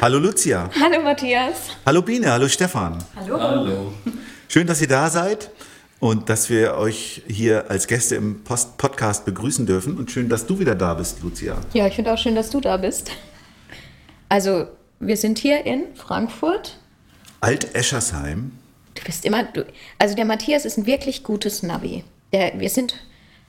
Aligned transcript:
Hallo 0.00 0.20
Lucia. 0.20 0.70
Hallo 0.80 1.02
Matthias. 1.02 1.70
Hallo 1.84 2.02
Biene. 2.02 2.30
Hallo 2.30 2.46
Stefan. 2.46 3.02
Hallo. 3.16 3.40
Hallo. 3.40 3.92
Schön, 4.46 4.64
dass 4.64 4.80
ihr 4.80 4.86
da 4.86 5.10
seid 5.10 5.50
und 5.98 6.28
dass 6.28 6.48
wir 6.48 6.76
euch 6.76 7.22
hier 7.26 7.68
als 7.68 7.88
Gäste 7.88 8.14
im 8.14 8.44
Post 8.44 8.78
Podcast 8.78 9.24
begrüßen 9.24 9.66
dürfen. 9.66 9.98
Und 9.98 10.12
schön, 10.12 10.28
dass 10.28 10.46
du 10.46 10.60
wieder 10.60 10.76
da 10.76 10.94
bist, 10.94 11.20
Lucia. 11.20 11.56
Ja, 11.74 11.88
ich 11.88 11.96
finde 11.96 12.12
auch 12.12 12.18
schön, 12.18 12.36
dass 12.36 12.50
du 12.50 12.60
da 12.60 12.76
bist. 12.76 13.10
Also, 14.28 14.68
wir 15.00 15.16
sind 15.16 15.40
hier 15.40 15.66
in 15.66 15.82
Frankfurt. 15.96 16.78
Alt-Eschersheim. 17.40 18.52
Du 18.94 19.02
bist 19.02 19.24
immer, 19.24 19.42
du, 19.42 19.66
also 19.98 20.14
der 20.14 20.26
Matthias 20.26 20.64
ist 20.64 20.78
ein 20.78 20.86
wirklich 20.86 21.24
gutes 21.24 21.64
Navi. 21.64 22.04
Der, 22.32 22.52
wir 22.60 22.70
sind 22.70 22.94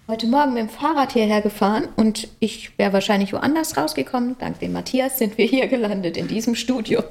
heute 0.09 0.25
Morgen 0.25 0.53
mit 0.55 0.63
dem 0.63 0.69
Fahrrad 0.69 1.13
hierher 1.13 1.39
gefahren 1.41 1.87
und 1.95 2.27
ich 2.39 2.77
wäre 2.79 2.93
wahrscheinlich 2.93 3.31
woanders 3.31 3.77
rausgekommen. 3.77 4.35
Dank 4.39 4.59
dem 4.59 4.73
Matthias 4.73 5.19
sind 5.19 5.37
wir 5.37 5.45
hier 5.45 5.67
gelandet 5.67 6.17
in 6.17 6.27
diesem 6.27 6.55
Studio. 6.55 7.03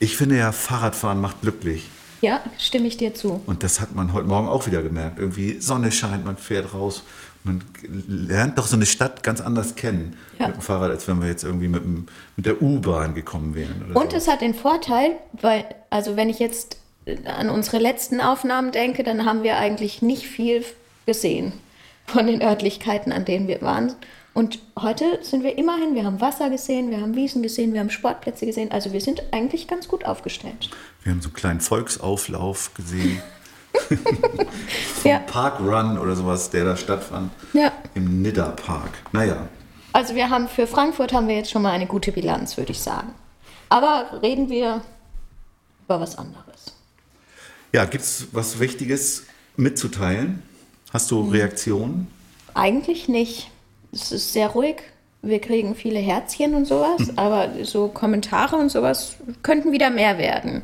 Ich 0.00 0.16
finde 0.16 0.36
ja, 0.38 0.50
Fahrradfahren 0.50 1.20
macht 1.20 1.40
glücklich. 1.42 1.88
Ja, 2.20 2.40
stimme 2.58 2.88
ich 2.88 2.96
dir 2.96 3.14
zu. 3.14 3.40
Und 3.46 3.62
das 3.62 3.80
hat 3.80 3.94
man 3.94 4.12
heute 4.12 4.26
Morgen 4.26 4.48
auch 4.48 4.66
wieder 4.66 4.82
gemerkt. 4.82 5.20
Irgendwie 5.20 5.60
Sonne 5.60 5.92
scheint, 5.92 6.24
man 6.24 6.36
fährt 6.36 6.74
raus. 6.74 7.04
Man 7.44 7.62
lernt 8.08 8.58
doch 8.58 8.66
so 8.66 8.74
eine 8.74 8.86
Stadt 8.86 9.22
ganz 9.22 9.40
anders 9.40 9.76
kennen 9.76 10.16
Ja. 10.40 10.48
mit 10.48 10.56
dem 10.56 10.62
Fahrrad, 10.62 10.90
als 10.90 11.06
wenn 11.06 11.20
wir 11.20 11.28
jetzt 11.28 11.44
irgendwie 11.44 11.68
mit, 11.68 11.84
dem, 11.84 12.06
mit 12.36 12.46
der 12.46 12.60
U-Bahn 12.60 13.14
gekommen 13.14 13.54
wären. 13.54 13.92
Und 13.94 14.10
so. 14.10 14.16
es 14.16 14.26
hat 14.26 14.40
den 14.40 14.54
Vorteil, 14.54 15.12
weil, 15.40 15.64
also 15.90 16.16
wenn 16.16 16.28
ich 16.28 16.40
jetzt 16.40 16.78
an 17.24 17.50
unsere 17.50 17.78
letzten 17.78 18.20
Aufnahmen 18.20 18.72
denke, 18.72 19.04
dann 19.04 19.26
haben 19.26 19.44
wir 19.44 19.58
eigentlich 19.58 20.02
nicht 20.02 20.26
viel 20.26 20.64
gesehen 21.06 21.52
von 22.06 22.26
den 22.26 22.42
Örtlichkeiten, 22.42 23.12
an 23.12 23.24
denen 23.24 23.48
wir 23.48 23.62
waren. 23.62 23.94
Und 24.34 24.60
heute 24.80 25.18
sind 25.22 25.42
wir 25.44 25.58
immerhin, 25.58 25.94
wir 25.94 26.04
haben 26.04 26.20
Wasser 26.20 26.48
gesehen, 26.48 26.90
wir 26.90 27.00
haben 27.00 27.14
Wiesen 27.14 27.42
gesehen, 27.42 27.74
wir 27.74 27.80
haben 27.80 27.90
Sportplätze 27.90 28.46
gesehen. 28.46 28.70
Also 28.72 28.92
wir 28.92 29.00
sind 29.00 29.22
eigentlich 29.30 29.68
ganz 29.68 29.88
gut 29.88 30.04
aufgestellt. 30.06 30.70
Wir 31.02 31.12
haben 31.12 31.20
so 31.20 31.28
einen 31.28 31.34
kleinen 31.34 31.60
Volksauflauf 31.60 32.72
gesehen. 32.74 33.20
Ja. 35.04 35.18
Parkrun 35.18 35.98
oder 35.98 36.14
sowas, 36.14 36.50
der 36.50 36.64
da 36.64 36.76
stattfand. 36.76 37.32
Ja. 37.52 37.72
Im 37.94 38.22
Nidda 38.22 38.50
Park. 38.50 38.90
Naja, 39.12 39.48
Also 39.92 40.14
wir 40.14 40.30
haben 40.30 40.46
für 40.48 40.66
Frankfurt 40.66 41.12
haben 41.12 41.26
wir 41.26 41.36
jetzt 41.36 41.50
schon 41.50 41.62
mal 41.62 41.72
eine 41.72 41.86
gute 41.86 42.12
Bilanz, 42.12 42.56
würde 42.56 42.72
ich 42.72 42.80
sagen. 42.80 43.12
Aber 43.68 44.20
reden 44.22 44.48
wir 44.48 44.82
über 45.84 46.00
was 46.00 46.16
anderes. 46.16 46.74
ja, 47.72 47.84
gibt 47.86 48.04
es 48.04 48.28
was 48.32 48.60
Wichtiges 48.60 49.24
mitzuteilen? 49.56 50.42
Hast 50.92 51.10
du 51.10 51.22
Reaktionen? 51.22 52.06
Eigentlich 52.54 53.08
nicht. 53.08 53.50
Es 53.92 54.12
ist 54.12 54.32
sehr 54.32 54.48
ruhig. 54.48 54.76
Wir 55.22 55.40
kriegen 55.40 55.74
viele 55.74 55.98
Herzchen 55.98 56.54
und 56.54 56.66
sowas, 56.66 57.16
aber 57.16 57.50
so 57.62 57.88
Kommentare 57.88 58.56
und 58.56 58.70
sowas 58.70 59.16
könnten 59.42 59.72
wieder 59.72 59.88
mehr 59.88 60.18
werden. 60.18 60.62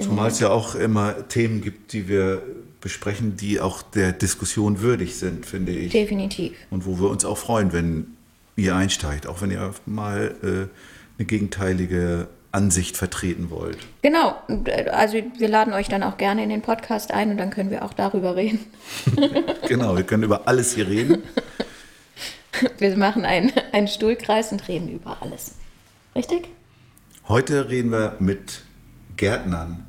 Zumal 0.00 0.28
es 0.28 0.40
ja 0.40 0.50
auch 0.50 0.74
immer 0.74 1.28
Themen 1.28 1.60
gibt, 1.60 1.92
die 1.92 2.08
wir 2.08 2.42
besprechen, 2.80 3.36
die 3.36 3.60
auch 3.60 3.82
der 3.82 4.12
Diskussion 4.12 4.80
würdig 4.80 5.16
sind, 5.16 5.44
finde 5.44 5.72
ich. 5.72 5.92
Definitiv. 5.92 6.52
Und 6.70 6.86
wo 6.86 6.98
wir 6.98 7.10
uns 7.10 7.24
auch 7.24 7.38
freuen, 7.38 7.72
wenn 7.72 8.16
ihr 8.56 8.74
einsteigt, 8.74 9.26
auch 9.26 9.42
wenn 9.42 9.50
ihr 9.50 9.74
mal 9.86 10.34
äh, 10.42 10.46
eine 11.18 11.26
gegenteilige 11.26 12.28
Ansicht 12.58 12.96
vertreten 12.96 13.50
wollt. 13.50 13.78
Genau. 14.02 14.34
Also 14.90 15.18
wir 15.38 15.48
laden 15.48 15.72
euch 15.72 15.88
dann 15.88 16.02
auch 16.02 16.16
gerne 16.16 16.42
in 16.42 16.48
den 16.48 16.60
Podcast 16.60 17.12
ein 17.12 17.30
und 17.30 17.36
dann 17.36 17.50
können 17.50 17.70
wir 17.70 17.84
auch 17.84 17.94
darüber 17.94 18.34
reden. 18.34 18.66
Genau, 19.68 19.96
wir 19.96 20.02
können 20.02 20.22
über 20.22 20.48
alles 20.48 20.74
hier 20.74 20.88
reden. 20.88 21.22
Wir 22.78 22.96
machen 22.96 23.24
einen, 23.24 23.52
einen 23.72 23.86
Stuhlkreis 23.86 24.50
und 24.50 24.66
reden 24.66 24.88
über 24.88 25.18
alles. 25.20 25.52
Richtig? 26.16 26.48
Heute 27.28 27.68
reden 27.68 27.92
wir 27.92 28.16
mit 28.18 28.62
Gärtnern. 29.16 29.84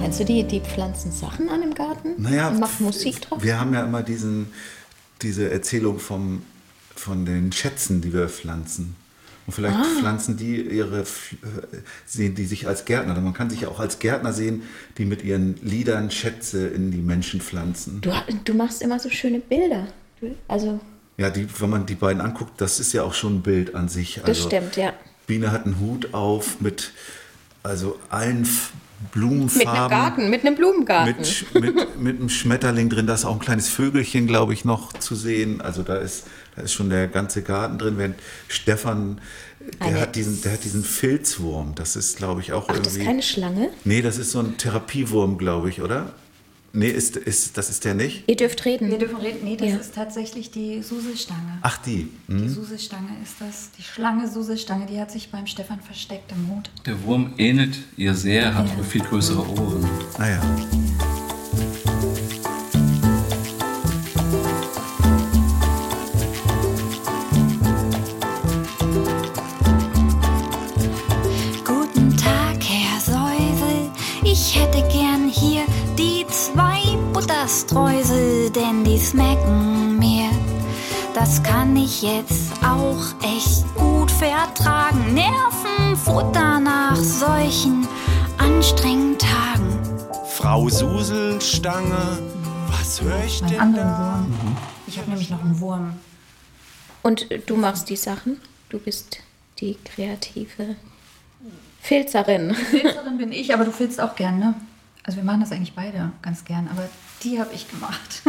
Meinst 0.00 0.18
du, 0.18 0.24
die, 0.24 0.44
die 0.44 0.60
pflanzen 0.60 1.12
Sachen 1.12 1.50
an 1.50 1.62
im 1.62 1.74
Garten? 1.74 2.14
Naja, 2.16 2.48
und 2.48 2.58
machen 2.58 2.86
Musik 2.86 3.20
drauf? 3.20 3.42
Wir 3.42 3.60
haben 3.60 3.74
ja 3.74 3.84
immer 3.84 4.02
diesen, 4.02 4.50
diese 5.22 5.50
Erzählung 5.50 5.98
vom, 5.98 6.42
von 6.94 7.24
den 7.24 7.52
Schätzen, 7.52 8.00
die 8.00 8.12
wir 8.12 8.28
pflanzen. 8.28 8.96
Und 9.46 9.52
vielleicht 9.52 9.76
Ah. 9.76 9.84
pflanzen 10.00 10.36
die 10.36 10.60
ihre, 10.60 11.04
sehen 12.04 12.34
die 12.34 12.46
sich 12.46 12.66
als 12.66 12.84
Gärtner. 12.84 13.18
Man 13.20 13.32
kann 13.32 13.48
sich 13.48 13.60
ja 13.60 13.68
auch 13.68 13.78
als 13.78 14.00
Gärtner 14.00 14.32
sehen, 14.32 14.62
die 14.98 15.04
mit 15.04 15.22
ihren 15.22 15.54
Liedern 15.62 16.10
Schätze 16.10 16.66
in 16.66 16.90
die 16.90 16.98
Menschen 16.98 17.40
pflanzen. 17.40 18.00
Du, 18.00 18.10
du 18.44 18.54
machst 18.54 18.82
immer 18.82 18.98
so 18.98 19.08
schöne 19.08 19.38
Bilder. 19.38 19.86
Also, 20.48 20.80
Ja, 21.16 21.30
die, 21.30 21.46
wenn 21.60 21.70
man 21.70 21.86
die 21.86 21.94
beiden 21.94 22.20
anguckt, 22.20 22.60
das 22.60 22.80
ist 22.80 22.92
ja 22.92 23.04
auch 23.04 23.14
schon 23.14 23.36
ein 23.36 23.42
Bild 23.42 23.74
an 23.74 23.88
sich. 23.88 24.20
das 24.24 24.42
stimmt, 24.42 24.76
ja. 24.76 24.92
Biene 25.28 25.52
hat 25.52 25.64
einen 25.64 25.78
Hut 25.80 26.12
auf 26.12 26.60
mit 26.60 26.92
also 27.62 27.98
allen 28.10 28.46
F- 28.96 29.14
Mit 29.14 29.22
einem 29.22 29.28
Blumenfarben. 29.28 29.90
Garten, 29.90 30.30
mit 30.30 30.44
einem 30.46 30.56
Blumengarten. 30.56 31.14
Mit, 31.54 31.74
mit, 31.76 32.00
mit 32.00 32.18
einem 32.20 32.28
Schmetterling 32.28 32.88
drin, 32.88 33.06
da 33.06 33.14
ist 33.14 33.24
auch 33.24 33.34
ein 33.34 33.38
kleines 33.40 33.68
Vögelchen, 33.68 34.26
glaube 34.26 34.52
ich, 34.54 34.64
noch 34.64 34.92
zu 34.94 35.14
sehen. 35.14 35.60
Also 35.60 35.82
da 35.82 35.96
ist, 35.96 36.24
da 36.54 36.62
ist 36.62 36.72
schon 36.72 36.88
der 36.90 37.06
ganze 37.08 37.42
Garten 37.42 37.78
drin. 37.78 37.98
Während 37.98 38.16
Stefan, 38.48 39.20
der, 39.84 40.00
hat 40.00 40.16
diesen, 40.16 40.40
der 40.42 40.52
hat 40.52 40.64
diesen 40.64 40.82
Filzwurm. 40.84 41.74
Das 41.74 41.96
ist, 41.96 42.16
glaube 42.16 42.40
ich, 42.40 42.52
auch 42.52 42.64
Ach, 42.68 42.76
das 42.76 42.78
irgendwie. 42.88 43.00
ist 43.00 43.06
keine 43.06 43.22
Schlange? 43.22 43.68
nee, 43.84 44.00
das 44.02 44.16
ist 44.18 44.30
so 44.30 44.40
ein 44.40 44.56
Therapiewurm, 44.56 45.36
glaube 45.38 45.68
ich, 45.68 45.82
oder? 45.82 46.12
Nee, 46.72 46.88
ist, 46.90 47.16
ist, 47.16 47.56
das 47.56 47.70
ist 47.70 47.84
der 47.86 47.94
nicht? 47.94 48.24
Ihr 48.26 48.36
dürft 48.36 48.64
reden. 48.66 48.90
Wir 48.90 48.98
dürfen 48.98 49.16
reden. 49.16 49.38
Nee, 49.44 49.56
das 49.56 49.68
Ja. 49.68 49.76
ist 49.76 49.94
tatsächlich 49.94 50.50
die 50.50 50.82
Suselstange. 50.82 51.58
Ach, 51.62 51.78
die. 51.78 52.08
Die 52.28 52.32
Hm? 52.32 52.48
Suselstange 52.50 53.08
ist 53.22 53.36
das. 53.40 53.70
Die 53.78 53.82
Schlange 53.82 54.28
Suselstange, 54.30 54.84
die 54.86 55.00
hat 55.00 55.10
sich 55.10 55.30
beim 55.30 55.46
Stefan 55.46 55.80
versteckt 55.80 56.32
im 56.32 56.48
Hut. 56.54 56.70
Der 56.84 57.02
Wurm 57.04 57.32
ähnelt 57.38 57.78
ihr 57.96 58.14
sehr, 58.14 58.54
hat 58.54 58.70
aber 58.70 58.84
viel 58.84 59.00
größere 59.02 59.48
Ohren. 59.58 59.88
Naja. 60.18 60.40
Guten 60.40 61.15
Butterstreusel, 77.46 78.50
denn 78.50 78.82
die 78.82 78.98
smacken 78.98 80.00
mir. 80.00 80.28
Das 81.14 81.40
kann 81.44 81.76
ich 81.76 82.02
jetzt 82.02 82.50
auch 82.60 82.98
echt 83.22 83.64
gut 83.76 84.10
vertragen. 84.10 85.14
Nervenfutter 85.14 86.58
nach 86.58 86.96
solchen 86.96 87.86
anstrengenden 88.36 89.16
Tagen. 89.18 89.78
Frau 90.28 90.68
Suselstange, 90.68 92.18
was 92.66 93.00
höre 93.00 93.24
ich 93.24 93.40
Einen 93.40 93.52
denn 93.52 93.60
anderen 93.60 93.88
da? 93.90 94.18
Wurm. 94.18 94.56
Ich 94.88 94.98
habe 94.98 95.08
nämlich 95.08 95.30
noch 95.30 95.44
einen 95.44 95.60
Wurm. 95.60 95.92
Und 97.04 97.28
du 97.46 97.56
machst 97.56 97.88
die 97.88 97.96
Sachen. 97.96 98.40
Du 98.70 98.80
bist 98.80 99.20
die 99.60 99.78
kreative 99.84 100.74
Filzerin. 101.80 102.54
Filzerin 102.54 103.18
bin 103.18 103.30
ich, 103.30 103.54
aber 103.54 103.64
du 103.64 103.70
filzt 103.70 104.00
auch 104.00 104.16
gern, 104.16 104.40
ne? 104.40 104.54
Also 105.04 105.18
wir 105.18 105.24
machen 105.24 105.42
das 105.42 105.52
eigentlich 105.52 105.74
beide 105.76 106.10
ganz 106.20 106.44
gern, 106.44 106.66
aber 106.68 106.88
die 107.26 107.40
habe 107.40 107.52
ich 107.52 107.68
gemacht. 107.68 108.22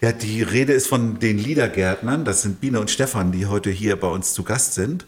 Ja, 0.00 0.12
die 0.12 0.42
Rede 0.42 0.72
ist 0.72 0.86
von 0.86 1.18
den 1.18 1.36
Liedergärtnern. 1.36 2.24
Das 2.24 2.40
sind 2.42 2.60
Biene 2.60 2.80
und 2.80 2.90
Stefan, 2.90 3.32
die 3.32 3.46
heute 3.46 3.70
hier 3.70 3.96
bei 3.96 4.06
uns 4.06 4.32
zu 4.32 4.44
Gast 4.44 4.74
sind 4.74 5.04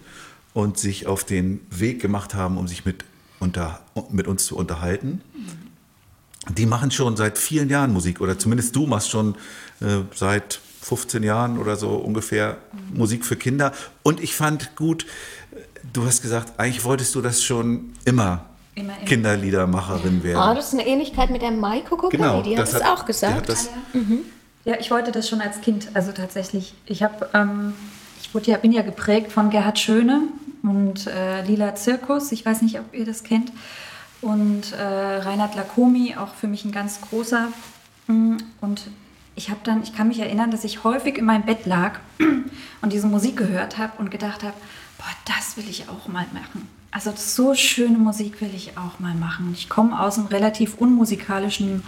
und 0.52 0.76
sich 0.76 1.06
auf 1.06 1.24
den 1.24 1.60
Weg 1.70 2.02
gemacht 2.02 2.34
haben, 2.34 2.58
um 2.58 2.68
sich 2.68 2.84
mit, 2.84 3.04
unter, 3.38 3.80
mit 4.10 4.26
uns 4.26 4.44
zu 4.44 4.56
unterhalten. 4.56 5.22
Die 6.50 6.66
machen 6.66 6.90
schon 6.90 7.16
seit 7.16 7.38
vielen 7.38 7.70
Jahren 7.70 7.92
Musik 7.92 8.20
oder 8.20 8.38
zumindest 8.38 8.76
du 8.76 8.86
machst 8.86 9.08
schon 9.08 9.36
äh, 9.80 10.00
seit 10.14 10.60
15 10.82 11.22
Jahren 11.22 11.58
oder 11.58 11.76
so 11.76 11.90
ungefähr 11.90 12.58
Musik 12.92 13.24
für 13.24 13.36
Kinder. 13.36 13.72
Und 14.02 14.20
ich 14.20 14.34
fand 14.34 14.76
gut, 14.76 15.06
du 15.92 16.04
hast 16.04 16.20
gesagt, 16.20 16.58
eigentlich 16.58 16.84
wolltest 16.84 17.14
du 17.14 17.22
das 17.22 17.42
schon 17.42 17.94
immer 18.04 18.44
Immer, 18.74 18.94
immer. 18.96 19.04
Kinderliedermacherin 19.06 20.22
werden. 20.22 20.38
Ah, 20.38 20.54
das 20.54 20.68
ist 20.68 20.74
eine 20.74 20.86
Ähnlichkeit 20.86 21.30
mit 21.30 21.42
der 21.42 21.50
Maiko 21.50 21.96
Kokari, 21.96 22.16
genau, 22.16 22.42
die 22.42 22.56
hat 22.56 22.68
es 22.68 22.80
auch 22.80 23.00
die 23.02 23.06
gesagt. 23.08 23.36
hat 23.36 23.48
das, 23.48 23.68
Ja, 24.64 24.76
ich 24.78 24.90
wollte 24.90 25.12
das 25.12 25.28
schon 25.28 25.40
als 25.40 25.60
Kind. 25.60 25.88
Also 25.94 26.12
tatsächlich, 26.12 26.74
ich 26.86 27.02
habe, 27.02 27.28
ähm, 27.34 27.74
ich 28.22 28.34
wurde 28.34 28.50
ja, 28.50 28.56
bin 28.56 28.72
ja 28.72 28.82
geprägt 28.82 29.30
von 29.32 29.50
Gerhard 29.50 29.78
Schöne 29.78 30.22
und 30.62 31.06
äh, 31.06 31.42
Lila 31.44 31.74
Zirkus. 31.74 32.32
Ich 32.32 32.46
weiß 32.46 32.62
nicht, 32.62 32.78
ob 32.78 32.94
ihr 32.94 33.04
das 33.04 33.24
kennt. 33.24 33.52
Und 34.22 34.72
äh, 34.72 34.82
Reinhard 34.82 35.56
Lacomi, 35.56 36.14
auch 36.16 36.32
für 36.34 36.46
mich 36.46 36.64
ein 36.64 36.70
ganz 36.72 37.00
großer. 37.00 37.48
Mm, 38.06 38.36
Und 38.60 38.88
ich 39.34 39.50
habe 39.50 39.60
dann, 39.64 39.82
ich 39.82 39.94
kann 39.94 40.08
mich 40.08 40.20
erinnern, 40.20 40.50
dass 40.50 40.62
ich 40.64 40.84
häufig 40.84 41.18
in 41.18 41.24
meinem 41.24 41.42
Bett 41.42 41.66
lag 41.66 41.98
und 42.82 42.92
diese 42.92 43.08
Musik 43.08 43.36
gehört 43.36 43.78
habe 43.78 43.94
und 43.98 44.10
gedacht 44.10 44.44
habe, 44.44 44.54
boah, 44.98 45.34
das 45.36 45.56
will 45.56 45.68
ich 45.68 45.88
auch 45.88 46.06
mal 46.08 46.26
machen. 46.32 46.68
Also 46.92 47.12
so 47.16 47.54
schöne 47.54 47.96
Musik 47.96 48.40
will 48.42 48.50
ich 48.54 48.76
auch 48.76 49.00
mal 49.00 49.14
machen. 49.14 49.50
Ich 49.54 49.70
komme 49.70 49.98
aus 49.98 50.18
einem 50.18 50.26
relativ 50.26 50.74
unmusikalischen 50.76 51.82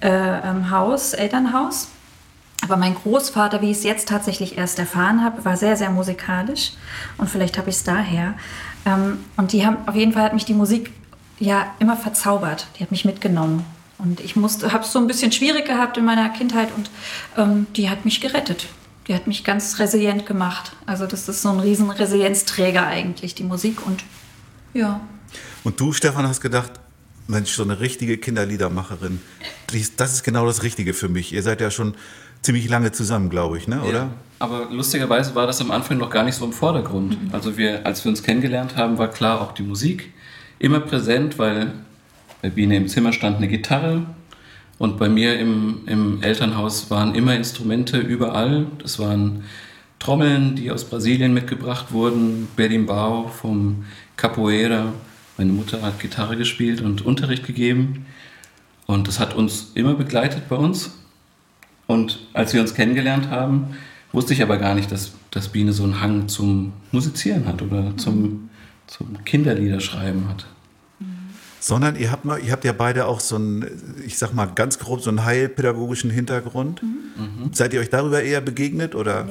äh, 0.00 0.08
ähm, 0.08 0.70
Haus, 0.70 1.12
Elternhaus. 1.12 1.88
Aber 2.64 2.78
mein 2.78 2.94
Großvater, 2.94 3.60
wie 3.60 3.70
ich 3.70 3.76
es 3.76 3.84
jetzt 3.84 4.08
tatsächlich 4.08 4.56
erst 4.56 4.78
erfahren 4.78 5.22
habe, 5.22 5.44
war 5.44 5.58
sehr, 5.58 5.76
sehr 5.76 5.90
musikalisch. 5.90 6.72
Und 7.18 7.28
vielleicht 7.28 7.58
habe 7.58 7.68
ich 7.68 7.76
es 7.76 7.84
daher. 7.84 8.34
Ähm, 8.86 9.18
und 9.36 9.52
die 9.52 9.66
haben, 9.66 9.76
auf 9.86 9.94
jeden 9.94 10.14
Fall 10.14 10.22
hat 10.22 10.32
mich 10.32 10.46
die 10.46 10.54
Musik 10.54 10.90
ja 11.38 11.66
immer 11.78 11.98
verzaubert. 11.98 12.66
Die 12.78 12.82
hat 12.82 12.90
mich 12.90 13.04
mitgenommen. 13.04 13.62
Und 13.98 14.20
ich 14.20 14.36
habe 14.36 14.46
es 14.46 14.92
so 14.92 14.98
ein 14.98 15.06
bisschen 15.06 15.32
schwierig 15.32 15.66
gehabt 15.66 15.98
in 15.98 16.04
meiner 16.06 16.28
Kindheit 16.30 16.68
und 16.76 16.90
ähm, 17.36 17.66
die 17.76 17.88
hat 17.88 18.04
mich 18.04 18.20
gerettet. 18.20 18.66
Die 19.06 19.14
hat 19.14 19.26
mich 19.26 19.44
ganz 19.44 19.78
resilient 19.78 20.26
gemacht. 20.26 20.72
Also 20.86 21.06
das 21.06 21.28
ist 21.28 21.42
so 21.42 21.50
ein 21.50 21.60
riesen 21.60 21.90
Resilienzträger 21.90 22.86
eigentlich, 22.86 23.34
die 23.34 23.44
Musik. 23.44 23.86
Und 23.86 24.02
ja, 24.76 25.00
Und 25.64 25.80
du, 25.80 25.92
Stefan, 25.92 26.26
hast 26.26 26.40
gedacht, 26.40 26.72
Mensch, 27.28 27.52
so 27.52 27.62
eine 27.62 27.80
richtige 27.80 28.18
Kinderliedermacherin, 28.18 29.20
das 29.96 30.12
ist 30.12 30.22
genau 30.22 30.46
das 30.46 30.62
Richtige 30.62 30.94
für 30.94 31.08
mich. 31.08 31.32
Ihr 31.32 31.42
seid 31.42 31.60
ja 31.60 31.70
schon 31.70 31.94
ziemlich 32.42 32.68
lange 32.68 32.92
zusammen, 32.92 33.30
glaube 33.30 33.58
ich, 33.58 33.66
ne? 33.66 33.82
oder? 33.82 33.92
Ja. 33.92 34.10
Aber 34.38 34.68
lustigerweise 34.70 35.34
war 35.34 35.46
das 35.46 35.60
am 35.60 35.70
Anfang 35.70 35.98
noch 35.98 36.10
gar 36.10 36.22
nicht 36.22 36.36
so 36.36 36.44
im 36.44 36.52
Vordergrund. 36.52 37.16
Also 37.32 37.56
wir, 37.56 37.84
als 37.86 38.04
wir 38.04 38.10
uns 38.10 38.22
kennengelernt 38.22 38.76
haben, 38.76 38.98
war 38.98 39.08
klar 39.08 39.40
auch 39.40 39.52
die 39.52 39.62
Musik 39.62 40.12
immer 40.58 40.80
präsent, 40.80 41.38
weil 41.38 41.72
bei 42.42 42.50
Biene 42.50 42.76
im 42.76 42.88
Zimmer 42.88 43.12
stand 43.12 43.38
eine 43.38 43.48
Gitarre 43.48 44.02
und 44.78 44.98
bei 44.98 45.08
mir 45.08 45.38
im, 45.38 45.80
im 45.86 46.22
Elternhaus 46.22 46.90
waren 46.90 47.14
immer 47.14 47.34
Instrumente 47.34 47.98
überall. 47.98 48.66
Das 48.78 48.98
waren 48.98 49.44
Trommeln, 49.98 50.54
die 50.54 50.70
aus 50.70 50.84
Brasilien 50.84 51.32
mitgebracht 51.32 51.86
wurden, 51.90 52.48
Berimbau 52.56 53.28
vom 53.28 53.84
Capoeira. 54.16 54.92
Meine 55.36 55.52
Mutter 55.52 55.82
hat 55.82 56.00
Gitarre 56.00 56.36
gespielt 56.36 56.80
und 56.80 57.04
Unterricht 57.04 57.46
gegeben. 57.46 58.06
Und 58.86 59.08
das 59.08 59.20
hat 59.20 59.34
uns 59.34 59.72
immer 59.74 59.94
begleitet 59.94 60.48
bei 60.48 60.56
uns. 60.56 60.92
Und 61.86 62.26
als 62.32 62.54
wir 62.54 62.60
uns 62.60 62.74
kennengelernt 62.74 63.30
haben, 63.30 63.76
wusste 64.12 64.32
ich 64.32 64.42
aber 64.42 64.58
gar 64.58 64.74
nicht, 64.74 64.90
dass, 64.90 65.12
dass 65.30 65.48
Biene 65.48 65.72
so 65.72 65.84
einen 65.84 66.00
Hang 66.00 66.28
zum 66.28 66.72
Musizieren 66.92 67.46
hat 67.46 67.62
oder 67.62 67.96
zum, 67.96 68.48
zum 68.86 69.24
Kinderliederschreiben 69.24 70.28
hat. 70.28 70.46
Sondern 71.60 71.96
ihr 71.96 72.12
habt, 72.12 72.24
mal, 72.24 72.40
ihr 72.40 72.52
habt 72.52 72.64
ja 72.64 72.72
beide 72.72 73.06
auch 73.06 73.20
so 73.20 73.36
einen, 73.36 73.66
ich 74.06 74.18
sag 74.18 74.32
mal 74.32 74.46
ganz 74.46 74.78
grob, 74.78 75.02
so 75.02 75.10
einen 75.10 75.24
heilpädagogischen 75.24 76.10
Hintergrund. 76.10 76.80
Seid 77.52 77.74
ihr 77.74 77.80
euch 77.80 77.90
darüber 77.90 78.22
eher 78.22 78.40
begegnet 78.40 78.94
oder? 78.94 79.28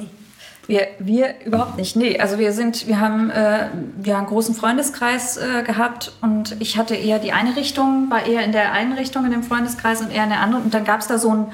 Wir, 0.68 0.88
wir 0.98 1.34
überhaupt 1.44 1.76
nicht. 1.76 1.94
Nee, 1.94 2.18
also 2.18 2.38
wir 2.38 2.52
sind, 2.52 2.88
wir 2.88 2.98
haben, 2.98 3.30
äh, 3.30 3.68
wir 3.98 4.14
haben 4.14 4.20
einen 4.20 4.26
großen 4.26 4.54
Freundeskreis 4.54 5.36
äh, 5.36 5.62
gehabt 5.62 6.12
und 6.22 6.56
ich 6.58 6.76
hatte 6.76 6.96
eher 6.96 7.20
die 7.20 7.32
eine 7.32 7.54
Richtung, 7.54 8.10
war 8.10 8.26
eher 8.26 8.44
in 8.44 8.50
der 8.52 8.72
einen 8.72 8.92
Richtung 8.94 9.24
in 9.24 9.30
dem 9.30 9.44
Freundeskreis 9.44 10.00
und 10.00 10.10
er 10.10 10.24
in 10.24 10.30
der 10.30 10.40
anderen. 10.40 10.64
Und 10.64 10.74
dann 10.74 10.84
gab 10.84 11.00
es 11.00 11.06
da 11.06 11.18
so 11.18 11.30
ein, 11.32 11.46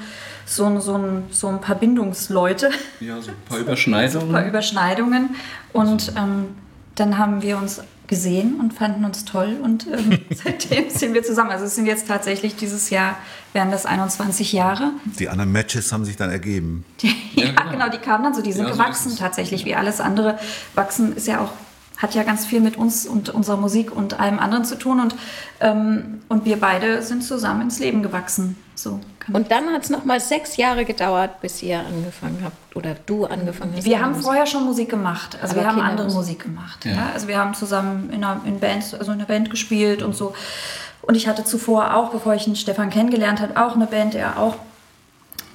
so 0.45 0.65
ein, 0.65 0.81
so 0.81 0.95
ein, 0.97 1.23
so 1.29 1.47
ein 1.47 1.61
paar 1.61 1.75
Bindungsleute, 1.75 2.71
Ja, 3.01 3.21
so 3.21 3.29
ein 3.31 3.37
paar 3.47 3.57
ein 3.59 3.63
Überschneidungen. 3.63 4.31
paar 4.31 4.45
Überschneidungen. 4.47 5.35
Und 5.73 6.13
ähm, 6.17 6.55
dann 6.95 7.17
haben 7.17 7.41
wir 7.41 7.57
uns 7.57 7.81
gesehen 8.07 8.59
und 8.59 8.73
fanden 8.73 9.05
uns 9.05 9.25
toll 9.25 9.57
und 9.63 9.87
ähm, 9.87 10.19
seitdem 10.31 10.89
sind 10.89 11.13
wir 11.13 11.23
zusammen. 11.23 11.51
Also 11.51 11.65
es 11.65 11.75
sind 11.75 11.85
jetzt 11.85 12.07
tatsächlich 12.07 12.55
dieses 12.55 12.89
Jahr, 12.89 13.17
werden 13.53 13.71
das 13.71 13.85
21 13.85 14.51
Jahre. 14.53 14.91
Die 15.19 15.29
anderen 15.29 15.51
Matches 15.51 15.91
haben 15.91 16.05
sich 16.05 16.15
dann 16.17 16.29
ergeben. 16.29 16.85
Ja, 17.35 17.49
genau. 17.49 17.71
genau. 17.71 17.89
die 17.89 17.97
kamen 17.97 18.23
dann 18.23 18.33
so, 18.35 18.43
die 18.43 18.53
sind 18.53 18.67
Ja, 18.67 18.73
so 18.73 18.77
gewachsen 18.77 19.11
es. 19.11 19.17
tatsächlich, 19.17 19.65
wie 19.65 19.73
alles 19.75 19.99
andere. 19.99 20.37
Wachsen 20.75 21.15
ist 21.15 21.25
ja 21.27 21.41
auch, 21.41 21.49
hat 21.97 22.13
ja 22.13 22.21
ganz 22.21 22.45
viel 22.45 22.61
mit 22.61 22.77
uns 22.77 23.07
und 23.07 23.29
unserer 23.29 23.57
Musik 23.57 23.91
und 23.91 24.19
allem 24.19 24.37
anderen 24.37 24.65
zu 24.65 24.77
tun. 24.77 24.99
Und, 24.99 25.15
ähm, 25.59 26.21
und 26.29 26.45
wir 26.45 26.59
beide 26.59 27.01
sind 27.01 27.23
zusammen 27.23 27.61
ins 27.61 27.79
Leben 27.79 28.03
gewachsen. 28.03 28.55
So 28.75 28.99
Und 29.31 29.51
dann 29.51 29.69
hat 29.69 29.83
es 29.83 29.89
nochmal 29.89 30.19
sechs 30.19 30.57
Jahre 30.57 30.85
gedauert, 30.85 31.39
bis 31.41 31.63
ihr 31.63 31.79
angefangen 31.79 32.41
habt 32.43 32.75
oder 32.75 32.95
du 33.05 33.25
angefangen 33.25 33.73
hast. 33.75 33.85
wir 33.85 34.01
haben 34.01 34.11
Musik. 34.11 34.25
vorher 34.25 34.45
schon 34.45 34.65
Musik 34.65 34.89
gemacht. 34.89 35.37
Also 35.41 35.55
Aber 35.55 35.63
wir 35.63 35.67
haben 35.71 35.81
andere. 35.81 36.09
Musik 36.09 36.43
gemacht. 36.43 36.83
Ja. 36.85 36.91
Ja. 36.91 37.09
Also 37.13 37.27
wir 37.27 37.37
haben 37.37 37.53
zusammen 37.53 38.09
in 38.09 38.23
einer 38.23 38.41
in 38.45 38.59
Band, 38.59 38.95
also 38.97 39.11
in 39.11 39.19
einer 39.19 39.25
Band 39.25 39.49
gespielt 39.49 40.03
und 40.03 40.15
so. 40.15 40.33
Und 41.01 41.15
ich 41.15 41.27
hatte 41.27 41.43
zuvor 41.43 41.95
auch, 41.95 42.11
bevor 42.11 42.33
ich 42.33 42.45
den 42.45 42.55
Stefan 42.55 42.89
kennengelernt 42.89 43.41
habe, 43.41 43.61
auch 43.61 43.75
eine 43.75 43.87
Band, 43.87 44.15
er 44.15 44.39
auch. 44.39 44.55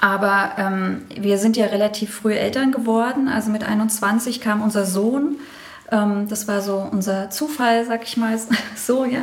Aber 0.00 0.53
ähm, 0.59 1.03
wir 1.15 1.38
sind 1.38 1.56
ja 1.56 1.67
relativ 1.67 2.15
früh 2.15 2.35
Eltern 2.35 2.70
geworden. 2.70 3.29
Also 3.29 3.50
mit 3.50 3.65
21 3.65 4.41
kam 4.41 4.62
unser 4.62 4.87
Sohn. 4.87 5.37
Ähm, 5.90 6.29
das 6.29 6.46
war 6.49 6.61
so 6.61 6.87
unser 6.90 7.31
Zufall, 7.31 7.85
sag 7.87 8.05
ich 8.05 8.17
mal 8.17 8.38
so, 8.76 9.05
ja. 9.05 9.23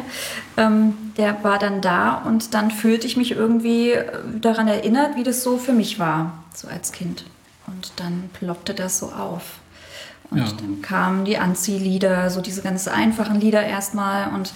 Ähm, 0.57 0.93
der 1.17 1.43
war 1.43 1.59
dann 1.59 1.81
da 1.81 2.15
und 2.25 2.53
dann 2.53 2.71
fühlte 2.71 3.05
ich 3.07 3.17
mich 3.17 3.31
irgendwie 3.31 3.91
äh, 3.91 4.05
daran 4.41 4.67
erinnert, 4.67 5.15
wie 5.15 5.23
das 5.23 5.43
so 5.43 5.57
für 5.57 5.73
mich 5.73 5.99
war, 5.99 6.43
so 6.53 6.67
als 6.67 6.91
Kind. 6.91 7.25
Und 7.67 7.93
dann 7.97 8.29
ploppte 8.33 8.73
das 8.73 8.99
so 8.99 9.07
auf. 9.07 9.59
Und 10.31 10.39
Ja. 10.39 10.45
dann 10.59 10.81
kamen 10.81 11.25
die 11.25 11.37
Anziehlieder, 11.37 12.29
so 12.31 12.41
diese 12.41 12.61
ganz 12.61 12.87
einfachen 12.87 13.39
Lieder 13.39 13.63
erstmal. 13.63 14.33
Und 14.33 14.53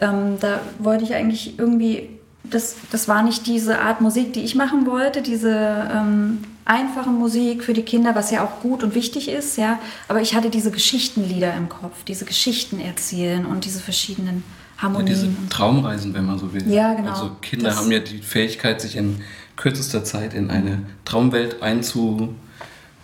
ähm, 0.00 0.38
da 0.40 0.60
wollte 0.80 1.04
ich 1.04 1.14
eigentlich 1.14 1.58
irgendwie, 1.58 2.10
das, 2.42 2.74
das 2.90 3.06
war 3.06 3.22
nicht 3.22 3.46
diese 3.46 3.78
Art 3.80 4.00
Musik, 4.00 4.32
die 4.32 4.42
ich 4.42 4.54
machen 4.56 4.86
wollte, 4.86 5.22
diese 5.22 5.88
ähm, 5.92 6.44
einfache 6.64 7.10
Musik 7.10 7.62
für 7.62 7.72
die 7.74 7.82
Kinder, 7.82 8.14
was 8.14 8.30
ja 8.30 8.44
auch 8.44 8.60
gut 8.60 8.82
und 8.82 8.94
wichtig 8.94 9.28
ist, 9.28 9.56
ja. 9.58 9.78
Aber 10.08 10.20
ich 10.22 10.34
hatte 10.34 10.50
diese 10.50 10.70
Geschichtenlieder 10.70 11.54
im 11.54 11.68
Kopf, 11.68 12.04
diese 12.04 12.24
Geschichten 12.24 12.80
erzählen 12.80 13.44
und 13.46 13.64
diese 13.64 13.80
verschiedenen 13.80 14.42
Ja, 14.76 14.82
Harmonien. 14.82 15.06
diese 15.06 15.26
und 15.26 15.50
Traumreisen, 15.50 16.14
wenn 16.14 16.24
man 16.26 16.38
so 16.38 16.52
will. 16.52 16.66
Ja, 16.72 16.94
genau. 16.94 17.10
Also 17.12 17.30
Kinder 17.42 17.70
Das- 17.70 17.78
haben 17.78 17.90
ja 17.92 18.00
die 18.00 18.18
Fähigkeit, 18.18 18.80
sich 18.80 18.96
in 18.96 19.20
kürzester 19.56 20.04
Zeit 20.04 20.34
in 20.34 20.50
eine 20.50 20.82
Traumwelt 21.04 21.62
einzu, 21.62 22.34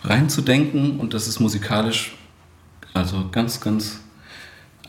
reinzudenken 0.03 0.99
und 0.99 1.13
das 1.13 1.27
ist 1.27 1.39
musikalisch 1.39 2.15
also 2.93 3.29
ganz, 3.31 3.61
ganz, 3.61 3.99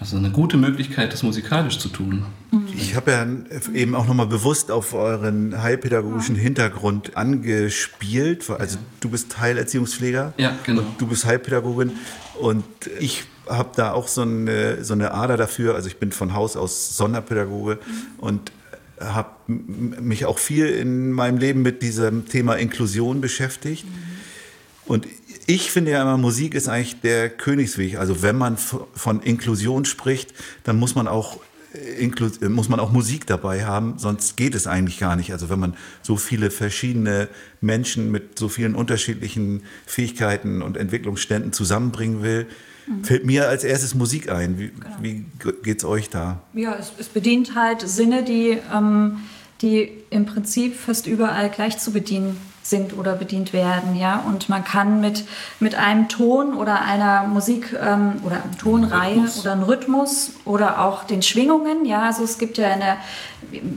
also 0.03 0.17
eine 0.17 0.31
gute 0.31 0.57
Möglichkeit, 0.57 1.13
das 1.13 1.23
musikalisch 1.23 1.79
zu 1.79 1.89
tun. 1.89 2.27
Ich 2.77 2.97
habe 2.97 3.13
ja 3.13 3.25
eben 3.73 3.95
auch 3.95 4.09
nochmal 4.09 4.27
bewusst 4.27 4.73
auf 4.73 4.95
euren 4.95 5.63
heilpädagogischen 5.63 6.35
Hintergrund 6.35 7.17
angespielt. 7.17 8.51
Also 8.51 8.79
du 8.99 9.11
bist 9.11 9.39
Heilerziehungspfleger. 9.41 10.33
Ja, 10.39 10.57
genau. 10.65 10.81
Und 10.83 11.01
du 11.01 11.07
bist 11.07 11.25
Heilpädagogin. 11.25 11.93
Und 12.41 12.65
ich 12.99 13.23
habe 13.49 13.71
da 13.77 13.93
auch 13.93 14.09
so 14.09 14.23
eine, 14.23 14.83
so 14.83 14.95
eine 14.95 15.15
Ader 15.15 15.37
dafür. 15.37 15.77
Also 15.77 15.87
ich 15.87 15.99
bin 15.99 16.11
von 16.11 16.35
Haus 16.35 16.57
aus 16.57 16.97
Sonderpädagoge 16.97 17.79
und 18.19 18.51
habe 18.99 19.31
mich 19.47 20.27
auch 20.27 20.41
viel 20.41 20.67
in 20.67 21.13
meinem 21.13 21.39
Leben 21.39 21.63
mit 21.63 21.81
diesem 21.81 22.27
Thema 22.27 22.55
Inklusion 22.55 23.21
beschäftigt. 23.21 23.85
Und 24.85 25.07
ich 25.47 25.71
finde 25.71 25.93
ja 25.93 26.03
immer, 26.03 26.17
Musik 26.17 26.55
ist 26.55 26.69
eigentlich 26.69 27.01
der 27.01 27.29
Königsweg. 27.31 27.99
Also 27.99 28.23
wenn 28.23 28.37
man 28.37 28.57
von 28.57 29.23
Inklusion 29.23 29.85
spricht, 29.85 30.33
dann 30.65 30.79
muss 30.79 30.95
man 30.95 31.09
auch 31.09 31.41
äh, 31.75 32.05
äh, 32.05 32.49
muss 32.49 32.69
man 32.69 32.81
auch 32.81 32.93
Musik 32.93 33.27
dabei 33.27 33.65
haben, 33.65 33.95
sonst 33.97 34.37
geht 34.37 34.55
es 34.55 34.67
eigentlich 34.67 34.99
gar 34.99 35.17
nicht. 35.17 35.33
Also 35.33 35.49
wenn 35.49 35.59
man 35.59 35.75
so 36.03 36.17
viele 36.17 36.51
verschiedene 36.51 37.29
Menschen 37.61 38.11
mit 38.11 38.39
so 38.39 38.49
vielen 38.49 38.75
unterschiedlichen 38.75 39.63
Fähigkeiten 39.87 40.63
und 40.63 40.77
Entwicklungsständen 40.77 41.53
zusammenbringen 41.53 42.23
will, 42.23 42.47
fällt 43.03 43.25
mir 43.25 43.49
als 43.49 43.65
erstes 43.65 43.95
Musik 43.95 44.31
ein. 44.31 44.59
Wie, 44.59 44.73
wie 45.01 45.25
geht's 45.63 45.85
euch 45.85 46.11
da? 46.11 46.43
Ja, 46.53 46.75
es, 46.75 46.93
es 46.99 47.09
bedient 47.09 47.55
halt 47.55 47.81
Sinne, 47.81 48.25
die, 48.25 48.59
ähm, 48.75 49.21
die 49.63 49.93
im 50.11 50.27
Prinzip 50.27 50.77
fast 50.77 51.07
überall 51.07 51.49
gleich 51.49 51.79
zu 51.79 51.93
bedienen 51.93 52.37
sind 52.63 52.97
oder 52.97 53.15
bedient 53.15 53.53
werden, 53.53 53.97
ja. 53.97 54.23
Und 54.27 54.49
man 54.49 54.65
kann 54.65 55.01
mit, 55.01 55.25
mit 55.61 55.75
einem 55.75 56.09
Ton 56.09 56.55
oder 56.55 56.83
einer 56.83 57.25
Musik 57.27 57.73
ähm, 57.73 58.15
oder 58.25 58.37
einer 58.37 58.59
Tonreihe 58.59 59.15
Rhythmus. 59.17 59.41
oder 59.41 59.53
einem 59.53 59.63
Rhythmus 59.65 60.31
oder 60.45 60.81
auch 60.85 61.05
den 61.05 61.23
Schwingungen, 61.23 61.85
ja. 61.85 62.03
Also 62.03 62.23
es 62.23 62.39
gibt 62.39 62.59
ja 62.59 62.69
eine, 62.69 62.97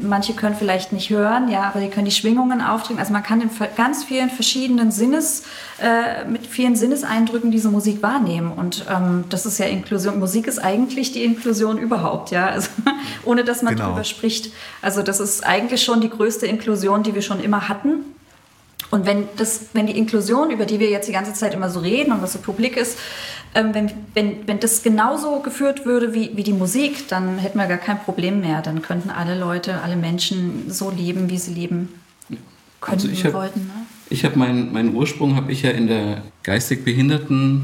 manche 0.04 0.34
können 0.34 0.56
vielleicht 0.56 0.94
nicht 0.94 1.10
hören, 1.10 1.50
ja, 1.50 1.64
aber 1.64 1.80
die 1.80 1.90
können 1.90 2.06
die 2.06 2.12
Schwingungen 2.12 2.62
aufdrücken. 2.62 3.00
Also 3.00 3.12
man 3.12 3.24
kann 3.24 3.42
in 3.42 3.50
ganz 3.76 4.04
vielen 4.04 4.30
verschiedenen 4.30 4.92
Sinnes, 4.92 5.44
äh, 5.82 6.24
mit 6.26 6.46
vielen 6.48 6.76
Sinneseindrücken 6.76 7.52
diese 7.52 7.70
Musik 7.70 8.02
wahrnehmen. 8.04 8.52
Und 8.52 8.86
ähm, 8.90 9.26
das 9.30 9.46
ist 9.46 9.58
ja 9.58 9.66
Inklusion. 9.66 10.20
Musik 10.20 10.48
ist 10.48 10.60
eigentlich 10.60 11.12
die 11.12 11.24
Inklusion 11.24 11.78
überhaupt, 11.78 12.32
ja. 12.32 12.48
Also, 12.48 12.70
ohne 13.26 13.44
dass 13.44 13.62
man 13.62 13.76
Genau. 13.76 13.90
drüber 13.90 14.04
spricht. 14.04 14.54
Also 14.82 15.02
das 15.02 15.20
ist 15.20 15.46
eigentlich 15.46 15.84
schon 15.84 16.00
die 16.02 16.10
größte 16.10 16.46
Inklusion, 16.46 17.04
die 17.04 17.14
wir 17.16 17.22
schon 17.22 17.40
immer 17.42 17.68
hatten. 17.68 18.15
Und 18.96 19.06
wenn, 19.06 19.26
das, 19.36 19.66
wenn 19.74 19.88
die 19.88 19.98
Inklusion, 19.98 20.52
über 20.52 20.66
die 20.66 20.80
wir 20.80 20.90
jetzt 20.90 21.10
die 21.10 21.12
ganze 21.12 21.34
Zeit 21.34 21.54
immer 21.54 21.70
so 21.70 21.82
reden 21.82 22.14
und 22.14 22.22
was 22.22 22.32
so 22.32 22.40
publik 22.40 22.78
ist, 22.78 22.98
ähm, 23.54 23.74
wenn, 23.74 23.92
wenn, 24.14 24.48
wenn 24.48 24.60
das 24.62 24.84
genauso 24.84 25.42
geführt 25.42 25.86
würde 25.86 26.14
wie, 26.14 26.32
wie 26.38 26.44
die 26.44 26.54
Musik, 26.54 27.10
dann 27.10 27.38
hätten 27.38 27.58
wir 27.58 27.68
gar 27.68 27.78
kein 27.78 28.00
Problem 28.00 28.40
mehr. 28.40 28.62
Dann 28.62 28.82
könnten 28.82 29.10
alle 29.10 29.38
Leute, 29.38 29.82
alle 29.82 29.98
Menschen 29.98 30.72
so 30.72 30.92
leben, 30.92 31.30
wie 31.30 31.38
sie 31.38 31.54
leben 31.54 31.90
könnten, 32.80 33.02
Also 33.02 33.10
ich 33.10 33.26
hab- 33.26 33.34
wollten. 33.34 33.60
Ne? 33.66 33.74
Ich 34.10 34.24
habe 34.24 34.40
meinen 34.40 34.72
meinen 34.72 34.96
Ursprung 34.96 35.36
habe 35.36 35.52
ich 35.52 35.64
ja 35.64 35.72
in 35.72 35.88
der 35.88 36.22
geistig 36.44 36.86
Behinderten, 36.86 37.56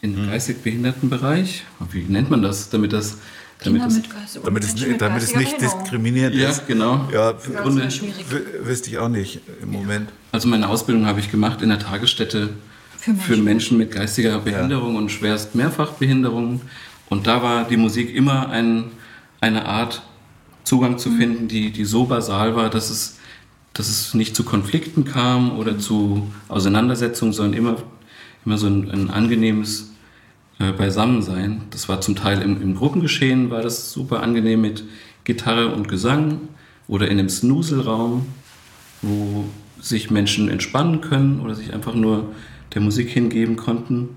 Mhm. 0.00 0.14
im 0.14 0.30
geistig 0.30 0.62
Behindertenbereich. 0.62 1.64
Wie 1.90 2.04
nennt 2.08 2.30
man 2.30 2.40
das, 2.40 2.70
damit 2.70 2.94
das, 2.94 3.18
damit 3.64 3.82
oder 3.82 4.44
Damit 4.44 4.64
es, 4.64 4.70
Menschen 4.70 4.92
mit 4.92 5.00
damit 5.00 5.22
es 5.22 5.34
nicht 5.36 5.50
Behinderung. 5.56 5.80
diskriminierend 5.82 6.36
ja 6.36 6.50
ist. 6.50 6.66
genau. 6.66 7.08
Ja, 7.12 7.32
w- 7.34 8.66
wüsste 8.66 8.90
ich 8.90 8.98
auch 8.98 9.08
nicht 9.08 9.40
im 9.62 9.70
Moment. 9.72 10.08
also 10.32 10.48
meine 10.48 10.68
Ausbildung 10.68 11.06
habe 11.06 11.20
ich 11.20 11.30
gemacht 11.30 11.62
in 11.62 11.68
der 11.70 11.78
Tagesstätte 11.78 12.50
Für 12.96 13.14
für 13.14 13.30
Menschen. 13.32 13.44
Menschen, 13.44 13.78
mit 13.78 13.90
geistiger 13.92 14.38
Behinderung 14.38 14.96
und 14.96 15.10
schwerst 15.10 15.54
Mehrfachbehinderung. 15.54 16.60
Und 17.08 17.26
da 17.26 17.42
war 17.42 17.64
die 17.68 17.76
Musik 17.76 18.14
immer 18.14 18.48
ein, 18.48 18.84
eine 19.40 19.66
Art 19.66 20.02
Zugang 20.64 20.98
zu 20.98 21.10
finden, 21.10 21.48
die, 21.48 21.72
die 21.72 21.84
so 21.84 22.04
basal 22.04 22.54
war, 22.56 22.70
dass 22.70 22.88
es, 22.90 23.18
dass 23.74 23.88
es 23.88 24.14
nicht 24.14 24.36
zu 24.36 24.44
Konflikten 24.44 25.04
kam 25.04 25.58
oder 25.58 25.78
zu 25.78 26.30
Auseinandersetzungen, 26.48 27.32
sondern 27.32 27.54
immer, 27.58 27.76
immer 28.46 28.56
so 28.58 28.66
ein, 28.68 28.90
ein 28.90 29.10
angenehmes 29.10 29.91
äh, 30.58 30.72
Beisammensein. 30.72 31.62
Das 31.70 31.88
war 31.88 32.00
zum 32.00 32.16
Teil 32.16 32.42
im, 32.42 32.60
im 32.62 32.74
Gruppengeschehen, 32.74 33.50
war 33.50 33.62
das 33.62 33.92
super 33.92 34.22
angenehm 34.22 34.60
mit 34.60 34.84
Gitarre 35.24 35.68
und 35.74 35.88
Gesang 35.88 36.40
oder 36.88 37.06
in 37.08 37.18
einem 37.18 37.28
Snuselraum, 37.28 38.26
wo 39.02 39.44
sich 39.80 40.10
Menschen 40.10 40.48
entspannen 40.48 41.00
können 41.00 41.40
oder 41.40 41.54
sich 41.54 41.72
einfach 41.72 41.94
nur 41.94 42.32
der 42.74 42.82
Musik 42.82 43.08
hingeben 43.10 43.56
konnten. 43.56 44.10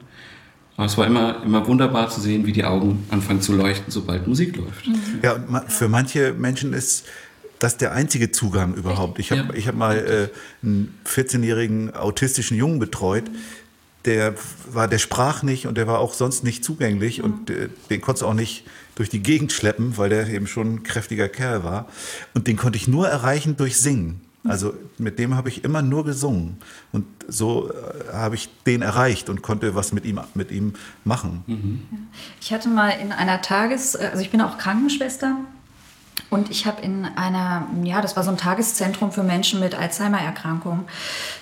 Aber 0.78 0.86
es 0.88 0.98
war 0.98 1.08
immer, 1.08 1.42
immer 1.44 1.66
wunderbar 1.68 2.10
zu 2.10 2.20
sehen, 2.22 2.46
wie 2.46 2.52
die 2.52 2.66
Augen 2.66 3.06
anfangen 3.10 3.42
zu 3.42 3.54
leuchten, 3.54 3.92
sobald 3.92 4.28
Musik 4.28 4.58
läuft. 4.58 4.90
Ja, 5.24 5.34
und 5.34 5.50
ma- 5.50 5.64
für 5.68 5.88
manche 5.88 6.34
Menschen 6.34 6.74
ist 6.74 7.06
das 7.60 7.78
der 7.78 7.94
einzige 7.94 8.32
Zugang 8.32 8.74
überhaupt. 8.74 9.18
Ich 9.20 9.32
habe 9.32 9.42
Ja. 9.42 9.54
ich 9.54 9.68
hab 9.70 9.76
mal 9.76 9.98
äh, 9.98 10.66
einen 10.66 10.94
14-jährigen 11.08 11.96
autistischen 11.96 12.58
Jungen 12.58 12.80
betreut. 12.80 13.24
Der 14.06 14.36
war, 14.72 14.88
der 14.88 15.00
sprach 15.00 15.44
nicht 15.44 15.68
und 15.68 15.78
der 15.78 15.88
war 15.88 16.00
auch 16.00 16.14
sonst 16.14 16.44
nicht 16.44 16.64
zugänglich 16.64 17.24
und 17.24 17.50
äh, 17.50 17.70
den 17.90 18.02
konntest 18.02 18.24
du 18.24 18.28
auch 18.28 18.34
nicht 18.34 18.66
durch 18.96 19.10
die 19.10 19.22
Gegend 19.22 19.52
schleppen, 19.52 19.98
weil 19.98 20.10
der 20.10 20.28
eben 20.30 20.48
schon 20.48 20.76
ein 20.76 20.84
kräftiger 20.84 21.28
Kerl 21.28 21.64
war. 21.64 21.88
Und 22.34 22.48
den 22.48 22.56
konnte 22.56 22.78
ich 22.78 22.88
nur 22.88 23.08
erreichen 23.08 23.58
durch 23.58 23.80
Singen. 23.80 24.22
Also 24.48 24.74
mit 25.00 25.18
dem 25.18 25.36
habe 25.36 25.50
ich 25.50 25.64
immer 25.64 25.82
nur 25.82 26.06
gesungen 26.06 26.58
und 26.92 27.06
so 27.28 27.72
äh, 27.72 28.14
habe 28.14 28.36
ich 28.36 28.50
den 28.66 28.84
erreicht 28.84 29.28
und 29.30 29.42
konnte 29.42 29.74
was 29.74 29.92
mit 29.92 30.06
ihm 30.06 30.22
mit 30.36 30.52
ihm 30.52 30.74
machen. 31.04 31.44
Ich 32.40 32.54
hatte 32.54 32.70
mal 32.70 32.90
in 32.90 33.12
einer 33.12 33.42
Tages-, 33.42 33.96
also 33.96 34.22
ich 34.22 34.30
bin 34.30 34.42
auch 34.42 34.60
Krankenschwester 34.60 35.38
und 36.30 36.50
ich 36.50 36.66
habe 36.66 36.82
in 36.82 37.06
einer, 37.16 37.68
ja, 37.84 38.02
das 38.02 38.16
war 38.16 38.24
so 38.24 38.32
ein 38.32 38.38
Tageszentrum 38.38 39.12
für 39.12 39.24
Menschen 39.24 39.60
mit 39.60 39.76
Alzheimer-Erkrankung 39.76 40.86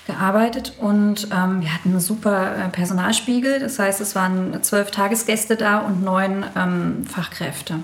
gearbeitet 0.08 0.74
und 0.80 1.30
ähm, 1.32 1.62
wir 1.62 1.74
hatten 1.74 1.89
einen 1.89 2.00
super 2.00 2.56
äh, 2.56 2.70
Personalspiegel. 2.70 3.60
Das 3.60 3.80
heißt, 3.80 4.01
es 4.01 4.15
waren 4.15 4.62
zwölf 4.62 4.92
Tagesgäste 4.92 5.56
da 5.56 5.80
und 5.80 6.03
neun 6.03 6.46
ähm, 6.56 7.06
Fachkräfte. 7.08 7.80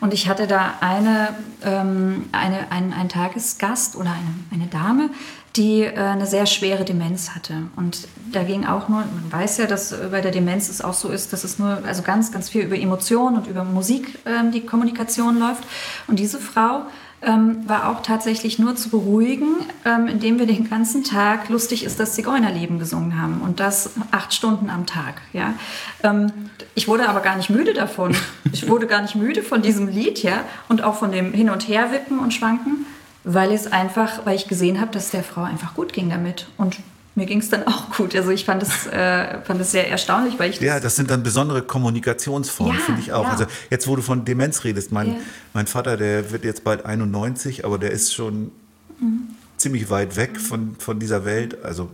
Und 0.00 0.12
ich 0.12 0.28
hatte 0.28 0.46
da 0.46 0.74
eine, 0.80 1.28
ähm, 1.64 2.28
eine, 2.32 2.70
ein, 2.70 2.92
einen 2.92 3.08
Tagesgast 3.08 3.96
oder 3.96 4.10
eine, 4.10 4.34
eine 4.52 4.66
Dame, 4.66 5.10
die 5.56 5.82
äh, 5.82 5.94
eine 5.96 6.26
sehr 6.26 6.46
schwere 6.46 6.84
Demenz 6.84 7.30
hatte. 7.30 7.54
Und 7.76 8.08
da 8.32 8.42
ging 8.42 8.64
auch 8.64 8.88
nur, 8.88 9.00
man 9.00 9.30
weiß 9.30 9.58
ja, 9.58 9.66
dass 9.66 9.92
äh, 9.92 10.08
bei 10.10 10.20
der 10.20 10.32
Demenz 10.32 10.68
es 10.68 10.80
auch 10.80 10.94
so 10.94 11.08
ist, 11.08 11.32
dass 11.32 11.44
es 11.44 11.58
nur, 11.58 11.78
also 11.86 12.02
ganz, 12.02 12.32
ganz 12.32 12.48
viel 12.48 12.62
über 12.62 12.76
Emotionen 12.76 13.36
und 13.36 13.46
über 13.46 13.64
Musik 13.64 14.18
ähm, 14.26 14.50
die 14.52 14.62
Kommunikation 14.62 15.38
läuft. 15.38 15.64
Und 16.06 16.18
diese 16.18 16.38
Frau 16.38 16.82
ähm, 17.22 17.68
war 17.68 17.88
auch 17.90 18.02
tatsächlich 18.02 18.58
nur 18.58 18.76
zu 18.76 18.88
beruhigen, 18.88 19.56
ähm, 19.84 20.08
indem 20.08 20.38
wir 20.38 20.46
den 20.46 20.68
ganzen 20.68 21.04
Tag 21.04 21.48
lustig 21.48 21.84
ist 21.84 22.00
das 22.00 22.14
Zigeunerleben 22.14 22.78
gesungen 22.78 23.20
haben 23.20 23.40
und 23.42 23.60
das 23.60 23.90
acht 24.10 24.34
Stunden 24.34 24.70
am 24.70 24.86
Tag. 24.86 25.20
Ja, 25.32 25.54
ähm, 26.02 26.32
ich 26.74 26.88
wurde 26.88 27.08
aber 27.08 27.20
gar 27.20 27.36
nicht 27.36 27.50
müde 27.50 27.74
davon. 27.74 28.14
Ich 28.52 28.68
wurde 28.68 28.86
gar 28.86 29.02
nicht 29.02 29.14
müde 29.14 29.42
von 29.42 29.62
diesem 29.62 29.88
Lied, 29.88 30.22
ja, 30.22 30.44
und 30.68 30.82
auch 30.82 30.96
von 30.96 31.12
dem 31.12 31.32
Hin 31.32 31.48
und 31.48 31.68
Her 31.68 31.92
wippen 31.92 32.18
und 32.18 32.34
schwanken, 32.34 32.86
weil 33.24 33.52
es 33.52 33.66
einfach, 33.70 34.24
weil 34.26 34.36
ich 34.36 34.48
gesehen 34.48 34.80
habe, 34.80 34.90
dass 34.92 35.10
der 35.10 35.22
Frau 35.24 35.42
einfach 35.44 35.74
gut 35.74 35.92
ging 35.92 36.10
damit 36.10 36.48
und 36.56 36.76
mir 37.14 37.26
ging 37.26 37.40
es 37.40 37.50
dann 37.50 37.66
auch 37.66 37.90
gut. 37.94 38.16
Also 38.16 38.30
ich 38.30 38.44
fand 38.46 38.62
es 38.62 38.86
äh, 38.86 39.42
fand 39.42 39.60
es 39.60 39.70
sehr 39.70 39.88
erstaunlich, 39.90 40.38
weil 40.38 40.50
ich 40.50 40.60
Ja, 40.60 40.80
das 40.80 40.96
sind 40.96 41.10
dann 41.10 41.22
besondere 41.22 41.60
Kommunikationsformen, 41.62 42.74
Ja, 42.78 42.80
finde 42.82 43.00
ich 43.02 43.12
auch. 43.12 43.24
ja. 43.24 43.30
Also 43.30 43.44
jetzt, 43.70 43.86
wo 43.86 43.96
du 43.96 44.02
von 44.02 44.24
Demenz 44.24 44.64
redest, 44.64 44.92
mein, 44.92 45.08
Ja. 45.08 45.14
mein 45.52 45.66
Vater, 45.66 45.96
der 45.98 46.30
wird 46.32 46.44
jetzt 46.44 46.64
bald 46.64 46.86
91, 46.86 47.64
aber 47.66 47.78
der 47.78 47.90
ist 47.90 48.14
schon 48.14 48.50
Mhm. 48.98 49.28
ziemlich 49.58 49.90
weit 49.90 50.16
weg 50.16 50.40
von, 50.40 50.74
von 50.78 50.98
dieser 51.00 51.24
Welt. 51.24 51.62
Also 51.64 51.90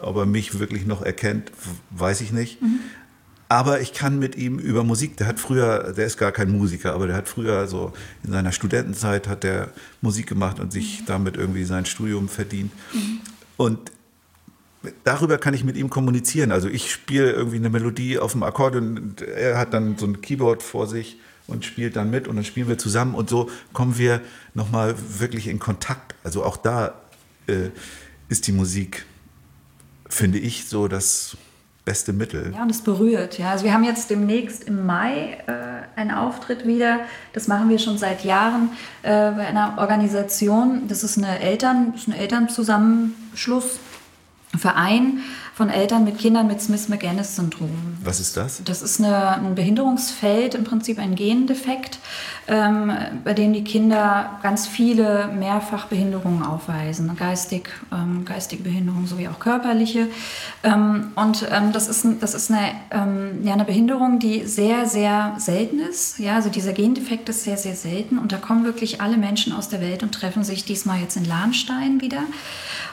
ob 0.00 0.16
er 0.16 0.26
mich 0.26 0.58
wirklich 0.58 0.86
noch 0.86 1.02
erkennt, 1.02 1.52
weiß 1.90 2.20
ich 2.22 2.32
nicht. 2.32 2.60
Mhm. 2.62 2.80
Aber 3.52 3.82
ich 3.82 3.92
kann 3.92 4.18
mit 4.18 4.34
ihm 4.34 4.58
über 4.58 4.82
Musik, 4.82 5.18
der 5.18 5.26
hat 5.26 5.38
früher, 5.38 5.92
der 5.92 6.06
ist 6.06 6.16
gar 6.16 6.32
kein 6.32 6.56
Musiker, 6.56 6.94
aber 6.94 7.06
der 7.06 7.14
hat 7.14 7.28
früher 7.28 7.66
so 7.66 7.92
in 8.24 8.32
seiner 8.32 8.50
Studentenzeit 8.50 9.28
hat 9.28 9.42
der 9.42 9.68
Musik 10.00 10.26
gemacht 10.26 10.58
und 10.58 10.72
sich 10.72 11.02
damit 11.04 11.36
irgendwie 11.36 11.64
sein 11.64 11.84
Studium 11.84 12.30
verdient. 12.30 12.72
Und 13.58 13.92
darüber 15.04 15.36
kann 15.36 15.52
ich 15.52 15.64
mit 15.64 15.76
ihm 15.76 15.90
kommunizieren. 15.90 16.50
Also 16.50 16.70
ich 16.70 16.90
spiele 16.90 17.30
irgendwie 17.30 17.56
eine 17.56 17.68
Melodie 17.68 18.18
auf 18.18 18.32
dem 18.32 18.42
Akkordeon 18.42 18.96
und 18.96 19.20
er 19.20 19.58
hat 19.58 19.74
dann 19.74 19.98
so 19.98 20.06
ein 20.06 20.22
Keyboard 20.22 20.62
vor 20.62 20.86
sich 20.86 21.18
und 21.46 21.66
spielt 21.66 21.96
dann 21.96 22.08
mit 22.08 22.28
und 22.28 22.36
dann 22.36 22.46
spielen 22.46 22.68
wir 22.68 22.78
zusammen 22.78 23.14
und 23.14 23.28
so 23.28 23.50
kommen 23.74 23.98
wir 23.98 24.22
nochmal 24.54 24.94
wirklich 25.18 25.46
in 25.48 25.58
Kontakt. 25.58 26.14
Also 26.24 26.42
auch 26.42 26.56
da 26.56 26.94
äh, 27.48 27.68
ist 28.30 28.46
die 28.46 28.52
Musik, 28.52 29.04
finde 30.08 30.38
ich, 30.38 30.68
so 30.68 30.88
das 30.88 31.36
beste 31.84 32.12
Mittel. 32.12 32.52
Ja, 32.54 32.62
und 32.62 32.70
es 32.70 32.80
berührt. 32.80 33.38
Ja. 33.38 33.50
Also 33.50 33.64
wir 33.64 33.72
haben 33.72 33.84
jetzt 33.84 34.08
demnächst 34.10 34.64
im 34.64 34.86
Mai 34.86 35.38
äh, 35.46 35.98
einen 35.98 36.12
Auftritt 36.12 36.66
wieder. 36.66 37.00
Das 37.32 37.48
machen 37.48 37.68
wir 37.68 37.78
schon 37.78 37.98
seit 37.98 38.24
Jahren 38.24 38.70
äh, 39.02 39.32
bei 39.32 39.46
einer 39.46 39.74
Organisation. 39.78 40.86
Das 40.86 41.02
ist 41.02 41.18
eine 41.18 41.40
Eltern, 41.40 41.94
ist 41.94 42.08
ein 42.08 42.14
Elternzusammenschluss, 42.14 43.80
ein 44.52 44.58
Verein 44.58 45.20
von 45.54 45.68
Eltern 45.68 46.04
mit 46.04 46.18
Kindern 46.18 46.46
mit 46.46 46.62
Smith-Magenis-Syndrom. 46.62 47.98
Was 48.02 48.20
ist 48.20 48.38
das? 48.38 48.62
Das 48.64 48.80
ist 48.80 49.00
eine, 49.00 49.28
ein 49.28 49.54
Behinderungsfeld, 49.54 50.54
im 50.54 50.64
Prinzip 50.64 50.98
ein 50.98 51.14
Gendefekt, 51.14 51.98
ähm, 52.48 52.90
bei 53.22 53.34
dem 53.34 53.52
die 53.52 53.62
Kinder 53.62 54.38
ganz 54.42 54.66
viele 54.66 55.28
Mehrfachbehinderungen 55.28 56.42
aufweisen, 56.42 57.14
geistig, 57.16 57.68
ähm, 57.92 58.24
geistige 58.24 58.62
Behinderungen 58.62 59.06
sowie 59.06 59.28
auch 59.28 59.38
körperliche. 59.40 60.08
Ähm, 60.62 61.12
und 61.16 61.46
ähm, 61.52 61.72
das 61.72 61.86
ist, 61.86 62.06
das 62.20 62.32
ist 62.32 62.50
eine, 62.50 62.70
ähm, 62.90 63.44
ja, 63.44 63.52
eine 63.52 63.66
Behinderung, 63.66 64.18
die 64.18 64.46
sehr, 64.46 64.86
sehr 64.86 65.34
selten 65.36 65.80
ist. 65.80 66.18
Ja, 66.18 66.36
also 66.36 66.48
dieser 66.48 66.72
Gendefekt 66.72 67.28
ist 67.28 67.44
sehr, 67.44 67.58
sehr 67.58 67.76
selten 67.76 68.18
und 68.18 68.32
da 68.32 68.38
kommen 68.38 68.64
wirklich 68.64 69.02
alle 69.02 69.18
Menschen 69.18 69.52
aus 69.52 69.68
der 69.68 69.82
Welt 69.82 70.02
und 70.02 70.12
treffen 70.12 70.44
sich 70.44 70.64
diesmal 70.64 71.00
jetzt 71.00 71.16
in 71.16 71.26
Lahnstein 71.26 72.00
wieder. 72.00 72.22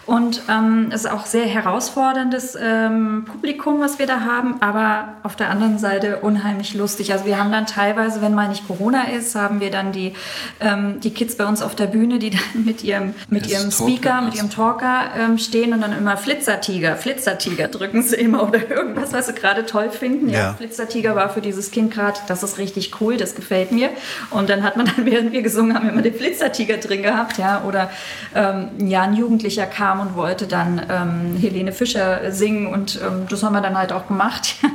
Und 0.10 0.42
ähm, 0.50 0.88
es 0.92 1.02
ist 1.06 1.12
auch 1.12 1.28
sehr 1.28 1.46
herausforderndes 1.46 2.58
ähm, 2.60 3.26
Publikum, 3.26 3.80
was 3.80 4.00
wir 4.00 4.08
da 4.08 4.22
haben, 4.22 4.60
aber 4.60 5.10
auf 5.22 5.36
der 5.36 5.52
anderen 5.52 5.78
Seite 5.78 6.22
unheimlich 6.22 6.74
lustig. 6.74 7.14
Also 7.14 7.26
wir 7.26 7.38
haben 7.38 7.52
dann 7.52 7.68
teilweise, 7.68 8.20
wenn 8.20 8.34
mal 8.34 8.50
nicht 8.50 8.66
Corona 8.66 9.04
ist, 9.04 9.36
haben 9.36 9.62
wir 9.62 9.70
dann 9.70 9.92
die, 9.92 10.14
ähm, 10.62 11.00
die 11.00 11.14
Kids 11.14 11.38
bei 11.38 11.46
uns 11.46 11.62
auf 11.62 11.76
der 11.76 11.86
Bühne, 11.86 12.18
die 12.18 12.30
dann 12.32 12.66
mit 12.66 12.84
ihrem, 12.84 13.14
mit 13.30 13.46
Das 13.46 13.52
ihrem 13.52 13.70
Talker, 13.70 13.84
Speaker, 13.84 14.22
mit 14.22 14.34
ihrem 14.34 14.50
Talker 14.50 15.12
ähm, 15.16 15.38
stehen 15.38 15.74
und 15.74 15.82
dann 15.82 15.96
immer 15.96 16.18
Flitzertiger, 16.18 16.96
Flitzertiger 16.96 17.68
drücken 17.68 18.02
sie 18.02 18.16
immer 18.16 18.42
oder 18.48 18.68
irgendwas, 18.68 19.14
was 19.14 19.28
sie 19.28 19.34
gerade 19.34 19.68
toll 19.68 19.92
finden. 19.92 20.30
Ja. 20.30 20.40
Ja. 20.40 20.54
Flitzertiger 20.56 21.16
war 21.16 21.30
für 21.30 21.42
dieses 21.42 21.70
Kind 21.70 21.94
gerade, 21.94 22.20
das 22.28 22.42
ist 22.42 22.58
richtig 22.58 23.00
cool, 23.00 23.18
das 23.18 23.36
gefällt 23.36 23.72
mir. 23.72 23.92
Und 24.32 24.50
dann 24.50 24.64
hat 24.64 24.76
man 24.76 24.88
dann, 24.88 25.06
während 25.06 25.34
wir 25.34 25.44
gesungen 25.44 25.76
haben, 25.76 25.88
immer 25.88 26.02
den 26.02 26.16
Flitzertiger 26.16 26.78
drin 26.78 27.04
gehabt, 27.04 27.38
ja. 27.38 27.62
Oder 27.68 27.92
ähm, 28.34 28.88
ja, 28.88 29.04
ein 29.04 29.14
Jugendlicher 29.14 29.68
kam 29.68 29.99
und 30.00 30.16
wollte 30.16 30.48
dann 30.48 30.82
ähm, 30.90 31.36
Helene 31.40 31.72
Fischer 31.72 32.32
singen 32.32 32.68
und 32.68 33.00
ähm, 33.06 33.26
das 33.30 33.44
haben 33.44 33.54
wir 33.54 33.62
dann 33.62 33.78
halt 33.78 33.92
auch 33.92 34.08
gemacht. 34.08 34.56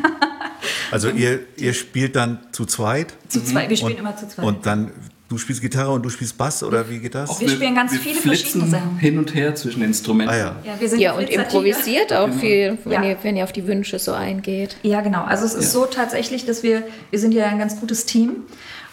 Also 0.91 1.09
ihr, 1.11 1.41
ihr 1.57 1.75
spielt 1.75 2.15
dann 2.17 2.39
zu 2.53 2.65
zweit 2.67 3.15
zu 3.29 3.43
zweit, 3.43 3.69
wir 3.69 3.77
spielen 3.77 3.93
und, 3.95 3.99
immer 3.99 4.17
zu 4.17 4.29
zweit. 4.29 4.45
und 4.45 4.65
dann 4.65 4.93
du 5.29 5.37
spielst 5.39 5.61
Gitarre 5.61 5.91
und 5.91 6.03
du 6.03 6.09
spielst 6.09 6.39
Bass 6.39 6.63
oder 6.63 6.89
wie 6.89 7.01
geht 7.01 7.15
das? 7.15 7.39
Wir 7.41 7.49
spielen 7.49 7.75
ganz 7.75 7.93
wir 7.93 7.99
viele 7.99 8.21
verschiedene 8.21 8.67
Sachen. 8.69 8.97
hin 8.99 9.19
und 9.19 9.35
her 9.35 9.55
zwischen 9.55 9.83
Instrumenten. 9.83 10.35
Ah 10.35 10.39
ja. 10.39 10.57
ja, 10.65 10.73
wir 10.81 10.89
sind 10.89 11.01
Ja, 11.01 11.13
und 11.15 11.29
improvisiert 11.29 12.13
auch 12.13 12.31
viel, 12.33 12.79
wenn, 12.85 12.93
Ja. 12.93 13.03
ihr, 13.03 13.17
wenn 13.23 13.37
ihr 13.37 13.45
auf 13.45 13.53
die 13.53 13.67
Wünsche 13.67 13.99
so 13.99 14.13
eingeht. 14.13 14.77
Ja, 14.83 15.01
genau. 15.01 15.25
Also 15.25 15.45
es 15.45 15.55
ist 15.55 15.65
Ja. 15.75 15.81
so 15.81 15.87
tatsächlich, 15.87 16.47
dass 16.47 16.63
wir, 16.63 16.85
wir 17.11 17.19
sind 17.19 17.33
ja 17.33 17.47
ein 17.47 17.59
ganz 17.59 17.81
gutes 17.81 18.07
Team. 18.07 18.45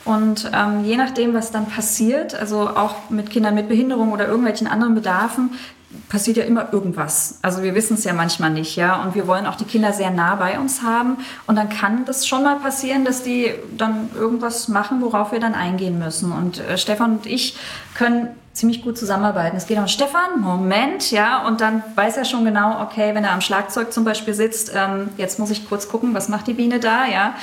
Und 0.03 0.49
ähm, 0.53 0.83
je 0.83 0.97
nachdem, 0.97 1.33
was 1.35 1.51
dann 1.51 1.67
passiert, 1.67 2.33
also 2.33 2.61
auch 2.69 3.09
mit 3.11 3.29
Kindern 3.29 3.53
mit 3.53 3.69
Behinderung 3.69 4.11
oder 4.11 4.27
irgendwelchen 4.27 4.65
anderen 4.67 4.95
Bedarfen, 4.95 5.51
passiert 6.09 6.37
ja 6.37 6.43
immer 6.43 6.73
irgendwas. 6.73 7.39
Also 7.41 7.63
wir 7.63 7.73
wissen 7.73 7.93
es 7.93 8.03
ja 8.03 8.13
manchmal 8.13 8.49
nicht, 8.49 8.75
ja. 8.75 9.01
Und 9.01 9.15
wir 9.15 9.27
wollen 9.27 9.45
auch 9.45 9.55
die 9.55 9.65
Kinder 9.65 9.93
sehr 9.93 10.11
nah 10.11 10.35
bei 10.35 10.59
uns 10.59 10.81
haben. 10.81 11.17
Und 11.47 11.55
dann 11.55 11.69
kann 11.69 12.05
das 12.05 12.27
schon 12.27 12.43
mal 12.43 12.57
passieren, 12.57 13.05
dass 13.05 13.23
die 13.23 13.51
dann 13.77 14.09
irgendwas 14.15 14.67
machen, 14.67 15.01
worauf 15.01 15.31
wir 15.31 15.39
dann 15.39 15.53
eingehen 15.53 15.99
müssen. 15.99 16.31
Und 16.31 16.59
äh, 16.59 16.77
Stefan 16.77 17.13
und 17.13 17.25
ich 17.25 17.57
können 17.95 18.29
ziemlich 18.53 18.83
gut 18.83 18.97
zusammenarbeiten. 18.97 19.55
Es 19.55 19.67
geht 19.67 19.77
um 19.77 19.87
Stefan, 19.87 20.41
Moment, 20.41 21.11
ja, 21.11 21.47
und 21.47 21.61
dann 21.61 21.83
weiß 21.95 22.17
er 22.17 22.25
schon 22.25 22.43
genau, 22.43 22.81
okay, 22.81 23.15
wenn 23.15 23.23
er 23.23 23.31
am 23.31 23.41
Schlagzeug 23.41 23.93
zum 23.93 24.03
Beispiel 24.03 24.33
sitzt, 24.33 24.73
ähm, 24.75 25.09
jetzt 25.17 25.39
muss 25.39 25.51
ich 25.51 25.69
kurz 25.69 25.87
gucken, 25.87 26.13
was 26.13 26.27
macht 26.27 26.47
die 26.47 26.53
Biene 26.53 26.79
da, 26.79 27.05
ja. 27.05 27.35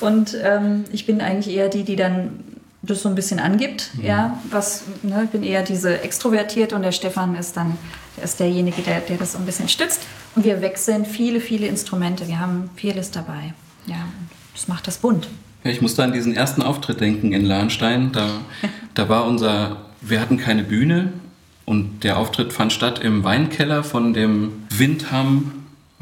Und 0.00 0.36
ähm, 0.40 0.84
ich 0.92 1.04
bin 1.04 1.20
eigentlich 1.20 1.54
eher 1.54 1.68
die, 1.68 1.82
die 1.82 1.96
dann 1.96 2.44
das 2.82 3.02
so 3.02 3.08
ein 3.08 3.14
bisschen 3.14 3.38
angibt, 3.38 3.90
ja, 4.02 4.40
was, 4.50 4.84
ne, 5.02 5.22
ich 5.24 5.30
bin 5.30 5.44
eher 5.44 5.62
diese 5.62 6.02
extrovertiert 6.02 6.72
und 6.72 6.82
der 6.82 6.92
Stefan 6.92 7.36
ist 7.36 7.56
dann, 7.56 7.78
der 8.16 8.24
ist 8.24 8.40
derjenige, 8.40 8.82
der, 8.82 9.00
der 9.00 9.18
das 9.18 9.32
so 9.32 9.38
ein 9.38 9.46
bisschen 9.46 9.68
stützt. 9.68 10.00
Und 10.34 10.44
wir 10.44 10.60
wechseln 10.60 11.04
viele, 11.04 11.40
viele 11.40 11.66
Instrumente, 11.66 12.26
wir 12.26 12.40
haben 12.40 12.70
vieles 12.74 13.12
dabei, 13.12 13.54
ja, 13.86 14.08
das 14.52 14.66
macht 14.66 14.86
das 14.88 14.98
bunt. 14.98 15.28
Ja, 15.64 15.70
ich 15.70 15.80
musste 15.80 16.02
an 16.02 16.12
diesen 16.12 16.34
ersten 16.34 16.62
Auftritt 16.62 17.00
denken 17.00 17.32
in 17.32 17.44
Lahnstein. 17.44 18.10
Da, 18.12 18.28
da 18.94 19.08
war 19.08 19.26
unser, 19.26 19.76
wir 20.00 20.20
hatten 20.20 20.36
keine 20.36 20.64
Bühne 20.64 21.12
und 21.64 22.02
der 22.02 22.18
Auftritt 22.18 22.52
fand 22.52 22.72
statt 22.72 22.98
im 22.98 23.22
Weinkeller 23.22 23.84
von 23.84 24.12
dem 24.12 24.64
Windham 24.70 25.52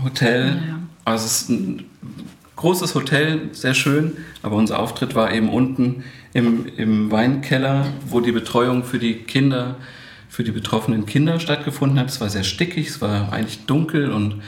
Hotel. 0.02 0.62
Ja. 0.66 0.78
Also 1.04 1.26
es 1.26 1.42
ist 1.42 1.50
ein 1.50 1.84
großes 2.56 2.94
Hotel, 2.94 3.50
sehr 3.52 3.74
schön, 3.74 4.16
aber 4.42 4.56
unser 4.56 4.78
Auftritt 4.78 5.14
war 5.14 5.32
eben 5.32 5.48
unten 5.48 6.04
im, 6.32 6.66
im 6.76 7.10
Weinkeller, 7.10 7.86
wo 8.06 8.20
die 8.20 8.32
Betreuung 8.32 8.84
für 8.84 8.98
die 8.98 9.14
Kinder, 9.14 9.76
für 10.28 10.44
die 10.44 10.52
betroffenen 10.52 11.06
Kinder 11.06 11.40
stattgefunden 11.40 11.98
hat. 11.98 12.08
Es 12.08 12.20
war 12.20 12.30
sehr 12.30 12.44
stickig, 12.44 12.88
es 12.88 13.00
war 13.00 13.32
eigentlich 13.32 13.66
dunkel 13.66 14.12
und, 14.12 14.42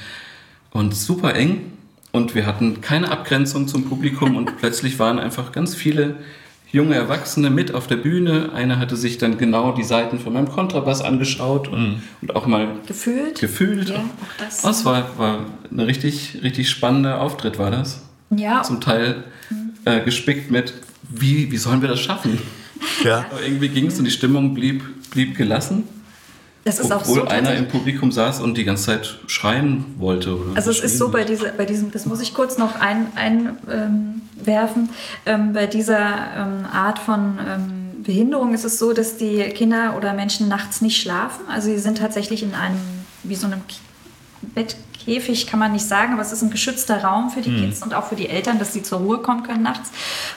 und 0.70 0.94
super 0.94 1.34
eng. 1.34 1.72
Und 2.12 2.34
wir 2.34 2.46
hatten 2.46 2.80
keine 2.82 3.10
Abgrenzung 3.10 3.68
zum 3.68 3.88
Publikum 3.88 4.36
und 4.36 4.58
plötzlich 4.58 4.98
waren 4.98 5.18
einfach 5.18 5.50
ganz 5.50 5.74
viele 5.74 6.16
junge 6.70 6.94
Erwachsene 6.94 7.50
mit 7.50 7.74
auf 7.74 7.86
der 7.86 7.96
Bühne. 7.96 8.50
Einer 8.54 8.78
hatte 8.78 8.96
sich 8.96 9.18
dann 9.18 9.38
genau 9.38 9.72
die 9.72 9.82
Seiten 9.82 10.18
von 10.18 10.32
meinem 10.32 10.48
Kontrabass 10.48 11.02
angeschaut 11.02 11.68
und, 11.68 12.02
und 12.20 12.36
auch 12.36 12.46
mal 12.46 12.68
Gefühlt? 12.86 13.40
gefühlt. 13.40 13.90
Ja, 13.90 13.96
auch 13.96 14.38
das. 14.38 14.62
Das 14.62 14.84
war, 14.84 15.18
war 15.18 15.46
ein 15.70 15.80
richtig, 15.80 16.40
richtig 16.42 16.70
spannender 16.70 17.20
Auftritt, 17.20 17.58
war 17.58 17.70
das. 17.70 18.02
Ja, 18.30 18.62
Zum 18.62 18.80
Teil 18.80 19.24
äh, 19.84 20.00
gespickt 20.00 20.50
mit, 20.50 20.72
wie, 21.14 21.50
wie 21.50 21.56
sollen 21.56 21.80
wir 21.82 21.88
das 21.88 22.00
schaffen? 22.00 22.38
Ja. 23.04 23.26
Aber 23.30 23.42
irgendwie 23.42 23.68
ging 23.68 23.86
es 23.86 23.98
und 23.98 24.04
die 24.04 24.10
Stimmung 24.10 24.54
blieb, 24.54 24.82
blieb 25.10 25.36
gelassen. 25.36 25.84
das 26.64 26.78
ist 26.80 26.90
auch 26.92 27.00
Obwohl 27.02 27.20
so 27.20 27.26
einer 27.26 27.54
im 27.54 27.68
Publikum 27.68 28.10
saß 28.12 28.40
und 28.40 28.56
die 28.56 28.64
ganze 28.64 28.86
Zeit 28.86 29.18
schreien 29.26 29.84
wollte. 29.98 30.36
Oder 30.36 30.56
Also 30.56 30.70
es 30.70 30.80
ist 30.80 30.98
so 30.98 31.08
bei, 31.08 31.24
dieser, 31.24 31.50
bei 31.52 31.64
diesem, 31.64 31.90
das 31.92 32.06
muss 32.06 32.20
ich 32.20 32.34
kurz 32.34 32.58
noch 32.58 32.74
einwerfen, 32.80 33.16
ein, 33.16 33.56
ähm, 33.70 34.22
werfen. 34.44 34.88
ähm, 35.26 35.52
bei 35.52 35.66
dieser 35.66 35.98
ähm, 36.36 36.64
Art 36.72 36.98
von 36.98 37.38
ähm, 37.46 38.02
Behinderung 38.02 38.52
ist 38.54 38.64
es 38.64 38.80
so, 38.80 38.92
dass 38.92 39.16
die 39.16 39.38
Kinder 39.54 39.94
oder 39.96 40.12
Menschen 40.14 40.48
nachts 40.48 40.80
nicht 40.80 41.00
schlafen. 41.00 41.42
Also 41.48 41.68
sie 41.68 41.78
sind 41.78 41.98
tatsächlich 41.98 42.42
in 42.42 42.54
einem, 42.54 42.78
wie 43.22 43.36
so 43.36 43.46
einem 43.46 43.60
K- 43.68 43.76
Bettkäfig, 45.04 45.46
kann 45.46 45.58
man 45.58 45.72
nicht 45.72 45.86
sagen, 45.86 46.12
aber 46.12 46.22
es 46.22 46.32
ist 46.32 46.42
ein 46.42 46.50
geschützter 46.50 47.02
Raum 47.02 47.30
für 47.30 47.40
die 47.40 47.54
Kids 47.54 47.82
und 47.82 47.94
auch 47.94 48.06
für 48.06 48.16
die 48.16 48.28
Eltern, 48.28 48.58
dass 48.58 48.72
sie 48.72 48.82
zur 48.82 49.00
Ruhe 49.00 49.18
kommen 49.18 49.42
können 49.42 49.62
nachts 49.62 49.90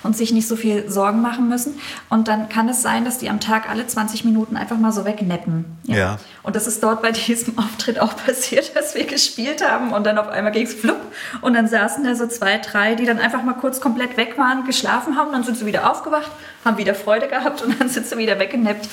und 0.04 0.16
sich 0.16 0.32
nicht 0.32 0.48
so 0.48 0.56
viel 0.56 0.90
Sorgen 0.90 1.22
machen 1.22 1.50
müssen. 1.50 1.76
Und 2.10 2.28
dann 2.28 2.50
kann 2.50 2.70
es 2.70 2.82
sein, 2.82 3.06
dass 3.06 3.18
die 3.18 3.30
am 3.30 3.40
Tag 3.40 3.70
alle 3.70 3.86
20 3.86 4.26
Minuten 4.26 4.58
einfach 4.58 4.78
mal 4.78 4.92
so 4.92 5.06
wegneppen. 5.06 5.66
Ja. 5.84 6.18
Und 6.44 6.56
das 6.56 6.68
ist 6.68 6.84
dort 6.84 7.02
bei 7.02 7.12
diesem 7.28 7.58
Auftritt 7.58 8.00
auch 8.00 8.16
passiert, 8.16 8.76
dass 8.76 8.96
wir 8.96 9.06
gespielt 9.06 9.68
haben 9.68 9.94
und 9.94 10.06
dann 10.06 10.18
auf 10.18 10.28
einmal 10.28 10.52
ging 10.52 10.66
es 10.66 10.74
flupp 10.74 11.02
und 11.42 11.54
dann 11.54 11.68
saßen 11.68 12.04
da 12.04 12.16
so 12.16 12.28
zwei, 12.28 12.58
drei, 12.58 12.96
die 12.96 13.06
dann 13.06 13.20
einfach 13.20 13.44
mal 13.44 13.54
kurz 13.54 13.82
komplett 13.82 14.18
weg 14.18 14.38
waren, 14.38 14.66
geschlafen 14.66 15.16
haben, 15.18 15.32
dann 15.32 15.44
sind 15.44 15.58
sie 15.58 15.66
wieder 15.66 15.90
aufgewacht, 15.90 16.32
haben 16.64 16.78
wieder 16.78 16.96
Freude 16.96 17.28
gehabt 17.28 17.62
und 17.62 17.80
dann 17.80 17.90
sind 17.90 18.08
sie 18.08 18.18
wieder 18.18 18.40
weggenappt. 18.40 18.88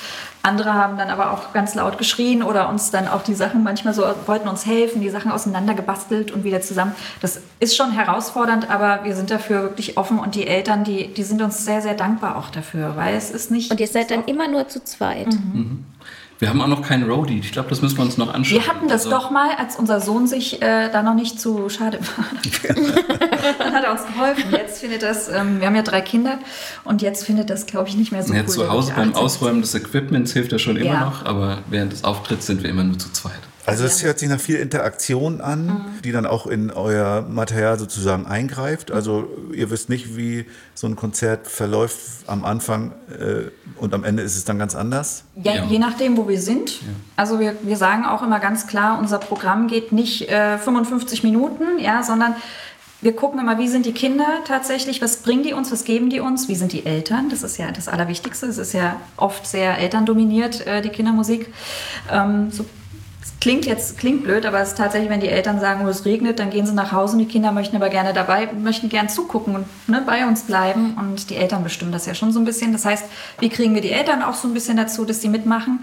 Andere 0.45 0.75
haben 0.75 0.99
dann 0.99 1.09
aber 1.09 1.31
auch 1.31 1.53
ganz 1.53 1.77
laut 1.77 1.99
geschrien 1.99 2.43
oder 2.43 2.69
uns 2.69 2.91
dann 2.91 3.07
auch 3.07 3.23
die 3.23 3.35
Sachen 3.35 3.63
manchmal 3.63 3.95
so, 3.95 4.05
wollten 4.27 4.49
uns 4.49 4.67
helfen, 4.67 5.01
die 5.01 5.11
Sachen 5.11 5.31
auseinandergebastelt 5.63 6.31
und 6.33 6.45
wieder 6.45 6.61
zusammen. 6.61 6.93
Das 7.21 7.41
ist 7.61 7.77
schon 7.77 7.93
herausfordernd, 7.93 8.71
aber 8.71 9.01
wir 9.05 9.15
sind 9.15 9.31
dafür 9.31 9.63
wirklich 9.63 9.97
offen 9.97 10.19
und 10.19 10.35
die 10.35 10.47
Eltern, 10.47 10.85
die, 10.85 11.09
die 11.15 11.23
sind 11.23 11.41
uns 11.43 11.65
sehr, 11.65 11.81
sehr 11.81 11.95
dankbar 11.95 12.37
auch 12.37 12.51
dafür, 12.51 12.97
weil 12.97 13.15
es 13.15 13.31
ist 13.31 13.51
nicht... 13.51 13.71
Und 13.71 13.81
ihr 13.81 13.87
seid 13.89 14.11
dann 14.11 14.25
immer 14.25 14.49
nur 14.49 14.69
zu 14.69 14.83
zweit. 14.85 15.29
Wir 16.39 16.49
haben 16.49 16.61
auch 16.61 16.67
noch 16.67 16.83
keinen 16.83 17.09
Roadie. 17.09 17.39
Ich 17.39 17.53
glaube, 17.53 17.69
das 17.69 17.83
müssen 17.83 17.97
wir 17.99 18.05
uns 18.05 18.19
noch 18.19 18.35
anschauen. 18.35 18.61
Wir 18.61 18.67
hatten 18.67 18.89
das 18.89 19.05
Also, 19.07 19.11
doch 19.11 19.31
mal, 19.31 19.51
als 19.57 19.77
unser 19.77 20.01
Sohn 20.01 20.27
sich 20.27 20.61
äh, 20.61 20.91
da 20.91 21.03
noch 21.05 21.15
nicht 21.15 21.41
zu 21.41 21.69
schade 21.69 22.01
war. 22.01 22.75
Dann 23.59 23.73
hat 23.73 23.85
er 23.85 23.93
uns 23.93 24.05
geholfen. 24.07 24.51
Jetzt 24.51 24.81
findet 24.81 25.03
das, 25.03 25.29
ähm, 25.29 25.61
wir 25.61 25.69
haben 25.69 25.77
ja 25.77 25.83
drei 25.83 26.01
Kinder 26.01 26.39
und 26.85 27.01
jetzt 27.01 27.25
findet 27.25 27.49
das, 27.49 27.67
glaube 27.67 27.89
ich, 27.89 27.97
nicht 27.97 28.11
mehr 28.11 28.25
so 28.25 28.35
Ja, 28.35 28.41
cool. 28.41 28.49
zu 28.49 28.69
Hause 28.69 28.93
beim 28.97 29.11
18 29.11 29.23
Ausräumen 29.23 29.61
des 29.63 29.75
Equipments 29.77 30.33
hilft 30.33 30.53
er 30.53 30.59
schon 30.59 30.77
immer 30.77 30.87
Ja. 30.95 31.05
noch, 31.05 31.25
aber 31.25 31.59
während 31.71 31.93
des 31.93 32.03
Auftritts 32.03 32.47
sind 32.47 32.65
wir 32.65 32.71
immer 32.71 32.83
nur 32.83 32.99
zu 32.99 33.13
zweit. 33.13 33.33
Also 33.65 33.85
es 33.85 34.03
hört 34.03 34.19
sich 34.19 34.29
nach 34.29 34.41
viel 34.41 34.57
Interaktion 34.57 35.41
an, 35.41 35.67
Mhm. 35.67 36.03
die 36.05 36.11
dann 36.13 36.27
auch 36.27 36.47
in 36.47 36.71
euer 36.73 37.23
Material 37.23 37.79
sozusagen 37.79 38.27
eingreift. 38.27 38.91
Also 38.91 39.29
ihr 39.55 39.71
wisst 39.71 39.89
nicht, 39.89 40.17
wie 40.17 40.47
so 40.75 40.87
ein 40.89 40.97
Konzert 40.97 41.47
verläuft 41.47 41.99
am 42.27 42.45
Anfang 42.45 42.93
äh, 43.11 43.51
und 43.81 43.95
am 43.95 44.03
Ende 44.05 44.23
ist 44.25 44.37
es 44.37 44.45
dann 44.45 44.59
ganz 44.59 44.75
anders. 44.75 45.25
Ja, 45.37 45.55
Ja. 45.55 45.65
je 45.65 45.79
nachdem, 45.79 46.17
wo 46.17 46.29
wir 46.29 46.41
sind. 46.41 46.81
Also 47.17 47.39
wir, 47.39 47.55
wir 47.63 47.77
sagen 47.77 48.05
auch 48.05 48.23
immer 48.23 48.41
ganz 48.41 48.67
klar, 48.67 48.99
unser 48.99 49.19
Programm 49.19 49.69
geht 49.69 49.93
nicht 49.93 50.29
äh, 50.29 50.59
55 50.59 51.23
Minuten, 51.23 51.79
ja, 51.79 52.03
sondern 52.03 52.35
wir 53.01 53.15
gucken 53.17 53.41
immer, 53.41 53.59
wie 53.59 53.67
sind 53.69 53.85
die 53.87 53.93
Kinder 53.93 54.27
tatsächlich, 54.47 55.03
was 55.03 55.19
bringen 55.19 55.43
die 55.43 55.53
uns, 55.55 55.73
was 55.73 55.85
geben 55.85 56.09
die 56.09 56.21
uns, 56.21 56.49
wie 56.49 56.55
sind 56.55 56.73
die 56.73 56.87
Eltern, 56.87 57.31
das 57.31 57.43
ist 57.43 57.57
ja 57.59 57.71
das 57.73 57.89
Allerwichtigste, 57.89 58.47
es 58.47 58.59
ist 58.59 58.75
ja 58.75 58.95
oft 59.17 59.45
sehr 59.47 59.79
elterndominiert, 59.79 60.67
äh, 60.67 60.83
die 60.83 60.89
Kindermusik. 60.91 61.53
Ähm, 62.11 62.51
so 62.53 62.65
klingt 63.43 63.67
jetzt 63.67 63.99
klingt 63.99 64.23
blöd, 64.23 64.47
aber 64.47 64.61
es 64.61 64.69
ist 64.69 64.79
tatsächlich, 64.79 65.11
wenn 65.11 65.19
die 65.19 65.27
Eltern 65.27 65.59
sagen, 65.59 65.85
oh, 65.85 65.89
es 65.89 66.05
regnet, 66.05 66.39
dann 66.39 66.51
gehen 66.51 66.65
sie 66.65 66.75
nach 66.75 66.93
Hause 66.93 67.15
und 67.15 67.19
die 67.19 67.27
Kinder 67.27 67.51
möchten 67.51 67.75
aber 67.75 67.89
gerne 67.89 68.13
dabei, 68.13 68.49
möchten 68.53 68.89
gern 68.89 69.09
zugucken 69.09 69.57
und 69.57 69.67
ne, 69.89 70.01
bei 70.07 70.29
uns 70.29 70.43
bleiben 70.43 70.95
und 70.95 71.29
die 71.29 71.35
Eltern 71.35 71.65
bestimmen 71.65 71.91
das 71.91 72.07
ja 72.07 72.15
schon 72.15 72.33
so 72.33 72.39
ein 72.39 72.45
bisschen. 72.45 72.71
Das 72.71 72.85
heißt, 72.85 73.05
wie 73.41 73.49
kriegen 73.49 73.75
wir 73.75 73.83
die 73.83 73.91
Eltern 73.91 74.23
auch 74.23 74.35
so 74.35 74.47
ein 74.47 74.55
bisschen 74.55 74.77
dazu, 74.77 75.05
dass 75.05 75.23
sie 75.23 75.29
mitmachen 75.29 75.81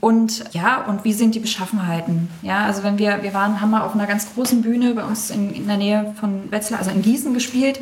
und 0.00 0.52
ja 0.52 0.84
und 0.84 1.06
wie 1.06 1.14
sind 1.14 1.34
die 1.34 1.40
Beschaffenheiten? 1.40 2.28
Ja, 2.42 2.66
also 2.66 2.82
wenn 2.82 2.98
wir 2.98 3.22
wir 3.22 3.32
waren 3.32 3.62
haben 3.62 3.70
wir 3.70 3.84
auf 3.84 3.94
einer 3.94 4.06
ganz 4.06 4.34
großen 4.34 4.60
Bühne 4.60 4.92
bei 4.92 5.04
uns 5.04 5.30
in, 5.30 5.54
in 5.54 5.66
der 5.66 5.78
Nähe 5.78 6.14
von 6.20 6.52
Wetzlar, 6.52 6.78
also 6.78 6.90
in 6.90 7.00
Gießen 7.00 7.32
gespielt 7.32 7.80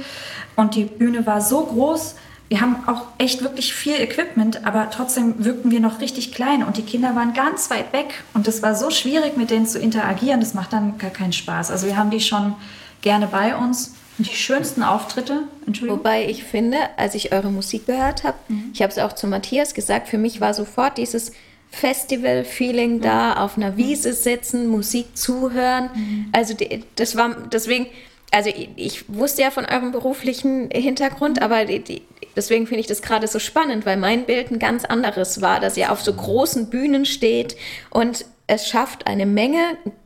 und 0.55 0.77
die 0.77 0.85
Bühne 0.85 1.27
war 1.27 1.41
so 1.41 1.65
groß 1.65 2.15
wir 2.49 2.61
haben 2.61 2.77
auch 2.87 3.03
echt 3.19 3.43
wirklich 3.43 3.75
viel 3.75 3.95
Equipment, 4.01 4.65
aber 4.65 4.89
trotzdem 4.91 5.45
wirkten 5.45 5.71
wir 5.71 5.81
noch 5.81 6.01
richtig 6.01 6.33
klein 6.33 6.63
und 6.63 6.77
die 6.77 6.83
Kinder 6.83 7.17
waren 7.17 7.33
ganz 7.35 7.71
weit 7.71 7.93
weg 7.93 8.23
und 8.35 8.47
es 8.47 8.63
war 8.63 8.75
so 8.75 8.91
schwierig, 8.91 9.37
mit 9.37 9.51
denen 9.51 9.67
zu 9.67 9.79
interagieren. 9.79 10.41
Das 10.41 10.55
macht 10.55 10.73
dann 10.73 10.97
gar 10.99 11.11
keinen 11.11 11.33
Spaß. 11.33 11.71
Also 11.71 11.87
wir 11.87 11.97
haben 11.97 12.11
die 12.11 12.21
schon 12.21 12.55
gerne 13.03 13.27
bei 13.27 13.57
uns. 13.57 13.95
Und 14.19 14.31
die 14.31 14.35
schönsten 14.35 14.83
Auftritte, 14.83 15.43
Entschuldigung. 15.67 15.99
Wobei 15.99 16.25
ich 16.27 16.43
finde, 16.43 16.79
als 16.97 17.15
ich 17.15 17.33
eure 17.33 17.51
Musik 17.51 17.85
gehört 17.87 18.25
habe, 18.25 18.39
Mhm. 18.49 18.71
ich 18.73 18.81
habe 18.81 18.91
es 18.91 18.99
auch 18.99 19.13
zu 19.13 19.27
Matthias 19.27 19.75
gesagt, 19.75 20.09
für 20.09 20.17
mich 20.17 20.41
war 20.41 20.55
sofort 20.55 20.97
dieses 20.97 21.33
Festival-Feeling 21.71 23.01
da, 23.01 23.35
auf 23.35 23.57
einer 23.57 23.77
Wiese 23.77 24.13
sitzen, 24.13 24.69
Musik 24.69 25.17
zuhören. 25.17 25.91
Also 26.33 26.55
die, 26.55 26.85
das 26.97 27.17
war 27.17 27.37
deswegen, 27.53 27.87
also 28.33 28.49
ich, 28.51 28.71
ich 28.77 29.05
wusste 29.09 29.43
ja 29.43 29.51
von 29.51 29.67
eurem 29.67 29.93
beruflichen 29.93 30.71
Hintergrund, 30.71 31.43
aber 31.43 31.65
die, 31.65 31.81
die, 31.81 32.03
deswegen 32.37 32.67
finde 32.67 32.81
ich 32.81 32.87
das 32.87 33.03
gerade 33.03 33.27
so 33.27 33.39
spannend, 33.39 33.87
weil 33.87 33.97
mein 33.97 34.27
Bild 34.27 34.51
ein 34.51 34.59
ganz 34.59 34.85
anderes 34.85 35.41
war, 35.41 35.61
dass 35.61 35.77
ihr 35.77 35.91
auf 35.91 36.03
so 36.03 36.13
großen 36.13 36.71
Bühnen 36.71 37.05
steht 37.07 37.57
und 37.91 38.25
es 38.47 38.69
schafft, 38.69 39.07
eine 39.07 39.27
Menge 39.27 39.59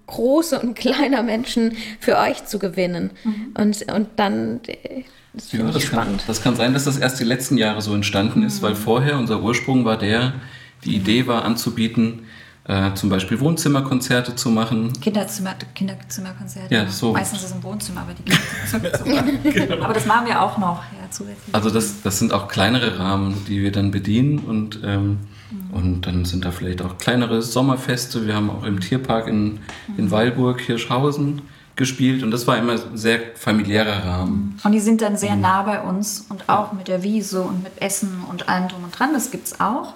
große 0.07 0.59
und 0.61 0.75
kleiner 0.75 1.23
Menschen 1.23 1.77
für 1.99 2.17
euch 2.19 2.47
zu 2.47 2.59
gewinnen. 2.59 3.11
Und, 3.55 3.93
und 3.93 4.09
dann, 4.17 4.61
das 5.33 5.53
Ja, 5.53 5.63
das 5.65 5.75
kann, 5.75 5.83
spannend. 5.83 6.25
das 6.27 6.43
kann 6.43 6.57
sein, 6.57 6.73
dass 6.73 6.85
das 6.85 6.99
erst 6.99 7.21
die 7.21 7.25
letzten 7.25 7.59
Jahre 7.59 7.83
so 7.83 7.95
entstanden 7.95 8.43
ist, 8.43 8.63
weil 8.63 8.75
vorher 8.75 9.19
unser 9.19 9.43
Ursprung 9.43 9.85
war 9.85 9.99
der, 9.99 10.35
die 10.85 10.97
Idee 10.97 11.27
war 11.27 11.45
anzubieten, 11.45 12.27
äh, 12.65 12.95
zum 12.95 13.09
Beispiel 13.09 13.41
Wohnzimmerkonzerte 13.41 14.37
zu 14.37 14.51
machen. 14.51 14.93
Kinderzimmer, 15.01 15.55
Kinderzimmerkonzerte. 15.75 16.75
Ja, 16.75 16.87
so. 16.89 17.13
Meistens 17.13 17.41
ist 17.41 17.47
es 17.47 17.53
im 17.53 17.63
Wohnzimmer, 17.63 18.03
aber 18.03 18.13
die 18.15 18.23
Kinderzimmer. 18.23 19.81
Aber 19.85 19.95
das 19.95 20.07
machen 20.07 20.27
wir 20.27 20.41
auch 20.41 20.59
noch, 20.59 20.83
ja, 20.93 21.11
zusätzlich. 21.11 21.55
Also 21.55 21.71
das, 21.71 22.03
das 22.03 22.19
sind 22.19 22.33
auch 22.33 22.49
kleinere 22.49 22.99
Rahmen, 22.99 23.45
die 23.49 23.63
wir 23.63 23.73
dann 23.73 23.91
bedienen 23.91 24.41
und, 24.41 24.81
ähm, 24.85 25.19
und 25.73 26.07
dann 26.07 26.25
sind 26.25 26.45
da 26.45 26.51
vielleicht 26.51 26.83
auch 26.83 26.99
kleinere 26.99 27.43
Sommerfeste. 27.43 28.27
Wir 28.27 28.35
haben 28.35 28.51
auch 28.51 28.65
im 28.65 28.81
Tierpark 28.81 29.27
in, 29.27 29.61
in 29.97 30.11
Weilburg, 30.11 30.61
Hirschhausen 30.61 31.43
gespielt 31.77 32.23
und 32.23 32.31
das 32.31 32.47
war 32.47 32.59
immer 32.59 32.73
ein 32.73 32.97
sehr 32.99 33.21
familiärer 33.37 34.05
Rahmen. 34.05 34.61
Und 34.63 34.73
die 34.73 34.81
sind 34.81 35.01
dann 35.01 35.17
sehr 35.17 35.35
nah 35.35 35.63
bei 35.63 35.81
uns 35.81 36.27
und 36.29 36.49
auch 36.49 36.73
mit 36.73 36.89
der 36.89 37.03
Wiese 37.03 37.41
und 37.41 37.63
mit 37.63 37.81
Essen 37.81 38.23
und 38.29 38.49
allem 38.49 38.69
drum 38.69 38.85
und 38.85 38.99
dran. 38.99 39.15
Das 39.15 39.31
gibt's 39.31 39.61
auch. 39.61 39.95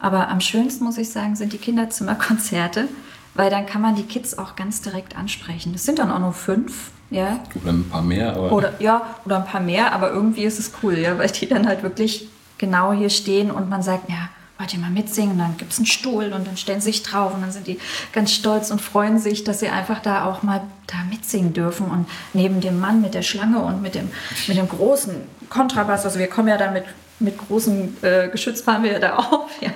Aber 0.00 0.28
am 0.28 0.40
schönsten, 0.40 0.84
muss 0.84 0.98
ich 0.98 1.10
sagen, 1.10 1.36
sind 1.36 1.52
die 1.52 1.58
Kinderzimmerkonzerte, 1.58 2.88
weil 3.34 3.50
dann 3.50 3.66
kann 3.66 3.82
man 3.82 3.94
die 3.94 4.04
Kids 4.04 4.36
auch 4.38 4.56
ganz 4.56 4.80
direkt 4.80 5.16
ansprechen. 5.16 5.72
Das 5.72 5.84
sind 5.84 5.98
dann 5.98 6.10
auch 6.10 6.18
nur 6.18 6.32
fünf, 6.32 6.90
ja. 7.10 7.40
Oder 7.62 7.72
ein 7.72 7.88
paar 7.88 8.02
mehr, 8.02 8.34
aber 8.34 8.52
Oder, 8.52 8.72
ja, 8.80 9.02
oder 9.24 9.36
ein 9.36 9.44
paar 9.44 9.60
mehr, 9.60 9.92
aber 9.92 10.10
irgendwie 10.10 10.44
ist 10.44 10.58
es 10.58 10.72
cool, 10.82 10.98
ja, 10.98 11.18
weil 11.18 11.28
die 11.30 11.46
dann 11.46 11.66
halt 11.66 11.82
wirklich 11.82 12.28
genau 12.58 12.92
hier 12.92 13.10
stehen 13.10 13.50
und 13.50 13.68
man 13.68 13.82
sagt, 13.82 14.08
ja, 14.08 14.28
wollt 14.60 14.74
ihr 14.74 14.78
mal 14.78 14.90
mitsingen? 14.90 15.32
Und 15.32 15.38
dann 15.38 15.56
gibt 15.56 15.72
es 15.72 15.78
einen 15.78 15.86
Stuhl 15.86 16.32
und 16.32 16.46
dann 16.46 16.56
stellen 16.56 16.80
sie 16.80 16.92
sich 16.92 17.02
drauf 17.02 17.34
und 17.34 17.40
dann 17.40 17.50
sind 17.50 17.66
die 17.66 17.78
ganz 18.12 18.32
stolz 18.32 18.70
und 18.70 18.80
freuen 18.80 19.18
sich, 19.18 19.42
dass 19.42 19.60
sie 19.60 19.70
einfach 19.70 20.00
da 20.00 20.26
auch 20.26 20.42
mal 20.42 20.60
da 20.86 20.98
mitsingen 21.08 21.54
dürfen. 21.54 21.86
Und 21.86 22.06
neben 22.34 22.60
dem 22.60 22.78
Mann 22.78 23.00
mit 23.00 23.14
der 23.14 23.22
Schlange 23.22 23.58
und 23.60 23.80
mit 23.80 23.94
dem, 23.94 24.10
mit 24.46 24.56
dem 24.56 24.68
großen 24.68 25.14
Kontrabass, 25.48 26.04
also 26.04 26.18
wir 26.18 26.28
kommen 26.28 26.48
ja 26.48 26.58
da 26.58 26.70
mit, 26.70 26.84
mit 27.20 27.38
großem 27.38 27.96
äh, 28.02 28.28
Geschütz 28.28 28.62
fahren 28.62 28.82
wir 28.82 28.92
ja 28.92 28.98
da 28.98 29.16
auf, 29.16 29.50
ja. 29.60 29.72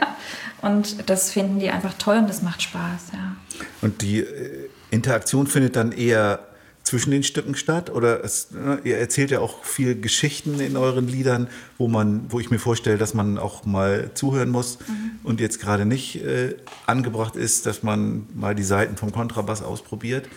Und 0.63 1.11
das 1.11 1.31
finden 1.31 1.61
die 1.61 1.71
einfach 1.71 1.95
toll 1.95 2.17
und 2.17 2.29
das 2.29 2.43
macht 2.43 2.63
Spaß, 2.63 3.13
ja. 3.13 3.37
Und 3.83 4.03
die 4.03 4.21
äh, 4.21 4.69
Interaktion 4.91 5.47
findet 5.47 5.77
dann 5.77 5.93
eher 5.93 6.41
zwischen 6.85 7.11
den 7.11 7.23
Stücken 7.23 7.57
statt? 7.57 7.91
Oder 7.91 8.23
es, 8.23 8.51
ne, 8.53 8.79
ihr 8.85 8.99
erzählt 8.99 9.31
ja 9.31 9.41
auch 9.41 9.65
viel 9.65 10.01
Geschichten 10.01 10.61
in 10.61 10.77
euren 10.77 11.09
Liedern, 11.09 11.49
wo 11.79 11.89
man, 11.89 12.31
wo 12.31 12.39
ich 12.39 12.51
mir 12.51 12.59
vorstelle, 12.59 12.99
dass 12.99 13.15
man 13.15 13.39
auch 13.39 13.65
mal 13.65 14.11
zuhören 14.15 14.51
muss 14.51 14.79
und 15.25 15.41
jetzt 15.41 15.61
gerade 15.61 15.87
nicht 15.87 16.23
äh, 16.23 16.55
angebracht 16.87 17.37
ist, 17.37 17.67
dass 17.67 17.83
man 17.83 18.27
mal 18.35 18.55
die 18.55 18.63
Seiten 18.63 18.97
vom 18.97 19.11
Kontrabass 19.11 19.63
ausprobiert. 19.63 20.29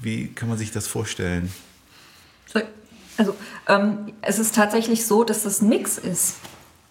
Wie 0.00 0.28
kann 0.28 0.48
man 0.48 0.56
sich 0.56 0.72
das 0.72 0.86
vorstellen? 0.86 1.52
So, 2.46 2.60
Also 3.18 3.36
ähm, 3.68 4.12
es 4.22 4.38
ist 4.38 4.54
tatsächlich 4.54 5.06
so, 5.06 5.22
dass 5.22 5.42
das 5.42 5.60
ein 5.60 5.68
Mix 5.68 5.98
ist. 5.98 6.36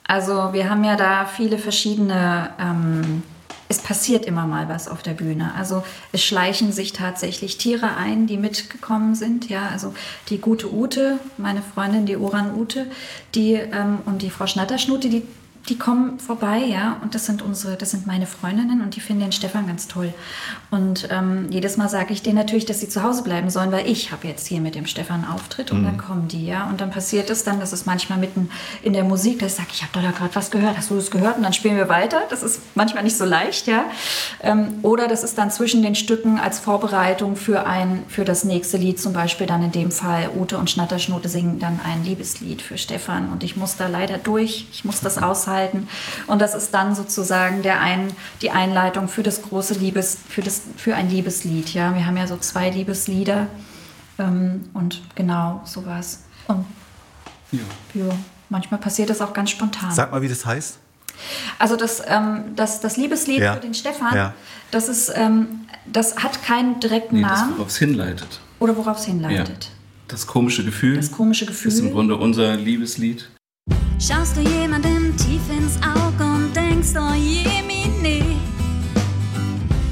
Also 0.09 0.53
wir 0.53 0.71
haben 0.71 0.83
ja 0.83 0.95
da 0.95 1.27
viele 1.27 1.59
verschiedene, 1.59 2.49
ähm, 2.59 3.21
es 3.67 3.77
passiert 3.77 4.25
immer 4.25 4.47
mal 4.47 4.67
was 4.67 4.87
auf 4.87 5.03
der 5.03 5.13
Bühne. 5.13 5.53
Also 5.55 5.83
es 6.11 6.23
schleichen 6.23 6.71
sich 6.71 6.93
tatsächlich 6.93 7.59
Tiere 7.59 7.95
ein, 7.95 8.25
die 8.25 8.37
mitgekommen 8.37 9.13
sind. 9.13 9.49
Ja, 9.49 9.67
also 9.71 9.93
die 10.29 10.39
gute 10.39 10.73
Ute, 10.73 11.19
meine 11.37 11.61
Freundin, 11.61 12.07
die 12.07 12.17
Oran 12.17 12.55
Ute, 12.55 12.87
die 13.35 13.53
ähm, 13.53 13.99
und 14.05 14.23
die 14.23 14.31
Frau 14.31 14.47
Schnatterschnute, 14.47 15.09
die 15.09 15.21
die 15.69 15.77
kommen 15.77 16.19
vorbei, 16.19 16.57
ja, 16.57 16.97
und 17.03 17.13
das 17.13 17.25
sind 17.25 17.41
unsere, 17.41 17.75
das 17.75 17.91
sind 17.91 18.07
meine 18.07 18.25
Freundinnen 18.25 18.81
und 18.81 18.95
die 18.95 18.99
finden 18.99 19.21
den 19.21 19.31
Stefan 19.31 19.67
ganz 19.67 19.87
toll. 19.87 20.13
Und 20.71 21.07
ähm, 21.11 21.47
jedes 21.51 21.77
Mal 21.77 21.89
sage 21.89 22.11
ich 22.11 22.23
denen 22.23 22.37
natürlich, 22.37 22.65
dass 22.65 22.79
sie 22.79 22.89
zu 22.89 23.03
Hause 23.03 23.23
bleiben 23.23 23.49
sollen, 23.49 23.71
weil 23.71 23.87
ich 23.87 24.11
habe 24.11 24.27
jetzt 24.27 24.47
hier 24.47 24.61
mit 24.61 24.73
dem 24.73 24.87
Stefan 24.87 25.25
Auftritt 25.25 25.71
und 25.71 25.83
dann 25.83 25.97
kommen 25.97 26.27
die, 26.27 26.47
ja. 26.47 26.67
Und 26.67 26.81
dann 26.81 26.89
passiert 26.89 27.29
es 27.29 27.43
dann, 27.43 27.59
dass 27.59 27.71
es 27.71 27.85
manchmal 27.85 28.17
mitten 28.17 28.49
in 28.81 28.93
der 28.93 29.03
Musik, 29.03 29.39
dass 29.39 29.53
ich 29.53 29.57
sage, 29.57 29.69
ich 29.73 29.81
habe 29.83 29.91
doch 29.93 30.01
da 30.01 30.11
gerade 30.11 30.35
was 30.35 30.49
gehört, 30.49 30.75
hast 30.77 30.89
du 30.89 30.95
das 30.95 31.11
gehört? 31.11 31.37
Und 31.37 31.43
dann 31.43 31.53
spielen 31.53 31.77
wir 31.77 31.87
weiter. 31.87 32.23
Das 32.29 32.41
ist 32.41 32.61
manchmal 32.73 33.03
nicht 33.03 33.17
so 33.17 33.25
leicht, 33.25 33.67
ja. 33.67 33.85
Ähm, 34.41 34.79
oder 34.81 35.07
das 35.07 35.23
ist 35.23 35.37
dann 35.37 35.51
zwischen 35.51 35.83
den 35.83 35.93
Stücken 35.95 36.39
als 36.39 36.59
Vorbereitung 36.59 37.35
für 37.35 37.67
ein, 37.67 38.03
für 38.07 38.25
das 38.25 38.43
nächste 38.43 38.77
Lied, 38.77 38.99
zum 38.99 39.13
Beispiel 39.13 39.45
dann 39.45 39.61
in 39.61 39.71
dem 39.71 39.91
Fall 39.91 40.31
Ute 40.35 40.57
und 40.57 40.69
Schnatterschnote 40.69 41.29
singen 41.29 41.59
dann 41.59 41.79
ein 41.83 42.03
Liebeslied 42.03 42.61
für 42.63 42.77
Stefan 42.77 43.29
und 43.31 43.43
ich 43.43 43.55
muss 43.55 43.77
da 43.77 43.87
leider 43.87 44.17
durch, 44.17 44.67
ich 44.71 44.83
muss 44.83 45.01
das 45.01 45.17
aushalten. 45.17 45.58
Und 46.27 46.41
das 46.41 46.55
ist 46.55 46.73
dann 46.73 46.95
sozusagen 46.95 47.61
der 47.61 47.79
ein, 47.81 48.11
die 48.41 48.51
Einleitung 48.51 49.07
für 49.07 49.23
das 49.23 49.41
große 49.41 49.75
Liebes, 49.75 50.17
für, 50.27 50.41
das, 50.41 50.61
für 50.77 50.95
ein 50.95 51.09
Liebeslied. 51.09 51.73
Ja, 51.73 51.93
wir 51.95 52.05
haben 52.05 52.17
ja 52.17 52.27
so 52.27 52.37
zwei 52.37 52.69
Liebeslieder 52.69 53.47
ähm, 54.17 54.65
und 54.73 55.01
genau 55.15 55.61
sowas. 55.65 56.23
Und 56.47 56.65
ja. 57.51 57.59
ja, 57.93 58.09
manchmal 58.49 58.79
passiert 58.79 59.09
das 59.09 59.21
auch 59.21 59.33
ganz 59.33 59.49
spontan. 59.51 59.91
Sag 59.91 60.11
mal, 60.11 60.21
wie 60.21 60.29
das 60.29 60.45
heißt. 60.45 60.77
Also 61.57 61.75
das, 61.75 62.01
ähm, 62.07 62.55
das, 62.55 62.79
das 62.79 62.95
Liebeslied 62.97 63.39
Ja. 63.39 63.53
für 63.55 63.59
den 63.59 63.73
Stefan, 63.73 64.15
Ja. 64.15 64.33
das, 64.71 64.87
ist, 64.87 65.11
ähm, 65.15 65.67
das 65.85 66.17
hat 66.17 66.41
keinen 66.43 66.79
direkten 66.79 67.15
nee, 67.17 67.21
Namen 67.21 67.53
worauf 67.57 67.67
es 67.69 67.77
hinleitet. 67.77 68.39
oder 68.59 68.77
worauf 68.77 68.97
es 68.99 69.05
Ja. 69.07 69.13
hinleitet. 69.13 69.71
Das 70.07 70.25
komische 70.25 70.63
Gefühl 70.63 70.95
Das 70.97 71.11
komische 71.11 71.45
Gefühl. 71.45 71.71
ist 71.71 71.79
im 71.79 71.91
Grunde 71.91 72.15
unser 72.15 72.55
Liebeslied. 72.55 73.29
Schaust 73.99 74.37
du 74.37 74.41
jemandem 74.41 75.15
tief 75.17 75.38
ins 75.69 75.77
Auge 75.83 76.23
und 76.23 76.55
denkst, 76.55 76.89
oh 76.95 77.13
je, 77.13 77.61
Mine. 77.61 78.39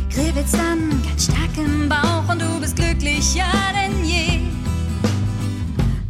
Kribbelt's 0.09 0.51
dann 0.51 1.01
ganz 1.07 1.25
stark 1.25 1.57
im 1.57 1.87
Bauch 1.87 2.27
und 2.29 2.41
du 2.41 2.59
bist 2.59 2.75
glücklicher 2.75 3.45
denn 3.73 4.03
je. 4.03 4.41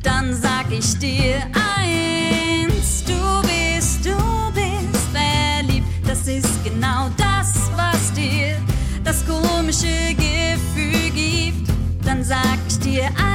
Dann 0.04 0.34
sag 0.34 0.72
ich 0.72 0.98
dir 1.00 1.42
eins, 1.76 3.04
du 3.06 3.42
bist, 3.42 4.06
du 4.06 4.18
bist 4.54 5.08
verliebt. 5.12 5.88
Das 6.08 6.28
ist 6.28 6.64
genau 6.64 7.10
das, 7.18 7.70
was 7.76 8.14
dir 8.14 8.58
das 9.04 9.26
komische 9.26 10.16
Gefühl 10.16 11.10
gibt. 11.14 11.70
Dann 12.06 12.24
sag 12.24 12.58
ich 12.70 12.80
dir 12.80 13.06
eins, 13.06 13.27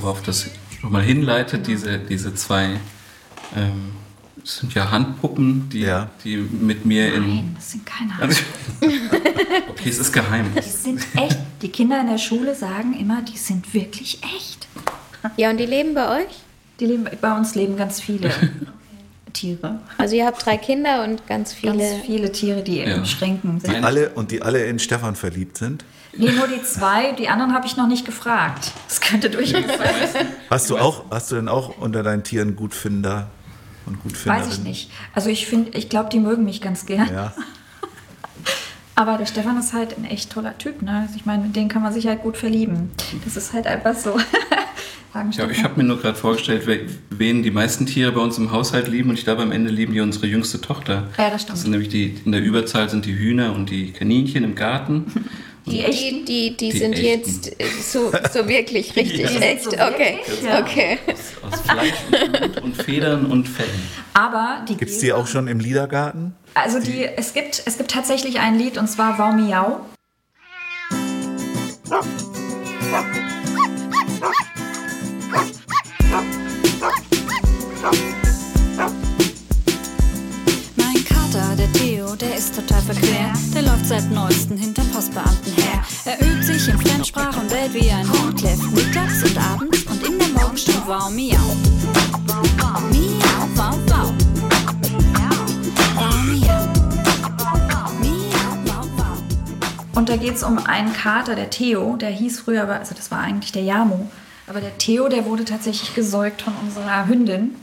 Worauf 0.00 0.22
das 0.22 0.46
nochmal 0.82 1.02
hinleitet, 1.02 1.66
diese, 1.66 1.98
diese 1.98 2.34
zwei, 2.34 2.78
ähm, 3.56 3.92
das 4.36 4.58
sind 4.58 4.74
ja 4.74 4.90
Handpuppen, 4.90 5.68
die, 5.68 5.80
Ja. 5.80 6.08
die 6.24 6.36
mit 6.36 6.86
mir 6.86 7.12
in... 7.14 7.28
Nein, 7.28 7.52
das 7.56 7.72
sind 7.72 7.84
keine. 7.86 8.12
Also, 8.20 8.40
okay, 9.68 9.88
es 9.88 9.98
ist 9.98 10.12
geheim. 10.12 10.46
Die 10.56 10.62
sind 10.68 11.06
echt. 11.16 11.38
Die 11.62 11.68
Kinder 11.68 12.00
in 12.00 12.06
der 12.06 12.18
Schule 12.18 12.54
sagen 12.54 12.94
immer, 12.98 13.20
die 13.22 13.36
sind 13.36 13.74
wirklich 13.74 14.20
echt. 14.22 14.66
Ja, 15.36 15.50
und 15.50 15.58
die 15.58 15.66
leben 15.66 15.94
bei 15.94 16.22
euch? 16.22 16.30
Die 16.80 16.86
leben, 16.86 17.06
bei 17.20 17.36
uns 17.36 17.54
leben 17.54 17.76
ganz 17.76 18.00
viele 18.00 18.30
Tiere. 19.34 19.80
Also 19.98 20.16
ihr 20.16 20.24
habt 20.26 20.44
drei 20.46 20.56
Kinder 20.56 21.04
und 21.04 21.26
ganz 21.26 21.52
viele. 21.52 21.76
Ganz 21.76 22.06
viele 22.06 22.32
Tiere, 22.32 22.62
die 22.62 22.78
Ja. 22.78 22.96
in 22.96 23.04
Schränken 23.04 23.60
sind. 23.60 23.72
Nein. 23.72 23.84
Alle 23.84 24.08
und 24.10 24.30
die 24.30 24.40
alle 24.40 24.64
in 24.64 24.78
Stefan 24.78 25.14
verliebt 25.14 25.58
sind. 25.58 25.84
Nee, 26.16 26.32
nur 26.32 26.48
die 26.48 26.62
zwei. 26.62 27.12
Die 27.12 27.28
anderen 27.28 27.54
habe 27.54 27.66
ich 27.66 27.76
noch 27.76 27.86
nicht 27.86 28.04
gefragt. 28.04 28.72
Das 28.88 29.00
könnte 29.00 29.30
durchaus 29.30 29.62
sein. 29.66 30.26
Hast 30.50 30.68
du 30.70 30.76
auch, 30.78 31.04
hast 31.10 31.30
du 31.30 31.36
denn 31.36 31.48
auch 31.48 31.78
unter 31.78 32.02
deinen 32.02 32.24
Tieren 32.24 32.56
Gutfinder 32.56 33.30
und 33.86 34.02
Gutfinderinnen? 34.02 34.48
Weiß 34.48 34.58
ich 34.58 34.62
nicht. 34.64 34.90
Also 35.14 35.30
ich 35.30 35.46
finde, 35.46 35.70
ich 35.78 35.88
glaube, 35.88 36.08
die 36.10 36.18
mögen 36.18 36.44
mich 36.44 36.60
ganz 36.60 36.84
gern. 36.86 37.08
Ja. 37.12 37.32
Aber 38.96 39.16
der 39.16 39.26
Stefan 39.26 39.58
ist 39.58 39.72
halt 39.72 39.96
ein 39.96 40.04
echt 40.04 40.30
toller 40.32 40.58
Typ. 40.58 40.82
Ne? 40.82 41.00
Also 41.02 41.14
ich 41.16 41.24
meine, 41.24 41.44
mit 41.44 41.56
dem 41.56 41.68
kann 41.68 41.80
man 41.82 41.92
sich 41.92 42.06
halt 42.06 42.22
gut 42.22 42.36
verlieben. 42.36 42.90
Das 43.24 43.36
ist 43.36 43.52
halt 43.52 43.66
einfach 43.66 43.94
so. 43.94 44.16
Ja, 45.32 45.48
ich 45.50 45.64
habe 45.64 45.74
mir 45.76 45.82
nur 45.82 46.00
gerade 46.00 46.16
vorgestellt, 46.16 46.68
we- 46.68 46.86
wen 47.10 47.42
die 47.42 47.50
meisten 47.50 47.84
Tiere 47.84 48.12
bei 48.12 48.20
uns 48.20 48.38
im 48.38 48.52
Haushalt 48.52 48.86
lieben 48.86 49.10
und 49.10 49.18
ich 49.18 49.24
glaube, 49.24 49.42
am 49.42 49.50
Ende 49.50 49.68
lieben 49.68 49.92
die 49.92 49.98
unsere 49.98 50.28
jüngste 50.28 50.60
Tochter. 50.60 51.08
Ja, 51.18 51.30
das 51.30 51.42
stimmt. 51.42 51.54
Das 51.56 51.62
sind 51.62 51.72
nämlich 51.72 51.88
die, 51.88 52.14
in 52.24 52.30
der 52.30 52.40
Überzahl 52.40 52.88
sind 52.88 53.06
die 53.06 53.18
Hühner 53.18 53.52
und 53.52 53.70
die 53.70 53.90
Kaninchen 53.90 54.44
im 54.44 54.54
Garten. 54.54 55.06
Die, 55.66 55.84
die, 55.84 56.24
die, 56.24 56.24
die, 56.24 56.56
Die 56.56 56.78
sind 56.78 56.92
echten. 56.94 57.04
jetzt 57.04 57.60
äh, 57.60 57.64
so, 57.82 58.10
so 58.32 58.48
wirklich 58.48 58.96
richtig 58.96 59.30
Ja. 59.30 59.40
echt. 59.40 59.64
so 59.64 59.70
okay. 59.70 60.18
wirklich, 60.26 60.42
ja. 60.42 60.60
okay. 60.60 60.98
Aus 61.42 61.60
Fleisch 61.60 61.94
und 62.10 62.32
Blut 62.32 62.62
und 62.64 62.82
Federn 62.82 63.26
und 63.26 63.48
Fellen. 63.48 63.88
Aber 64.14 64.64
die 64.68 64.76
Gibt 64.76 64.90
es 64.90 64.98
die 64.98 65.12
auch 65.12 65.26
schon 65.26 65.48
im 65.48 65.60
Liedergarten? 65.60 66.34
Also 66.54 66.80
die, 66.80 67.04
es, 67.04 67.32
gibt, 67.34 67.62
es 67.64 67.76
gibt 67.78 67.90
tatsächlich 67.90 68.40
ein 68.40 68.58
Lied 68.58 68.78
und 68.78 68.88
zwar 68.88 69.18
Wow 69.18 69.34
Miau. 69.34 69.80
Theo, 81.72 82.14
der 82.16 82.36
ist 82.36 82.54
total 82.54 82.82
verquer. 82.82 83.32
Der 83.54 83.62
läuft 83.62 83.86
seit 83.86 84.10
neuesten 84.10 84.56
hinter 84.56 84.82
Postbeamten 84.92 85.52
her. 85.54 85.84
Er 86.04 86.20
übt 86.20 86.42
sich 86.42 86.68
in 86.68 86.78
Fremdsprach 86.78 87.36
und 87.36 87.50
Welt 87.50 87.74
wie 87.74 87.90
ein 87.90 88.08
Hund, 88.10 88.38
kläfft 88.38 88.70
mittags 88.72 89.22
und 89.22 89.38
abends 89.38 89.82
und 89.84 90.06
in 90.06 90.18
der 90.18 90.28
Morgenstunde 90.28 90.82
wow, 90.86 91.10
miau. 91.10 91.38
Miau, 92.26 92.42
wow, 93.54 93.76
wow. 93.86 94.12
Wow, 95.96 96.22
miau. 96.24 96.70
Miau, 98.00 98.24
wow, 98.64 98.86
wow. 98.96 99.18
Und 99.94 100.08
da 100.08 100.16
geht 100.16 100.36
es 100.36 100.42
um 100.42 100.58
einen 100.58 100.92
Kater, 100.92 101.34
der 101.34 101.50
Theo, 101.50 101.96
der 101.96 102.10
hieß 102.10 102.40
früher, 102.40 102.68
also 102.68 102.94
das 102.94 103.10
war 103.10 103.20
eigentlich 103.20 103.52
der 103.52 103.62
Jamo. 103.62 104.08
Aber 104.46 104.60
der 104.60 104.76
Theo, 104.78 105.08
der 105.08 105.26
wurde 105.26 105.44
tatsächlich 105.44 105.94
gesäugt 105.94 106.42
von 106.42 106.54
unserer 106.62 107.06
Hündin. 107.06 107.54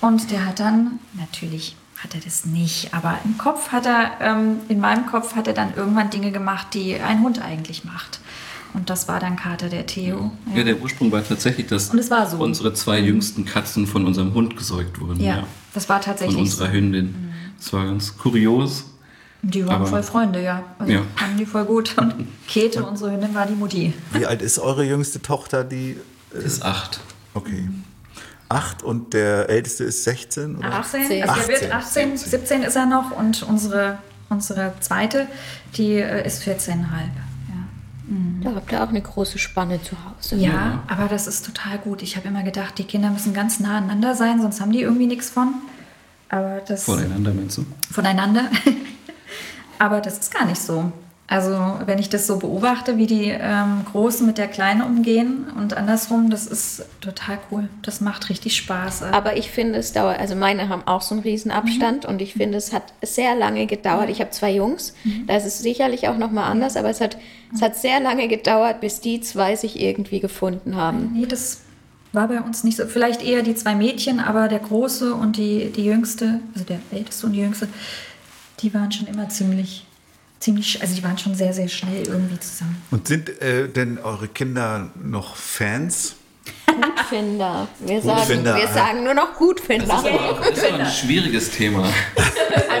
Und 0.00 0.30
der 0.30 0.46
hat 0.46 0.60
dann, 0.60 0.98
natürlich 1.14 1.76
hat 2.02 2.14
er 2.14 2.20
das 2.20 2.44
nicht, 2.46 2.94
aber 2.94 3.18
im 3.24 3.36
Kopf 3.38 3.68
hat 3.72 3.86
er, 3.86 4.12
ähm, 4.20 4.56
in 4.68 4.80
meinem 4.80 5.06
Kopf 5.06 5.34
hat 5.36 5.46
er 5.46 5.54
dann 5.54 5.74
irgendwann 5.74 6.10
Dinge 6.10 6.32
gemacht, 6.32 6.68
die 6.74 6.94
ein 6.96 7.22
Hund 7.22 7.42
eigentlich 7.42 7.84
macht. 7.84 8.20
Und 8.72 8.88
das 8.88 9.08
war 9.08 9.18
dann 9.18 9.34
Kater, 9.36 9.68
der 9.68 9.84
Theo. 9.86 10.30
Ja, 10.54 10.62
der 10.62 10.80
Ursprung 10.80 11.10
war 11.10 11.26
tatsächlich, 11.26 11.66
dass 11.66 11.90
Und 11.90 11.98
es 11.98 12.10
war 12.10 12.28
so. 12.28 12.36
Mhm. 12.36 12.42
unsere 12.42 12.72
zwei 12.72 13.00
jüngsten 13.00 13.44
Katzen 13.44 13.86
von 13.86 14.06
unserem 14.06 14.32
Hund 14.32 14.56
gesäugt 14.56 15.00
wurden. 15.00 15.20
Ja, 15.20 15.44
das 15.74 15.88
war 15.88 15.96
Von 16.00 16.04
tatsächlich 16.12 16.38
unserer 16.38 16.66
so. 16.66 16.72
Hündin. 16.72 17.32
Das 17.58 17.72
war 17.72 17.84
ganz 17.86 18.16
kurios. 18.16 18.84
Die 19.42 19.66
waren 19.66 19.86
voll 19.86 20.02
Freunde, 20.02 20.42
ja. 20.42 20.62
Also 20.78 20.92
Ja. 20.92 21.00
Haben 21.16 21.36
die 21.36 21.46
voll 21.46 21.64
gut. 21.64 21.94
Und 21.98 22.14
Käthe, 22.46 22.84
unsere 22.84 23.10
Hündin, 23.12 23.34
war 23.34 23.46
die 23.46 23.54
Mutti. 23.54 23.92
Wie 24.12 24.24
alt 24.26 24.40
ist 24.40 24.58
eure 24.58 24.84
jüngste 24.84 25.20
Tochter, 25.20 25.64
die. 25.64 25.96
Das 26.32 26.44
ist 26.44 26.62
acht. 26.62 27.00
Okay. 27.34 27.68
Acht 28.50 28.82
und 28.82 29.14
der 29.14 29.48
älteste 29.48 29.84
ist 29.84 30.04
16? 30.04 30.56
Oder? 30.56 30.72
18, 30.74 31.00
18. 31.02 31.22
also 31.22 31.40
er 31.40 31.48
wird 31.48 31.72
18, 31.72 32.16
17 32.16 32.62
ist 32.64 32.76
er 32.76 32.84
noch 32.84 33.16
und 33.16 33.42
unsere, 33.44 33.98
unsere 34.28 34.74
zweite, 34.80 35.26
die 35.76 35.94
äh, 35.94 36.26
ist 36.26 36.42
14,5. 36.42 36.84
Da 38.42 38.54
habt 38.54 38.72
ihr 38.72 38.82
auch 38.82 38.88
eine 38.88 39.00
große 39.00 39.38
Spanne 39.38 39.80
zu 39.82 39.96
Hause. 40.04 40.36
Ja. 40.36 40.50
ja, 40.50 40.82
aber 40.88 41.06
das 41.08 41.26
ist 41.26 41.46
total 41.46 41.78
gut. 41.78 42.02
Ich 42.02 42.16
habe 42.16 42.28
immer 42.28 42.42
gedacht, 42.42 42.78
die 42.78 42.84
Kinder 42.84 43.10
müssen 43.10 43.34
ganz 43.34 43.60
nah 43.60 43.78
aneinander 43.78 44.14
sein, 44.14 44.40
sonst 44.40 44.60
haben 44.60 44.72
die 44.72 44.80
irgendwie 44.80 45.06
nichts 45.06 45.30
von. 45.30 45.54
Aber 46.28 46.60
das 46.66 46.84
Voneinander 46.84 47.32
meinst 47.32 47.58
du? 47.58 47.66
voneinander. 47.90 48.50
aber 49.78 50.00
das 50.00 50.18
ist 50.18 50.34
gar 50.34 50.46
nicht 50.46 50.60
so. 50.60 50.92
Also 51.30 51.78
wenn 51.86 52.00
ich 52.00 52.08
das 52.08 52.26
so 52.26 52.38
beobachte, 52.38 52.96
wie 52.96 53.06
die 53.06 53.30
ähm, 53.30 53.84
Großen 53.92 54.26
mit 54.26 54.36
der 54.36 54.48
Kleinen 54.48 54.82
umgehen 54.82 55.46
und 55.56 55.76
andersrum, 55.76 56.28
das 56.28 56.48
ist 56.48 56.84
total 57.00 57.38
cool. 57.50 57.68
Das 57.82 58.00
macht 58.00 58.30
richtig 58.30 58.56
Spaß. 58.56 59.04
Aber 59.04 59.36
ich 59.36 59.48
finde, 59.48 59.78
es 59.78 59.92
dauert, 59.92 60.18
also 60.18 60.34
meine 60.34 60.68
haben 60.68 60.82
auch 60.86 61.02
so 61.02 61.14
einen 61.14 61.22
riesen 61.22 61.52
Abstand 61.52 62.04
und 62.04 62.20
ich 62.20 62.34
finde, 62.34 62.58
es 62.58 62.72
hat 62.72 62.82
sehr 63.00 63.36
lange 63.36 63.66
gedauert. 63.66 64.10
Ich 64.10 64.20
habe 64.20 64.30
zwei 64.30 64.52
Jungs, 64.52 64.92
da 65.28 65.36
ist 65.36 65.46
es 65.46 65.60
sicherlich 65.60 66.08
auch 66.08 66.18
nochmal 66.18 66.50
anders, 66.50 66.76
aber 66.76 66.90
es 66.90 67.00
hat, 67.00 67.16
es 67.54 67.62
hat 67.62 67.76
sehr 67.76 68.00
lange 68.00 68.26
gedauert, 68.26 68.80
bis 68.80 69.00
die 69.00 69.20
zwei 69.20 69.54
sich 69.54 69.80
irgendwie 69.80 70.18
gefunden 70.18 70.74
haben. 70.74 71.12
Nee, 71.14 71.26
das 71.26 71.60
war 72.12 72.26
bei 72.26 72.40
uns 72.40 72.64
nicht 72.64 72.76
so. 72.76 72.86
Vielleicht 72.86 73.22
eher 73.22 73.42
die 73.42 73.54
zwei 73.54 73.76
Mädchen, 73.76 74.18
aber 74.18 74.48
der 74.48 74.58
Große 74.58 75.14
und 75.14 75.36
die, 75.36 75.70
die 75.70 75.84
Jüngste, 75.84 76.40
also 76.54 76.64
der 76.64 76.80
Älteste 76.90 77.26
und 77.26 77.34
die 77.34 77.40
Jüngste, 77.40 77.68
die 78.60 78.74
waren 78.74 78.90
schon 78.90 79.06
immer 79.06 79.28
ziemlich, 79.28 79.86
ziemlich, 80.40 80.80
also 80.82 80.94
die 80.94 81.02
waren 81.04 81.18
schon 81.18 81.34
sehr, 81.34 81.52
sehr 81.52 81.68
schnell 81.68 82.06
irgendwie 82.06 82.40
zusammen. 82.40 82.82
Und 82.90 83.06
sind 83.08 83.40
äh, 83.40 83.68
denn 83.68 83.98
eure 83.98 84.26
Kinder 84.28 84.90
noch 85.02 85.36
Fans? 85.36 86.16
Gutfinder. 86.66 87.68
Wir 87.80 88.00
sagen, 88.00 88.18
Gutfinder, 88.20 88.56
wir 88.56 88.68
sagen 88.68 89.04
nur 89.04 89.14
noch 89.14 89.34
Gutfinder. 89.36 89.86
Das 89.86 90.00
ist 90.02 90.06
aber 90.08 90.30
auch, 90.30 90.40
das 90.40 90.58
ist 90.58 90.64
aber 90.66 90.78
ein 90.78 90.86
schwieriges 90.90 91.50
Thema. 91.50 91.88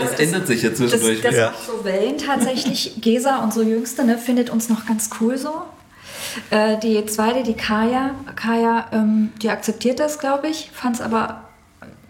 das 0.00 0.18
ändert 0.18 0.46
sich 0.46 0.62
ja 0.62 0.70
Das, 0.70 0.78
zwischendurch. 0.78 1.20
das 1.20 1.34
Ja. 1.36 1.46
macht 1.50 1.66
so 1.66 1.84
Wellen 1.84 2.16
tatsächlich. 2.18 2.94
Gesa, 3.00 3.38
unsere 3.42 3.64
Jüngste, 3.66 4.04
ne, 4.04 4.16
findet 4.18 4.50
uns 4.50 4.68
noch 4.68 4.86
ganz 4.86 5.10
cool 5.20 5.36
so. 5.36 5.62
Äh, 6.50 6.78
die 6.78 7.04
zweite, 7.06 7.42
die 7.42 7.54
Kaya, 7.54 8.14
Kaya, 8.36 8.86
ähm, 8.92 9.32
die 9.42 9.50
akzeptiert 9.50 9.98
das, 10.00 10.18
glaube 10.18 10.48
ich, 10.48 10.70
fand 10.72 10.96
es 10.96 11.02
aber 11.02 11.49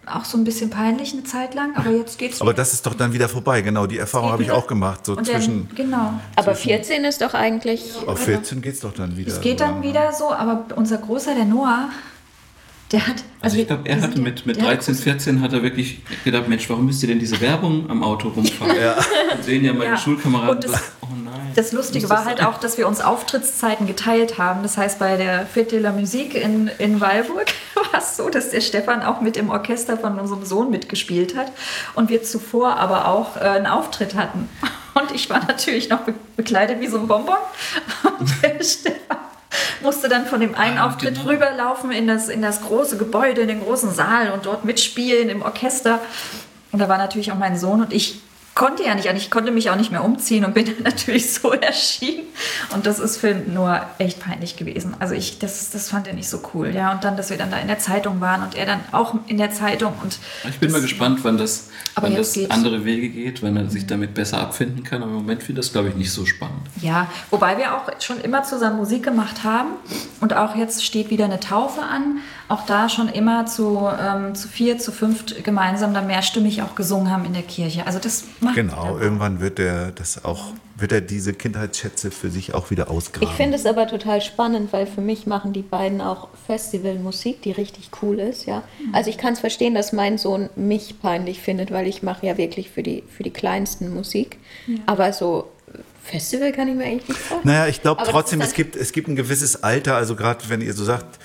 auch 0.07 0.25
so 0.25 0.37
ein 0.39 0.45
bisschen 0.45 0.71
peinlich 0.71 1.13
eine 1.13 1.25
Zeit 1.25 1.55
lang, 1.55 1.77
aber 1.77 1.91
jetzt 1.91 2.19
geht's 2.19 2.41
Aber 2.41 2.51
wieder. 2.51 2.57
das 2.59 2.73
ist 2.73 2.85
doch 2.87 2.95
dann 2.95 3.13
wieder 3.13 3.29
vorbei, 3.29 3.61
genau. 3.63 3.87
Die 3.87 3.99
Erfahrung 3.99 4.31
habe 4.33 4.43
ich 4.43 4.51
auch 4.51 4.67
gemacht. 4.67 5.07
So 5.07 5.15
der- 5.15 5.25
zwischen. 5.25 5.69
genau. 5.75 6.15
Aber 6.37 6.55
14 6.55 7.05
ist 7.05 7.21
doch 7.23 7.35
eigentlich. 7.35 7.93
Auf 8.07 8.19
14 8.19 8.61
geht 8.63 8.75
es 8.75 8.81
doch 8.81 8.93
dann 8.93 9.17
wieder. 9.17 9.33
Es 9.33 9.41
geht 9.41 9.61
dann 9.61 9.83
wieder 9.83 10.13
so, 10.13 10.33
aber 10.33 10.65
unser 10.77 10.99
Großer, 10.99 11.35
der 11.35 11.45
Noah, 11.45 11.89
der 12.93 13.07
hat. 13.07 13.17
Also 13.41 13.57
wir- 13.57 13.63
ich 13.63 13.69
glaube, 13.69 13.89
er 13.89 13.99
ja- 13.99 14.07
mit, 14.09 14.47
mit 14.47 14.57
der 14.57 14.65
hat 14.65 14.71
13, 14.79 14.95
14 14.95 15.41
hat 15.41 15.53
er 15.53 15.63
wirklich 15.63 16.01
gedacht, 16.25 16.49
Mensch, 16.49 16.69
warum 16.69 16.87
müsst 16.87 17.03
ihr 17.03 17.09
denn 17.09 17.19
diese 17.19 17.41
Werbung 17.41 17.89
am 17.89 18.03
Auto 18.03 18.29
rumfahren? 18.29 18.77
Ja. 18.81 18.95
Und 19.35 19.45
sehen 19.45 19.65
ja 19.65 19.73
meine 19.73 19.91
Ja. 19.93 19.97
Schulkameraden. 19.97 20.51
Und 20.57 20.65
das- 20.65 20.73
das, 20.73 20.93
oh 21.03 21.07
nein. 21.25 21.35
Das 21.55 21.73
Lustige 21.73 22.03
Muss 22.05 22.11
war 22.11 22.19
das 22.19 22.27
halt 22.27 22.39
sein? 22.39 22.47
auch, 22.47 22.59
dass 22.59 22.79
wir 22.79 22.87
uns 22.87 23.01
Auftrittszeiten 23.01 23.87
geteilt 23.87 24.39
haben. 24.39 24.63
Das 24.63 24.77
heißt, 24.77 24.99
bei 24.99 25.17
der 25.17 25.47
Fête 25.49 25.71
de 25.71 25.79
la 25.81 25.93
Musique 25.93 26.35
in, 26.35 26.69
in 26.79 27.01
Weilburg 27.01 27.47
war 27.75 27.99
es 28.01 28.17
so, 28.17 28.29
dass 28.29 28.51
der 28.51 28.61
Stefan 28.61 29.03
auch 29.03 29.21
mit 29.21 29.37
im 29.37 29.51
Orchester 29.51 29.97
von 29.97 30.19
unserem 30.19 30.45
Sohn 30.45 30.71
mitgespielt 30.71 31.37
hat 31.37 31.51
und 31.95 32.09
wir 32.11 32.23
zuvor 32.23 32.77
aber 32.77 33.09
auch 33.09 33.37
äh, 33.37 33.41
einen 33.41 33.67
Auftritt 33.67 34.15
hatten. 34.15 34.49
Und 34.95 35.13
ich 35.15 35.31
war 35.31 35.45
natürlich 35.47 35.89
noch 35.89 36.01
be 36.01 36.15
bekleidet 36.37 36.81
wie 36.81 36.89
so 36.89 36.99
ein 36.99 37.07
Bonbon. 37.07 37.37
Und 38.19 38.31
der 38.43 38.63
Stefan 38.65 39.19
musste 39.83 40.09
dann 40.09 40.27
von 40.27 40.41
dem 40.41 40.55
einen 40.55 40.79
Ah, 40.79 40.87
Auftritt 40.87 41.15
genau. 41.17 41.29
rüberlaufen 41.31 41.91
in 41.91 42.07
das, 42.07 42.29
in 42.29 42.43
das 42.43 42.63
große 42.63 42.97
Gebäude, 42.97 43.41
in 43.43 43.49
den 43.49 43.63
großen 43.63 43.93
Saal 43.93 44.31
und 44.33 44.47
dort 44.47 44.65
mitspielen 44.65 45.29
im 45.29 45.43
Orchester. 45.43 46.01
Und 46.73 46.79
da 46.79 46.89
war 46.89 46.99
natürlich 46.99 47.33
auch 47.33 47.39
mein 47.39 47.59
Sohn 47.59 47.81
und 47.83 47.93
ich 47.93 48.21
konnte 48.61 48.85
ja 48.85 48.95
nicht, 48.95 49.09
und 49.09 49.17
ich 49.17 49.31
konnte 49.31 49.53
mich 49.53 49.71
auch 49.71 49.77
nicht 49.77 49.91
mehr 49.91 50.05
umziehen 50.05 50.45
und 50.45 50.53
bin 50.53 50.67
dann 50.67 50.83
natürlich 50.83 51.33
so 51.33 51.53
erschienen. 51.53 52.27
Und 52.75 52.85
das 52.85 52.99
ist 52.99 53.17
für 53.17 53.35
Noah 53.35 53.87
echt 53.97 54.21
peinlich 54.21 54.57
gewesen. 54.57 54.95
Also 54.99 55.15
ich, 55.15 55.39
das, 55.39 55.71
das 55.71 55.89
fand 55.89 56.07
er 56.07 56.13
nicht 56.13 56.29
so 56.29 56.43
cool. 56.53 56.71
Ja, 56.75 56.93
und 56.93 57.03
dann, 57.03 57.17
dass 57.17 57.31
wir 57.31 57.39
dann 57.39 57.51
da 57.51 57.57
in 57.57 57.69
der 57.69 57.79
Zeitung 57.79 58.21
waren 58.21 58.43
und 58.43 58.55
er 58.55 58.67
dann 58.67 58.81
auch 58.93 59.15
in 59.29 59.39
der 59.39 59.51
Zeitung 59.51 59.95
und 60.03 60.19
Ich 60.47 60.59
bin 60.59 60.71
mal 60.71 60.83
gespannt, 60.83 61.21
wann 61.23 61.39
das, 61.39 61.71
wann 61.95 62.15
das 62.15 62.37
andere 62.51 62.85
Wege 62.85 63.09
geht, 63.09 63.43
wenn 63.43 63.57
er 63.57 63.71
sich 63.71 63.87
damit 63.87 64.13
besser 64.13 64.39
abfinden 64.39 64.85
kann. 64.85 65.03
Aber 65.03 65.13
im 65.13 65.17
Moment 65.17 65.43
finde 65.43 65.63
ich 65.63 65.67
das, 65.67 65.73
glaube 65.73 65.89
ich, 65.89 65.95
nicht 65.95 66.13
so 66.13 66.27
spannend. 66.27 66.61
Ja, 66.83 67.11
wobei 67.31 67.57
wir 67.57 67.75
auch 67.75 67.91
schon 68.01 68.21
immer 68.21 68.43
zusammen 68.43 68.77
Musik 68.77 69.05
gemacht 69.05 69.43
haben 69.43 69.71
und 70.21 70.35
auch 70.35 70.55
jetzt 70.55 70.85
steht 70.85 71.09
wieder 71.09 71.25
eine 71.25 71.41
Taufe 71.41 71.81
an. 71.81 72.19
Auch 72.49 72.67
da 72.67 72.89
schon 72.89 73.09
immer 73.09 73.47
zu, 73.47 73.89
ähm, 73.99 74.35
zu 74.35 74.49
vier, 74.49 74.77
zu 74.77 74.93
fünft 74.93 75.45
gemeinsam 75.45 75.95
dann 75.95 76.07
mehrstimmig 76.07 76.63
auch 76.63 76.75
gesungen 76.75 77.11
haben 77.11 77.25
in 77.25 77.33
der 77.33 77.45
Kirche. 77.45 77.87
Also 77.87 77.99
das 77.99 78.25
macht 78.41 78.50
Genau, 78.55 78.99
irgendwann 78.99 79.41
wird 79.41 79.59
er 79.59 79.93
das 79.93 80.25
auch, 80.25 80.53
wird 80.77 80.93
er 80.93 81.01
diese 81.01 81.33
Kindheitsschätze 81.33 82.11
für 82.11 82.31
sich 82.31 82.55
auch 82.55 82.71
wieder 82.71 82.91
ausgraben. 82.91 83.29
Ich 83.29 83.35
finde 83.35 83.57
es 83.57 83.67
aber 83.67 83.87
total 83.87 84.21
spannend, 84.21 84.73
weil 84.73 84.87
für 84.87 85.01
mich 85.01 85.27
machen 85.27 85.53
die 85.53 85.63
beiden 85.63 86.01
auch 86.01 86.29
Festivalmusik, 86.47 87.43
die 87.43 87.53
richtig 87.53 87.91
cool 88.03 88.19
ist, 88.19 88.47
ja. 88.47 88.63
Also 88.93 89.11
ich 89.11 89.19
kann 89.19 89.35
es 89.35 89.41
verstehen, 89.41 89.75
dass 89.75 89.93
mein 89.93 90.19
Sohn 90.19 90.51
mich 90.57 91.01
peinlich 91.01 91.41
findet, 91.41 91.71
weil 91.71 91.87
ich 91.87 92.03
mache 92.03 92.27
ja 92.27 92.37
wirklich 92.37 92.71
für 92.71 92.83
die, 92.83 93.03
für 93.09 93.23
die 93.23 93.33
Kleinsten 93.33 93.93
Musik. 93.95 94.39
Aber 94.87 95.13
so 95.13 95.51
Festival 96.03 96.53
kann 96.53 96.69
ich 96.69 96.75
mir 96.75 96.85
eigentlich 96.85 97.09
nicht 97.09 97.21
vorstellen. 97.21 97.55
Naja, 97.55 97.69
ich 97.69 97.83
glaube 97.83 98.03
trotzdem, 98.05 98.41
es 98.41 98.55
gibt, 98.55 98.77
es 98.77 98.93
gibt 98.93 99.09
ein 99.09 99.17
gewisses 99.17 99.63
Alter, 99.63 99.97
also 99.97 100.17
gerade 100.17 100.49
wenn 100.49 100.61
ihr 100.61 100.75
so 100.75 100.85
sagt, 100.85 101.19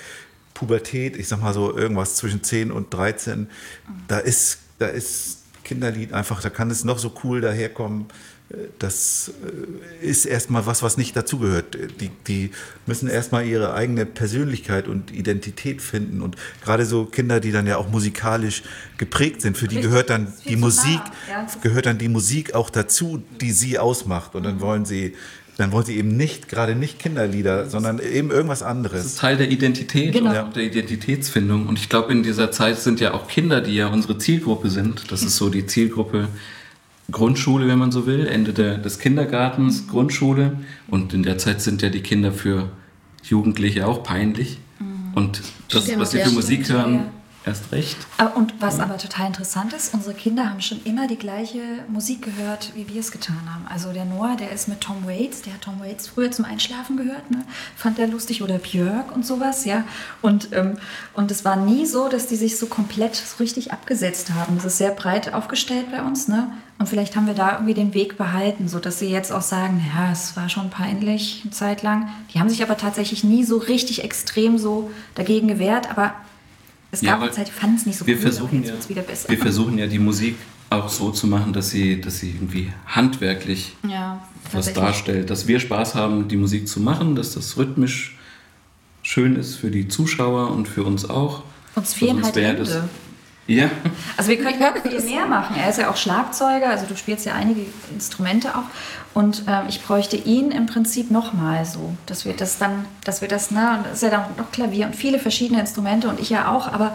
Pubertät, 0.54 1.16
ich 1.16 1.28
sag 1.28 1.42
mal 1.42 1.52
so 1.52 1.76
irgendwas 1.76 2.16
zwischen 2.16 2.42
10 2.42 2.72
und 2.72 2.92
13, 2.92 3.48
da 4.08 4.18
ist, 4.18 4.58
da 4.78 4.86
ist 4.86 5.35
Kinderlied 5.66 6.12
einfach, 6.12 6.40
da 6.40 6.48
kann 6.48 6.70
es 6.70 6.84
noch 6.84 6.98
so 6.98 7.12
cool 7.24 7.40
daherkommen. 7.40 8.06
äh, 8.50 8.68
Das 8.78 9.32
äh, 10.00 10.06
ist 10.06 10.24
erstmal 10.24 10.64
was, 10.64 10.82
was 10.82 10.96
nicht 10.96 11.16
dazugehört. 11.16 11.76
Die, 12.00 12.10
die 12.28 12.50
müssen 12.86 13.08
erstmal 13.08 13.44
ihre 13.44 13.74
eigene 13.74 14.06
Persönlichkeit 14.06 14.86
und 14.86 15.10
Identität 15.12 15.82
finden. 15.82 16.22
Und 16.22 16.36
gerade 16.62 16.86
so 16.86 17.04
Kinder, 17.04 17.40
die 17.40 17.50
dann 17.50 17.66
ja 17.66 17.76
auch 17.78 17.88
musikalisch 17.88 18.62
geprägt 18.96 19.42
sind, 19.42 19.58
für 19.58 19.66
die 19.66 19.80
gehört 19.80 20.08
dann 20.08 20.32
die 20.44 20.56
Musik, 20.56 21.00
gehört 21.62 21.86
dann 21.86 21.98
die 21.98 22.08
Musik 22.08 22.54
auch 22.54 22.70
dazu, 22.70 23.22
die 23.40 23.50
sie 23.50 23.78
ausmacht. 23.80 24.36
Und 24.36 24.44
dann 24.44 24.60
wollen 24.60 24.84
sie, 24.84 25.14
dann 25.56 25.72
wollen 25.72 25.86
sie 25.86 25.96
eben 25.96 26.16
nicht, 26.16 26.48
gerade 26.48 26.74
nicht 26.74 26.98
Kinderlieder, 26.98 27.68
sondern 27.70 27.98
eben 27.98 28.30
irgendwas 28.30 28.58
Das 28.60 28.68
ist 28.68 28.76
anderes. 28.76 29.14
Teil 29.16 29.36
der 29.38 29.50
Identität 29.50 30.12
Genau. 30.12 30.30
und 30.30 30.36
auch 30.36 30.52
der 30.52 30.64
Identitätsfindung. 30.64 31.66
Und 31.66 31.78
ich 31.78 31.88
glaube, 31.88 32.12
in 32.12 32.22
dieser 32.22 32.50
Zeit 32.50 32.78
sind 32.78 33.00
ja 33.00 33.14
auch 33.14 33.26
Kinder, 33.26 33.60
die 33.62 33.74
ja 33.74 33.88
unsere 33.88 34.18
Zielgruppe 34.18 34.68
sind. 34.68 35.10
Das 35.10 35.22
ist 35.22 35.36
so 35.36 35.48
die 35.48 35.66
Zielgruppe 35.66 36.28
Grundschule, 37.10 37.68
wenn 37.68 37.78
man 37.78 37.92
so 37.92 38.06
will, 38.06 38.26
Ende 38.26 38.52
der, 38.52 38.78
des 38.78 38.98
Kindergartens, 38.98 39.86
Grundschule. 39.88 40.58
Und 40.88 41.14
in 41.14 41.22
der 41.22 41.38
Zeit 41.38 41.62
sind 41.62 41.80
ja 41.80 41.88
die 41.88 42.00
Kinder 42.02 42.32
für 42.32 42.68
Jugendliche 43.22 43.86
auch 43.86 44.02
peinlich. 44.02 44.58
Und 45.14 45.40
das, 45.70 45.84
Stimmt, 45.84 46.00
was 46.00 46.10
sie 46.10 46.18
für 46.20 46.30
Musik 46.30 46.68
hören, 46.68 46.94
ja. 46.94 47.12
Erst 47.46 47.72
recht. 47.72 47.96
Und 48.34 48.54
was 48.60 48.80
aber 48.80 48.98
total 48.98 49.28
interessant 49.28 49.72
ist, 49.72 49.94
unsere 49.94 50.14
Kinder 50.14 50.50
haben 50.50 50.60
schon 50.60 50.82
immer 50.84 51.06
die 51.06 51.16
gleiche 51.16 51.60
Musik 51.88 52.22
gehört, 52.22 52.72
wie 52.74 52.88
wir 52.88 53.00
es 53.00 53.12
getan 53.12 53.40
haben. 53.52 53.66
Also 53.68 53.92
der 53.92 54.04
Noah, 54.04 54.36
der 54.36 54.50
ist 54.50 54.68
mit 54.68 54.80
Tom 54.80 55.06
Waits, 55.06 55.42
der 55.42 55.54
hat 55.54 55.62
Tom 55.62 55.80
Waits 55.80 56.08
früher 56.08 56.30
zum 56.30 56.44
Einschlafen 56.44 56.96
gehört, 56.96 57.30
ne? 57.30 57.44
fand 57.76 57.98
er 57.98 58.08
lustig, 58.08 58.42
oder 58.42 58.58
Björk 58.58 59.14
und 59.14 59.24
sowas, 59.24 59.64
ja. 59.64 59.84
Und, 60.22 60.52
ähm, 60.52 60.78
und 61.14 61.30
es 61.30 61.44
war 61.44 61.56
nie 61.56 61.86
so, 61.86 62.08
dass 62.08 62.26
die 62.26 62.36
sich 62.36 62.58
so 62.58 62.66
komplett 62.66 63.14
so 63.14 63.36
richtig 63.38 63.72
abgesetzt 63.72 64.32
haben. 64.34 64.56
Das 64.56 64.64
ist 64.64 64.78
sehr 64.78 64.90
breit 64.90 65.32
aufgestellt 65.32 65.86
bei 65.92 66.02
uns, 66.02 66.28
ne? 66.28 66.50
Und 66.78 66.88
vielleicht 66.88 67.16
haben 67.16 67.26
wir 67.26 67.34
da 67.34 67.52
irgendwie 67.52 67.72
den 67.72 67.94
Weg 67.94 68.18
behalten, 68.18 68.68
sodass 68.68 68.98
sie 68.98 69.08
jetzt 69.08 69.32
auch 69.32 69.40
sagen, 69.40 69.82
ja, 69.94 70.12
es 70.12 70.36
war 70.36 70.50
schon 70.50 70.68
peinlich 70.68 71.40
eine 71.42 71.50
Zeit 71.50 71.82
lang. 71.82 72.10
Die 72.34 72.38
haben 72.38 72.50
sich 72.50 72.62
aber 72.62 72.76
tatsächlich 72.76 73.24
nie 73.24 73.44
so 73.44 73.56
richtig 73.56 74.04
extrem 74.04 74.58
so 74.58 74.90
dagegen 75.14 75.48
gewehrt, 75.48 75.88
aber 75.90 76.12
es 76.96 77.02
Ja, 77.02 77.12
gab 77.12 77.20
weil 77.20 77.28
eine 77.28 77.36
Zeit, 77.36 77.48
die 77.48 77.52
fanden 77.52 77.76
es 77.76 77.86
nicht 77.86 77.98
so 77.98 78.06
wir 78.06 78.14
cool, 78.16 78.20
versuchen 78.22 78.64
ja, 78.64 78.72
wieder 78.88 79.02
besser. 79.02 79.28
wir 79.28 79.38
versuchen 79.38 79.78
ja 79.78 79.86
die 79.86 79.98
Musik 79.98 80.36
auch 80.70 80.88
so 80.88 81.10
zu 81.10 81.26
machen, 81.26 81.52
dass 81.52 81.70
sie, 81.70 82.00
dass 82.00 82.18
sie 82.18 82.30
irgendwie 82.30 82.72
handwerklich 82.86 83.76
ja, 83.88 84.20
was 84.52 84.72
darstellt, 84.72 85.30
dass 85.30 85.46
wir 85.46 85.60
Spaß 85.60 85.94
haben, 85.94 86.28
die 86.28 86.36
Musik 86.36 86.68
zu 86.68 86.80
machen, 86.80 87.14
dass 87.14 87.34
das 87.34 87.56
rhythmisch 87.56 88.16
schön 89.02 89.36
ist 89.36 89.54
für 89.56 89.70
die 89.70 89.86
Zuschauer 89.88 90.50
und 90.50 90.66
für 90.66 90.82
uns 90.82 91.08
auch. 91.08 91.44
Uns 91.76 91.94
fehlen 91.94 92.22
halt 92.24 92.34
Hände. 92.36 92.88
Ja, 93.46 93.70
Also 94.16 94.30
wir 94.30 94.38
können 94.38 94.58
noch 94.58 94.76
viel 94.82 95.00
mehr 95.02 95.26
machen. 95.26 95.56
Er 95.56 95.70
ist 95.70 95.78
ja 95.78 95.88
auch 95.88 95.96
Schlagzeuger, 95.96 96.68
also 96.68 96.86
du 96.86 96.96
spielst 96.96 97.26
ja 97.26 97.34
einige 97.34 97.62
Instrumente 97.92 98.56
auch. 98.56 98.64
Und 99.14 99.44
ähm, 99.46 99.66
ich 99.68 99.82
bräuchte 99.82 100.16
ihn 100.16 100.50
im 100.50 100.66
Prinzip 100.66 101.10
nochmal 101.10 101.64
so, 101.64 101.94
dass 102.06 102.24
wir 102.24 102.34
das 102.34 102.58
dann, 102.58 102.84
dass 103.04 103.20
wir 103.20 103.28
das, 103.28 103.50
ne, 103.50 103.76
und 103.78 103.86
das 103.86 103.94
ist 103.94 104.02
ja 104.02 104.10
dann 104.10 104.24
noch 104.36 104.50
Klavier 104.50 104.86
und 104.86 104.96
viele 104.96 105.18
verschiedene 105.18 105.60
Instrumente 105.60 106.08
und 106.08 106.20
ich 106.20 106.28
ja 106.28 106.52
auch, 106.52 106.72
aber 106.72 106.94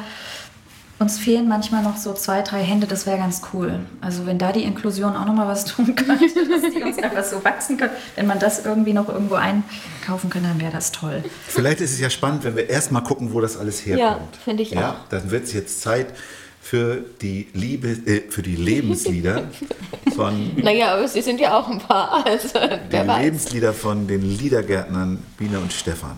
uns 1.02 1.18
fehlen 1.18 1.48
manchmal 1.48 1.82
noch 1.82 1.98
so 1.98 2.14
zwei, 2.14 2.44
drei 2.44 2.62
Hände, 2.62 2.86
das 2.86 3.08
wäre 3.08 3.18
ganz 3.18 3.42
cool. 3.54 3.80
Also 4.02 4.28
wenn 4.28 4.38
da 4.38 4.52
die 4.52 4.64
Inklusion 4.64 5.16
auch 5.16 5.26
nochmal 5.26 5.48
was 5.48 5.66
tun 5.66 5.96
könnte, 5.96 6.28
dass 6.48 6.72
die 6.72 6.84
uns 6.84 6.98
einfach 7.02 7.24
so 7.24 7.44
wachsen 7.44 7.78
können, 7.78 7.94
wenn 8.16 8.28
man 8.28 8.38
das 8.38 8.64
irgendwie 8.64 8.94
noch 8.94 9.10
irgendwo 9.10 9.36
einkaufen 9.36 10.30
könnte, 10.30 10.50
dann 10.50 10.62
wäre 10.62 10.72
das 10.72 10.92
toll. 10.92 11.24
Vielleicht 11.48 11.82
ist 11.82 11.94
es 11.94 12.00
ja 12.00 12.12
spannend, 12.12 12.44
wenn 12.44 12.56
wir 12.56 12.70
erstmal 12.70 13.04
gucken, 13.04 13.34
wo 13.34 13.42
das 13.42 13.58
alles 13.58 13.84
herkommt. 13.84 14.36
Ja, 14.36 14.42
finde 14.44 14.62
ich 14.62 14.72
ja, 14.72 14.92
auch. 14.92 15.08
Dann 15.10 15.32
wird 15.32 15.46
es 15.46 15.54
jetzt 15.54 15.82
Zeit 15.82 16.14
für 16.62 17.04
die 17.22 17.48
Liebe, 17.54 17.90
äh, 17.90 18.22
für 18.30 18.44
die 18.44 18.56
Lebenslieder 18.56 19.50
von 20.16 20.56
Naja, 20.62 20.94
aber 20.94 21.08
sie 21.08 21.22
sind 21.22 21.40
ja 21.40 21.58
auch 21.58 21.68
ein 21.68 21.80
paar. 21.80 22.26
Also, 22.26 22.60
die 22.92 23.08
weiß. 23.08 23.24
Lebenslieder 23.24 23.74
von 23.74 24.08
den 24.08 24.22
Liedergärtnern 24.22 25.22
Biene 25.38 25.60
und 25.60 25.74
Stefan. 25.74 26.18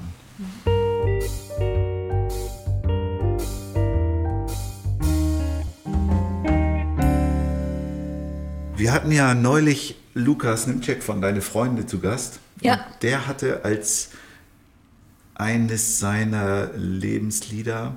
Wir 8.75 8.91
hatten 8.91 9.11
ja 9.13 9.33
neulich 9.33 9.95
Lukas 10.13 10.67
Nimczek 10.67 11.03
von 11.03 11.21
Deine 11.21 11.41
Freunde 11.41 11.85
zu 11.85 11.99
Gast. 11.99 12.39
Ja. 12.59 12.73
Und 12.73 13.01
Der 13.01 13.27
hatte 13.27 13.63
als 13.63 14.09
eines 15.35 15.99
seiner 15.99 16.69
Lebenslieder 16.75 17.95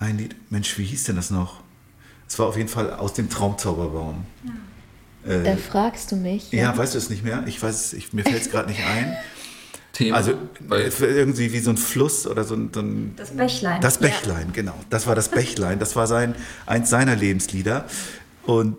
ein 0.00 0.18
Lied, 0.18 0.34
Mensch, 0.50 0.76
wie 0.78 0.84
hieß 0.84 1.04
denn 1.04 1.16
das 1.16 1.30
noch? 1.30 1.60
Es 2.28 2.38
war 2.38 2.46
auf 2.46 2.56
jeden 2.56 2.68
Fall 2.68 2.92
aus 2.92 3.12
dem 3.14 3.28
Traumzauberbaum. 3.28 4.24
Da 5.24 5.56
fragst 5.56 6.10
du 6.10 6.16
mich. 6.16 6.50
Ja, 6.50 6.76
weißt 6.76 6.94
du 6.94 6.98
es 6.98 7.10
nicht 7.10 7.22
mehr? 7.22 7.42
Ich 7.46 7.62
weiß 7.62 7.74
es, 7.86 7.92
ich, 7.92 8.12
mir 8.12 8.22
fällt 8.24 8.42
es 8.42 8.50
gerade 8.50 8.68
nicht 8.68 8.82
ein. 8.84 9.16
Thema. 9.92 10.16
Also 10.16 10.34
weil, 10.60 10.82
es 10.82 11.00
war 11.00 11.08
irgendwie 11.08 11.52
wie 11.52 11.58
so 11.58 11.70
ein 11.70 11.76
Fluss 11.76 12.26
oder 12.26 12.44
so 12.44 12.54
ein, 12.54 12.70
so 12.72 12.80
ein 12.80 13.14
Das 13.16 13.30
Bächlein. 13.30 13.80
das 13.80 13.98
Bächlein, 13.98 14.52
genau. 14.52 14.74
Das 14.88 15.06
war 15.06 15.14
das 15.14 15.28
Bächlein. 15.28 15.78
Das 15.78 15.96
war 15.96 16.06
sein 16.06 16.34
eins 16.64 16.90
seiner 16.90 17.16
Lebenslieder. 17.16 17.84
Und 18.46 18.76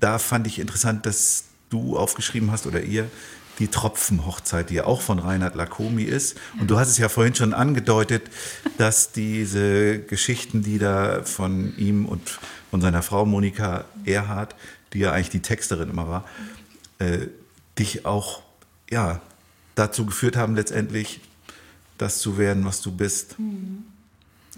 da 0.00 0.18
fand 0.18 0.46
ich 0.46 0.58
interessant, 0.58 1.06
dass 1.06 1.44
du 1.70 1.96
aufgeschrieben 1.96 2.50
hast 2.50 2.66
oder 2.66 2.80
ihr 2.80 3.08
die 3.58 3.68
Tropfenhochzeit, 3.68 4.70
die 4.70 4.74
ja 4.74 4.84
auch 4.84 5.00
von 5.00 5.18
Reinhard 5.18 5.54
Lacomi 5.54 6.02
ist. 6.02 6.36
Und 6.60 6.70
du 6.70 6.78
hast 6.78 6.88
es 6.88 6.98
ja 6.98 7.08
vorhin 7.08 7.34
schon 7.34 7.54
angedeutet, 7.54 8.30
dass 8.78 9.12
diese 9.12 9.98
Geschichten, 10.00 10.62
die 10.62 10.78
da 10.78 11.22
von 11.22 11.76
ihm 11.78 12.06
und 12.06 12.38
von 12.70 12.80
seiner 12.80 13.02
Frau 13.02 13.24
Monika 13.24 13.84
Erhardt, 14.04 14.54
die 14.92 14.98
ja 14.98 15.12
eigentlich 15.12 15.30
die 15.30 15.42
Texterin 15.42 15.90
immer 15.90 16.08
war, 16.08 16.24
äh, 16.98 17.26
dich 17.78 18.06
auch 18.06 18.42
ja, 18.90 19.20
dazu 19.74 20.06
geführt 20.06 20.36
haben, 20.36 20.54
letztendlich 20.54 21.20
das 21.98 22.18
zu 22.18 22.38
werden, 22.38 22.64
was 22.64 22.82
du 22.82 22.92
bist. 22.92 23.36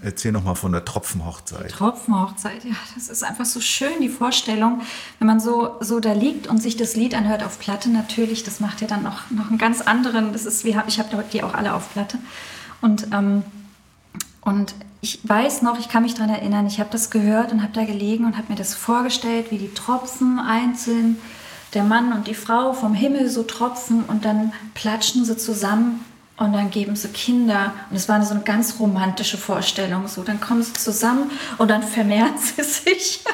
Erzähl 0.01 0.31
noch 0.31 0.45
mal 0.45 0.55
von 0.55 0.71
der 0.71 0.85
Tropfenhochzeit. 0.85 1.73
Tropfenhochzeit, 1.73 2.65
ja, 2.65 2.75
das 2.95 3.09
ist 3.09 3.25
einfach 3.25 3.45
so 3.45 3.61
schön, 3.61 4.01
die 4.01 4.09
Vorstellung, 4.09 4.83
wenn 5.19 5.27
man 5.27 5.41
so, 5.41 5.77
so 5.81 5.99
da 5.99 6.13
liegt 6.13 6.47
und 6.47 6.63
sich 6.63 6.77
das 6.77 6.95
Lied 6.95 7.17
anhört 7.17 7.43
auf 7.43 7.59
Platte 7.59 7.91
natürlich, 7.91 8.45
das 8.45 8.61
macht 8.61 8.81
ja 8.81 8.87
dann 8.87 9.03
noch, 9.03 9.31
noch 9.31 9.49
einen 9.49 9.59
ganz 9.59 9.81
anderen, 9.81 10.33
das 10.33 10.47
ist, 10.47 10.65
wie 10.65 10.77
ich 10.87 10.99
habe 11.01 11.25
die 11.33 11.43
auch 11.43 11.55
alle 11.55 11.75
auf 11.75 11.93
Platte 11.93 12.19
und, 12.81 13.09
ähm, 13.13 13.43
und 14.43 14.75
ich 15.01 15.21
weiß 15.29 15.63
noch, 15.63 15.79
ich 15.79 15.89
kann 15.89 16.05
mich 16.05 16.15
daran 16.15 16.31
erinnern, 16.31 16.67
ich 16.67 16.79
habe 16.79 16.91
das 16.91 17.11
gehört 17.11 17.53
und 17.53 17.63
habe 17.63 17.73
da 17.73 17.85
gelegen 17.85 18.25
und 18.25 18.37
habe 18.37 18.53
mir 18.53 18.59
das 18.59 18.75
vorgestellt, 18.75 19.51
wie 19.51 19.59
die 19.59 19.75
Tropfen 19.75 20.39
einzeln, 20.39 21.19
der 21.75 21.83
Mann 21.83 22.13
und 22.13 22.27
die 22.27 22.35
Frau 22.35 22.73
vom 22.73 22.95
Himmel 22.95 23.29
so 23.29 23.43
tropfen 23.43 24.05
und 24.05 24.25
dann 24.25 24.53
platschen 24.75 25.25
sie 25.25 25.37
zusammen 25.37 26.05
und 26.39 26.53
dann 26.53 26.71
geben 26.71 26.95
sie 26.95 27.09
Kinder. 27.09 27.73
Und 27.91 27.97
es 27.97 28.09
war 28.09 28.23
so 28.23 28.33
eine 28.33 28.45
ganz 28.45 28.77
romantische 28.79 29.37
Vorstellung. 29.37 30.07
So, 30.07 30.23
dann 30.23 30.41
kommen 30.41 30.63
sie 30.63 30.73
zusammen 30.73 31.31
und 31.59 31.69
dann 31.69 31.83
vermehren 31.83 32.35
sie 32.39 32.63
sich. 32.63 33.25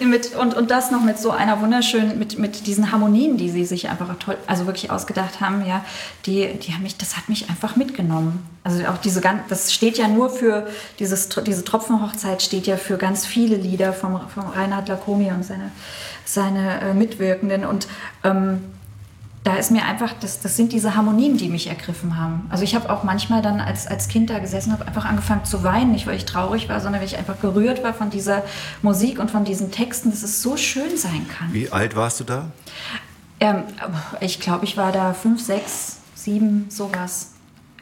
mit, 0.00 0.34
und, 0.34 0.54
und 0.54 0.70
das 0.70 0.90
noch 0.90 1.02
mit 1.02 1.18
so 1.18 1.30
einer 1.30 1.60
wunderschönen, 1.60 2.18
mit, 2.18 2.38
mit 2.38 2.66
diesen 2.66 2.90
Harmonien, 2.90 3.36
die 3.36 3.48
sie 3.48 3.64
sich 3.64 3.88
einfach 3.88 4.16
toll, 4.18 4.36
also 4.48 4.66
wirklich 4.66 4.90
ausgedacht 4.90 5.40
haben, 5.40 5.64
ja, 5.64 5.84
die, 6.26 6.58
die 6.58 6.74
haben 6.74 6.82
mich, 6.82 6.96
das 6.96 7.16
hat 7.16 7.28
mich 7.28 7.48
einfach 7.48 7.76
mitgenommen. 7.76 8.44
Also 8.64 8.84
auch 8.86 8.98
diese 8.98 9.20
ganz, 9.20 9.42
das 9.48 9.72
steht 9.72 9.96
ja 9.96 10.08
nur 10.08 10.28
für, 10.28 10.66
dieses, 10.98 11.28
diese 11.28 11.64
Tropfenhochzeit 11.64 12.42
steht 12.42 12.66
ja 12.66 12.76
für 12.76 12.96
ganz 12.96 13.24
viele 13.24 13.56
Lieder 13.56 13.92
vom, 13.92 14.20
vom 14.28 14.48
Reinhard 14.48 14.88
Lacomi 14.88 15.30
und 15.30 15.44
seine, 15.44 15.70
seine 16.24 16.80
äh, 16.80 16.94
Mitwirkenden. 16.94 17.64
Und 17.64 17.86
ähm, 18.24 18.64
da 19.44 19.56
ist 19.56 19.72
mir 19.72 19.84
einfach, 19.84 20.12
das, 20.20 20.40
das 20.40 20.56
sind 20.56 20.72
diese 20.72 20.94
Harmonien, 20.94 21.36
die 21.36 21.48
mich 21.48 21.66
ergriffen 21.66 22.16
haben. 22.16 22.46
Also 22.48 22.62
ich 22.62 22.76
habe 22.76 22.90
auch 22.90 23.02
manchmal 23.02 23.42
dann 23.42 23.60
als, 23.60 23.88
als 23.88 24.06
Kind 24.06 24.30
da 24.30 24.38
gesessen, 24.38 24.72
habe 24.72 24.86
einfach 24.86 25.04
angefangen 25.04 25.44
zu 25.44 25.64
weinen, 25.64 25.90
nicht 25.90 26.06
weil 26.06 26.16
ich 26.16 26.26
traurig 26.26 26.68
war, 26.68 26.80
sondern 26.80 27.00
weil 27.00 27.08
ich 27.08 27.18
einfach 27.18 27.40
gerührt 27.40 27.82
war 27.82 27.92
von 27.92 28.10
dieser 28.10 28.44
Musik 28.82 29.18
und 29.18 29.32
von 29.32 29.44
diesen 29.44 29.72
Texten, 29.72 30.10
dass 30.10 30.22
es 30.22 30.42
so 30.42 30.56
schön 30.56 30.96
sein 30.96 31.26
kann. 31.28 31.52
Wie 31.52 31.70
alt 31.70 31.96
warst 31.96 32.20
du 32.20 32.24
da? 32.24 32.50
Ähm, 33.40 33.64
ich 34.20 34.38
glaube, 34.38 34.64
ich 34.64 34.76
war 34.76 34.92
da 34.92 35.12
fünf, 35.12 35.42
sechs, 35.42 35.98
sieben, 36.14 36.66
sowas. 36.68 37.31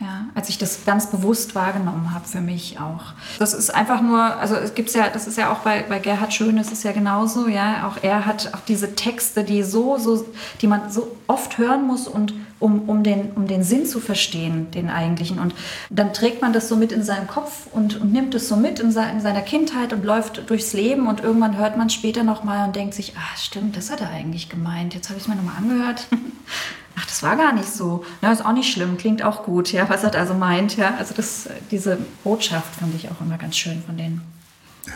Ja, 0.01 0.25
als 0.35 0.49
ich 0.49 0.57
das 0.57 0.87
ganz 0.87 1.11
bewusst 1.11 1.55
wahrgenommen 1.55 2.15
habe 2.15 2.27
für 2.27 2.41
mich 2.41 2.81
auch. 2.81 3.13
Das 3.39 3.53
ist 3.53 3.69
einfach 3.69 4.01
nur, 4.01 4.19
also 4.19 4.55
es 4.55 4.75
gibt's 4.75 4.95
ja, 4.95 5.11
das 5.11 5.27
ist 5.27 5.37
ja 5.37 5.53
auch 5.53 5.59
bei, 5.59 5.85
bei 5.87 5.99
Gerhard 5.99 6.33
Schön, 6.33 6.57
das 6.57 6.73
ist 6.73 6.85
ja 6.85 6.93
genauso, 6.93 7.49
ja. 7.49 7.87
Auch 7.87 8.03
er 8.03 8.25
hat 8.25 8.55
auch 8.55 8.61
diese 8.67 8.95
Texte, 8.95 9.45
die 9.45 9.63
so, 9.63 9.99
so, 9.99 10.25
die 10.63 10.69
man 10.69 10.91
so 10.91 11.17
oft 11.27 11.59
hören 11.59 11.87
muss 11.87 12.09
und 12.09 12.33
um, 12.61 12.89
um, 12.89 13.03
den, 13.03 13.33
um 13.33 13.47
den 13.47 13.63
Sinn 13.63 13.85
zu 13.85 14.01
verstehen, 14.01 14.71
den 14.71 14.89
eigentlichen. 14.89 15.39
Und 15.39 15.55
dann 15.91 16.15
trägt 16.15 16.41
man 16.41 16.55
das 16.55 16.69
so 16.71 16.77
mit 16.77 16.93
in 16.93 17.03
seinem 17.03 17.27
Kopf 17.27 17.67
und, 17.73 18.01
und 18.01 18.11
nimmt 18.11 18.35
es 18.35 18.49
so 18.49 18.57
mit 18.57 18.81
in, 18.81 18.93
se 18.93 19.05
in 19.13 19.21
seiner 19.21 19.43
Kindheit 19.43 19.93
und 19.93 20.05
läuft 20.05 20.49
durchs 20.49 20.73
Leben 20.73 21.09
und 21.09 21.21
irgendwann 21.21 21.59
hört 21.59 21.77
man 21.77 21.91
später 21.91 22.23
nochmal 22.23 22.67
und 22.67 22.75
denkt 22.75 22.95
sich, 22.95 23.15
ah, 23.17 23.37
stimmt, 23.37 23.77
das 23.77 23.91
hat 23.91 24.01
er 24.01 24.09
eigentlich 24.09 24.49
gemeint. 24.49 24.95
Jetzt 24.95 25.11
habe 25.11 25.19
ich 25.19 25.25
es 25.25 25.29
mir 25.29 25.37
nochmal 25.37 25.57
angehört. 25.59 26.07
Ach, 27.01 27.07
das 27.07 27.23
war 27.23 27.37
gar 27.37 27.53
nicht 27.53 27.73
so. 27.73 28.05
Na, 28.21 28.31
ist 28.31 28.45
auch 28.45 28.53
nicht 28.53 28.71
schlimm, 28.71 28.99
klingt 28.99 29.23
auch 29.23 29.45
gut, 29.45 29.73
ja, 29.73 29.89
was 29.89 30.05
er 30.05 30.15
also 30.15 30.35
meint, 30.35 30.77
ja. 30.77 30.95
Also 30.99 31.15
das, 31.15 31.49
diese 31.71 31.99
Botschaft 32.25 32.75
fand 32.79 32.95
ich 32.95 33.11
auch 33.11 33.21
immer 33.21 33.39
ganz 33.39 33.57
schön 33.57 33.83
von 33.83 33.97
denen. 33.97 34.21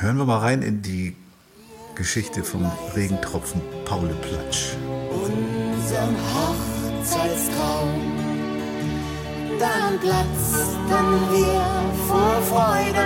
Hören 0.00 0.18
wir 0.18 0.24
mal 0.24 0.38
rein 0.38 0.62
in 0.62 0.82
die 0.82 1.16
Geschichte 1.94 2.42
vom 2.42 2.70
Regentropfen 2.94 3.60
Paule 3.84 4.14
Platsch. 4.14 4.74
unserem 5.10 6.16
Hochzeitstraum. 6.34 7.88
Dann 9.58 9.98
platzten 10.00 11.06
wir 11.30 11.64
vor 12.08 12.42
Freude 12.42 13.04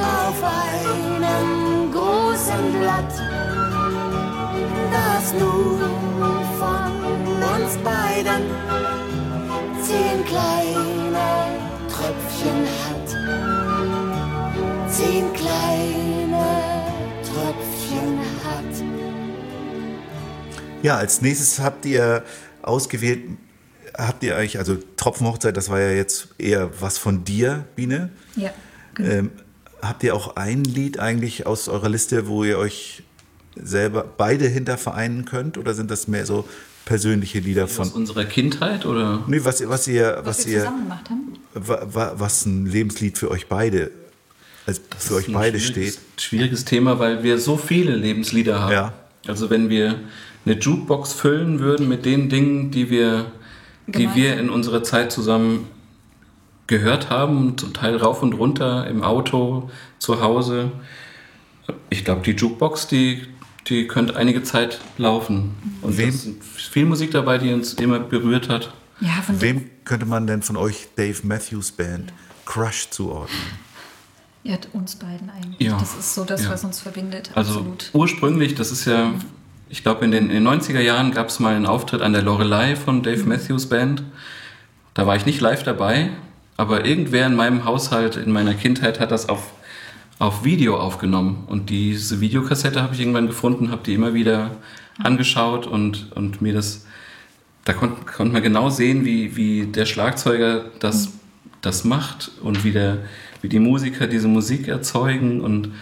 auf 0.00 0.42
einem 0.42 1.92
großen 1.92 2.72
Blatt, 2.80 3.14
das 4.92 5.32
nun 5.34 5.78
von 6.58 6.87
uns 7.60 7.76
beiden 7.78 8.42
zehn 9.82 10.24
kleine 10.24 11.58
Tröpfchen 11.88 12.66
hat. 12.84 13.08
Zehn 14.90 15.32
kleine 15.32 16.46
Tröpfchen 17.22 18.18
hat. 18.44 18.84
Ja, 20.82 20.96
als 20.98 21.20
nächstes 21.20 21.58
habt 21.58 21.84
ihr 21.84 22.22
ausgewählt, 22.62 23.24
habt 23.96 24.22
ihr 24.22 24.36
eigentlich, 24.36 24.58
also 24.58 24.76
Tropfenhochzeit, 24.96 25.56
das 25.56 25.68
war 25.68 25.80
ja 25.80 25.90
jetzt 25.90 26.28
eher 26.38 26.70
was 26.80 26.98
von 26.98 27.24
dir, 27.24 27.64
Biene. 27.74 28.10
Ja, 28.36 28.50
genau. 28.94 29.10
Ähm, 29.10 29.30
habt 29.82 30.04
ihr 30.04 30.14
auch 30.14 30.36
ein 30.36 30.62
Lied 30.62 31.00
eigentlich 31.00 31.46
aus 31.46 31.68
eurer 31.68 31.88
Liste, 31.88 32.28
wo 32.28 32.44
ihr 32.44 32.58
euch 32.58 33.02
selber 33.56 34.04
beide 34.16 34.46
hinter 34.46 34.78
vereinen 34.78 35.24
könnt? 35.24 35.58
Oder 35.58 35.74
sind 35.74 35.90
das 35.90 36.06
mehr 36.06 36.24
so 36.26 36.44
persönliche 36.88 37.38
Lieder 37.38 37.64
aus 37.64 37.72
von. 37.76 37.90
unserer 37.90 38.24
Kindheit 38.24 38.86
oder? 38.86 39.22
Nee, 39.26 39.40
was, 39.44 39.60
ihr- 39.60 39.68
was 39.68 39.86
ihr, 39.86 40.20
was 40.24 40.38
was 40.38 40.46
wir 40.46 40.52
ihr, 40.54 40.58
zusammen 40.60 40.82
gemacht 40.84 41.10
haben. 41.10 41.32
wa, 41.54 41.86
wa, 41.92 42.12
was 42.16 42.46
ein 42.46 42.64
Lebenslied 42.66 43.18
für 43.18 43.30
euch 43.30 43.46
beide, 43.46 43.90
also 44.66 44.80
für 44.98 45.14
euch 45.16 45.28
ein 45.28 45.34
beide 45.34 45.60
steht. 45.60 45.98
Schwieriges 46.18 46.64
Thema, 46.64 46.98
weil 46.98 47.22
wir 47.22 47.38
so 47.38 47.56
viele 47.58 47.94
Lebenslieder 47.94 48.60
haben. 48.60 48.72
Ja. 48.72 48.92
Also 49.26 49.50
wenn 49.50 49.68
wir 49.68 49.96
eine 50.46 50.58
Jukebox 50.58 51.12
füllen 51.12 51.60
würden 51.60 51.88
mit 51.88 52.06
den 52.06 52.30
Dingen, 52.30 52.70
die 52.70 52.88
wir, 52.88 53.26
die 53.86 53.92
Gemeinsam. 53.92 54.16
wir 54.16 54.38
in 54.38 54.48
unserer 54.50 54.82
Zeit 54.82 55.12
zusammen 55.12 55.66
gehört 56.66 57.10
haben, 57.10 57.56
zum 57.58 57.74
Teil 57.74 57.96
rauf 57.96 58.22
und 58.22 58.32
runter 58.34 58.86
im 58.88 59.02
Auto, 59.02 59.70
zu 59.98 60.20
Hause. 60.22 60.70
Ich 61.90 62.04
glaube, 62.04 62.22
die 62.22 62.32
Jukebox, 62.32 62.86
die, 62.88 63.22
die 63.68 63.86
könnte 63.86 64.16
einige 64.16 64.42
Zeit 64.42 64.80
laufen. 64.96 65.54
Und 65.82 65.96
Wem- 65.98 66.08
es 66.08 66.26
ist 66.26 66.42
viel 66.70 66.86
Musik 66.86 67.10
dabei, 67.12 67.38
die 67.38 67.52
uns 67.52 67.74
immer 67.74 67.98
berührt 68.00 68.48
hat. 68.48 68.72
Ja, 69.00 69.22
von 69.24 69.40
Wem 69.40 69.70
könnte 69.84 70.06
man 70.06 70.26
denn 70.26 70.42
von 70.42 70.56
euch 70.56 70.88
Dave 70.96 71.18
Matthews 71.22 71.72
Band 71.72 72.12
Crush 72.46 72.88
zuordnen? 72.90 73.38
ja, 74.44 74.56
uns 74.72 74.96
beiden 74.96 75.28
eigentlich. 75.30 75.68
Ja. 75.68 75.78
Das 75.78 75.94
ist 75.98 76.14
so 76.14 76.24
das, 76.24 76.44
Ja. 76.44 76.50
was 76.50 76.64
uns 76.64 76.80
verbindet. 76.80 77.30
Also 77.34 77.50
Absolut. 77.58 77.90
ursprünglich, 77.92 78.54
das 78.54 78.70
ist 78.72 78.86
ja, 78.86 79.12
ich 79.68 79.82
glaube, 79.82 80.04
in 80.04 80.10
den, 80.10 80.24
in 80.30 80.34
den 80.36 80.42
90er 80.44 80.80
Jahren 80.80 81.10
gab 81.12 81.28
es 81.28 81.38
mal 81.38 81.54
einen 81.54 81.66
Auftritt 81.66 82.00
an 82.00 82.12
der 82.14 82.22
Lorelei 82.22 82.74
von 82.74 83.02
Dave 83.02 83.22
Mhm. 83.22 83.28
Matthews 83.28 83.66
Band. 83.68 84.02
Da 84.94 85.06
war 85.06 85.16
ich 85.16 85.26
nicht 85.26 85.40
live 85.40 85.62
dabei, 85.64 86.10
aber 86.56 86.86
irgendwer 86.86 87.26
in 87.26 87.36
meinem 87.36 87.64
Haushalt, 87.66 88.16
in 88.16 88.32
meiner 88.32 88.54
Kindheit, 88.54 88.98
hat 89.00 89.10
das 89.10 89.28
auf, 89.28 89.42
auf 90.18 90.44
Video 90.44 90.78
aufgenommen. 90.78 91.44
Und 91.46 91.70
diese 91.70 92.20
Videokassette 92.20 92.82
habe 92.82 92.94
ich 92.94 93.00
irgendwann 93.00 93.26
gefunden, 93.26 93.70
habe 93.70 93.82
die 93.84 93.94
immer 93.94 94.14
wieder 94.14 94.50
angeschaut 95.02 95.66
und, 95.66 96.10
und 96.16 96.42
mir 96.42 96.52
das, 96.52 96.86
da 97.64 97.72
konnte 97.72 98.04
konnt 98.04 98.32
man 98.32 98.42
genau 98.42 98.68
sehen, 98.70 99.04
wie, 99.04 99.36
wie 99.36 99.66
der 99.66 99.86
Schlagzeuger 99.86 100.64
das, 100.80 101.10
das 101.60 101.84
macht 101.84 102.32
und 102.42 102.64
wie, 102.64 102.72
der, 102.72 102.98
wie 103.42 103.48
die 103.48 103.60
Musiker 103.60 104.06
diese 104.08 104.26
Musik 104.28 104.66
erzeugen. 104.66 105.40
Und 105.40 105.72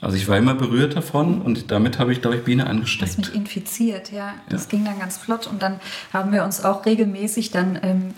also 0.00 0.16
ich 0.16 0.26
war 0.26 0.36
immer 0.36 0.54
berührt 0.54 0.96
davon 0.96 1.40
und 1.42 1.70
damit 1.70 1.98
habe 2.00 2.12
ich, 2.12 2.20
glaube 2.20 2.36
ich, 2.36 2.42
Biene 2.42 2.64
Das 2.64 2.70
angesteckt. 2.72 3.18
mich 3.18 3.34
infiziert, 3.34 4.10
ja. 4.10 4.34
Das 4.48 4.64
Ja. 4.64 4.70
ging 4.70 4.84
dann 4.84 4.98
ganz 4.98 5.16
flott. 5.16 5.46
Und 5.46 5.62
dann 5.62 5.78
haben 6.12 6.32
wir 6.32 6.42
uns 6.44 6.64
auch 6.64 6.84
regelmäßig 6.86 7.52
dann 7.52 7.78
ähm, 7.82 8.14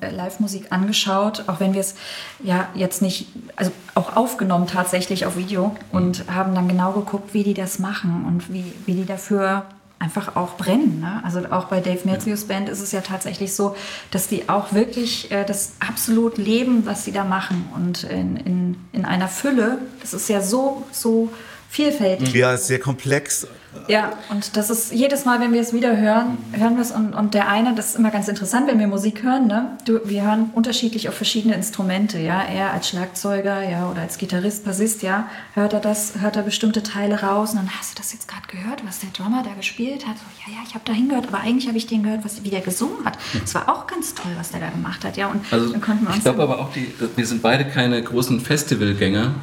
äh, 0.00 0.10
Live-Musik 0.10 0.66
angeschaut, 0.70 1.44
auch 1.46 1.60
wenn 1.60 1.74
wir 1.74 1.80
es 1.80 1.94
ja 2.42 2.68
jetzt 2.74 3.02
nicht, 3.02 3.28
also 3.56 3.70
auch 3.94 4.16
aufgenommen 4.16 4.66
tatsächlich 4.66 5.26
auf 5.26 5.36
Video 5.36 5.76
und 5.92 6.24
haben 6.32 6.54
dann 6.54 6.68
genau 6.68 6.92
geguckt, 6.92 7.34
wie 7.34 7.42
die 7.42 7.54
das 7.54 7.78
machen 7.78 8.24
und 8.26 8.52
wie, 8.52 8.72
wie 8.86 8.94
die 8.94 9.04
dafür 9.04 9.64
einfach 9.98 10.36
auch 10.36 10.56
brennen. 10.56 11.00
Ne? 11.00 11.22
Also 11.24 11.40
auch 11.50 11.64
bei 11.64 11.80
Dave 11.80 12.00
Matthews 12.04 12.44
Band 12.44 12.68
ist 12.68 12.80
es 12.80 12.92
ja 12.92 13.00
tatsächlich 13.00 13.54
so, 13.54 13.74
dass 14.10 14.28
die 14.28 14.48
auch 14.48 14.72
wirklich 14.72 15.30
äh, 15.30 15.44
das 15.44 15.72
absolut 15.80 16.36
leben, 16.36 16.84
was 16.84 17.04
sie 17.04 17.12
da 17.12 17.24
machen 17.24 17.66
und 17.74 18.04
in, 18.04 18.36
in, 18.36 18.76
in 18.92 19.04
einer 19.04 19.28
Fülle. 19.28 19.78
Das 20.00 20.12
ist 20.12 20.28
ja 20.28 20.40
so, 20.42 20.84
so 20.90 21.30
vielfältig. 21.70 22.34
Ja, 22.34 22.54
ist 22.54 22.66
sehr 22.66 22.80
komplex. 22.80 23.46
Ja, 23.88 24.12
und 24.30 24.56
das 24.56 24.70
ist 24.70 24.92
jedes 24.92 25.24
Mal, 25.24 25.40
wenn 25.40 25.52
wir 25.52 25.60
es 25.60 25.72
wieder 25.72 25.96
hören, 25.96 26.38
hören 26.52 26.76
wir 26.76 26.82
es 26.82 26.90
und, 26.90 27.14
und 27.14 27.34
der 27.34 27.48
eine, 27.48 27.74
das 27.74 27.90
ist 27.90 27.96
immer 27.96 28.10
ganz 28.10 28.28
interessant, 28.28 28.66
wenn 28.66 28.78
wir 28.78 28.86
Musik 28.86 29.22
hören, 29.22 29.46
ne? 29.46 29.76
Du, 29.84 30.00
wir 30.04 30.22
hören 30.22 30.50
unterschiedlich 30.54 31.08
auf 31.08 31.14
verschiedene 31.14 31.54
Instrumente, 31.54 32.18
ja. 32.18 32.42
Er 32.42 32.72
als 32.72 32.88
Schlagzeuger, 32.88 33.68
ja, 33.68 33.90
oder 33.90 34.02
als 34.02 34.18
Gitarrist, 34.18 34.64
Bassist, 34.64 35.02
ja, 35.02 35.28
hört 35.54 35.72
er 35.72 35.80
das, 35.80 36.14
hört 36.20 36.36
er 36.36 36.42
bestimmte 36.42 36.82
Teile 36.82 37.20
raus 37.22 37.50
und 37.50 37.56
dann 37.56 37.70
hast 37.78 37.92
du 37.92 38.02
das 38.02 38.12
jetzt 38.12 38.28
gerade 38.28 38.46
gehört, 38.48 38.86
was 38.86 39.00
der 39.00 39.10
Drummer 39.10 39.42
da 39.42 39.54
gespielt 39.54 40.06
hat. 40.06 40.16
So, 40.16 40.24
ja, 40.46 40.56
ja, 40.56 40.62
ich 40.66 40.74
habe 40.74 40.84
da 40.84 40.92
hingehört, 40.92 41.28
aber 41.28 41.40
eigentlich 41.40 41.68
habe 41.68 41.76
ich 41.78 41.86
den 41.86 42.02
gehört, 42.02 42.24
was, 42.24 42.42
wie 42.44 42.50
der 42.50 42.60
gesungen 42.60 43.04
hat. 43.04 43.18
Es 43.44 43.54
war 43.54 43.68
auch 43.68 43.86
ganz 43.86 44.14
toll, 44.14 44.32
was 44.36 44.50
der 44.50 44.60
da 44.60 44.70
gemacht 44.70 45.04
hat, 45.04 45.16
ja. 45.16 45.28
Und 45.28 45.40
Also 45.50 45.70
dann 45.72 45.80
konnten 45.80 46.04
wir 46.04 46.08
uns 46.08 46.18
ich 46.18 46.24
glaube 46.24 46.42
aber 46.42 46.58
auch, 46.58 46.72
die, 46.72 46.92
wir 47.16 47.26
sind 47.26 47.42
beide 47.42 47.64
keine 47.66 48.02
großen 48.02 48.40
Festivalgänger. 48.40 49.34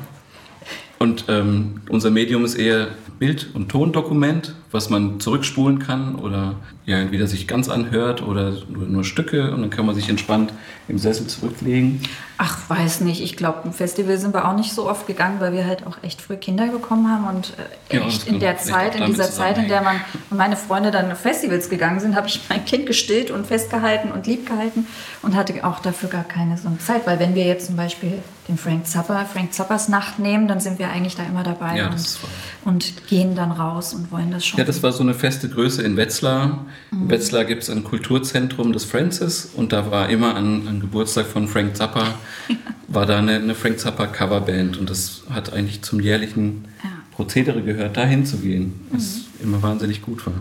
Und 1.00 1.26
ähm, 1.30 1.82
unser 1.90 2.12
Medium 2.12 2.46
ist 2.46 2.56
eher 2.56 2.90
Bild- 3.22 3.50
und 3.54 3.70
Tondokument, 3.70 4.56
was 4.72 4.90
man 4.90 5.20
zurückspulen 5.20 5.78
kann 5.78 6.16
oder 6.16 6.56
ja, 6.88 6.98
entweder 6.98 7.28
sich 7.28 7.48
ganz 7.48 7.70
anhört 7.70 8.24
oder 8.24 8.52
nur, 8.68 8.88
nur 8.88 9.04
Stücke 9.04 9.52
und 9.54 9.62
dann 9.62 9.70
kann 9.70 9.86
man 9.86 9.94
sich 9.94 10.10
entspannt 10.10 10.52
im 10.88 10.98
Sessel 10.98 11.28
zurücklegen. 11.28 12.02
Ach, 12.40 12.68
weiß 12.68 13.02
nicht. 13.02 13.22
Ich 13.22 13.38
glaube, 13.38 13.60
ein 13.66 13.74
Festival 13.74 14.18
sind 14.18 14.34
wir 14.34 14.48
auch 14.48 14.56
nicht 14.56 14.74
so 14.74 14.90
oft 14.90 15.06
gegangen, 15.06 15.40
weil 15.40 15.54
wir 15.54 15.68
halt 15.68 15.86
auch 15.86 15.98
echt 16.02 16.20
früh 16.20 16.36
Kinder 16.36 16.66
bekommen 16.70 17.12
haben 17.12 17.28
und 17.28 17.54
äh, 17.90 17.98
Ja, 17.98 18.08
echt 18.08 18.26
in 18.26 18.40
der 18.40 18.58
Zeit, 18.58 18.96
in 18.96 19.06
dieser 19.06 19.30
Zeit, 19.30 19.60
in 19.60 19.68
der 19.68 19.84
man 19.84 20.02
meine 20.32 20.56
Freunde 20.56 20.90
dann 20.90 21.12
auf 21.12 21.20
Festivals 21.20 21.70
gegangen 21.70 22.00
sind, 22.00 22.16
habe 22.16 22.28
ich 22.28 22.42
mein 22.50 22.66
Kind 22.66 22.88
gestillt 22.88 23.30
und 23.30 23.46
festgehalten 23.46 24.12
und 24.12 24.26
lieb 24.26 24.48
gehalten 24.48 24.88
und 25.22 25.36
hatte 25.36 25.64
auch 25.64 25.78
dafür 25.78 26.10
gar 26.10 26.24
keine 26.24 26.58
so 26.58 26.70
eine 26.70 26.80
Zeit, 26.80 27.06
weil 27.06 27.20
wenn 27.20 27.36
wir 27.36 27.46
jetzt 27.46 27.68
zum 27.68 27.76
Beispiel 27.76 28.14
den 28.48 28.58
Frank 28.58 28.88
Zappa, 28.88 29.26
Frank 29.26 29.54
Zappas 29.54 29.88
Nacht 29.88 30.18
nehmen, 30.18 30.48
dann 30.48 30.60
sind 30.60 30.80
wir 30.80 30.90
eigentlich 30.90 31.16
da 31.16 31.24
immer 31.24 31.44
dabei 31.44 31.78
Ja, 31.78 31.90
und, 31.90 32.20
und 32.66 33.11
gehen 33.12 33.36
dann 33.36 33.52
raus 33.52 33.94
und 33.94 34.10
wollen 34.10 34.32
das 34.32 34.46
schon. 34.46 34.58
Ja, 34.58 34.64
das 34.64 34.82
war 34.84 34.94
so 34.94 35.04
eine 35.04 35.14
feste 35.14 35.50
Größe 35.50 35.84
in 35.84 35.98
Wetzlar. 35.98 36.66
Mhm. 36.92 37.02
In 37.04 37.10
Wetzlar 37.10 37.44
gibt 37.44 37.64
es 37.64 37.70
ein 37.70 37.84
Kulturzentrum 37.84 38.72
des 38.72 38.86
Francis 38.86 39.50
und 39.54 39.74
da 39.74 39.92
war 39.92 40.08
immer 40.08 40.36
an, 40.36 40.66
an 40.66 40.80
Geburtstag 40.80 41.26
von 41.26 41.50
Frank 41.50 41.76
Zappa, 41.76 42.14
war 42.88 43.06
da 43.06 43.18
eine, 43.20 43.34
eine 43.36 43.54
Frank 43.54 43.80
Zappa 43.80 44.08
Coverband 44.08 44.78
und 44.78 44.90
das 44.90 45.24
hat 45.30 45.52
eigentlich 45.52 45.82
zum 45.82 46.00
jährlichen 46.00 46.66
Ja. 46.84 46.90
Prozedere 47.14 47.62
gehört, 47.62 47.98
da 47.98 48.06
hinzugehen, 48.06 48.80
was 48.92 49.04
Mhm. 49.18 49.44
immer 49.44 49.62
wahnsinnig 49.62 50.02
gut 50.02 50.26
war. 50.26 50.34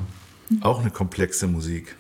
Auch 0.60 0.80
eine 0.80 0.90
komplexe 0.90 1.48
Musik. 1.48 1.96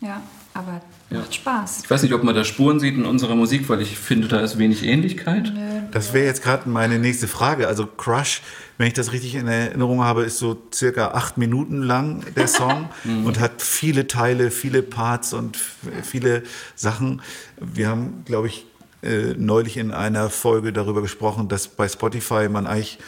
ja, 0.00 0.22
aber 0.54 0.80
Ja. 1.10 1.18
macht 1.18 1.34
Spaß. 1.34 1.82
Ich 1.84 1.90
weiß 1.90 2.02
nicht, 2.02 2.12
ob 2.12 2.24
man 2.24 2.34
da 2.34 2.44
Spuren 2.44 2.80
sieht 2.80 2.94
in 2.94 3.04
unserer 3.04 3.34
Musik, 3.34 3.68
weil 3.68 3.80
ich 3.80 3.96
finde, 3.96 4.28
da 4.28 4.40
ist 4.40 4.58
wenig 4.58 4.84
Ähnlichkeit. 4.84 5.52
Das 5.92 6.12
wäre 6.12 6.26
jetzt 6.26 6.42
gerade 6.42 6.68
meine 6.68 6.98
nächste 6.98 7.28
Frage. 7.28 7.68
Also 7.68 7.86
Crush, 7.86 8.42
wenn 8.76 8.88
ich 8.88 8.94
das 8.94 9.12
richtig 9.12 9.36
in 9.36 9.46
Erinnerung 9.46 10.02
habe, 10.02 10.24
ist 10.24 10.38
so 10.38 10.60
circa 10.74 11.08
acht 11.12 11.38
Minuten 11.38 11.82
lang 11.82 12.24
der 12.34 12.48
Song 12.48 12.88
und 13.24 13.38
hat 13.38 13.62
viele 13.62 14.08
Teile, 14.08 14.50
viele 14.50 14.82
Parts 14.82 15.32
und 15.32 15.56
viele 16.02 16.42
Sachen. 16.74 17.22
Wir 17.60 17.88
haben, 17.88 18.24
glaube 18.24 18.48
ich, 18.48 18.66
äh, 19.02 19.34
neulich 19.36 19.76
in 19.76 19.92
einer 19.92 20.30
Folge 20.30 20.72
darüber 20.72 21.02
gesprochen, 21.02 21.48
dass 21.48 21.68
bei 21.68 21.88
Spotify 21.88 22.48
man 22.48 22.66
eigentlich 22.66 22.98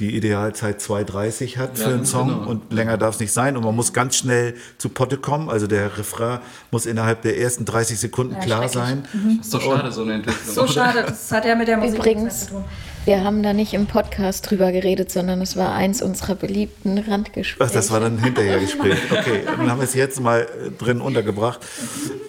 die 0.00 0.16
Idealzeit 0.16 0.80
2,30 0.80 1.56
hat 1.58 1.76
für 1.78 1.84
Ja, 1.84 1.94
einen 1.96 2.06
Song 2.06 2.28
genau. 2.28 2.48
und 2.50 2.72
länger 2.72 2.96
darf 2.98 3.14
es 3.14 3.20
nicht 3.20 3.32
sein 3.32 3.56
und 3.56 3.64
man 3.64 3.74
muss 3.74 3.92
ganz 3.92 4.16
schnell 4.16 4.54
zu 4.78 4.88
Potte 4.90 5.16
kommen. 5.16 5.48
Also 5.50 5.66
der 5.66 5.98
Refrain 5.98 6.38
muss 6.70 6.86
innerhalb 6.86 7.22
der 7.22 7.38
ersten 7.38 7.64
30 7.64 7.98
Sekunden 7.98 8.34
Ja, 8.34 8.40
klar 8.40 8.68
sein. 8.68 9.06
ist 9.40 9.52
doch 9.52 9.60
schade, 9.60 9.90
so 9.90 10.02
eine 10.02 10.14
Entwicklung. 10.14 10.54
So 10.54 10.62
oder? 10.62 10.72
schade, 10.72 11.04
das 11.06 11.30
hat 11.32 11.44
ja 11.44 11.54
mit 11.56 11.66
der 11.68 11.78
Musik 11.78 11.98
Übrigens, 11.98 12.46
zu 12.46 12.50
tun. 12.52 12.64
wir 13.06 13.24
haben 13.24 13.42
da 13.42 13.52
nicht 13.52 13.74
im 13.74 13.86
Podcast 13.86 14.48
drüber 14.48 14.70
geredet, 14.70 15.10
sondern 15.10 15.40
es 15.42 15.56
war 15.56 15.74
eins 15.74 16.00
unserer 16.00 16.36
beliebten 16.36 16.98
Randgespräche. 16.98 17.68
Ach, 17.68 17.72
das 17.74 17.90
war 17.90 17.98
dann 18.00 18.18
hinterher 18.22 18.60
Gespräch. 18.60 18.98
Okay, 19.10 19.42
dann 19.46 19.68
haben 19.70 19.78
wir 19.80 19.84
es 19.84 19.94
jetzt 19.94 20.20
mal 20.20 20.42
äh, 20.42 20.70
drin 20.78 21.00
untergebracht. 21.00 21.58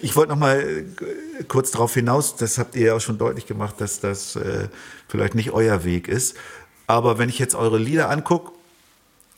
Ich 0.02 0.16
wollte 0.16 0.32
noch 0.32 0.38
mal 0.38 0.58
äh, 0.60 1.44
kurz 1.46 1.70
darauf 1.70 1.94
hinaus, 1.94 2.34
das 2.36 2.58
habt 2.58 2.74
ihr 2.74 2.86
ja 2.86 2.94
auch 2.94 3.00
schon 3.00 3.16
deutlich 3.18 3.46
gemacht, 3.46 3.76
dass 3.78 4.00
das 4.00 4.34
äh, 4.36 4.68
vielleicht 5.08 5.34
nicht 5.34 5.52
euer 5.52 5.84
Weg 5.84 6.08
ist. 6.08 6.36
Aber 6.90 7.18
wenn 7.18 7.28
ich 7.28 7.38
jetzt 7.38 7.54
eure 7.54 7.78
Lieder 7.78 8.10
angucke, 8.10 8.50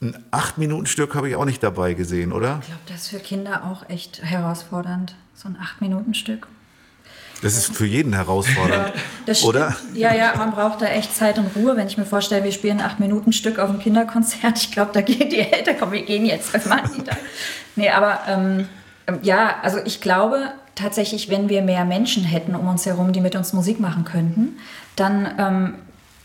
ein 0.00 0.16
acht 0.30 0.56
Minuten 0.56 0.86
Stück 0.86 1.14
habe 1.14 1.28
ich 1.28 1.36
auch 1.36 1.44
nicht 1.44 1.62
dabei 1.62 1.92
gesehen, 1.92 2.32
oder? 2.32 2.60
Ich 2.62 2.68
glaube, 2.68 2.80
das 2.88 3.02
ist 3.02 3.08
für 3.08 3.18
Kinder 3.18 3.64
auch 3.70 3.88
echt 3.90 4.22
herausfordernd. 4.22 5.14
So 5.34 5.48
ein 5.48 5.58
Acht-Minuten-Stück. 5.60 6.46
Das 7.42 7.56
ist 7.56 7.76
für 7.76 7.84
jeden 7.84 8.14
herausfordernd, 8.14 8.94
stimmt. 9.24 9.44
oder? 9.44 9.76
Ja, 9.92 10.14
ja, 10.14 10.34
man 10.36 10.52
braucht 10.52 10.80
da 10.80 10.86
echt 10.86 11.14
Zeit 11.14 11.38
und 11.38 11.54
Ruhe. 11.54 11.76
Wenn 11.76 11.88
ich 11.88 11.98
mir 11.98 12.06
vorstelle, 12.06 12.42
wir 12.42 12.52
spielen 12.52 12.80
ein 12.80 12.86
Acht-Minuten-Stück 12.86 13.58
auf 13.58 13.68
einem 13.68 13.80
Kinderkonzert, 13.80 14.56
ich 14.58 14.72
glaube, 14.72 14.92
da 14.94 15.02
gehen 15.02 15.28
die 15.28 15.40
Eltern, 15.40 15.76
komm, 15.78 15.92
wir 15.92 16.02
gehen 16.02 16.24
jetzt, 16.24 16.54
was 16.54 16.64
machen 16.64 16.90
die 16.96 17.04
da? 17.04 17.16
Nee, 17.76 17.90
aber 17.90 18.20
ähm, 18.28 18.68
ähm, 19.06 19.18
ja, 19.22 19.56
also 19.62 19.78
ich 19.84 20.00
glaube 20.00 20.52
tatsächlich, 20.74 21.28
wenn 21.28 21.50
wir 21.50 21.60
mehr 21.60 21.84
Menschen 21.84 22.24
hätten 22.24 22.54
um 22.54 22.66
uns 22.66 22.86
herum, 22.86 23.12
die 23.12 23.20
mit 23.20 23.36
uns 23.36 23.52
Musik 23.52 23.78
machen 23.78 24.04
könnten, 24.04 24.56
dann 24.96 25.34
ähm, 25.38 25.74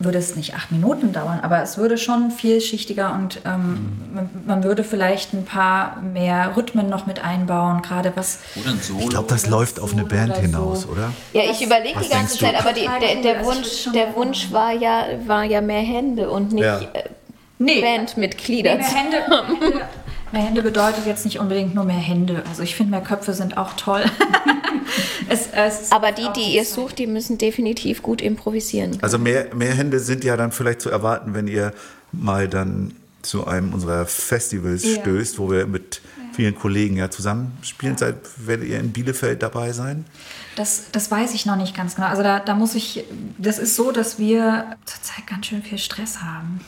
würde 0.00 0.18
es 0.18 0.36
nicht 0.36 0.54
acht 0.54 0.70
Minuten 0.70 1.12
dauern, 1.12 1.40
aber 1.42 1.60
es 1.62 1.76
würde 1.76 1.98
schon 1.98 2.30
vielschichtiger 2.30 3.12
und 3.14 3.40
ähm, 3.44 3.88
man, 4.14 4.30
man 4.46 4.64
würde 4.64 4.84
vielleicht 4.84 5.32
ein 5.34 5.44
paar 5.44 6.00
mehr 6.00 6.56
Rhythmen 6.56 6.88
noch 6.88 7.06
mit 7.06 7.24
einbauen, 7.24 7.82
gerade 7.82 8.12
was 8.14 8.38
Oder 8.60 8.70
ein 8.70 8.80
Solo. 8.80 9.00
Ich 9.00 9.08
glaube, 9.08 9.26
das 9.28 9.48
läuft 9.48 9.80
auf 9.80 9.92
eine 9.92 10.04
Band 10.04 10.30
oder 10.30 10.36
so. 10.36 10.42
hinaus, 10.42 10.86
oder? 10.86 11.12
Ja, 11.32 11.42
ich 11.50 11.60
überlege 11.64 11.98
die 12.00 12.08
ganze? 12.08 12.38
Zeit, 12.38 12.54
aber 12.58 12.72
die, 12.72 12.88
der, 13.00 13.22
der, 13.22 13.44
Wunsch, 13.44 13.88
der 13.92 14.14
Wunsch 14.14 14.52
war 14.52 14.72
ja, 14.72 15.04
war 15.26 15.42
ja 15.44 15.60
mehr 15.60 15.82
Hände 15.82 16.30
und 16.30 16.52
nicht 16.52 16.64
Ja. 16.64 16.80
äh, 16.80 17.04
Nee. 17.60 17.80
Bandmitglieder. 17.80 18.76
Mehr 18.76 18.84
Hände, 18.86 19.16
Hände, 19.26 19.80
mehr 20.32 20.42
Hände 20.42 20.62
bedeutet 20.62 21.06
jetzt 21.06 21.24
nicht 21.24 21.38
unbedingt 21.38 21.74
nur 21.74 21.84
mehr 21.84 21.96
Hände. 21.96 22.42
Also 22.48 22.62
ich 22.62 22.74
finde, 22.74 22.92
mehr 22.92 23.00
Köpfe 23.02 23.32
sind 23.34 23.56
auch 23.56 23.74
toll. 23.74 24.04
es, 25.28 25.48
es 25.52 25.92
Aber 25.92 26.12
die, 26.12 26.28
die 26.36 26.54
ihr 26.56 26.64
Zeit. 26.64 26.74
sucht, 26.74 26.98
die 26.98 27.06
müssen 27.06 27.38
definitiv 27.38 28.02
gut 28.02 28.20
improvisieren. 28.20 28.92
können. 28.92 29.02
Also 29.02 29.18
mehr, 29.18 29.54
mehr 29.54 29.74
Hände 29.74 30.00
sind 30.00 30.24
ja 30.24 30.36
dann 30.36 30.52
vielleicht 30.52 30.80
zu 30.80 30.90
erwarten, 30.90 31.34
wenn 31.34 31.48
ihr 31.48 31.72
mal 32.12 32.48
dann 32.48 32.94
zu 33.22 33.46
einem 33.46 33.72
unserer 33.74 34.06
Festivals 34.06 34.84
Ja. 34.84 35.00
stößt, 35.00 35.38
wo 35.38 35.50
wir 35.50 35.66
mit 35.66 36.00
vielen 36.32 36.54
Kollegen 36.54 36.96
ja 36.96 37.10
zusammenspielen. 37.10 37.98
Seid, 37.98 38.14
werdet 38.36 38.68
ihr 38.68 38.78
in 38.78 38.92
Bielefeld 38.92 39.42
dabei 39.42 39.72
sein? 39.72 40.04
Das, 40.54 40.84
das 40.92 41.10
weiß 41.10 41.34
ich 41.34 41.44
noch 41.46 41.56
nicht 41.56 41.76
ganz 41.76 41.96
genau. 41.96 42.06
Also 42.08 42.22
da, 42.22 42.38
da 42.38 42.54
muss 42.54 42.74
ich, 42.76 43.04
das 43.38 43.58
ist 43.58 43.74
so, 43.74 43.90
dass 43.90 44.18
wir 44.20 44.76
zurzeit 44.86 45.26
ganz 45.26 45.46
schön 45.46 45.62
viel 45.62 45.78
Stress 45.78 46.20
haben. 46.22 46.60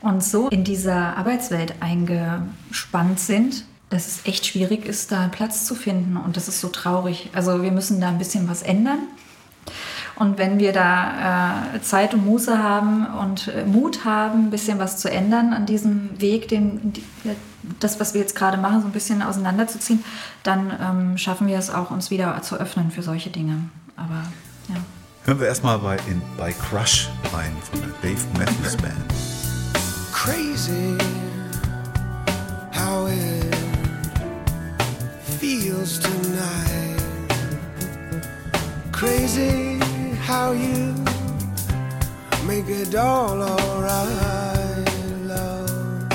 Und 0.00 0.24
so 0.24 0.48
in 0.48 0.64
dieser 0.64 1.16
Arbeitswelt 1.16 1.74
eingespannt 1.80 3.20
sind, 3.20 3.64
dass 3.90 4.06
es 4.06 4.26
echt 4.26 4.46
schwierig 4.46 4.86
ist, 4.86 5.12
da 5.12 5.28
Platz 5.28 5.64
zu 5.66 5.74
finden. 5.74 6.16
Und 6.16 6.36
das 6.36 6.48
ist 6.48 6.60
so 6.60 6.68
traurig. 6.68 7.30
Also 7.32 7.62
wir 7.62 7.72
müssen 7.72 8.00
da 8.00 8.08
ein 8.08 8.18
bisschen 8.18 8.48
was 8.48 8.62
ändern. 8.62 9.00
Und 10.16 10.38
wenn 10.38 10.58
wir 10.58 10.72
da 10.72 11.74
äh, 11.74 11.80
Zeit 11.80 12.12
und 12.14 12.26
Muße 12.26 12.62
haben 12.62 13.06
und 13.06 13.48
äh, 13.48 13.64
Mut 13.64 14.04
haben, 14.04 14.46
ein 14.46 14.50
bisschen 14.50 14.78
was 14.78 14.98
zu 14.98 15.10
ändern 15.10 15.52
an 15.52 15.64
diesem 15.64 16.20
Weg, 16.20 16.48
den, 16.48 16.92
die, 16.92 17.02
das, 17.80 18.00
was 18.00 18.12
wir 18.14 18.20
jetzt 18.20 18.36
gerade 18.36 18.58
machen, 18.58 18.82
so 18.82 18.86
ein 18.86 18.92
bisschen 18.92 19.22
auseinanderzuziehen, 19.22 20.04
dann 20.42 20.72
ähm, 20.80 21.18
schaffen 21.18 21.46
wir 21.46 21.58
es 21.58 21.70
auch, 21.70 21.90
uns 21.90 22.10
wieder 22.10 22.40
zu 22.42 22.56
öffnen 22.56 22.90
für 22.90 23.02
solche 23.02 23.30
Dinge. 23.30 23.70
Aber 23.96 24.24
ja. 24.68 24.76
Hören 25.24 25.40
wir 25.40 25.46
erstmal 25.46 25.78
bei, 25.78 25.96
in, 26.06 26.20
bei 26.36 26.52
Crush 26.52 27.08
rein 27.32 27.52
von 27.70 27.80
der 27.80 27.90
Dave 28.02 28.22
Matthews 28.38 28.76
Band. 28.76 29.29
Crazy 30.24 30.98
how 32.70 33.06
it 33.06 33.54
feels 35.38 35.98
tonight. 35.98 37.00
Crazy 38.92 39.78
how 40.28 40.52
you 40.52 40.94
make 42.44 42.68
it 42.68 42.94
all 42.94 43.40
alright, 43.40 44.92
love. 45.24 46.06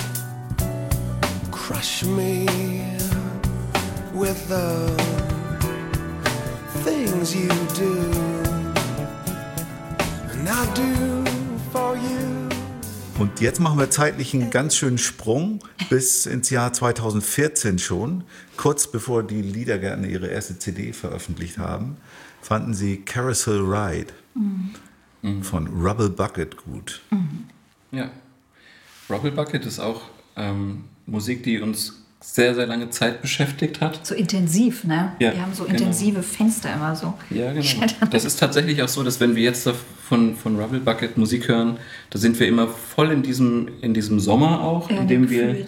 Crush 1.50 2.04
me 2.04 2.46
with 4.14 4.48
the 4.48 4.70
things 6.86 7.36
you 7.36 7.50
do, 7.74 7.96
and 10.32 10.48
I 10.48 10.64
do 10.76 11.26
for 11.72 11.98
you. 11.98 12.35
Und 13.18 13.40
jetzt 13.40 13.62
machen 13.62 13.80
wir 13.80 13.90
zeitlich 13.90 14.34
einen 14.34 14.50
ganz 14.50 14.76
schönen 14.76 14.98
Sprung 14.98 15.64
bis 15.90 16.26
ins 16.26 16.50
Jahr 16.50 16.74
2014 16.74 17.80
schon. 17.80 18.26
Kurz 18.58 18.92
bevor 18.92 19.24
die 19.24 19.42
Liedergärtner 19.42 20.08
ihre 20.08 20.28
erste 20.28 20.60
CD 20.60 20.92
veröffentlicht 20.92 21.58
haben, 21.58 21.96
fanden 22.42 22.74
sie 22.74 22.98
Carousel 22.98 23.62
Ride 23.62 24.14
von 25.42 25.68
Rubble 25.68 26.10
Bucket 26.10 26.58
gut. 26.58 27.02
Ja. 27.92 28.12
Rubble 29.10 29.32
Bucket 29.32 29.66
ist 29.66 29.80
auch 29.80 30.02
ähm, 30.36 30.84
Musik, 31.06 31.44
die 31.44 31.62
uns 31.62 32.05
sehr, 32.34 32.56
sehr 32.56 32.68
lange 32.68 32.90
Zeit 32.90 33.22
beschäftigt 33.22 33.82
hat. 33.82 34.06
So 34.06 34.14
intensiv, 34.16 34.84
ne? 34.84 35.14
Ja, 35.20 35.34
wir 35.34 35.42
haben 35.42 35.54
so 35.54 35.64
genau. 35.64 35.78
intensive 35.78 36.22
Fenster 36.24 36.74
immer 36.74 36.96
so. 36.96 37.14
Ja, 37.30 37.54
genau. 37.54 37.64
Das 38.12 38.26
ist 38.26 38.40
tatsächlich 38.40 38.82
auch 38.84 38.88
so, 38.88 39.04
dass 39.04 39.20
wenn 39.20 39.36
wir 39.36 39.44
jetzt 39.44 39.70
von, 40.08 40.36
von 40.36 40.60
Rubble 40.60 40.80
Bucket 40.80 41.18
Musik 41.18 41.48
hören, 41.48 41.78
da 42.10 42.20
sind 42.20 42.40
wir 42.40 42.48
immer 42.48 42.68
voll 42.68 43.12
in 43.12 43.24
diesem, 43.24 43.70
in 43.82 43.94
diesem 43.94 44.20
Sommer 44.20 44.62
auch, 44.62 44.90
Ja, 44.90 44.98
in 44.98 45.08
dem 45.08 45.30
wir 45.30 45.66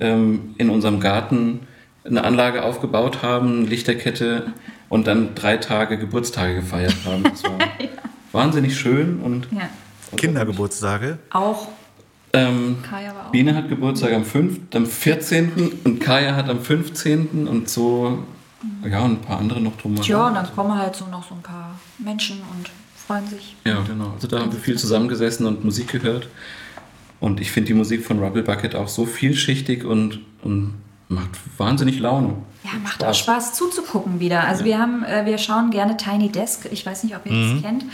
ähm, 0.00 0.54
in 0.58 0.70
unserem 0.70 1.00
Garten 1.00 1.60
eine 2.04 2.24
Anlage 2.24 2.62
aufgebaut 2.64 3.22
haben, 3.22 3.66
Lichterkette 3.66 4.52
und 4.88 5.06
dann 5.06 5.34
drei 5.34 5.56
Tage 5.56 5.98
Geburtstage 5.98 6.54
gefeiert 6.54 6.96
haben. 7.04 7.24
Das 7.24 7.42
war 7.44 7.58
wahnsinnig 8.32 8.78
schön 8.78 9.20
und 9.20 9.48
Ja. 9.50 9.68
Kindergeburtstage. 10.16 11.18
Auch 11.30 11.68
ähm, 12.36 12.76
Kaya 12.82 13.14
war 13.14 13.26
auch. 13.26 13.30
Biene 13.30 13.54
hat 13.54 13.68
Geburtstag 13.68 14.12
am 14.12 14.24
5., 14.24 14.58
am 14.74 14.86
14. 14.86 15.72
und 15.84 16.00
Kaya 16.00 16.34
hat 16.34 16.48
am 16.48 16.60
15. 16.60 17.48
und 17.48 17.68
so, 17.68 18.24
ja, 18.88 19.00
und 19.00 19.12
ein 19.12 19.20
paar 19.20 19.38
andere 19.38 19.60
noch 19.60 19.76
drum. 19.76 19.96
Tja, 19.96 20.28
und 20.28 20.34
dann 20.34 20.54
kommen 20.54 20.76
halt 20.76 20.94
so 20.94 21.06
noch 21.06 21.28
so 21.28 21.34
ein 21.34 21.42
paar 21.42 21.78
Menschen 21.98 22.38
und 22.56 22.70
freuen 23.06 23.26
sich. 23.26 23.56
Ja, 23.64 23.82
genau. 23.82 24.12
Also 24.14 24.28
da 24.28 24.40
haben 24.40 24.52
wir 24.52 24.58
viel 24.58 24.78
zusammengesessen 24.78 25.46
und 25.46 25.64
Musik 25.64 25.88
gehört. 25.88 26.28
Und 27.20 27.40
ich 27.40 27.50
finde 27.50 27.68
die 27.68 27.74
Musik 27.74 28.04
von 28.04 28.18
Rubble 28.18 28.42
Bucket 28.42 28.74
auch 28.74 28.88
so 28.88 29.06
vielschichtig 29.06 29.84
und, 29.84 30.20
und 30.42 30.74
macht 31.08 31.30
wahnsinnig 31.56 32.00
Laune. 32.00 32.34
Ja, 32.64 32.70
macht 32.82 33.04
auch 33.04 33.14
Spaß 33.14 33.54
zuzugucken 33.54 34.18
wieder. 34.18 34.44
Also 34.44 34.64
wir 34.64 34.78
haben, 34.78 35.04
äh, 35.04 35.24
wir 35.24 35.38
schauen 35.38 35.70
gerne 35.70 35.96
Tiny 35.96 36.30
Desk. 36.30 36.66
Ich 36.72 36.84
weiß 36.84 37.04
nicht, 37.04 37.14
ob 37.14 37.24
ihr 37.26 37.32
das 37.32 37.62
kennt. 37.62 37.84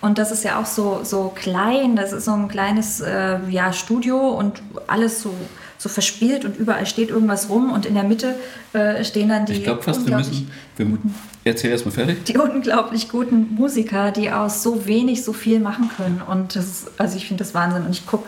Und 0.00 0.16
das 0.16 0.32
ist 0.32 0.42
ja 0.42 0.58
auch 0.58 0.64
so, 0.64 1.00
so 1.02 1.32
klein. 1.34 1.96
Das 1.96 2.12
ist 2.12 2.24
so 2.24 2.32
ein 2.32 2.48
kleines 2.48 3.00
äh, 3.00 3.38
ja, 3.50 3.74
Studio 3.74 4.30
und 4.30 4.62
alles 4.86 5.20
so, 5.20 5.34
so 5.76 5.90
verspielt 5.90 6.46
und 6.46 6.56
überall 6.56 6.86
steht 6.86 7.10
irgendwas 7.10 7.50
rum 7.50 7.72
und 7.72 7.84
in 7.84 7.94
der 7.94 8.04
Mitte 8.04 8.36
äh, 8.72 9.04
stehen 9.04 9.28
dann 9.28 9.44
die 9.44 9.54
Ich 9.54 9.64
glaube 9.64 9.82
fast, 9.82 10.06
wir 10.06 10.16
unglaublich 10.16 10.46
müssen. 10.78 11.02
Wir, 11.04 11.52
erzähl 11.52 11.70
erst 11.72 11.84
mal 11.84 11.90
fertig. 11.90 12.24
die 12.24 12.38
unglaublich 12.38 13.10
guten 13.10 13.54
Musiker, 13.54 14.12
die 14.12 14.30
aus 14.30 14.62
so 14.62 14.86
wenig 14.86 15.24
so 15.24 15.34
viel 15.34 15.60
machen 15.60 15.90
können. 15.94 16.22
Und 16.26 16.56
das 16.56 16.64
ist, 16.64 16.90
also 16.96 17.18
ich 17.18 17.26
finde 17.26 17.44
das 17.44 17.52
Wahnsinn. 17.52 17.84
Und 17.84 17.90
ich 17.90 18.06
gucke 18.06 18.24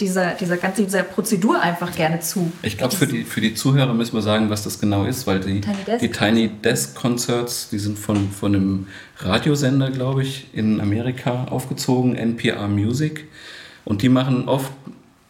dieser, 0.00 0.32
dieser 0.32 0.56
ganzen 0.56 0.86
dieser 0.86 1.04
Prozedur 1.04 1.60
einfach 1.60 1.94
gerne 1.94 2.20
zu. 2.20 2.50
Ich 2.62 2.76
glaube, 2.78 2.96
für 2.96 3.06
die, 3.06 3.22
für 3.24 3.40
die 3.40 3.54
Zuhörer 3.54 3.94
müssen 3.94 4.14
wir 4.14 4.22
sagen, 4.22 4.50
was 4.50 4.64
das 4.64 4.80
genau 4.80 5.04
ist, 5.04 5.26
weil 5.26 5.40
die 5.40 5.60
Tiny 5.60 5.76
Desk. 5.86 6.00
die 6.00 6.10
Tiny 6.10 6.48
Desk 6.48 6.94
Concerts, 6.96 7.68
die 7.70 7.78
sind 7.78 7.98
von, 7.98 8.30
von 8.30 8.54
einem 8.54 8.86
Radiosender, 9.18 9.90
glaube 9.90 10.22
ich, 10.22 10.48
in 10.52 10.80
Amerika 10.80 11.44
aufgezogen, 11.44 12.16
NPR 12.16 12.66
Music. 12.66 13.28
Und 13.84 14.02
die 14.02 14.08
machen 14.08 14.48
oft 14.48 14.72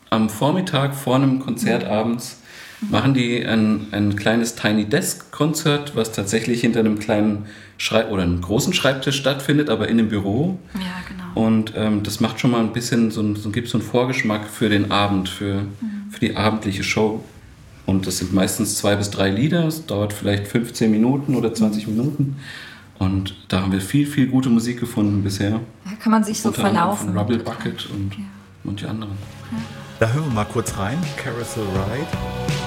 am 0.09 0.31
Vormittag 0.31 0.95
vor 0.95 1.17
einem 1.17 1.41
Konzert 1.41 1.85
abends, 1.85 2.39
machen 2.81 3.15
die 3.15 3.45
ein, 3.45 3.89
ein 3.91 4.17
kleines 4.17 4.55
Tiny 4.55 4.87
Desk 4.87 5.31
Konzert, 5.31 5.95
was 5.97 6.13
tatsächlich 6.13 6.61
hinter 6.63 6.81
einem 6.81 6.99
kleinen 6.99 7.47
Schrei 7.77 8.07
oder 8.07 8.23
einem 8.23 8.41
großen 8.41 8.73
Schreibtisch 8.73 9.17
stattfindet, 9.17 9.69
aber 9.69 9.89
in 9.89 9.99
einem 9.99 10.09
Büro. 10.09 10.59
Ja, 10.75 11.03
genau. 11.09 11.24
Und 11.35 11.73
ähm, 11.77 12.03
das 12.03 12.21
macht 12.21 12.39
schon 12.41 12.53
mal 12.53 12.61
ein 12.61 12.73
bisschen, 12.73 13.11
so, 13.11 13.21
ein- 13.21 13.35
so 13.37 13.51
gibt 13.51 13.69
so 13.69 13.79
einen 13.79 13.87
Vorgeschmack 13.87 14.47
für 14.49 14.69
den 14.69 14.91
Abend, 14.93 15.29
für, 15.29 15.63
für 16.11 16.21
die 16.21 16.37
abendliche 16.37 16.85
Show. 16.85 17.25
Und 17.87 18.07
das 18.07 18.19
sind 18.19 18.33
meistens 18.33 18.77
zwei 18.77 18.97
bis 18.97 19.11
drei 19.11 19.31
Lieder, 19.31 19.67
es 19.67 19.85
dauert 19.87 20.13
vielleicht 20.13 20.47
15 20.47 20.91
Minuten 20.91 21.35
oder 21.35 21.53
20 21.53 21.87
Minuten. 21.89 22.37
Und 22.99 23.35
da 23.49 23.61
haben 23.63 23.73
wir 23.73 23.81
viel, 23.81 24.07
viel 24.07 24.29
gute 24.29 24.49
Musik 24.49 24.79
gefunden 24.81 25.23
bisher. 25.25 25.61
Da 25.85 25.91
kann 26.01 26.13
man 26.13 26.23
sich 26.25 26.41
so 26.41 26.49
Unter 26.51 26.65
anderem 26.65 26.77
verlaufen. 26.97 27.09
Von 27.09 27.19
Rubble 27.19 27.39
Bucket 27.41 27.91
und 27.91 28.13
manche 28.63 28.89
anderen. 28.89 29.13
Da 29.99 30.09
hören 30.13 30.27
wir 30.27 30.33
mal 30.35 30.45
kurz 30.45 30.79
rein. 30.79 30.99
Carousel 31.17 31.65
Ride. 31.65 32.64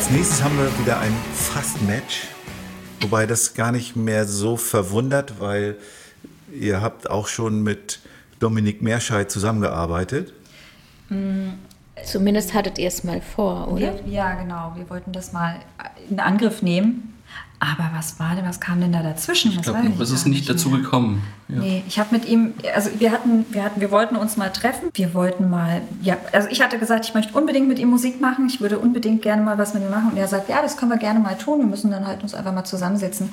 Als 0.00 0.08
nächstes 0.08 0.42
haben 0.42 0.56
wir 0.56 0.78
wieder 0.78 0.98
ein 0.98 1.12
Fast-Match. 1.34 2.28
Wobei 3.02 3.26
das 3.26 3.52
gar 3.52 3.70
nicht 3.70 3.96
mehr 3.96 4.24
so 4.24 4.56
verwundert, 4.56 5.40
weil 5.40 5.76
ihr 6.58 6.80
habt 6.80 7.10
auch 7.10 7.26
schon 7.26 7.62
mit 7.62 8.00
Dominik 8.38 8.80
Meerscheid 8.80 9.30
zusammengearbeitet. 9.30 10.32
Zumindest 12.02 12.54
hattet 12.54 12.78
ihr 12.78 12.88
es 12.88 13.04
mal 13.04 13.20
vor, 13.20 13.68
oder? 13.68 14.02
Wir, 14.02 14.10
ja, 14.10 14.40
genau. 14.40 14.72
Wir 14.74 14.88
wollten 14.88 15.12
das 15.12 15.34
mal 15.34 15.56
in 16.08 16.18
Angriff 16.18 16.62
nehmen. 16.62 17.19
Aber 17.62 17.90
was 17.94 18.18
war 18.18 18.34
denn, 18.34 18.46
was 18.46 18.58
kam 18.58 18.80
denn 18.80 18.90
da 18.90 19.02
dazwischen? 19.02 19.52
Ich 19.52 19.60
glaube, 19.60 19.86
noch 19.86 20.00
ist 20.00 20.10
es 20.10 20.24
nicht 20.24 20.48
dazu 20.48 20.70
mehr. 20.70 20.80
gekommen. 20.80 21.22
Ja. 21.46 21.58
Nee, 21.58 21.84
ich 21.86 21.98
habe 21.98 22.08
mit 22.12 22.26
ihm, 22.26 22.54
also 22.74 22.88
wir 22.98 23.12
hatten, 23.12 23.44
wir 23.50 23.62
hatten, 23.62 23.82
wir 23.82 23.90
wollten 23.90 24.16
uns 24.16 24.38
mal 24.38 24.48
treffen. 24.48 24.88
Wir 24.94 25.12
wollten 25.12 25.50
mal, 25.50 25.82
ja, 26.00 26.16
also 26.32 26.48
ich 26.50 26.62
hatte 26.62 26.78
gesagt, 26.78 27.04
ich 27.04 27.12
möchte 27.12 27.34
unbedingt 27.36 27.68
mit 27.68 27.78
ihm 27.78 27.88
Musik 27.90 28.18
machen. 28.18 28.46
Ich 28.46 28.62
würde 28.62 28.78
unbedingt 28.78 29.20
gerne 29.20 29.42
mal 29.42 29.58
was 29.58 29.74
mit 29.74 29.82
ihm 29.82 29.90
machen. 29.90 30.12
Und 30.12 30.16
er 30.16 30.26
sagt, 30.26 30.48
ja, 30.48 30.62
das 30.62 30.78
können 30.78 30.90
wir 30.90 30.96
gerne 30.96 31.20
mal 31.20 31.36
tun. 31.36 31.58
Wir 31.58 31.66
müssen 31.66 31.90
dann 31.90 32.06
halt 32.06 32.22
uns 32.22 32.34
einfach 32.34 32.54
mal 32.54 32.64
zusammensetzen. 32.64 33.28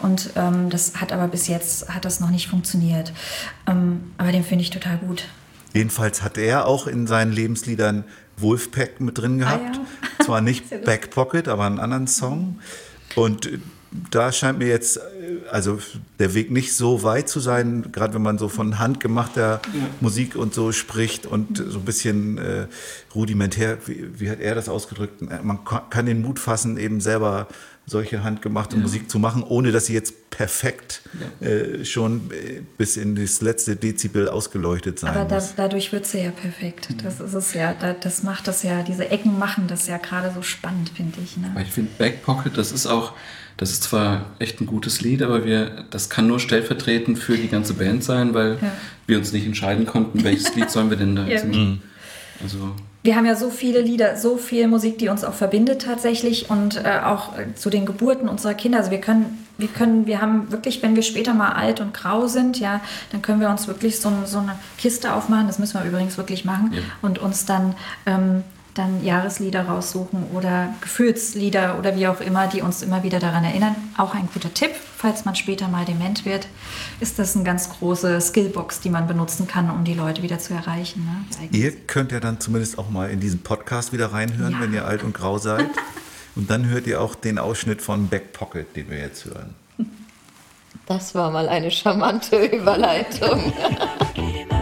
Und 0.00 0.30
ähm, 0.36 0.70
das 0.70 1.00
hat 1.00 1.12
aber 1.12 1.26
bis 1.26 1.48
jetzt 1.48 1.92
hat 1.92 2.04
das 2.04 2.20
noch 2.20 2.30
nicht 2.30 2.46
funktioniert. 2.46 3.12
Ähm, 3.66 4.12
aber 4.16 4.30
den 4.30 4.44
finde 4.44 4.62
ich 4.62 4.70
total 4.70 4.98
gut. 4.98 5.24
Jedenfalls 5.74 6.22
hat 6.22 6.38
er 6.38 6.68
auch 6.68 6.86
in 6.86 7.08
seinen 7.08 7.32
Lebensliedern 7.32 8.04
Wolfpack 8.36 9.00
mit 9.00 9.18
drin 9.18 9.38
gehabt. 9.38 9.80
Zwar 10.20 10.40
nicht 10.40 10.70
Back 10.84 11.10
Pocket, 11.10 11.48
aber 11.48 11.64
einen 11.64 11.80
anderen 11.80 12.06
Song. 12.06 12.60
Und 13.14 13.48
da 14.10 14.32
scheint 14.32 14.58
mir 14.58 14.68
jetzt, 14.68 14.96
äh, 14.98 15.00
also 15.50 15.78
der 16.18 16.34
Weg 16.34 16.50
nicht 16.50 16.74
so 16.74 17.02
weit 17.02 17.28
zu 17.28 17.40
sein, 17.40 17.90
gerade 17.92 18.14
wenn 18.14 18.22
man 18.22 18.38
so 18.38 18.48
von 18.48 18.78
handgemachter 18.78 19.60
Musik 20.00 20.36
und 20.36 20.54
so 20.54 20.72
spricht 20.72 21.26
und 21.26 21.58
so 21.58 21.78
ein 21.78 21.84
bisschen 21.84 22.38
äh, 22.38 22.66
rudimentär, 23.14 23.78
wie, 23.86 24.08
wie 24.18 24.30
hat 24.30 24.40
er 24.40 24.54
das 24.54 24.68
ausgedrückt? 24.68 25.20
Man 25.42 25.64
ka- 25.64 25.84
kann 25.90 26.06
den 26.06 26.22
Mut 26.22 26.38
fassen, 26.38 26.76
eben 26.78 27.00
selber 27.00 27.48
solche 27.84 28.22
handgemachte 28.22 28.76
Musik 28.76 29.10
zu 29.10 29.18
machen, 29.18 29.42
ohne 29.42 29.72
dass 29.72 29.86
sie 29.86 29.92
jetzt 29.94 30.30
perfekt 30.30 31.02
äh, 31.40 31.84
schon 31.84 32.30
äh, 32.30 32.60
bis 32.78 32.96
in 32.96 33.16
das 33.16 33.40
letzte 33.40 33.74
Dezibel 33.74 34.28
ausgeleuchtet 34.28 35.00
sein 35.00 35.10
Aber 35.16 35.24
da, 35.24 35.34
muss. 35.34 35.54
dadurch 35.56 35.92
wird 35.92 36.06
sie 36.06 36.20
ja 36.22 36.30
perfekt. 36.30 36.88
Das 37.02 37.18
ist 37.20 37.34
es 37.34 37.54
ja. 37.54 37.74
Da, 37.74 37.92
das 37.92 38.22
macht 38.22 38.46
das 38.46 38.62
ja, 38.62 38.82
diese 38.84 39.10
Ecken 39.10 39.36
machen 39.36 39.66
das 39.66 39.88
ja 39.88 39.96
gerade 39.98 40.30
so 40.32 40.42
spannend, 40.42 40.92
finde 40.94 41.18
ich. 41.24 41.36
Ne? 41.36 41.52
Ich 41.60 41.72
finde 41.72 41.90
Back 41.98 42.22
Pocket, 42.22 42.56
das 42.56 42.70
ist 42.70 42.86
auch, 42.86 43.14
das 43.56 43.70
ist 43.70 43.82
zwar 43.84 44.26
echt 44.38 44.60
ein 44.60 44.66
gutes 44.66 45.00
Lied, 45.02 45.22
aber 45.22 45.44
wir, 45.44 45.84
das 45.90 46.08
kann 46.10 46.26
nur 46.26 46.40
stellvertretend 46.40 47.18
für 47.18 47.36
die 47.36 47.48
ganze 47.48 47.74
Band 47.74 48.02
sein, 48.04 48.34
weil 48.34 48.58
Ja. 48.60 48.72
wir 49.06 49.18
uns 49.18 49.32
nicht 49.32 49.46
entscheiden 49.46 49.86
konnten, 49.86 50.24
welches 50.24 50.54
Lied 50.54 50.70
sollen 50.70 50.90
wir 50.90 50.96
denn 50.96 51.14
da 51.16 51.26
Ja. 51.26 51.38
singen. 51.38 51.82
Also 52.42 52.58
Wir 53.04 53.14
haben 53.16 53.26
ja 53.26 53.34
so 53.36 53.50
viele 53.50 53.80
Lieder, 53.80 54.16
so 54.16 54.36
viel 54.36 54.66
Musik, 54.68 54.98
die 54.98 55.08
uns 55.08 55.22
auch 55.24 55.34
verbindet 55.34 55.82
tatsächlich 55.82 56.50
und 56.50 56.76
äh, 56.84 57.00
auch 57.04 57.36
äh, 57.38 57.54
zu 57.54 57.68
den 57.70 57.84
Geburten 57.86 58.28
unserer 58.28 58.54
Kinder. 58.54 58.78
Also 58.78 58.90
wir 58.90 59.00
können, 59.00 59.44
wir 59.58 59.68
können, 59.68 60.06
wir 60.06 60.20
haben 60.20 60.50
wirklich, 60.52 60.82
wenn 60.82 60.94
wir 60.96 61.02
später 61.02 61.34
mal 61.34 61.50
alt 61.52 61.80
und 61.80 61.92
grau 61.94 62.26
sind, 62.28 62.58
ja, 62.60 62.80
dann 63.10 63.20
können 63.22 63.40
wir 63.40 63.50
uns 63.50 63.66
wirklich 63.68 64.00
so, 64.00 64.12
so 64.24 64.38
eine 64.38 64.56
Kiste 64.78 65.14
aufmachen. 65.14 65.46
Das 65.48 65.58
müssen 65.58 65.78
wir 65.80 65.84
übrigens 65.88 66.16
wirklich 66.16 66.44
machen 66.44 66.70
Ja. 66.74 66.80
und 67.02 67.18
uns 67.18 67.44
dann 67.44 67.74
ähm, 68.06 68.42
dann 68.74 69.04
Jahreslieder 69.04 69.66
raussuchen 69.66 70.24
oder 70.32 70.74
Gefühlslieder 70.80 71.78
oder 71.78 71.94
wie 71.96 72.06
auch 72.08 72.20
immer, 72.20 72.46
die 72.46 72.62
uns 72.62 72.82
immer 72.82 73.02
wieder 73.02 73.18
daran 73.18 73.44
erinnern. 73.44 73.76
Auch 73.98 74.14
ein 74.14 74.28
guter 74.32 74.52
Tipp, 74.54 74.70
falls 74.96 75.24
man 75.24 75.34
später 75.34 75.68
mal 75.68 75.84
dement 75.84 76.24
wird, 76.24 76.48
ist 77.00 77.18
das 77.18 77.34
eine 77.36 77.44
ganz 77.44 77.68
große 77.70 78.20
Skillbox, 78.20 78.80
die 78.80 78.88
man 78.90 79.06
benutzen 79.06 79.46
kann, 79.46 79.68
um 79.70 79.84
die 79.84 79.94
Leute 79.94 80.22
wieder 80.22 80.38
zu 80.38 80.54
erreichen. 80.54 81.04
Ne? 81.04 81.48
Ihr 81.58 81.72
könnt 81.72 82.12
ja 82.12 82.20
dann 82.20 82.40
zumindest 82.40 82.78
auch 82.78 82.88
mal 82.88 83.10
in 83.10 83.20
diesen 83.20 83.42
Podcast 83.42 83.92
wieder 83.92 84.12
reinhören, 84.12 84.52
Ja. 84.54 84.60
wenn 84.60 84.72
ihr 84.72 84.86
alt 84.86 85.02
und 85.02 85.12
grau 85.12 85.36
seid. 85.38 85.66
Und 86.34 86.50
dann 86.50 86.66
hört 86.66 86.86
ihr 86.86 87.00
auch 87.02 87.14
den 87.14 87.38
Ausschnitt 87.38 87.82
von 87.82 88.08
Back 88.08 88.32
Pocket, 88.32 88.74
den 88.74 88.88
wir 88.88 88.98
jetzt 89.00 89.26
hören. 89.26 89.54
Das 90.86 91.14
war 91.14 91.30
mal 91.30 91.48
eine 91.48 91.70
charmante 91.70 92.36
Überleitung. 92.46 93.52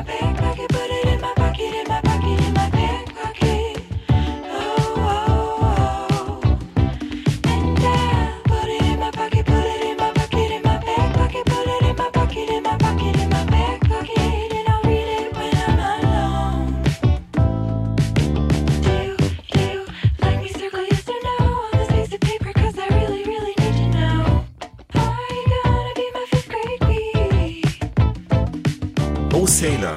Sailor 29.61 29.97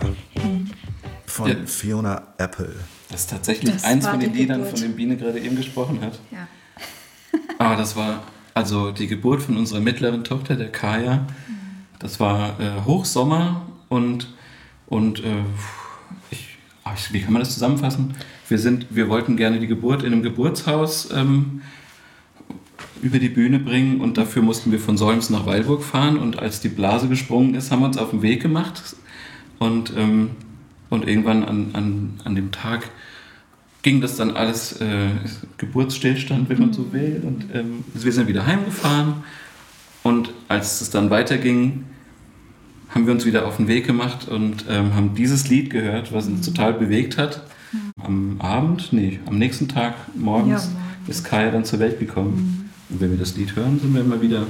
von 1.25 1.47
Ja. 1.49 1.55
Fiona 1.65 2.21
Apple. 2.37 2.75
das 3.09 3.21
ist 3.21 3.29
tatsächlich 3.29 3.71
Das 3.73 3.83
eins 3.85 4.05
von 4.05 4.19
den 4.19 4.33
Liedern, 4.33 4.57
Geburt. 4.59 4.71
von 4.71 4.81
denen 4.81 4.95
Biene 4.97 5.15
gerade 5.15 5.39
eben 5.39 5.55
gesprochen 5.55 5.99
hat. 6.01 6.19
Ja. 6.31 6.47
Ah, 7.59 7.75
das 7.77 7.95
war 7.95 8.23
also 8.53 8.91
die 8.91 9.07
Geburt 9.07 9.41
von 9.41 9.55
unserer 9.55 9.79
mittleren 9.79 10.23
Tochter, 10.25 10.55
der 10.55 10.69
Kaya. 10.71 11.25
Das 11.99 12.19
war 12.19 12.59
äh, 12.59 12.81
Hochsommer 12.85 13.61
und, 13.87 14.27
und 14.87 15.23
äh, 15.23 15.43
ich, 16.29 16.57
ah, 16.83 16.91
ich, 16.95 17.13
wie 17.13 17.21
kann 17.21 17.31
man 17.31 17.39
das 17.41 17.53
zusammenfassen? 17.53 18.15
Wir, 18.49 18.59
sind, 18.59 18.87
wir 18.89 19.07
wollten 19.07 19.37
gerne 19.37 19.59
die 19.61 19.67
Geburt 19.67 20.03
in 20.03 20.11
einem 20.11 20.23
Geburtshaus 20.23 21.09
ähm, 21.13 21.61
über 23.01 23.19
die 23.19 23.29
Bühne 23.29 23.59
bringen 23.59 24.01
und 24.01 24.17
dafür 24.17 24.41
mussten 24.41 24.71
wir 24.73 24.79
von 24.79 24.97
Solms 24.97 25.29
nach 25.29 25.45
Weilburg 25.45 25.83
fahren 25.83 26.17
und 26.17 26.37
als 26.37 26.59
die 26.59 26.69
Blase 26.69 27.07
gesprungen 27.07 27.55
ist, 27.55 27.71
haben 27.71 27.79
wir 27.79 27.85
uns 27.87 27.97
auf 27.97 28.09
den 28.09 28.21
Weg 28.21 28.41
gemacht 28.41 28.95
und, 29.63 29.93
ähm, 29.95 30.31
und 30.89 31.07
irgendwann 31.07 31.43
an, 31.45 31.69
an, 31.73 32.13
an 32.25 32.35
dem 32.35 32.51
Tag 32.51 32.89
ging 33.81 34.01
das 34.01 34.17
dann 34.17 34.31
alles 34.31 34.79
äh, 34.81 35.09
Geburtsstillstand, 35.57 36.49
wenn 36.49 36.59
man 36.59 36.73
so 36.73 36.91
will. 36.93 37.21
Und 37.25 37.45
ähm, 37.53 37.83
wir 37.93 38.11
sind 38.11 38.27
wieder 38.27 38.45
heimgefahren. 38.45 39.23
Und 40.03 40.33
als 40.47 40.81
es 40.81 40.89
dann 40.89 41.09
weiterging, 41.09 41.85
haben 42.89 43.05
wir 43.05 43.13
uns 43.13 43.25
wieder 43.25 43.47
auf 43.47 43.57
den 43.57 43.67
Weg 43.67 43.87
gemacht 43.87 44.27
und 44.27 44.65
ähm, 44.69 44.95
haben 44.95 45.15
dieses 45.15 45.49
Lied 45.49 45.69
gehört, 45.69 46.13
was 46.13 46.27
uns 46.27 46.45
total 46.45 46.73
bewegt 46.73 47.17
hat. 47.17 47.43
Am 48.03 48.39
Abend, 48.39 48.89
nee, 48.91 49.19
am 49.25 49.37
nächsten 49.37 49.67
Tag 49.67 49.95
morgens 50.15 50.65
Ja, 50.65 51.09
ist 51.09 51.23
Kaya 51.23 51.51
dann 51.51 51.65
zur 51.65 51.79
Welt 51.79 51.99
gekommen. 51.99 52.69
Und 52.89 53.01
wenn 53.01 53.11
wir 53.11 53.17
das 53.17 53.35
Lied 53.35 53.55
hören, 53.55 53.79
sind 53.79 53.93
wir 53.93 54.01
immer 54.01 54.21
wieder 54.21 54.45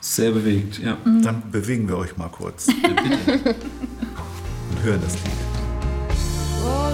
sehr 0.00 0.30
bewegt. 0.30 0.78
Ja, 0.78 0.98
Dann 1.04 1.42
bewegen 1.50 1.88
wir 1.88 1.96
euch 1.96 2.16
mal 2.16 2.28
kurz 2.28 2.66
ja 2.66 2.74
bitte. 3.34 3.56
Und 4.74 4.82
hören 4.82 5.00
das 5.00 5.14
Lied. 5.14 5.32
Oh, 6.64 6.84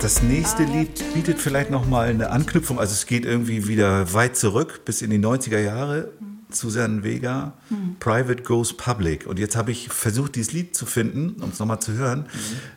Das 0.00 0.22
nächste 0.22 0.64
Lied 0.64 1.04
bietet 1.12 1.38
vielleicht 1.38 1.70
noch 1.70 1.86
mal 1.86 2.08
eine 2.08 2.30
Anknüpfung. 2.30 2.80
Also 2.80 2.94
es 2.94 3.04
geht 3.04 3.26
irgendwie 3.26 3.68
wieder 3.68 4.14
weit 4.14 4.34
zurück 4.34 4.86
bis 4.86 5.02
in 5.02 5.10
die 5.10 5.18
90er 5.18 5.58
Jahre. 5.58 6.10
Susan 6.48 7.04
Vega, 7.04 7.52
Private 8.00 8.42
Goes 8.42 8.72
Public. 8.72 9.26
Und 9.26 9.38
jetzt 9.38 9.56
habe 9.56 9.72
ich 9.72 9.88
versucht, 9.88 10.36
dieses 10.36 10.54
Lied 10.54 10.74
zu 10.74 10.86
finden, 10.86 11.42
um 11.42 11.50
es 11.50 11.58
nochmal 11.58 11.80
zu 11.80 11.92
hören, 11.92 12.24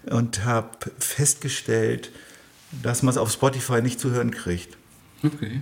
und 0.06 0.44
habe 0.44 0.70
festgestellt, 1.00 2.12
dass 2.84 3.04
man 3.04 3.12
es 3.12 3.18
auf 3.18 3.32
Spotify 3.32 3.82
nicht 3.82 4.02
zu 4.02 4.12
hören 4.12 4.32
kriegt. 4.32 4.78
Okay. 5.24 5.62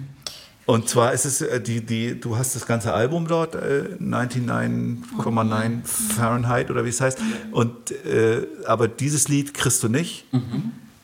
Und 0.65 0.89
zwar 0.89 1.13
ist 1.13 1.25
es 1.25 1.41
äh, 1.41 1.61
die, 1.61 1.85
die, 1.85 2.19
du 2.19 2.37
hast 2.37 2.55
das 2.55 2.65
ganze 2.65 2.93
Album 2.93 3.27
dort, 3.27 3.55
äh, 3.55 3.97
99,9 3.99 5.83
Fahrenheit 5.85 6.71
oder 6.71 6.85
wie 6.85 6.89
es 6.89 7.01
heißt. 7.01 7.19
Und 7.51 7.91
äh, 8.05 8.47
aber 8.65 8.87
dieses 8.87 9.27
Lied 9.27 9.53
kriegst 9.53 9.83
du 9.83 9.89
nicht. 9.89 10.25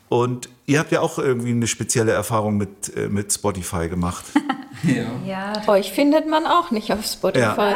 Und 0.09 0.49
ihr 0.65 0.79
habt 0.79 0.91
ja 0.91 1.01
auch 1.01 1.19
irgendwie 1.19 1.51
eine 1.51 1.67
spezielle 1.67 2.11
Erfahrung 2.11 2.57
mit, 2.57 2.95
äh, 2.95 3.07
mit 3.09 3.31
Spotify 3.31 3.89
gemacht. 3.89 4.25
Ja. 4.83 5.05
Ja, 5.25 5.67
Euch 5.67 5.91
findet 5.91 6.27
man 6.27 6.45
auch 6.45 6.69
nicht 6.69 6.93
auf 6.93 7.03
Spotify. 7.03 7.73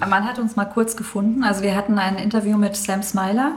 Ja. 0.00 0.06
Man 0.08 0.24
hat 0.24 0.40
uns 0.40 0.56
mal 0.56 0.64
kurz 0.64 0.96
gefunden. 0.96 1.44
Also 1.44 1.62
wir 1.62 1.76
hatten 1.76 1.96
ein 1.96 2.16
Interview 2.16 2.58
mit 2.58 2.74
Sam 2.74 3.04
Smiler 3.04 3.52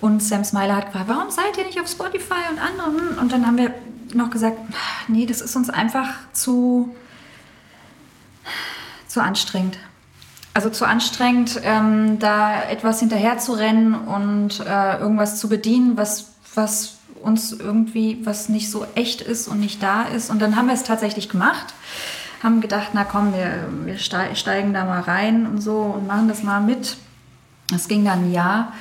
und 0.00 0.22
Sam 0.22 0.44
Smiler 0.44 0.76
hat 0.76 0.86
gefragt, 0.86 1.08
warum 1.08 1.30
seid 1.30 1.58
ihr 1.58 1.64
nicht 1.64 1.80
auf 1.80 1.88
Spotify 1.88 2.48
und 2.50 2.60
anderen? 2.60 3.18
Und 3.18 3.32
dann 3.32 3.44
haben 3.46 3.56
wir 3.56 3.74
noch 4.14 4.30
gesagt, 4.30 4.56
nee, 5.08 5.26
das 5.26 5.40
ist 5.40 5.56
uns 5.56 5.70
einfach 5.70 6.08
zu, 6.32 6.94
zu 9.08 9.20
anstrengend. 9.20 9.78
Also 10.54 10.70
zu 10.70 10.86
anstrengend, 10.86 11.60
ähm, 11.64 12.18
da 12.18 12.62
etwas 12.64 13.00
hinterher 13.00 13.38
zu 13.38 13.52
rennen 13.52 13.94
und 13.94 14.60
äh, 14.60 14.98
irgendwas 14.98 15.40
zu 15.40 15.48
bedienen, 15.48 15.96
was, 15.96 16.32
was 16.54 16.98
uns 17.22 17.52
irgendwie, 17.52 18.18
was 18.24 18.48
nicht 18.48 18.70
so 18.70 18.86
echt 18.94 19.20
ist 19.20 19.48
und 19.48 19.60
nicht 19.60 19.82
da 19.82 20.02
ist. 20.02 20.30
Und 20.30 20.40
dann 20.42 20.56
haben 20.56 20.66
wir 20.66 20.74
es 20.74 20.82
tatsächlich 20.82 21.28
gemacht, 21.28 21.74
haben 22.42 22.60
gedacht, 22.60 22.88
na 22.92 23.04
komm, 23.04 23.32
wir, 23.34 23.68
wir 23.84 23.98
stei- 23.98 24.34
steigen 24.34 24.74
da 24.74 24.84
mal 24.84 25.00
rein 25.00 25.46
und 25.46 25.60
so 25.60 25.78
und 25.78 26.06
machen 26.06 26.28
das 26.28 26.42
mal 26.42 26.60
mit. 26.60 26.96
Das 27.70 27.88
ging 27.88 28.04
dann 28.04 28.32
Jahr. 28.32 28.72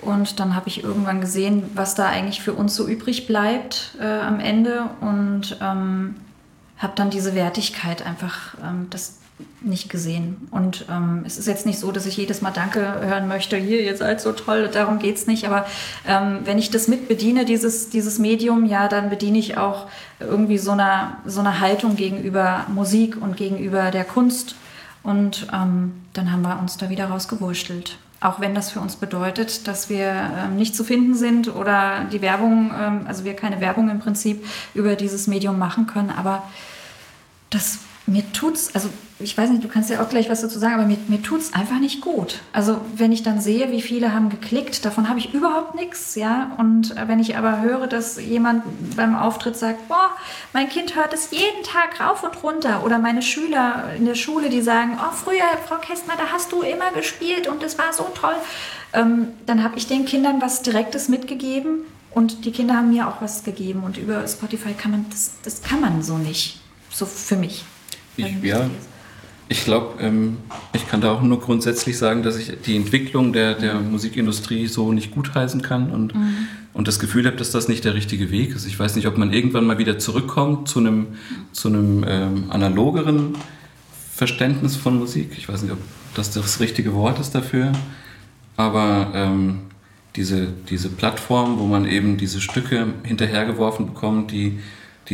Und 0.00 0.40
dann 0.40 0.56
habe 0.56 0.68
ich 0.68 0.82
irgendwann 0.82 1.20
gesehen, 1.20 1.62
was 1.74 1.94
da 1.94 2.06
eigentlich 2.08 2.42
für 2.42 2.54
uns 2.54 2.74
so 2.74 2.88
übrig 2.88 3.28
bleibt 3.28 3.96
äh, 4.00 4.04
am 4.20 4.40
Ende 4.40 4.90
und 5.00 5.56
ähm, 5.60 6.16
habe 6.78 6.94
dann 6.96 7.10
diese 7.10 7.36
Wertigkeit 7.36 8.04
einfach 8.04 8.54
ähm, 8.64 8.88
das 8.90 9.18
nicht 9.60 9.88
gesehen. 9.88 10.48
Und 10.50 10.86
ähm, 10.90 11.22
es 11.26 11.38
ist 11.38 11.46
jetzt 11.46 11.66
nicht 11.66 11.78
so, 11.78 11.92
dass 11.92 12.06
ich 12.06 12.16
jedes 12.16 12.42
Mal 12.42 12.50
Danke 12.50 12.80
hören 12.80 13.28
möchte, 13.28 13.56
hier, 13.56 13.80
ihr 13.80 13.96
seid 13.96 14.20
so 14.20 14.32
toll, 14.32 14.68
darum 14.72 14.98
geht 14.98 15.16
es 15.16 15.26
nicht. 15.26 15.46
Aber 15.46 15.66
ähm, 16.06 16.40
wenn 16.44 16.58
ich 16.58 16.70
das 16.70 16.88
mit 16.88 17.08
bediene, 17.08 17.44
dieses, 17.44 17.90
dieses 17.90 18.18
Medium, 18.18 18.66
ja, 18.66 18.88
dann 18.88 19.10
bediene 19.10 19.38
ich 19.38 19.56
auch 19.56 19.86
irgendwie 20.20 20.58
so 20.58 20.72
eine, 20.72 21.16
so 21.26 21.40
eine 21.40 21.60
Haltung 21.60 21.96
gegenüber 21.96 22.66
Musik 22.68 23.20
und 23.20 23.36
gegenüber 23.36 23.90
der 23.90 24.04
Kunst. 24.04 24.56
Und 25.02 25.48
ähm, 25.52 25.92
dann 26.12 26.32
haben 26.32 26.42
wir 26.42 26.58
uns 26.60 26.76
da 26.76 26.90
wieder 26.90 27.06
rausgewurschtelt. 27.06 27.98
Auch 28.20 28.38
wenn 28.38 28.54
das 28.54 28.70
für 28.70 28.78
uns 28.78 28.94
bedeutet, 28.94 29.66
dass 29.66 29.88
wir 29.88 30.06
ähm, 30.10 30.56
nicht 30.56 30.76
zu 30.76 30.84
finden 30.84 31.14
sind 31.14 31.52
oder 31.52 32.04
die 32.12 32.22
Werbung, 32.22 32.70
ähm, 32.80 33.00
also 33.08 33.24
wir 33.24 33.34
keine 33.34 33.60
Werbung 33.60 33.90
im 33.90 33.98
Prinzip 33.98 34.44
über 34.74 34.94
dieses 34.94 35.26
Medium 35.26 35.58
machen 35.58 35.88
können. 35.88 36.10
Aber 36.10 36.44
das 37.50 37.80
mir 38.06 38.24
tut's, 38.32 38.74
also 38.74 38.88
ich 39.18 39.36
weiß 39.38 39.50
nicht, 39.50 39.62
du 39.62 39.68
kannst 39.68 39.90
ja 39.90 40.02
auch 40.02 40.08
gleich 40.08 40.28
was 40.28 40.40
dazu 40.40 40.58
sagen, 40.58 40.74
aber 40.74 40.86
mir, 40.86 40.98
mir 41.08 41.22
tut's 41.22 41.52
einfach 41.52 41.78
nicht 41.78 42.00
gut. 42.00 42.40
Also 42.52 42.80
wenn 42.96 43.12
ich 43.12 43.22
dann 43.22 43.40
sehe, 43.40 43.70
wie 43.70 43.82
viele 43.82 44.12
haben 44.12 44.28
geklickt, 44.28 44.84
davon 44.84 45.08
habe 45.08 45.18
ich 45.18 45.32
überhaupt 45.32 45.74
nichts, 45.74 46.14
ja. 46.14 46.52
Und 46.58 46.94
wenn 47.06 47.20
ich 47.20 47.36
aber 47.36 47.60
höre, 47.60 47.86
dass 47.86 48.20
jemand 48.20 48.64
beim 48.96 49.14
Auftritt 49.14 49.56
sagt, 49.56 49.88
boah, 49.88 50.10
mein 50.52 50.68
Kind 50.68 50.96
hört 50.96 51.14
es 51.14 51.30
jeden 51.30 51.62
Tag 51.62 52.00
rauf 52.00 52.24
und 52.24 52.42
runter, 52.42 52.84
oder 52.84 52.98
meine 52.98 53.22
Schüler 53.22 53.90
in 53.96 54.04
der 54.04 54.16
Schule, 54.16 54.50
die 54.50 54.62
sagen, 54.62 54.98
oh, 54.98 55.12
früher, 55.12 55.44
Frau 55.66 55.76
Kästner, 55.76 56.14
da 56.16 56.32
hast 56.32 56.50
du 56.52 56.62
immer 56.62 56.90
gespielt 56.90 57.46
und 57.46 57.62
es 57.62 57.78
war 57.78 57.92
so 57.92 58.08
toll, 58.14 58.34
ähm, 58.92 59.28
dann 59.46 59.62
habe 59.62 59.78
ich 59.78 59.86
den 59.86 60.04
Kindern 60.04 60.40
was 60.40 60.62
Direktes 60.62 61.08
mitgegeben. 61.08 61.84
Und 62.14 62.44
die 62.44 62.52
Kinder 62.52 62.74
haben 62.74 62.90
mir 62.90 63.08
auch 63.08 63.22
was 63.22 63.42
gegeben. 63.42 63.84
Und 63.84 63.96
über 63.96 64.26
Spotify 64.28 64.74
kann 64.74 64.90
man, 64.90 65.06
das, 65.08 65.32
das 65.44 65.62
kann 65.62 65.80
man 65.80 66.02
so 66.02 66.18
nicht. 66.18 66.60
So 66.90 67.06
für 67.06 67.36
mich. 67.36 67.64
Ich, 68.16 68.42
ja, 68.42 68.68
ich 69.48 69.64
glaube, 69.64 70.02
ähm, 70.02 70.38
ich 70.72 70.88
kann 70.88 71.00
da 71.00 71.12
auch 71.12 71.22
nur 71.22 71.40
grundsätzlich 71.40 71.98
sagen, 71.98 72.22
dass 72.22 72.36
ich 72.36 72.52
die 72.64 72.76
Entwicklung 72.76 73.32
der, 73.32 73.54
der 73.54 73.80
Musikindustrie 73.80 74.66
so 74.66 74.92
nicht 74.92 75.12
gutheißen 75.12 75.62
kann 75.62 75.90
und, 75.90 76.14
und 76.72 76.88
das 76.88 76.98
Gefühl 76.98 77.26
habe, 77.26 77.36
dass 77.36 77.50
das 77.50 77.68
nicht 77.68 77.84
der 77.84 77.94
richtige 77.94 78.30
Weg 78.30 78.54
ist. 78.54 78.66
Ich 78.66 78.78
weiß 78.78 78.96
nicht, 78.96 79.06
ob 79.06 79.18
man 79.18 79.32
irgendwann 79.32 79.66
mal 79.66 79.78
wieder 79.78 79.98
zurückkommt 79.98 80.68
zu 80.68 80.78
einem, 80.78 81.08
zu 81.52 81.68
einem 81.68 82.04
ähm, 82.08 82.44
analogeren 82.50 83.34
Verständnis 84.14 84.76
von 84.76 84.98
Musik. 84.98 85.32
Ich 85.36 85.48
weiß 85.48 85.62
nicht, 85.62 85.72
ob 85.72 85.80
das 86.14 86.30
das 86.30 86.60
richtige 86.60 86.94
Wort 86.94 87.18
ist 87.18 87.34
dafür, 87.34 87.72
aber 88.56 89.10
ähm, 89.14 89.60
diese, 90.16 90.48
diese 90.68 90.88
Plattform, 90.88 91.58
wo 91.58 91.66
man 91.66 91.86
eben 91.86 92.16
diese 92.16 92.40
Stücke 92.40 92.86
hinterhergeworfen 93.02 93.86
bekommt, 93.86 94.30
die 94.30 94.60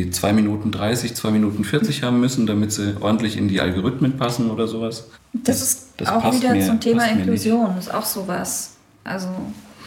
die 0.04 0.10
2 0.10 0.32
Minuten 0.32 0.70
30, 0.70 1.14
2 1.14 1.30
Minuten 1.30 1.64
40 1.64 2.02
haben 2.02 2.20
müssen, 2.20 2.46
damit 2.46 2.72
sie 2.72 2.96
ordentlich 3.00 3.36
in 3.36 3.48
die 3.48 3.60
Algorithmen 3.60 4.16
passen 4.16 4.50
oder 4.50 4.66
sowas. 4.68 5.08
Das 5.32 5.60
ist 5.62 5.88
das 5.96 6.08
auch 6.08 6.32
wieder 6.32 6.52
mir- 6.52 6.66
zum 6.66 6.80
Thema 6.80 7.04
Inklusion, 7.06 7.76
ist 7.78 7.92
auch 7.92 8.04
sowas. 8.04 8.72
Also, 9.04 9.28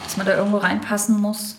dass 0.04 0.16
man 0.16 0.26
da 0.26 0.36
irgendwo 0.36 0.58
reinpassen 0.58 1.20
muss, 1.20 1.56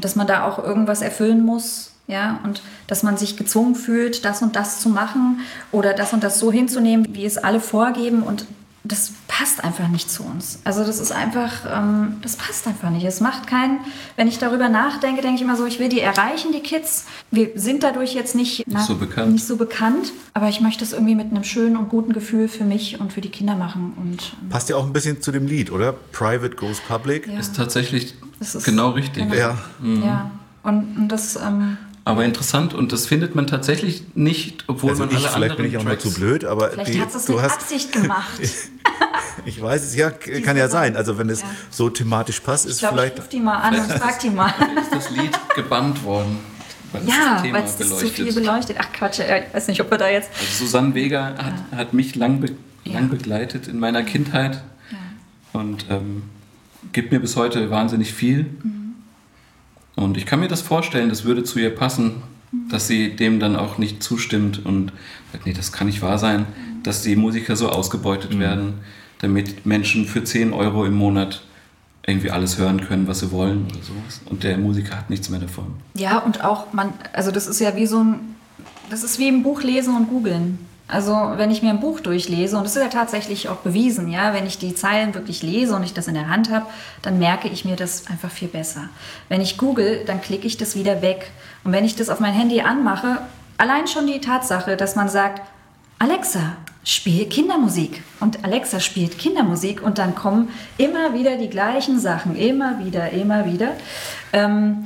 dass 0.00 0.16
man 0.16 0.26
da 0.26 0.44
auch 0.46 0.58
irgendwas 0.58 1.02
erfüllen 1.02 1.44
muss, 1.44 1.92
ja, 2.06 2.40
und 2.44 2.62
dass 2.86 3.02
man 3.02 3.16
sich 3.16 3.36
gezwungen 3.36 3.74
fühlt, 3.74 4.24
das 4.24 4.42
und 4.42 4.56
das 4.56 4.80
zu 4.80 4.88
machen 4.88 5.40
oder 5.72 5.94
das 5.94 6.12
und 6.12 6.22
das 6.24 6.38
so 6.38 6.50
hinzunehmen, 6.52 7.06
wie 7.12 7.24
es 7.24 7.38
alle 7.38 7.60
vorgeben 7.60 8.22
und 8.22 8.44
das 8.86 9.12
passt 9.28 9.64
einfach 9.64 9.88
nicht 9.88 10.10
zu 10.10 10.22
uns. 10.24 10.58
Also 10.64 10.84
das 10.84 10.98
ist 11.00 11.10
einfach, 11.10 11.50
ähm, 11.74 12.18
das 12.20 12.36
passt 12.36 12.66
einfach 12.66 12.90
nicht. 12.90 13.04
Es 13.06 13.20
macht 13.20 13.46
keinen, 13.46 13.78
wenn 14.16 14.28
ich 14.28 14.38
darüber 14.38 14.68
nachdenke, 14.68 15.22
denke 15.22 15.36
ich 15.36 15.42
immer 15.42 15.56
so, 15.56 15.64
ich 15.64 15.78
will 15.78 15.88
die 15.88 16.00
erreichen, 16.00 16.52
die 16.52 16.60
Kids. 16.60 17.06
Wir 17.30 17.50
sind 17.54 17.82
dadurch 17.82 18.12
jetzt 18.14 18.34
nicht, 18.34 18.64
na, 18.66 18.82
so 18.84 18.96
bekannt. 18.96 19.32
nicht 19.32 19.46
so 19.46 19.56
bekannt, 19.56 20.12
aber 20.34 20.50
ich 20.50 20.60
möchte 20.60 20.84
es 20.84 20.92
irgendwie 20.92 21.14
mit 21.14 21.30
einem 21.30 21.44
schönen 21.44 21.78
und 21.78 21.88
guten 21.88 22.12
Gefühl 22.12 22.46
für 22.46 22.64
mich 22.64 23.00
und 23.00 23.10
für 23.12 23.22
die 23.22 23.30
Kinder 23.30 23.56
machen. 23.56 23.94
Und 23.96 24.34
ähm, 24.42 24.50
Passt 24.50 24.68
ja 24.68 24.76
auch 24.76 24.84
ein 24.86 24.92
bisschen 24.92 25.22
zu 25.22 25.32
dem 25.32 25.46
Lied, 25.46 25.72
oder? 25.72 25.94
Private 26.12 26.54
goes 26.54 26.80
public. 26.80 27.26
ja, 27.26 27.38
Ist 27.38 27.56
tatsächlich 27.56 28.14
Das 28.38 28.54
ist- 28.54 28.64
genau 28.64 28.90
richtig. 28.90 29.22
genau. 29.24 29.34
Ja. 29.34 29.56
ja. 29.82 30.30
Und, 30.62 30.96
und 30.98 31.08
das, 31.08 31.36
ähm, 31.36 31.78
Aber 32.06 32.22
interessant 32.24 32.74
und 32.74 32.92
das 32.92 33.06
findet 33.06 33.34
man 33.34 33.46
tatsächlich 33.46 34.02
nicht, 34.14 34.64
obwohl 34.66 34.90
Also 34.90 35.06
man 35.06 35.10
ich, 35.14 35.16
alle 35.20 35.28
vielleicht 35.30 35.52
anderen 35.52 35.56
bin 35.56 35.66
ich 35.72 35.78
auch 35.78 35.84
Tracks 35.84 36.02
zu 36.02 36.12
blöd, 36.12 36.44
aber 36.44 36.68
vielleicht 36.70 36.94
die, 36.94 37.00
hat 37.00 37.14
es 37.14 37.24
du 37.24 37.32
mit 37.32 37.42
hast, 37.42 37.54
Absicht 37.54 37.92
gemacht. 37.92 38.40
ich 39.46 39.60
weiß 39.62 39.82
es, 39.84 39.96
ja, 39.96 40.10
kann 40.10 40.56
ja 40.58 40.68
sein. 40.68 40.96
Also 40.96 41.16
wenn 41.16 41.30
es 41.30 41.40
Ja. 41.40 41.46
so 41.70 41.88
thematisch 41.88 42.40
passt, 42.40 42.66
Ich 42.66 42.72
ist 42.72 42.78
glaube, 42.80 42.96
ich 42.96 43.00
vielleicht 43.00 43.18
rufe 43.20 43.28
die 43.30 43.40
mal 43.40 43.56
an 43.56 43.74
und 43.80 43.90
frag 43.92 44.18
die 44.20 44.28
mal. 44.30 44.52
ist 44.82 44.92
das 44.92 45.10
Lied 45.10 45.30
gebannt 45.56 46.04
worden, 46.04 46.38
weil 46.92 47.02
es 47.02 47.08
Ja, 47.08 47.42
weil 47.50 47.64
es 47.64 47.78
zu 47.78 48.06
viel 48.08 48.32
beleuchtet. 48.34 48.76
Ach 48.78 48.92
Quatsch, 48.92 49.20
äh, 49.20 49.44
ich 49.48 49.54
weiß 49.54 49.68
nicht, 49.68 49.80
ob 49.80 49.90
wir 49.90 49.96
da 49.96 50.08
jetzt. 50.10 50.28
Also 50.38 50.64
Susanne 50.66 50.94
Vega 50.94 51.34
hat, 51.38 51.54
hat 51.74 51.94
mich 51.94 52.14
lang, 52.16 52.40
be 52.40 52.50
lang 52.84 53.08
begleitet 53.08 53.66
in 53.66 53.78
meiner 53.78 54.02
Kindheit 54.02 54.62
und 55.54 55.86
ähm, 55.88 56.24
gibt 56.92 57.12
mir 57.12 57.20
bis 57.20 57.34
heute 57.36 57.70
wahnsinnig 57.70 58.12
viel. 58.12 58.44
Und 59.96 60.16
ich 60.16 60.26
kann 60.26 60.40
mir 60.40 60.48
das 60.48 60.60
vorstellen, 60.60 61.08
das 61.08 61.24
würde 61.24 61.44
zu 61.44 61.58
ihr 61.58 61.74
passen, 61.74 62.22
dass 62.70 62.86
sie 62.86 63.16
dem 63.16 63.40
dann 63.40 63.56
auch 63.56 63.78
nicht 63.78 64.02
zustimmt 64.02 64.64
und 64.64 64.92
sagt, 65.32 65.46
nee, 65.46 65.52
das 65.52 65.72
kann 65.72 65.86
nicht 65.86 66.02
wahr 66.02 66.18
sein, 66.18 66.46
dass 66.82 67.02
die 67.02 67.16
Musiker 67.16 67.56
so 67.56 67.68
ausgebeutet 67.68 68.38
werden, 68.38 68.74
damit 69.20 69.66
Menschen 69.66 70.06
für 70.06 70.24
10 70.24 70.52
Euro 70.52 70.84
im 70.84 70.94
Monat 70.94 71.42
irgendwie 72.06 72.30
alles 72.30 72.58
hören 72.58 72.80
können, 72.80 73.08
was 73.08 73.20
sie 73.20 73.32
wollen 73.32 73.64
oder 73.66 73.82
sowas. 73.82 74.20
Und 74.26 74.44
der 74.44 74.58
Musiker 74.58 74.96
hat 74.96 75.10
nichts 75.10 75.30
mehr 75.30 75.40
davon. 75.40 75.74
Ja, 75.94 76.18
und 76.18 76.44
auch 76.44 76.72
man, 76.72 76.92
also 77.12 77.30
das 77.30 77.46
ist 77.46 77.60
ja 77.60 77.74
wie 77.76 77.86
so 77.86 78.02
ein, 78.02 78.36
das 78.90 79.02
ist 79.02 79.18
wie 79.18 79.28
ein 79.28 79.42
Buch 79.42 79.62
lesen 79.62 79.96
und 79.96 80.08
googeln. 80.08 80.58
Also 80.86 81.32
wenn 81.36 81.50
ich 81.50 81.62
mir 81.62 81.70
ein 81.70 81.80
Buch 81.80 82.00
durchlese, 82.00 82.56
und 82.56 82.64
das 82.64 82.76
ist 82.76 82.82
ja 82.82 82.88
tatsächlich 82.88 83.48
auch 83.48 83.56
bewiesen, 83.56 84.10
ja, 84.10 84.34
wenn 84.34 84.46
ich 84.46 84.58
die 84.58 84.74
Zeilen 84.74 85.14
wirklich 85.14 85.42
lese 85.42 85.74
und 85.74 85.82
ich 85.82 85.94
das 85.94 86.08
in 86.08 86.14
der 86.14 86.28
Hand 86.28 86.50
habe, 86.50 86.66
dann 87.00 87.18
merke 87.18 87.48
ich 87.48 87.64
mir 87.64 87.76
das 87.76 88.06
einfach 88.08 88.30
viel 88.30 88.48
besser. 88.48 88.88
Wenn 89.28 89.40
ich 89.40 89.56
google, 89.56 90.04
dann 90.06 90.20
klicke 90.20 90.46
ich 90.46 90.58
das 90.58 90.76
wieder 90.76 91.00
weg. 91.00 91.30
Und 91.64 91.72
wenn 91.72 91.86
ich 91.86 91.96
das 91.96 92.10
auf 92.10 92.20
mein 92.20 92.34
Handy 92.34 92.60
anmache, 92.60 93.18
allein 93.56 93.86
schon 93.86 94.06
die 94.06 94.20
Tatsache, 94.20 94.76
dass 94.76 94.94
man 94.94 95.08
sagt, 95.08 95.40
Alexa, 95.98 96.56
spiel 96.84 97.26
Kindermusik. 97.26 98.02
Und 98.20 98.44
Alexa 98.44 98.78
spielt 98.78 99.18
Kindermusik 99.18 99.82
und 99.82 99.96
dann 99.96 100.14
kommen 100.14 100.50
immer 100.76 101.14
wieder 101.14 101.36
die 101.38 101.48
gleichen 101.48 101.98
Sachen, 101.98 102.36
immer 102.36 102.84
wieder, 102.84 103.10
immer 103.10 103.46
wieder. 103.46 103.72
Ähm, 104.32 104.84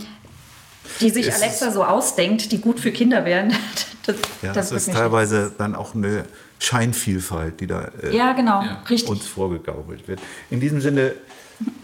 die 1.00 1.10
sich 1.10 1.32
Alexa 1.32 1.70
so 1.70 1.84
ausdenkt, 1.84 2.52
die 2.52 2.60
gut 2.60 2.80
für 2.80 2.92
Kinder 2.92 3.24
wären. 3.24 3.54
Das, 4.06 4.16
ja, 4.40 4.54
das 4.54 4.70
das 4.70 4.86
ist 4.86 4.94
teilweise 4.94 5.52
dann 5.58 5.74
auch 5.74 5.94
eine 5.94 6.24
Scheinvielfalt, 6.60 7.60
die 7.60 7.66
da 7.66 7.90
äh, 8.02 8.16
Ja, 8.16 8.32
genau, 8.32 8.64
uns 9.06 9.26
vorgegaukelt 9.26 10.08
wird. 10.08 10.18
In 10.48 10.60
diesem 10.60 10.80
Sinne 10.80 11.12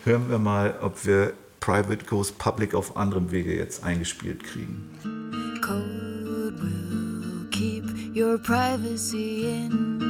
hören 0.07 0.31
wir 0.31 0.39
mal, 0.39 0.75
ob 0.81 1.05
wir 1.05 1.35
Private 1.61 2.07
Goes 2.07 2.33
Public 2.33 2.75
auf 2.75 2.97
anderem 2.97 3.31
Wege 3.31 3.55
jetzt 3.55 3.85
eingespielt 3.85 4.43
kriegen. 4.43 4.89
Code 5.61 6.55
will 6.63 7.47
keep 7.51 7.85
your 8.17 8.39
privacy 8.39 9.45
in. 9.67 10.01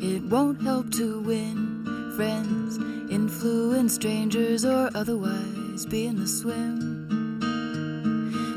It 0.00 0.22
won't 0.30 0.62
help 0.62 0.92
to 0.92 1.20
win 1.26 1.78
friends, 2.18 2.78
influence 3.10 3.94
strangers, 3.94 4.64
or 4.64 4.90
otherwise 4.96 5.86
be 5.86 6.06
in 6.06 6.16
the 6.16 6.26
swim. 6.26 6.97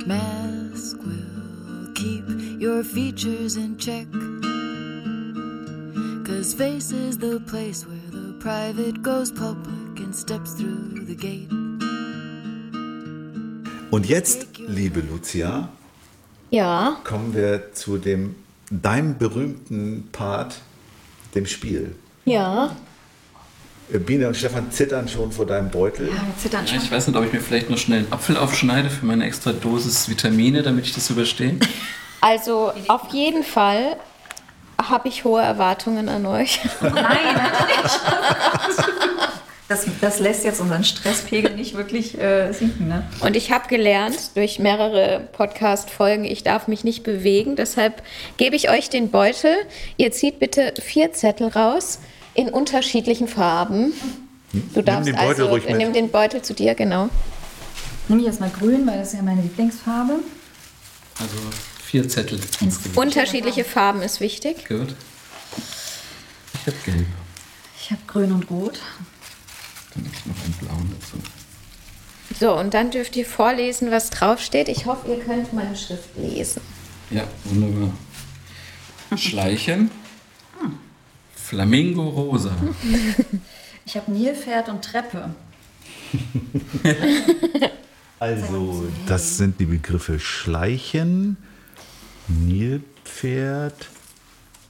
Mask 0.06 0.98
will 1.04 1.94
keep 1.94 2.24
your 2.60 2.84
features 2.84 3.56
in 3.56 3.78
check. 3.78 4.08
Cause 6.26 6.54
face 6.54 6.92
is 6.92 7.18
the 7.18 7.40
place 7.42 7.86
where 7.86 8.10
the 8.12 8.38
private 8.40 9.02
goes 9.04 9.32
public 9.32 10.00
and 10.00 10.16
steps 10.16 10.54
through 10.54 11.06
the 11.06 11.16
gate. 11.16 11.50
Und 13.92 14.08
jetzt, 14.08 14.48
liebe 14.68 15.02
Lucia, 15.02 15.70
Ja, 16.50 16.98
kommen 17.04 17.34
wir 17.34 17.74
zu 17.74 17.98
dem 17.98 18.36
deinem 18.70 19.18
berühmten 19.18 20.10
Part, 20.12 20.62
dem 21.36 21.46
Spiel. 21.46 21.96
ja. 22.26 22.76
Biene 24.00 24.28
und 24.28 24.36
Stefan 24.38 24.72
zittern 24.72 25.08
schon 25.08 25.32
vor 25.32 25.46
deinem 25.46 25.70
Beutel. 25.70 26.08
Ja, 26.08 26.14
wir 26.14 26.38
zittern 26.38 26.66
Ja, 26.66 26.74
schon. 26.74 26.84
ich 26.84 26.92
weiß 26.92 27.08
nicht, 27.08 27.18
ob 27.18 27.26
ich 27.26 27.34
mir 27.34 27.42
vielleicht 27.42 27.70
noch 27.70 27.78
schnell 27.78 28.00
einen 28.00 28.14
Apfel 28.14 28.38
aufschneide 28.38 28.90
für 28.90 29.06
meine 29.06 29.26
extra 29.26 29.52
Dosis 29.52 30.10
Vitamine, 30.10 30.64
damit 30.64 30.86
ich 30.86 30.94
das 30.94 31.10
überstehe. 31.10 31.58
Also 32.24 32.72
auf 32.88 33.12
jeden 33.14 33.44
Fall 33.44 33.96
habe 34.80 35.08
ich 35.08 35.24
hohe 35.24 35.42
Erwartungen 35.42 36.08
an 36.08 36.28
euch. 36.28 36.60
Nein, 36.82 36.94
natürlich. 36.94 37.92
Das, 39.68 39.86
das 40.02 40.20
lässt 40.20 40.44
jetzt 40.44 40.60
unseren 40.60 40.84
Stresspegel 40.84 41.56
nicht 41.56 41.76
wirklich 41.76 42.20
äh, 42.20 42.52
sinken. 42.52 42.90
Ne? 42.90 43.08
Und 43.22 43.36
ich 43.36 43.52
habe 43.52 43.70
gelernt 43.70 44.36
durch 44.36 44.60
mehrere 44.60 45.30
Podcast-Folgen, 45.32 46.26
ich 46.26 46.44
darf 46.44 46.68
mich 46.68 46.84
nicht 46.84 47.04
bewegen. 47.04 47.56
Deshalb 47.56 48.04
gebe 48.38 48.56
ich 48.56 48.70
euch 48.70 48.90
den 48.90 49.10
Beutel. 49.12 49.56
Ihr 49.98 50.12
zieht 50.12 50.40
bitte 50.40 50.74
vier 50.80 51.14
Zettel 51.14 51.48
raus 51.48 52.00
in 52.34 52.50
unterschiedlichen 52.50 53.28
Farben. 53.28 53.94
Du 54.74 54.82
darfst 54.82 55.08
den 55.08 55.16
Beutel 55.16 55.30
also, 55.30 55.48
ruhig 55.48 55.66
mit. 55.66 55.78
nimm 55.78 55.94
den 55.94 56.12
Beutel 56.12 56.42
zu 56.42 56.54
dir, 56.54 56.76
genau. 56.76 57.10
Nehme 58.08 58.22
ich 58.22 58.28
jetzt 58.28 58.40
mal 58.40 58.50
grün, 58.50 58.86
weil 58.86 59.00
das 59.00 59.10
ist 59.10 59.14
ja 59.16 59.22
meine 59.22 59.42
Lieblingsfarbe. 59.42 60.20
Also 61.20 61.36
vier 61.84 62.08
Zettel. 62.08 62.40
insgesamt. 62.60 62.98
Unterschiedliche 62.98 63.64
Farben 63.64 64.02
ist 64.02 64.20
wichtig. 64.20 64.68
Gut. 64.68 64.96
Ich 66.54 66.68
habe 66.68 66.78
gelb. 66.86 67.06
Ich 67.80 67.92
habe 67.92 68.02
grün 68.08 68.32
und 68.32 68.50
rot. 68.50 68.80
Dann 69.94 70.06
habe 70.06 70.16
ich 70.16 70.26
noch 70.26 70.44
einen 70.44 70.54
blauen 70.54 70.96
dazu. 71.00 71.18
So, 72.40 72.58
und 72.58 72.74
dann 72.74 72.92
dürft 72.92 73.16
ihr 73.16 73.26
vorlesen, 73.26 73.92
was 73.92 74.10
draufsteht. 74.10 74.70
Ich 74.70 74.86
hoffe, 74.86 75.10
ihr 75.10 75.20
könnt 75.20 75.52
meine 75.54 75.76
Schrift 75.76 76.10
lesen. 76.18 76.62
Ja, 77.10 77.24
wunderbar. 77.46 77.92
Schleichen. 79.18 79.92
Flamingo 81.52 82.08
rosa. 82.08 82.52
Ich 83.84 83.98
habe 83.98 84.12
Nilpferd 84.12 84.70
und 84.70 84.82
Treppe. 84.84 85.32
Also, 88.20 88.86
das 89.08 89.38
sind 89.38 89.60
die 89.60 89.66
Begriffe 89.66 90.20
Schleichen, 90.20 91.38
Nilpferd, 92.28 93.88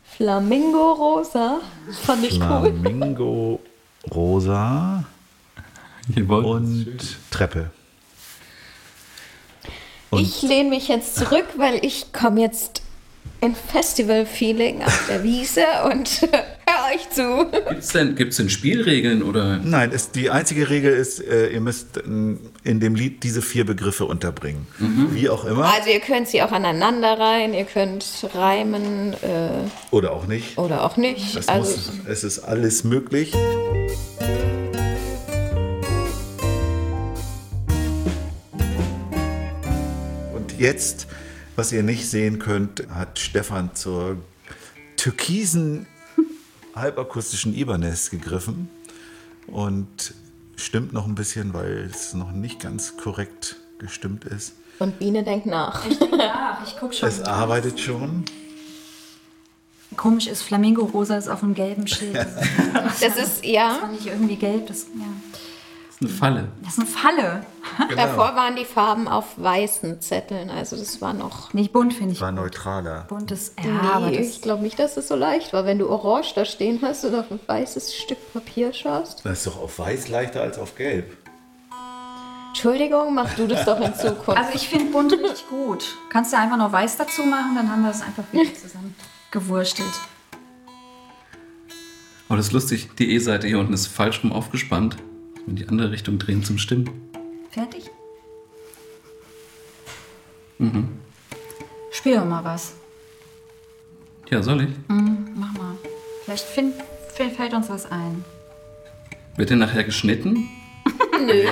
Flamingo 0.05 0.93
Rosa. 0.93 1.59
Fand 2.05 2.23
ich 2.23 2.39
cool. 2.39 2.73
Flamingo 2.81 3.59
Rosa 4.09 5.03
und 6.17 6.97
Treppe. 7.29 7.71
Und 10.11 10.21
Ich 10.21 10.41
lehne 10.41 10.69
mich 10.69 10.87
jetzt 10.87 11.17
zurück, 11.17 11.47
weil 11.57 11.83
ich 11.85 12.13
komme 12.13 12.39
jetzt 12.39 12.81
in 13.41 13.53
Festival-Feeling 13.53 14.83
auf 14.83 15.07
der 15.09 15.23
Wiese 15.23 15.65
und 15.91 16.21
euch 16.93 17.09
zu. 17.09 17.45
Gibt 17.51 17.83
es 17.83 17.89
denn, 17.89 18.15
gibt's 18.15 18.37
denn 18.37 18.49
Spielregeln 18.49 19.23
oder 19.23 19.57
Nein, 19.57 19.91
es, 19.93 20.11
die 20.11 20.29
einzige 20.29 20.69
Regel 20.69 20.93
ist, 20.93 21.19
äh, 21.19 21.49
ihr 21.49 21.61
müsst 21.61 21.97
in, 21.97 22.39
in 22.63 22.79
dem 22.79 22.95
Lied 22.95 23.23
diese 23.23 23.41
vier 23.41 23.65
Begriffe 23.65 24.05
unterbringen. 24.05 24.67
Wie 25.11 25.29
auch 25.29 25.45
immer. 25.45 25.71
Also 25.73 25.89
ihr 25.89 25.99
könnt 25.99 26.27
sie 26.27 26.41
auch 26.41 26.51
aneinander 26.51 27.19
rein, 27.19 27.53
ihr 27.53 27.65
könnt 27.65 28.05
reimen 28.33 29.13
äh, 29.13 29.49
Oder 29.91 30.11
auch 30.11 30.27
nicht. 30.27 30.57
oder 30.57 30.83
auch 30.83 30.97
nicht. 30.97 31.35
Das 31.35 31.47
also 31.47 31.71
muss, 31.71 31.91
es 32.07 32.23
ist 32.23 32.39
alles 32.39 32.83
möglich. 32.83 33.33
Und 40.33 40.59
jetzt, 40.59 41.07
was 41.55 41.71
ihr 41.71 41.83
nicht 41.83 42.09
sehen 42.09 42.39
könnt, 42.39 42.87
hat 42.93 43.19
Stefan 43.19 43.75
zur 43.75 44.17
türkisen 44.97 45.87
halbakustischen 46.75 47.53
Ibanez 47.55 48.09
gegriffen 48.09 48.69
und 49.47 50.13
stimmt 50.55 50.93
noch 50.93 51.05
ein 51.07 51.15
bisschen, 51.15 51.53
weil 51.53 51.89
es 51.91 52.13
noch 52.13 52.31
nicht 52.31 52.59
ganz 52.59 52.97
korrekt 52.97 53.57
gestimmt 53.79 54.25
ist. 54.25 54.53
und 54.79 54.99
Biene 54.99 55.23
denkt 55.23 55.45
nach. 55.45 55.83
Ja, 56.17 56.61
ich 56.65 56.75
guck 56.79 56.93
schon. 56.93 57.09
Es 57.09 57.21
arbeitet 57.21 57.79
schon. 57.79 58.25
Komisch 59.97 60.27
ist, 60.27 60.43
Flamingo 60.43 60.85
Rosa 60.85 61.17
ist 61.17 61.27
auf 61.27 61.43
einem 61.43 61.53
gelben 61.53 61.85
Schild. 61.87 62.15
Das 62.15 62.99
Das 63.01 63.17
ist 63.17 63.43
ja. 63.45 63.79
war 63.81 63.89
nicht 63.89 64.05
irgendwie 64.05 64.37
gelb, 64.37 64.67
das, 64.67 64.85
ja. 64.97 65.05
Ist 66.01 66.09
eine 66.09 66.17
Falle? 66.17 66.47
das 66.63 66.73
ist 66.73 66.79
eine 66.79 66.87
Falle. 66.87 67.45
Davor 67.95 68.35
waren 68.35 68.55
die 68.55 68.65
Farben 68.65 69.07
auf 69.07 69.25
weißen 69.37 70.01
Zetteln, 70.01 70.49
also 70.49 70.75
das 70.75 70.99
war 71.01 71.13
noch. 71.13 71.53
Nicht 71.53 71.71
bunt, 71.71 71.93
finde 71.93 72.13
ich. 72.13 72.21
War 72.21 72.31
neutraler. 72.31 73.05
Buntes. 73.07 73.53
Ja, 73.63 73.69
Nee, 73.71 73.87
aber 73.93 74.11
das, 74.11 74.27
ich 74.27 74.41
glaube 74.41 74.63
nicht, 74.63 74.79
dass 74.79 74.97
es 74.97 75.07
so 75.07 75.15
leicht 75.15 75.53
war. 75.53 75.65
Wenn 75.65 75.77
du 75.79 75.87
orange 75.89 76.33
da 76.33 76.43
stehen 76.45 76.79
hast 76.81 77.05
und 77.05 77.15
auf 77.15 77.29
ein 77.31 77.39
weißes 77.45 77.95
Stück 77.95 78.17
Papier 78.33 78.73
schaust. 78.73 79.21
Das 79.23 79.39
ist 79.39 79.47
doch 79.47 79.61
auf 79.61 79.77
weiß 79.79 80.09
leichter 80.09 80.41
als 80.41 80.57
auf 80.57 80.75
gelb. 80.75 81.15
Entschuldigung, 82.49 83.13
mach 83.13 83.33
du 83.35 83.47
das 83.47 83.63
doch 83.65 83.79
in 83.79 83.93
Zukunft. 83.95 84.37
also 84.37 84.51
ich 84.55 84.67
finde 84.67 84.91
bunt 84.91 85.13
richtig 85.13 85.47
gut. 85.49 85.85
Kannst 86.09 86.33
du 86.33 86.37
einfach 86.37 86.57
noch 86.57 86.71
weiß 86.71 86.97
dazu 86.97 87.23
machen, 87.23 87.55
dann 87.55 87.71
haben 87.71 87.83
wir 87.83 87.89
das 87.89 88.01
einfach 88.01 88.23
wieder 88.31 88.53
zusammen 88.61 88.95
gewurstelt. 89.31 89.87
Aber 92.27 92.37
das 92.37 92.47
ist 92.47 92.53
lustig, 92.53 92.89
die 92.97 93.13
E-Seite 93.13 93.47
hier 93.47 93.59
unten 93.59 93.73
ist 93.73 93.87
falsch 93.87 94.23
rum 94.23 94.31
aufgespannt. 94.31 94.97
In 95.47 95.55
die 95.55 95.67
andere 95.67 95.91
Richtung 95.91 96.19
drehen 96.19 96.43
zum 96.43 96.57
Stimmen. 96.57 97.09
Fertig? 97.49 97.89
Mhm. 100.57 100.89
Spiel 101.91 102.15
doch 102.15 102.25
mal 102.25 102.43
was. 102.43 102.73
Ja, 104.29 104.41
soll 104.41 104.61
ich? 104.61 104.69
Mach 104.87 105.53
mal. 105.53 105.75
Vielleicht 106.23 106.45
find, 106.45 106.75
fällt 107.15 107.53
uns 107.53 107.69
was 107.69 107.91
ein. 107.91 108.23
Wird 109.35 109.49
der 109.49 109.57
nachher 109.57 109.83
geschnitten? 109.83 110.47
Nö. 111.25 111.43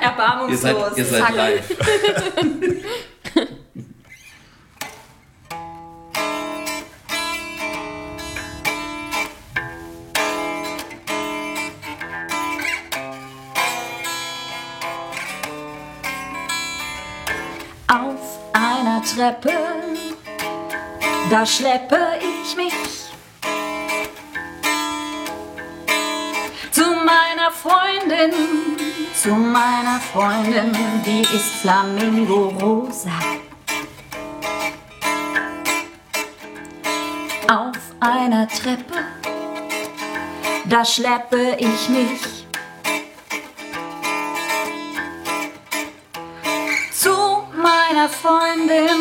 Erbarmungslos. 0.00 0.50
Ihr 0.50 0.58
seid, 0.58 0.98
ihr 0.98 1.04
seid 1.04 1.34
live. 1.36 1.76
Treppe, 19.14 19.52
da 21.30 21.46
schleppe 21.46 21.98
ich 22.20 22.56
mich 22.56 22.72
zu 26.70 26.82
meiner 26.82 27.50
Freundin, 27.50 28.32
zu 29.14 29.30
meiner 29.30 29.98
Freundin, 30.12 30.72
die 31.06 31.22
ist 31.22 31.54
Flamingo 31.62 32.48
Rosa. 32.60 33.10
Auf 37.48 37.78
einer 38.00 38.46
Treppe, 38.46 39.04
da 40.66 40.84
schleppe 40.84 41.56
ich 41.58 41.88
mich 41.88 42.46
zu 46.92 47.44
meiner 47.54 48.08
Freundin 48.08 48.97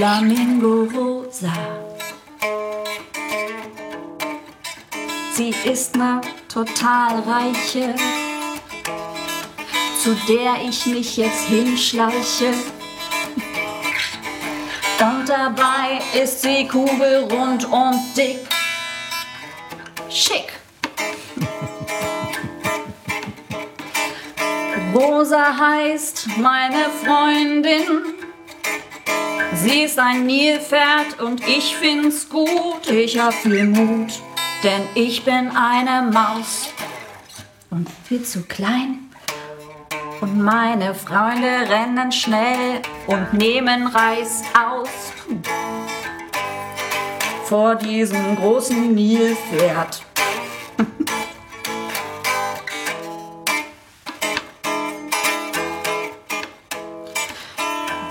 Flamingo 0.00 0.88
Rosa. 0.94 1.52
Sie 5.34 5.54
ist 5.70 5.94
ne 5.94 6.22
total 6.48 7.20
reiche, 7.20 7.94
zu 10.02 10.16
der 10.26 10.54
ich 10.66 10.86
mich 10.86 11.18
jetzt 11.18 11.44
hinschleiche. 11.48 12.54
Und 15.00 15.28
dabei 15.28 16.00
ist 16.18 16.40
sie 16.40 16.66
kugelrund 16.66 17.66
und 17.66 18.00
dick. 18.16 18.38
Schick. 20.08 20.50
Rosa 24.94 25.58
heißt 25.58 26.26
meine 26.38 26.86
Freundin. 27.04 28.09
Sie 29.62 29.82
ist 29.82 29.98
ein 29.98 30.24
Nilpferd 30.24 31.20
und 31.20 31.46
ich 31.46 31.76
find's 31.76 32.26
gut. 32.30 32.88
Ich 32.90 33.18
hab 33.18 33.34
viel 33.34 33.66
Mut, 33.66 34.10
denn 34.64 34.80
ich 34.94 35.22
bin 35.22 35.50
eine 35.54 36.10
Maus 36.10 36.72
und 37.68 37.86
viel 38.04 38.22
zu 38.22 38.44
klein. 38.44 39.10
Und 40.22 40.40
meine 40.40 40.94
Freunde 40.94 41.68
rennen 41.68 42.10
schnell 42.10 42.80
und 43.06 43.34
nehmen 43.34 43.86
Reis 43.88 44.42
aus. 44.58 44.88
Vor 47.44 47.74
diesem 47.74 48.36
großen 48.36 48.94
Nilpferd. 48.94 50.02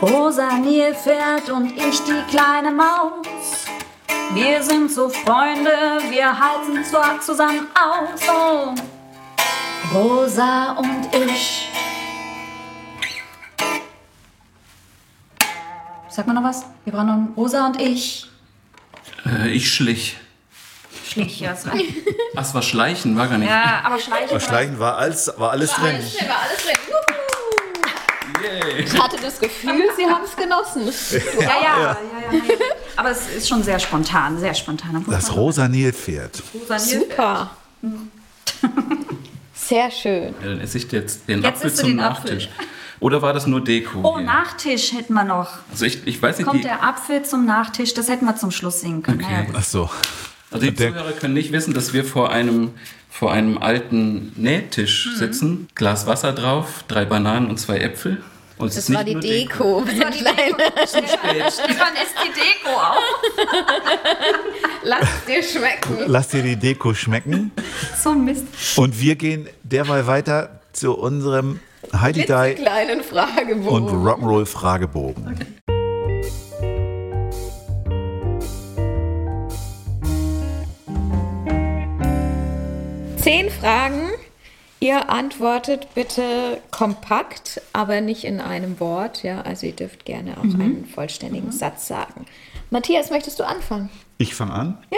Rosa 0.02 0.54
Nilpferd 0.58 1.50
und 1.50 1.76
ich 1.76 2.00
die 2.06 2.22
kleine 2.30 2.72
Maus. 2.72 3.66
Wir 4.34 4.64
sind 4.64 4.89
so 4.89 5.10
Freunde, 5.10 5.72
wir 6.10 6.39
halten 6.39 6.86
zwar 6.86 7.20
zusammen 7.20 7.68
aus. 7.76 8.22
Oh. 8.30 8.74
Rosa 9.93 10.72
und 10.74 11.14
ich. 11.14 11.68
Sag 16.08 16.28
mal 16.28 16.34
noch 16.34 16.43
was? 16.43 16.64
Wir 16.86 16.93
brauchen 16.93 17.08
noch 17.08 17.14
ein 17.16 17.34
Rosa 17.36 17.66
und 17.66 17.82
ich. 17.82 18.26
Äh, 19.26 19.50
ich 19.50 19.70
schlich. 19.70 20.16
Schlich, 21.10 21.41
ja. 21.41 21.54
so. 21.58 21.72
Ach, 22.38 22.41
es 22.41 22.54
war 22.54 22.62
Schleichen, 22.62 23.18
war 23.18 23.28
gar 23.28 23.38
nicht. 23.38 23.50
Ja, 23.50 23.82
aber 23.84 24.00
Schleichen. 24.00 24.30
Aber 24.30 24.39
Schleichen 24.39 24.80
war 24.80 24.97
alles, 24.97 25.30
war 25.36 25.52
alles 25.52 25.72
drin. 25.72 25.97
war 26.28 26.41
alles 26.41 26.64
drin. 26.64 27.16
Ich 28.77 28.99
hatte 28.99 29.17
das 29.21 29.39
Gefühl, 29.39 29.89
sie 29.97 30.05
haben 30.05 30.23
es 30.23 30.35
genossen. 30.35 30.87
Ja, 31.39 31.45
ja, 31.45 31.51
ja, 31.51 31.79
ja, 31.81 31.97
ja. 32.31 32.41
Aber 32.95 33.11
es 33.11 33.27
ist 33.35 33.47
schon 33.47 33.63
sehr 33.63 33.79
spontan, 33.79 34.37
sehr 34.39 34.53
spontan. 34.53 35.05
Das 35.07 35.35
rosa 35.35 35.67
Nilpferd. 35.67 36.41
Rosa 36.53 36.77
Nilpferd. 36.77 37.09
Super. 37.09 37.51
Sehr 39.53 39.91
schön. 39.91 40.33
Ja, 40.41 40.47
dann 40.47 40.61
esse 40.61 40.79
ich 40.79 40.91
jetzt 40.91 41.27
den 41.27 41.43
Jetzt 41.43 41.57
Apfel 41.57 41.73
zum 41.73 41.89
den 41.89 41.99
Apfel. 41.99 42.35
Nachtisch. 42.35 42.49
Oder 42.99 43.21
war 43.21 43.33
das 43.33 43.47
nur 43.47 43.63
Deko? 43.63 44.01
Oh, 44.03 44.17
hier? 44.17 44.25
Nachtisch 44.25 44.93
hätten 44.93 45.13
wir 45.13 45.23
noch. 45.23 45.59
Also 45.71 45.85
ich, 45.85 46.05
ich 46.05 46.21
weiß 46.21 46.37
nicht, 46.37 46.47
Kommt 46.47 46.59
die, 46.59 46.67
der 46.67 46.83
Apfel 46.83 47.23
zum 47.23 47.45
Nachtisch, 47.45 47.93
das 47.93 48.09
hätten 48.09 48.25
wir 48.25 48.35
zum 48.35 48.51
Schluss 48.51 48.81
singen 48.81 49.03
können. 49.03 49.21
Okay. 49.23 49.47
Ach 49.53 49.63
so. 49.63 49.89
also 50.51 50.65
die 50.65 50.75
Zuhörer 50.75 51.11
können 51.13 51.33
nicht 51.33 51.51
wissen, 51.51 51.73
dass 51.73 51.93
wir 51.93 52.03
vor 52.03 52.31
einem, 52.31 52.71
vor 53.10 53.32
einem 53.32 53.57
alten 53.57 54.32
Nähtisch 54.36 55.07
Mhm. 55.14 55.18
sitzen. 55.18 55.68
Glas 55.76 56.05
Wasser 56.07 56.32
drauf, 56.34 56.84
drei 56.88 57.05
Bananen 57.05 57.49
und 57.49 57.57
zwei 57.60 57.80
Äpfel. 57.80 58.22
Und 58.57 58.68
es 58.68 58.76
Das 58.76 58.84
ist 58.84 58.89
nicht 58.89 58.97
war 58.97 59.03
die 59.05 59.16
Deko. 59.16 59.84
Dann 59.86 60.12
ist 60.12 60.26
die 60.95 62.34
Deko 62.34 62.76
auch. 62.76 63.03
Lass 64.84 65.07
dir 65.28 65.41
schmecken. 65.43 65.97
Lass 66.07 66.28
dir 66.28 66.43
die 66.43 66.55
Deko 66.57 66.93
schmecken. 66.93 67.51
So 68.01 68.14
Mist. 68.14 68.43
Und 68.76 68.99
wir 68.99 69.16
gehen 69.16 69.47
derweil 69.64 70.07
weiter 70.07 70.60
zu 70.74 70.97
unserem 70.97 71.60
Heidi 71.93 72.26
Dai 72.26 72.53
Kleinen 72.55 73.01
Fragebogen. 73.01 73.68
und 73.70 73.89
Rock'n'Roll 73.89 74.45
Fragebogen. 74.45 75.45
Zehn 83.30 83.51
Fragen. 83.51 84.09
Ihr 84.80 85.11
antwortet 85.11 85.93
bitte 85.93 86.59
kompakt, 86.71 87.61
aber 87.73 88.01
nicht 88.01 88.23
in 88.23 88.41
einem 88.41 88.80
Wort. 88.80 89.21
Ja, 89.21 89.41
also 89.41 89.67
ihr 89.67 89.75
dürft 89.75 90.03
gerne 90.03 90.36
auch 90.39 90.43
einen 90.43 90.88
vollständigen 90.88 91.51
Satz 91.51 91.88
sagen. 91.88 92.25
Matthias, 92.71 93.11
möchtest 93.11 93.38
du 93.38 93.43
anfangen? 93.45 93.91
Ich 94.17 94.34
fange 94.34 94.53
an. 94.53 94.77
Ja. 94.91 94.97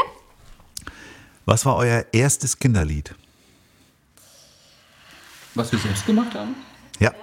Was 1.45 1.65
war 1.65 1.75
euer 1.75 2.05
erstes 2.13 2.57
Kinderlied? 2.57 3.13
Was 5.55 5.73
wir 5.73 5.79
selbst 5.79 6.05
gemacht 6.05 6.33
haben? 6.33 6.55
Ja. 6.99 7.13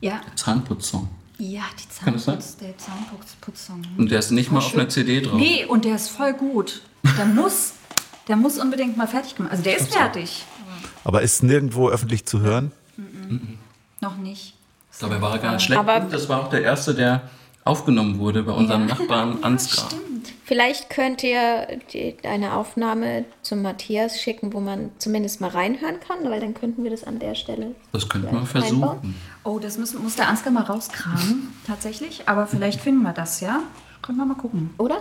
Ja, 0.00 0.22
Zahnputzsong. 0.36 1.06
ja, 1.36 1.64
die 1.78 2.02
Kann 2.02 2.14
das 2.14 2.24
sein? 2.24 2.40
Zahnputz, 2.40 2.56
der 2.56 2.78
Zahnputzsong. 2.78 3.82
Und 3.98 4.10
der 4.10 4.20
ist 4.20 4.30
nicht 4.30 4.50
mal 4.50 4.60
auf 4.60 4.72
einer 4.72 4.88
CD 4.88 5.20
drauf. 5.20 5.34
Nee, 5.38 5.66
und 5.66 5.84
der 5.84 5.96
ist 5.96 6.08
voll 6.08 6.32
gut. 6.32 6.80
Der 7.18 7.26
muss, 7.26 7.74
der 8.28 8.36
muss 8.36 8.58
unbedingt 8.58 8.96
mal 8.96 9.06
fertig 9.06 9.34
gemacht. 9.36 9.52
Also 9.52 9.62
der 9.64 9.76
ist 9.78 9.94
fertig. 9.94 10.44
Aber 11.04 11.22
ist 11.22 11.42
nirgendwo 11.42 11.88
öffentlich 11.90 12.24
zu 12.26 12.40
hören? 12.40 12.72
Noch 14.00 14.16
nicht. 14.16 14.54
Dabei 15.00 15.20
war 15.20 15.32
er 15.32 15.38
gar 15.38 15.52
nicht 15.54 15.62
schlecht. 15.64 15.78
Aber- 15.80 16.00
das 16.00 16.28
war 16.28 16.40
auch 16.42 16.50
der 16.50 16.62
erste, 16.62 16.94
der 16.94 17.22
aufgenommen 17.64 18.18
wurde 18.18 18.42
bei 18.42 18.52
unserem 18.52 18.86
Nachbarn 18.86 19.38
Ansgar. 19.42 19.88
Vielleicht 20.44 20.90
könnt 20.90 21.22
ihr 21.22 21.66
die, 21.92 22.16
eine 22.22 22.52
Aufnahme 22.54 23.24
zum 23.42 23.62
Matthias 23.62 24.20
schicken, 24.20 24.52
wo 24.52 24.60
man 24.60 24.90
zumindest 24.98 25.40
mal 25.40 25.48
reinhören 25.48 25.96
kann, 26.06 26.30
weil 26.30 26.40
dann 26.40 26.52
könnten 26.52 26.84
wir 26.84 26.90
das 26.90 27.04
an 27.04 27.18
der 27.18 27.34
Stelle. 27.34 27.74
Das 27.92 28.08
könnte 28.10 28.30
man 28.32 28.46
Vielleicht 28.46 28.72
einbauen? 28.72 28.98
versuchen. 29.00 29.14
Oh, 29.44 29.58
das 29.58 29.78
müssen, 29.78 30.02
muss 30.02 30.16
der 30.16 30.28
Ansgar 30.28 30.52
mal 30.52 30.62
rauskramen, 30.64 31.52
tatsächlich. 31.66 32.28
Aber 32.28 32.46
vielleicht 32.46 32.80
finden 32.82 33.02
wir 33.02 33.12
das, 33.14 33.40
ja? 33.40 33.60
Können 34.02 34.18
wir 34.18 34.26
mal 34.26 34.34
gucken. 34.36 34.70
Oder? 34.76 34.98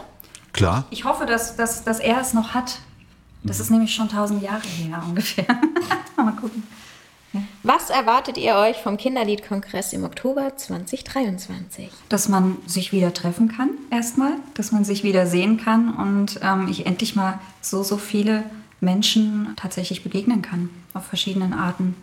Klar. 0.53 0.85
Ich 0.91 1.03
hoffe, 1.03 1.25
dass, 1.25 1.57
dass, 1.57 1.83
dass 1.83 1.99
er 1.99 2.21
es 2.21 2.33
noch 2.33 2.53
hat. 2.53 2.79
Das 3.43 3.59
ist 3.59 3.69
nämlich 3.69 3.93
schon 3.93 4.09
tausend 4.09 4.41
Jahre 4.41 4.67
her 4.67 5.03
ungefähr. 5.07 5.45
mal 6.15 6.31
gucken. 6.31 6.63
Was 7.63 7.89
erwartet 7.89 8.37
ihr 8.37 8.55
euch 8.55 8.77
vom 8.77 8.95
Kinderliedkongress 8.95 9.93
im 9.93 10.03
Oktober 10.03 10.55
2023? 10.55 11.89
Dass 12.07 12.29
man 12.29 12.57
sich 12.67 12.91
wieder 12.91 13.13
treffen 13.13 13.47
kann, 13.47 13.71
erstmal. 13.89 14.33
Dass 14.53 14.71
man 14.71 14.85
sich 14.85 15.03
wieder 15.03 15.25
sehen 15.25 15.57
kann 15.57 15.93
und 15.95 16.39
ähm, 16.43 16.67
ich 16.69 16.85
endlich 16.85 17.15
mal 17.15 17.39
so, 17.59 17.81
so 17.81 17.97
viele 17.97 18.43
Menschen 18.81 19.53
tatsächlich 19.55 20.03
begegnen 20.03 20.41
kann. 20.41 20.69
Auf 20.93 21.07
verschiedenen 21.07 21.53
Arten. 21.53 21.95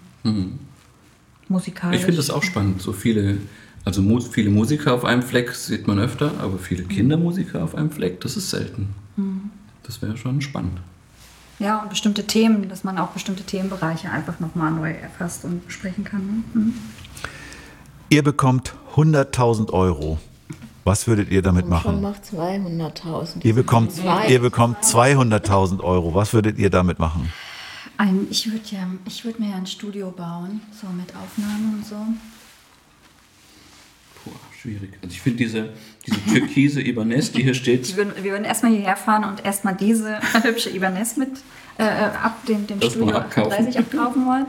Musikalisch. 1.48 2.00
Ich 2.00 2.04
finde 2.04 2.16
das 2.16 2.30
auch 2.30 2.42
spannend. 2.42 2.82
So 2.82 2.92
viele, 2.92 3.38
also 3.84 4.02
mu 4.02 4.20
viele 4.20 4.50
Musiker 4.50 4.94
auf 4.94 5.04
einem 5.04 5.22
Fleck 5.22 5.52
sieht 5.52 5.86
man 5.86 6.00
öfter, 6.00 6.32
aber 6.40 6.58
viele 6.58 6.82
Kindermusiker 6.84 7.62
auf 7.62 7.76
einem 7.76 7.92
Fleck, 7.92 8.20
das 8.20 8.36
ist 8.36 8.50
selten. 8.50 8.88
Das 9.84 10.02
wäre 10.02 10.16
schon 10.16 10.40
spannend. 10.40 10.80
Ja, 11.60 11.82
und 11.82 11.90
bestimmte 11.90 12.26
Themen, 12.26 12.68
dass 12.68 12.82
man 12.84 12.98
auch 12.98 13.08
bestimmte 13.10 13.44
Themenbereiche 13.44 14.10
einfach 14.10 14.40
nochmal 14.40 14.72
neu 14.72 14.90
erfasst 14.90 15.44
und 15.44 15.64
besprechen 15.66 16.02
kann. 16.04 16.26
ne? 16.26 16.42
Mhm. 16.60 16.74
Ihr 18.08 18.24
bekommt 18.24 18.74
100.000 18.96 19.72
Euro. 19.72 20.18
Was 20.84 21.06
würdet 21.06 21.30
ihr 21.30 21.42
damit 21.42 21.64
Schon 21.66 21.70
machen? 21.70 22.00
noch 22.00 22.16
200.000. 22.18 23.44
Ihr 23.44 23.54
bekommt, 23.54 23.92
Zwei. 23.92 24.26
ihr 24.28 24.40
bekommt 24.40 24.78
200.000 24.82 25.80
Euro. 25.84 26.14
Was 26.14 26.32
würdet 26.32 26.58
ihr 26.58 26.70
damit 26.70 26.98
machen? 26.98 27.30
Ein, 27.98 28.26
ich 28.30 28.50
würde 28.50 28.64
ja, 28.70 28.86
ich 29.04 29.24
würde 29.24 29.42
mir 29.42 29.50
ja 29.50 29.56
ein 29.56 29.66
Studio 29.66 30.10
bauen, 30.10 30.62
so 30.80 30.88
mit 30.88 31.14
Aufnahmen 31.14 31.74
und 31.78 31.86
so. 31.86 31.96
Schwierig. 34.60 34.90
Also 35.02 35.14
ich 35.14 35.22
finde 35.22 35.38
diese, 35.38 35.70
diese 36.06 36.22
türkise 36.26 36.82
Ibanez, 36.82 37.32
die 37.32 37.42
hier 37.42 37.54
steht, 37.54 37.88
Die 37.88 37.96
würden, 37.96 38.12
wir 38.22 38.32
würden 38.32 38.44
erstmal 38.44 38.72
hierher 38.72 38.96
fahren 38.96 39.24
und 39.24 39.42
erstmal 39.42 39.74
diese 39.74 40.20
hübsche 40.42 40.68
Ibanez 40.68 41.16
mit 41.16 41.30
äh, 41.78 41.84
ab 41.84 42.44
dem, 42.46 42.66
dem 42.66 42.78
Das 42.78 42.92
Studio 42.92 43.16
abkaufen. 43.16 43.64
30 43.64 43.78
abkaufen 43.78 44.26
wollen. 44.26 44.46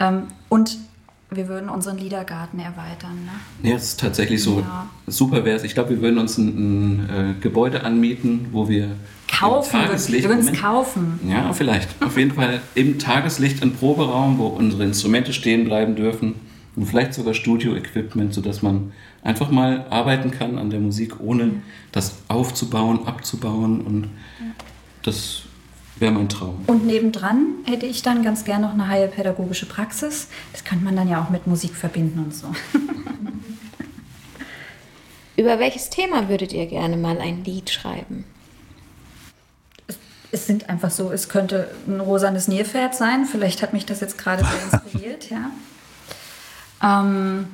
Ähm, 0.00 0.22
und 0.48 0.78
wir 1.30 1.48
würden 1.48 1.68
unseren 1.68 1.98
Liedergarten 1.98 2.60
erweitern. 2.60 3.28
Ne? 3.62 3.68
Ja, 3.70 3.76
es 3.76 3.88
ist 3.88 4.00
tatsächlich 4.00 4.42
so. 4.42 4.60
Ja. 4.60 4.86
Super 5.06 5.44
wäre 5.44 5.56
es. 5.56 5.64
Ich 5.64 5.74
glaube, 5.74 5.90
wir 5.90 6.00
würden 6.00 6.18
uns 6.18 6.38
ein, 6.38 7.00
ein 7.02 7.10
äh, 7.10 7.40
Gebäude 7.42 7.84
anmieten, 7.84 8.46
wo 8.52 8.70
wir 8.70 8.96
Kaufen, 9.28 9.72
Tageslicht. 9.72 10.22
wir 10.22 10.30
würden 10.30 10.48
es 10.48 10.58
kaufen. 10.58 11.20
Ja, 11.28 11.52
vielleicht. 11.52 11.90
Auf 12.02 12.16
jeden 12.16 12.32
Fall 12.32 12.62
im 12.74 12.98
Tageslicht 12.98 13.62
ein 13.62 13.74
Proberaum, 13.74 14.38
wo 14.38 14.46
unsere 14.46 14.84
Instrumente 14.84 15.34
stehen 15.34 15.64
bleiben 15.64 15.94
dürfen 15.94 16.36
und 16.76 16.86
vielleicht 16.86 17.14
sogar 17.14 17.34
Studio-Equipment, 17.34 18.34
sodass 18.34 18.62
man 18.62 18.92
einfach 19.22 19.50
mal 19.50 19.86
arbeiten 19.90 20.30
kann 20.30 20.58
an 20.58 20.70
der 20.70 20.80
Musik, 20.80 21.20
ohne 21.20 21.62
das 21.90 22.16
aufzubauen, 22.28 23.06
abzubauen 23.06 23.80
und 23.80 24.10
das 25.02 25.42
wäre 25.98 26.12
mein 26.12 26.28
Traum. 26.28 26.62
Und 26.66 26.86
nebendran 26.86 27.54
hätte 27.64 27.86
ich 27.86 28.02
dann 28.02 28.22
ganz 28.22 28.44
gern 28.44 28.60
noch 28.60 28.74
eine 28.74 28.88
heilpädagogische 28.88 29.66
Praxis. 29.66 30.28
Das 30.52 30.64
könnte 30.64 30.84
man 30.84 30.94
dann 30.94 31.08
ja 31.08 31.22
auch 31.22 31.30
mit 31.30 31.46
Musik 31.46 31.74
verbinden 31.74 32.18
und 32.18 32.34
so. 32.34 32.48
Über 35.36 35.58
welches 35.58 35.90
Thema 35.90 36.28
würdet 36.28 36.52
ihr 36.52 36.66
gerne 36.66 36.96
mal 36.96 37.18
ein 37.18 37.44
Lied 37.44 37.70
schreiben? 37.70 38.24
Es 40.32 40.46
sind 40.46 40.68
einfach 40.68 40.90
so, 40.90 41.12
es 41.12 41.28
könnte 41.28 41.70
ein 41.86 42.00
rosanes 42.00 42.48
Nilpferd 42.48 42.94
sein. 42.94 43.24
Vielleicht 43.26 43.62
hat 43.62 43.72
mich 43.72 43.86
das 43.86 44.00
jetzt 44.00 44.18
gerade 44.18 44.44
sehr 44.44 44.62
inspiriert, 44.82 45.30
ja. 45.30 45.50
Ähm, 46.82 47.46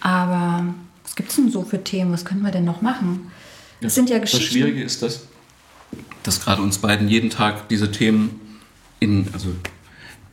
aber 0.00 0.74
was 1.04 1.14
gibt 1.14 1.30
es 1.30 1.36
denn 1.36 1.50
so 1.50 1.62
für 1.62 1.82
Themen? 1.82 2.12
Was 2.12 2.24
können 2.24 2.42
wir 2.42 2.50
denn 2.50 2.64
noch 2.64 2.82
machen? 2.82 3.30
Es 3.80 3.94
sind 3.94 4.10
ja 4.10 4.18
Das 4.18 4.30
Geschichten. 4.30 4.54
Schwierige 4.54 4.82
ist, 4.82 5.02
dass, 5.02 5.26
dass 6.22 6.40
gerade 6.40 6.62
uns 6.62 6.78
beiden 6.78 7.08
jeden 7.08 7.30
Tag 7.30 7.68
diese 7.68 7.90
Themen 7.90 8.40
in, 9.00 9.28
also 9.32 9.48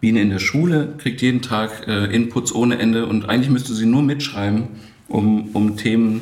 Biene 0.02 0.22
in 0.22 0.30
der 0.30 0.40
Schule 0.40 0.96
kriegt 0.98 1.22
jeden 1.22 1.42
Tag 1.42 1.88
äh, 1.88 2.06
Inputs 2.06 2.54
ohne 2.54 2.80
Ende 2.80 3.06
und 3.06 3.28
eigentlich 3.28 3.50
müsste 3.50 3.74
sie 3.74 3.86
nur 3.86 4.02
mitschreiben, 4.02 4.68
um, 5.08 5.50
um 5.54 5.76
Themen 5.76 6.22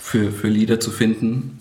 für, 0.00 0.32
für 0.32 0.48
Lieder 0.48 0.80
zu 0.80 0.90
finden. 0.90 1.58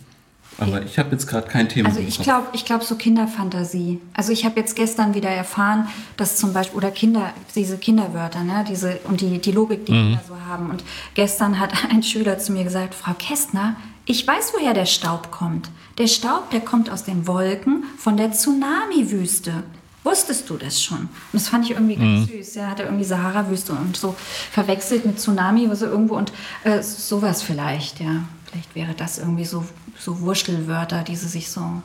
Aber 0.61 0.83
ich 0.83 0.99
habe 0.99 1.09
jetzt 1.11 1.25
gerade 1.27 1.47
kein 1.47 1.67
Thema. 1.67 1.89
Also 1.89 2.01
ich 2.01 2.19
glaube, 2.21 2.47
ich 2.53 2.65
glaube 2.65 2.83
so 2.83 2.95
Kinderfantasie. 2.95 3.99
Also 4.13 4.31
ich 4.31 4.45
habe 4.45 4.59
jetzt 4.59 4.75
gestern 4.75 5.15
wieder 5.15 5.29
erfahren, 5.29 5.87
dass 6.17 6.35
zum 6.35 6.53
Beispiel 6.53 6.77
oder 6.77 6.91
Kinder 6.91 7.33
diese 7.55 7.77
Kinderwörter, 7.77 8.43
ne, 8.43 8.63
diese 8.69 8.99
und 9.05 9.21
die 9.21 9.39
die 9.39 9.51
Logik, 9.51 9.87
die 9.87 9.93
Kinder 9.93 10.21
so 10.27 10.35
haben. 10.47 10.69
Und 10.69 10.83
gestern 11.15 11.59
hat 11.59 11.71
ein 11.89 12.03
Schüler 12.03 12.37
zu 12.37 12.51
mir 12.51 12.63
gesagt, 12.63 12.93
Frau 12.93 13.13
Kästner, 13.17 13.75
ich 14.05 14.27
weiß, 14.27 14.53
woher 14.53 14.73
der 14.73 14.85
Staub 14.85 15.31
kommt. 15.31 15.69
Der 15.97 16.07
Staub, 16.07 16.51
der 16.51 16.61
kommt 16.61 16.89
aus 16.89 17.03
den 17.03 17.27
Wolken 17.27 17.83
von 17.97 18.17
der 18.17 18.31
Tsunami-Wüste. 18.31 19.63
Wusstest 20.03 20.49
du 20.49 20.57
das 20.57 20.81
schon? 20.81 20.97
Und 20.97 21.09
das 21.33 21.47
fand 21.47 21.65
ich 21.65 21.71
irgendwie 21.71 21.95
ganz 21.95 22.27
süß. 22.27 22.55
Er 22.55 22.71
hatte 22.71 22.83
irgendwie 22.83 23.03
Sahara-Wüste 23.03 23.73
und 23.73 23.95
so 23.95 24.15
verwechselt 24.51 25.05
mit 25.05 25.19
Tsunami, 25.19 25.69
was 25.69 25.83
irgendwo 25.83 26.15
und 26.15 26.33
äh, 26.63 26.81
sowas 26.81 27.43
vielleicht, 27.43 27.99
ja. 27.99 28.23
Vielleicht 28.51 28.75
wäre 28.75 28.93
das 28.93 29.17
irgendwie 29.17 29.45
so, 29.45 29.65
so 29.97 30.19
Wurschtelwörter, 30.19 31.03
die 31.03 31.15
sie 31.15 31.27
sich 31.27 31.49
so. 31.49 31.81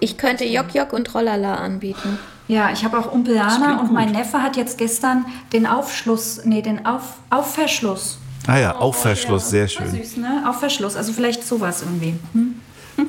Ich 0.00 0.16
könnte 0.18 0.44
Jok 0.44 0.74
Jok 0.74 0.92
und 0.92 1.14
Rollala 1.14 1.56
anbieten. 1.56 2.18
Ja, 2.46 2.70
ich 2.70 2.84
habe 2.84 2.98
auch 2.98 3.12
Umpelana 3.12 3.80
und 3.80 3.92
mein. 3.92 4.12
Neffe 4.12 4.42
hat 4.42 4.56
jetzt 4.56 4.78
gestern 4.78 5.24
den 5.52 5.66
Aufschluss, 5.66 6.44
nee, 6.44 6.62
den 6.62 6.86
Auf, 6.86 7.18
Aufverschluss. 7.30 8.18
Ah 8.46 8.58
ja, 8.58 8.76
Aufverschluss, 8.76 9.50
sehr 9.50 9.68
Voll 9.68 9.86
schön. 9.86 10.02
süß, 10.02 10.16
ne? 10.18 10.44
Aufverschluss, 10.48 10.96
also 10.96 11.12
vielleicht 11.12 11.46
sowas 11.46 11.82
irgendwie. 11.82 12.14
Hm? 12.32 12.54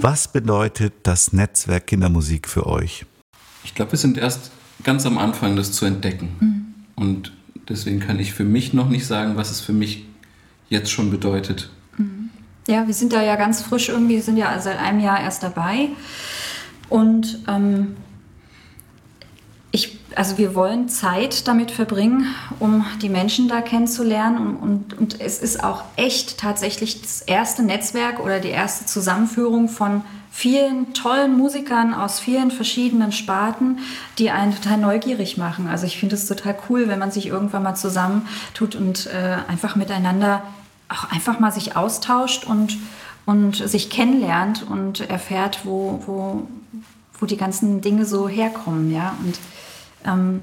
Was 0.02 0.28
bedeutet 0.28 0.94
das 1.04 1.32
Netzwerk 1.34 1.88
Kindermusik 1.88 2.48
für 2.48 2.68
euch? 2.68 3.06
Ich 3.64 3.74
glaube, 3.76 3.94
wir 3.94 4.00
sind 4.00 4.18
erst 4.18 4.52
ganz 4.84 5.06
am 5.06 5.18
Anfang, 5.18 5.56
das 5.56 5.72
zu 5.72 5.86
entdecken. 5.86 6.76
Und 6.96 7.34
deswegen 7.68 8.00
kann 8.00 8.20
ich 8.20 8.34
für 8.34 8.44
mich 8.44 8.74
noch 8.74 8.90
nicht 8.90 9.08
sagen, 9.08 9.38
was 9.38 9.52
es 9.52 9.62
für 9.62 9.74
mich 9.74 10.06
jetzt 10.70 10.92
schon 10.92 11.10
bedeutet. 11.10 11.70
Ja, 12.68 12.86
wir 12.86 12.94
sind 12.94 13.14
da 13.14 13.24
ja 13.24 13.36
ganz 13.36 13.62
frisch 13.62 13.90
irgendwie, 13.90 14.20
sind 14.20 14.38
ja 14.38 14.60
seit 14.60 14.80
einem 14.80 15.00
Jahr 15.00 15.22
erst 15.22 15.44
dabei. 15.44 15.90
Und 16.90 17.40
ähm, 17.48 17.96
ich, 19.72 20.00
also 20.16 20.38
wir 20.38 20.56
wollen 20.56 20.90
Zeit 20.90 21.48
damit 21.48 21.72
verbringen, 21.72 22.26
um 22.60 22.86
die 23.02 23.10
Menschen 23.10 23.48
da 23.48 23.62
kennenzulernen. 23.62 24.38
Und, 24.38 24.58
und, 24.58 24.98
und 24.98 25.22
es 25.22 25.40
ist 25.40 25.64
auch 25.64 25.84
echt 25.96 26.40
tatsächlich 26.40 27.02
das 27.02 27.22
erste 27.22 27.64
Netzwerk 27.64 28.20
oder 28.20 28.40
die 28.40 28.50
erste 28.50 28.86
Zusammenführung 28.86 29.70
von 29.70 30.02
vielen 30.32 30.94
tollen 30.94 31.38
Musikern 31.38 31.94
aus 31.94 32.20
vielen 32.20 32.52
verschiedenen 32.52 33.12
Sparten, 33.12 33.80
die 34.18 34.32
einen 34.32 34.56
total 34.56 34.78
neugierig 34.78 35.38
machen. 35.38 35.68
Also 35.68 35.86
ich 35.86 36.00
finde 36.00 36.16
es 36.16 36.28
total 36.28 36.56
cool, 36.70 36.88
wenn 36.88 37.00
man 37.00 37.12
sich 37.12 37.28
irgendwann 37.28 37.64
mal 37.64 37.76
zusammentut 37.76 38.76
und 38.76 39.08
äh, 39.08 39.38
einfach 39.48 39.76
miteinander 39.76 40.44
auch 40.90 41.12
einfach 41.12 41.40
mal 41.40 41.52
sich 41.52 41.76
austauscht 41.76 42.46
und, 42.46 42.78
und 43.26 43.56
sich 43.56 43.90
kennenlernt 43.90 44.64
und 44.70 45.02
erfährt, 45.10 45.62
wo, 45.66 46.02
wo, 46.06 46.48
wo 47.20 47.26
die 47.26 47.38
ganzen 47.38 47.82
Dinge 47.82 48.06
so 48.06 48.28
herkommen. 48.28 48.92
Ja? 48.92 49.16
Und 49.24 49.40
ähm, 50.06 50.42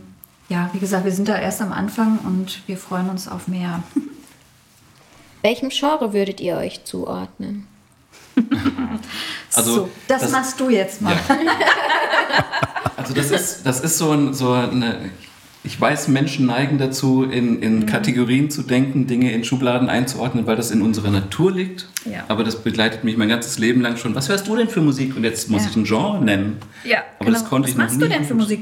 ja, 0.48 0.70
wie 0.72 0.78
gesagt, 0.78 1.04
wir 1.04 1.12
sind 1.12 1.28
da 1.28 1.36
erst 1.38 1.60
am 1.60 1.72
Anfang 1.72 2.18
und 2.24 2.62
wir 2.66 2.76
freuen 2.78 3.10
uns 3.10 3.26
auf 3.28 3.48
mehr. 3.48 3.82
Welchem 5.42 5.68
Genre 5.70 6.12
würdet 6.12 6.40
ihr 6.40 6.56
euch 6.56 6.84
zuordnen? 6.84 7.66
Also, 9.54 9.74
so, 9.74 9.88
das, 10.06 10.20
das- 10.22 10.32
machst 10.32 10.60
du 10.60 10.68
jetzt 10.68 11.00
mal. 11.00 11.14
Ja. 11.14 11.36
Also 12.98 13.14
das 13.14 13.30
ist, 13.30 13.64
das 13.64 13.80
ist 13.80 13.96
so, 13.96 14.10
ein, 14.10 14.34
so 14.34 14.52
eine, 14.52 15.10
ich 15.66 15.80
weiß, 15.80 16.08
Menschen 16.08 16.46
neigen 16.46 16.78
dazu, 16.78 17.24
in, 17.24 17.60
in 17.60 17.80
Mhm. 17.80 17.86
Kategorien 17.86 18.48
zu 18.50 18.62
denken, 18.62 19.06
Dinge 19.06 19.32
in 19.32 19.44
Schubladen 19.44 19.88
einzuordnen, 19.88 20.46
weil 20.46 20.56
das 20.56 20.70
in 20.70 20.80
unserer 20.80 21.10
Natur 21.10 21.52
liegt. 21.52 21.88
Ja. 22.04 22.24
Aber 22.28 22.44
das 22.44 22.62
begleitet 22.62 23.02
mich 23.04 23.16
mein 23.16 23.28
ganzes 23.28 23.58
Leben 23.58 23.80
lang 23.80 23.96
schon. 23.96 24.14
Was 24.14 24.28
hörst 24.28 24.46
du 24.46 24.54
denn 24.56 24.68
für 24.68 24.80
Musik? 24.80 25.16
Und 25.16 25.24
jetzt 25.24 25.50
muss 25.50 25.64
Ja. 25.64 25.70
ich 25.70 25.76
ein 25.76 25.84
Genre 25.84 26.24
nennen. 26.24 26.56
Ja, 26.84 26.98
Aber 27.18 27.30
das 27.32 27.44
konnte 27.44 27.64
Was 27.66 27.72
ich 27.72 27.76
noch 27.76 27.84
machst 27.84 27.96
nie 27.98 28.02
du 28.04 28.08
denn 28.08 28.24
für 28.24 28.34
gut. 28.34 28.42
Musik? 28.42 28.60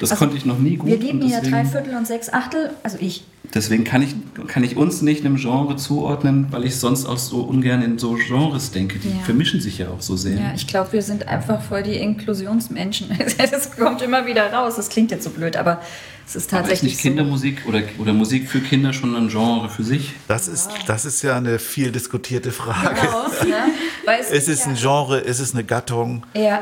Das 0.00 0.10
Also, 0.10 0.18
konnte 0.24 0.36
ich 0.36 0.44
noch 0.44 0.58
nie 0.58 0.76
gut. 0.76 0.90
Wir 0.90 0.98
leben 0.98 1.22
und 1.22 1.28
hier 1.28 1.40
drei 1.40 1.64
Viertel 1.64 1.94
und 1.94 2.06
sechs 2.06 2.32
Achtel, 2.32 2.70
also 2.82 2.98
ich. 3.00 3.24
Deswegen 3.54 3.82
kann 3.84 4.02
ich, 4.02 4.14
kann 4.48 4.62
ich 4.64 4.76
uns 4.76 5.02
nicht 5.02 5.24
einem 5.24 5.36
Genre 5.36 5.74
zuordnen, 5.76 6.46
weil 6.50 6.64
ich 6.64 6.76
sonst 6.76 7.06
auch 7.06 7.18
so 7.18 7.38
ungern 7.42 7.82
in 7.82 7.98
so 7.98 8.14
Genres 8.28 8.70
denke. 8.70 8.98
Die 8.98 9.08
Ja. 9.08 9.14
vermischen 9.24 9.60
sich 9.60 9.78
ja 9.78 9.88
auch 9.88 10.00
so 10.00 10.16
sehr. 10.16 10.36
Ja, 10.36 10.52
ich 10.54 10.66
glaube, 10.68 10.92
wir 10.92 11.02
sind 11.02 11.26
einfach 11.28 11.60
voll 11.62 11.82
die 11.82 11.96
Inklusionsmenschen. 11.96 13.08
Das 13.50 13.76
kommt 13.76 14.02
immer 14.02 14.26
wieder 14.26 14.52
raus. 14.52 14.74
Das 14.76 14.88
klingt 14.88 15.10
jetzt 15.10 15.24
so 15.24 15.30
blöd, 15.30 15.56
aber 15.56 15.80
es 16.26 16.36
ist 16.36 16.52
Aber 16.52 16.62
ist 16.62 16.68
tatsächlich 16.68 16.92
nicht 16.92 17.00
Kindermusik 17.02 17.62
oder, 17.66 17.82
oder 17.98 18.12
Musik 18.12 18.48
für 18.48 18.60
Kinder 18.60 18.92
schon 18.92 19.14
ein 19.16 19.28
Genre 19.28 19.68
für 19.68 19.82
sich? 19.82 20.12
Das 20.28 20.46
ist, 20.48 20.70
das 20.86 21.04
ist 21.04 21.22
ja 21.22 21.36
eine 21.36 21.58
viel 21.58 21.90
diskutierte 21.90 22.52
Frage. 22.52 22.96
so. 23.40 23.46
Ne? 23.48 23.54
Weil 24.04 24.20
es 24.20 24.30
Ist 24.30 24.48
es 24.48 24.66
ein 24.66 24.74
Genre? 24.76 25.18
Ist 25.18 25.40
es 25.40 25.52
eine 25.54 25.64
Gattung? 25.64 26.24
ja. 26.34 26.58
Äh, 26.58 26.60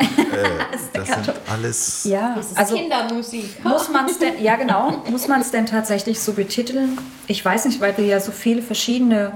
das 0.94 1.08
sind 1.08 1.32
alles. 1.50 2.04
ja, 2.04 2.34
Das 2.36 2.46
ist 2.52 2.58
also 2.58 2.76
Kindermusik. 2.76 3.64
muss 3.64 3.88
man 3.90 4.06
es 4.06 4.18
denn, 4.18 4.42
ja 4.42 4.56
genau, 4.56 5.02
muss 5.10 5.28
man 5.28 5.40
es 5.40 5.50
denn 5.50 5.66
tatsächlich 5.66 6.18
so 6.20 6.32
betiteln? 6.32 6.98
Ich 7.26 7.44
weiß 7.44 7.66
nicht, 7.66 7.80
weil 7.80 7.96
wir 7.98 8.04
ja 8.06 8.20
so 8.20 8.32
viele 8.32 8.62
verschiedene 8.62 9.32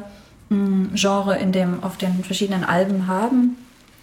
mh, 0.48 0.90
Genre 0.94 1.38
in 1.38 1.52
dem, 1.52 1.82
auf 1.84 1.96
den 1.98 2.24
verschiedenen 2.24 2.64
Alben 2.64 3.06
haben. 3.06 3.56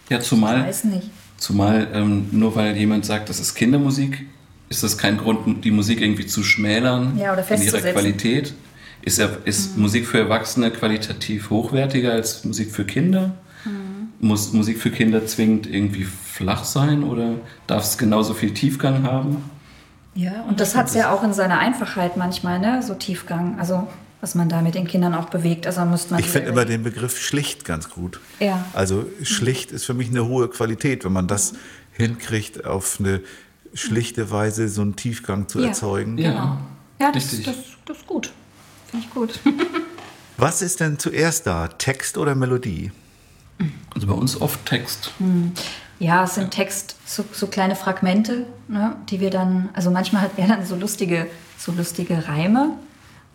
Ja, 0.10 0.18
Ich 0.20 0.24
zumal, 0.26 0.64
weiß 0.66 0.86
nicht. 0.86 1.10
zumal 1.38 1.88
ähm, 1.94 2.28
nur 2.32 2.56
weil 2.56 2.76
jemand 2.78 3.06
sagt, 3.06 3.30
das 3.30 3.40
ist 3.40 3.54
Kindermusik, 3.56 4.26
ist 4.70 4.84
das 4.84 4.98
kein 4.98 5.18
Grund, 5.18 5.66
die 5.66 5.72
Musik 5.72 6.02
irgendwie 6.02 6.28
zu 6.28 6.44
schmälern 6.44 7.18
Ja, 7.18 7.34
oder 7.34 7.50
in 7.50 7.62
ihrer. 7.62 7.80
Qualität. 7.80 8.54
Ist, 9.02 9.18
ja, 9.18 9.30
ist 9.46 9.78
Musik 9.78 10.06
für 10.06 10.20
Erwachsene 10.20 10.72
qualitativ 10.72 11.50
hochwertiger 11.50 12.12
als 12.12 12.44
Musik 12.46 12.72
für 12.72 12.86
Kinder? 12.86 13.36
Muss 14.22 14.52
Musik 14.52 14.80
für 14.80 14.92
Kinder 14.92 15.26
zwingend 15.26 15.66
irgendwie 15.66 16.04
flach 16.04 16.66
sein 16.66 17.04
oder 17.04 17.36
darf 17.68 17.86
es 17.86 17.98
genauso 17.98 18.34
viel 18.34 18.54
Tiefgang 18.54 19.04
haben? 19.04 19.50
Ja, 20.14 20.44
und 20.48 20.60
das 20.60 20.76
hat 20.76 20.88
es 20.88 20.96
ja 20.96 21.14
auch 21.14 21.24
in 21.24 21.32
seiner 21.32 21.60
Einfachheit 21.60 22.18
manchmal, 22.18 22.60
ne? 22.60 22.84
so 22.84 22.94
Tiefgang. 22.96 23.58
Also, 23.58 23.88
was 24.20 24.36
man 24.36 24.50
da 24.50 24.62
mit 24.62 24.76
den 24.76 24.86
Kindern 24.86 25.14
auch 25.16 25.30
bewegt. 25.30 25.66
Also, 25.66 25.86
müsste 25.86 26.14
man 26.14 26.20
Ich 26.20 26.28
finde 26.28 26.50
immer 26.50 26.66
den 26.66 26.84
Begriff 26.84 27.18
schlicht 27.18 27.64
ganz 27.64 27.90
gut. 27.90 28.20
Ja. 28.42 28.66
Also 28.74 29.06
schlicht 29.24 29.72
ist 29.72 29.86
für 29.86 29.94
mich 29.94 30.10
eine 30.10 30.28
hohe 30.28 30.50
Qualität, 30.50 31.06
wenn 31.06 31.14
man 31.14 31.28
das 31.28 31.54
hinkriegt, 31.94 32.66
auf 32.66 32.98
eine 33.00 33.22
schlichte 33.74 34.32
Weise 34.32 34.68
so 34.70 34.82
einen 34.82 34.96
Tiefgang 34.96 35.48
zu 35.48 35.60
Ja. 35.60 35.68
erzeugen. 35.68 36.18
Genau. 36.18 36.58
Ja, 37.00 37.12
das, 37.12 37.30
das, 37.44 37.56
das 37.86 37.98
ist 37.98 38.08
gut. 38.08 38.32
Finde 38.90 39.06
ich 39.06 39.14
gut. 39.14 39.40
Was 40.38 40.62
ist 40.62 40.80
denn 40.80 40.98
zuerst 41.00 41.48
da? 41.48 41.68
Text 41.68 42.18
oder 42.18 42.34
Melodie? 42.36 42.92
Also 43.94 44.08
bei 44.08 44.14
uns 44.14 44.40
oft 44.40 44.66
Text. 44.66 45.12
Ja, 46.00 46.24
es 46.24 46.36
sind 46.36 46.52
Text, 46.52 46.96
so, 47.06 47.26
so 47.34 47.48
kleine 47.48 47.76
Fragmente, 47.76 48.46
ne, 48.70 48.96
die 49.10 49.20
wir 49.20 49.32
dann, 49.32 49.68
also 49.74 49.92
manchmal 49.92 50.22
hat 50.22 50.32
er 50.38 50.48
dann 50.48 50.66
so 50.66 50.76
lustige, 50.78 51.28
so 51.58 51.74
lustige 51.74 52.28
Reime. 52.30 52.72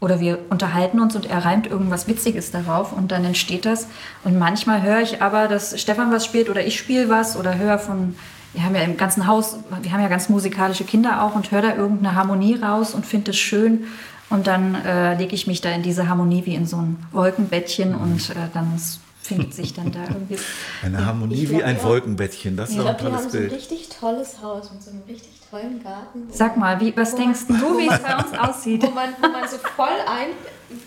Oder 0.00 0.20
wir 0.20 0.38
unterhalten 0.50 0.98
uns 1.00 1.14
und 1.14 1.26
er 1.26 1.44
reimt 1.44 1.66
irgendwas 1.66 2.08
Witziges 2.08 2.50
darauf 2.50 2.92
und 2.92 3.10
dann 3.12 3.24
entsteht 3.24 3.64
das. 3.64 3.86
Und 4.24 4.38
manchmal 4.38 4.82
höre 4.82 5.00
ich 5.00 5.22
aber, 5.22 5.46
dass 5.48 5.78
Stefan 5.80 6.10
was 6.12 6.24
spielt 6.24 6.48
oder 6.50 6.66
ich 6.66 6.78
spiele 6.78 7.08
was 7.08 7.36
oder 7.36 7.56
höre 7.58 7.78
von, 7.78 8.14
wir 8.54 8.64
haben 8.64 8.74
ja 8.74 8.82
im 8.82 8.96
ganzen 8.96 9.26
Haus, 9.26 9.56
wir 9.82 9.92
haben 9.92 10.00
ja 10.00 10.08
ganz 10.08 10.28
musikalische 10.28 10.84
Kinder 10.84 11.22
auch 11.22 11.34
und 11.34 11.50
höre 11.50 11.62
da 11.62 11.74
irgendeine 11.74 12.14
Harmonie 12.14 12.54
raus 12.56 12.94
und 12.94 13.04
finde 13.04 13.32
es 13.32 13.36
schön. 13.36 13.84
Und 14.30 14.46
dann 14.46 14.74
äh, 14.74 15.14
lege 15.16 15.34
ich 15.34 15.46
mich 15.46 15.60
da 15.60 15.70
in 15.70 15.82
diese 15.82 16.08
Harmonie 16.08 16.46
wie 16.46 16.54
in 16.54 16.66
so 16.66 16.76
ein 16.78 16.96
Wolkenbettchen 17.12 17.94
und 17.94 18.30
äh, 18.30 18.34
dann 18.54 18.80
findet 19.22 19.54
sich 19.54 19.74
dann 19.74 19.92
da 19.92 20.00
irgendwie. 20.08 20.36
Eine 20.82 21.04
Harmonie 21.04 21.34
ich 21.34 21.42
wie 21.50 21.56
glaub, 21.56 21.64
ein 21.64 21.76
ja. 21.76 21.82
Wolkenbettchen, 21.84 22.56
das 22.56 22.70
ist 22.70 22.78
doch 22.78 22.86
ein 22.86 22.96
glaube, 22.96 23.04
die 23.04 23.10
tolles 23.10 23.22
haben 23.24 23.30
so 23.30 23.36
ein 23.38 23.42
Bild. 23.42 23.52
richtig 23.52 23.88
tolles 24.00 24.42
Haus 24.42 24.72
mit 24.72 24.82
so 24.82 24.90
einem 24.90 25.02
richtig 25.08 25.30
tollen 25.50 25.82
Garten. 25.84 26.22
Sag 26.32 26.56
mal, 26.56 26.80
wie, 26.80 26.96
was 26.96 27.14
denkst 27.14 27.40
man- 27.48 27.60
du, 27.60 27.78
wie 27.78 27.88
es 27.88 27.98
bei 28.00 28.16
uns 28.24 28.38
aussieht? 28.38 28.82
Wo 28.82 28.90
man, 28.90 29.10
wo 29.20 29.28
man 29.28 29.48
so 29.48 29.56
voll 29.76 29.88
ein, 30.08 30.28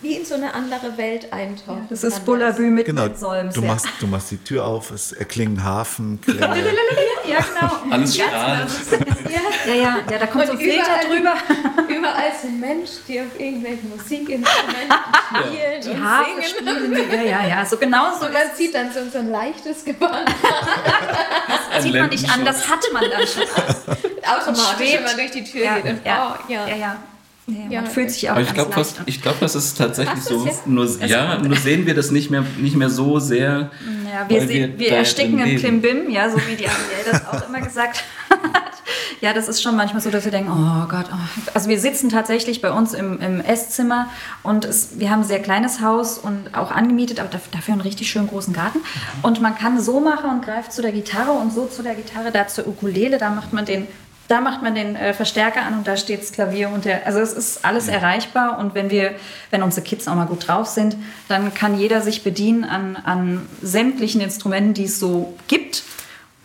wie 0.01 0.13
in 0.13 0.25
so 0.25 0.35
eine 0.35 0.53
andere 0.53 0.97
Welt 0.97 1.31
eintaucht. 1.33 1.83
Das 1.89 2.03
ist 2.03 2.23
Bullabü 2.25 2.69
mit 2.69 2.85
Genau, 2.85 3.03
mit 3.03 3.17
Solms. 3.19 3.53
du 3.55 3.61
machst, 3.61 3.87
du 3.99 4.07
machst 4.07 4.31
die 4.31 4.37
Tür 4.37 4.65
auf, 4.65 4.91
es 4.91 5.11
erklingen 5.13 5.63
Hafen. 5.63 6.19
Ja, 7.27 7.39
genau. 7.39 7.93
Alles 7.93 8.15
strahlt. 8.15 8.69
Ja, 9.67 9.73
ja, 9.73 9.97
ja, 10.09 10.17
da 10.17 10.27
kommt 10.27 10.45
so 10.45 10.53
ein 10.53 10.57
Filter 10.57 10.81
überall- 10.81 11.07
drüber. 11.17 11.33
Überall 11.97 12.31
sind 12.41 12.59
Menschen, 12.61 12.99
die 13.07 13.19
auf 13.19 13.37
irgendwelchen 13.37 13.89
Musikinstrumenten 13.89 14.93
spielen 15.27 15.81
Die 15.81 16.01
Harfe 16.03 16.29
singen. 16.41 16.95
spielen. 16.95 17.11
Ja, 17.11 17.21
ja, 17.41 17.47
ja, 17.47 17.65
so 17.65 17.75
genau 17.77 18.13
so. 18.17 18.27
Und 18.27 18.33
man 18.33 18.43
sieht 18.55 18.73
dann 18.75 18.91
so, 18.93 18.99
so 19.11 19.17
ein 19.19 19.29
leichtes 19.29 19.83
Gewand. 19.83 20.29
Das 21.73 21.83
sieht 21.83 21.93
man 21.95 22.09
nicht 22.09 22.29
an, 22.29 22.45
das 22.45 22.67
hatte 22.69 22.87
man 22.93 23.03
dann 23.09 23.27
schon. 23.27 23.43
Automatisch, 23.43 24.93
wenn 24.93 25.03
man 25.03 25.15
durch 25.17 25.31
die 25.31 25.43
Tür 25.43 25.63
Ja, 25.65 25.75
geht. 25.79 25.85
Und, 25.93 26.05
ja, 26.05 26.37
oh, 26.47 26.51
ja. 26.51 26.67
ja, 26.67 26.95
ja. 27.47 27.55
Ja, 27.69 27.81
man 27.81 27.89
fühlt 27.91 28.11
sich 28.11 28.29
auch 28.29 28.33
Aber 28.33 28.41
ich 28.41 28.53
glaube, 28.53 28.75
leicht 28.75 28.99
an. 28.99 29.03
ich 29.07 29.21
glaub, 29.21 29.39
das 29.39 29.55
ist 29.55 29.77
tatsächlich 29.77 30.21
so. 30.23 30.47
Nur, 30.65 30.85
ja, 31.05 31.37
nur 31.39 31.55
sehen 31.57 31.85
wir 31.85 31.95
das 31.95 32.11
nicht 32.11 32.29
mehr, 32.29 32.43
nicht 32.57 32.75
mehr 32.75 32.89
so 32.89 33.19
sehr. 33.19 33.71
Ja, 34.05 34.29
wir, 34.29 34.39
weil 34.41 34.47
se- 34.47 34.73
wir 34.77 34.89
da 34.89 34.95
ersticken 34.97 35.39
im. 35.39 35.57
Klimbim, 35.57 36.09
ja, 36.09 36.29
so 36.29 36.37
wie 36.47 36.55
die 36.55 36.67
Ariel 36.67 37.11
das 37.11 37.25
auch 37.27 37.47
immer 37.47 37.61
gesagt 37.61 38.03
hat. 38.29 38.39
Ja, 39.19 39.33
das 39.33 39.47
ist 39.47 39.63
schon 39.63 39.75
manchmal 39.75 40.01
so, 40.01 40.11
dass 40.11 40.25
wir 40.25 40.31
denken, 40.31 40.51
oh 40.51 40.87
Gott. 40.87 41.05
Oh. 41.11 41.15
Also 41.55 41.69
wir 41.69 41.79
sitzen 41.79 42.09
tatsächlich 42.09 42.61
bei 42.61 42.69
uns 42.71 42.93
im, 42.93 43.19
im 43.19 43.41
Esszimmer 43.41 44.07
und 44.43 44.63
es, 44.63 44.99
wir 44.99 45.09
haben 45.09 45.21
ein 45.21 45.27
sehr 45.27 45.41
kleines 45.41 45.81
Haus 45.81 46.19
und 46.19 46.53
auch 46.53 46.69
angemietet, 46.71 47.19
aber 47.19 47.29
daf- 47.29 47.49
dafür 47.51 47.73
einen 47.73 47.81
richtig 47.81 48.11
schönen 48.11 48.27
großen 48.27 48.53
Garten. 48.53 48.79
Und 49.23 49.41
man 49.41 49.55
kann 49.57 49.81
so 49.81 49.99
machen 49.99 50.29
und 50.29 50.45
greift 50.45 50.71
zu 50.71 50.81
der 50.83 50.91
Gitarre 50.91 51.31
und 51.31 51.51
so 51.51 51.65
zu 51.65 51.81
der 51.81 51.95
Gitarre, 51.95 52.31
da 52.31 52.47
zur 52.47 52.67
Ukulele, 52.67 53.17
da 53.17 53.31
macht 53.31 53.53
man 53.53 53.65
den, 53.65 53.87
da 54.27 54.41
macht 54.41 54.61
man 54.61 54.75
den 54.75 54.95
äh, 54.95 55.13
Verstärker 55.13 55.61
an 55.61 55.77
und 55.77 55.87
da 55.87 55.97
steht 55.97 56.21
das 56.21 56.31
Klavier 56.31 56.69
und 56.69 56.85
der, 56.85 57.05
also 57.05 57.19
es 57.19 57.33
ist 57.33 57.63
alles 57.63 57.87
erreichbar 57.87 58.59
und 58.59 58.75
wenn 58.75 58.89
wir, 58.89 59.15
wenn 59.51 59.63
unsere 59.63 59.85
Kids 59.85 60.07
auch 60.07 60.15
mal 60.15 60.25
gut 60.25 60.47
drauf 60.47 60.67
sind, 60.67 60.97
dann 61.27 61.53
kann 61.53 61.79
jeder 61.79 62.01
sich 62.01 62.23
bedienen 62.23 62.63
an, 62.63 62.95
an 62.97 63.47
sämtlichen 63.61 64.21
Instrumenten, 64.21 64.73
die 64.73 64.85
es 64.85 64.99
so 64.99 65.33
gibt 65.47 65.83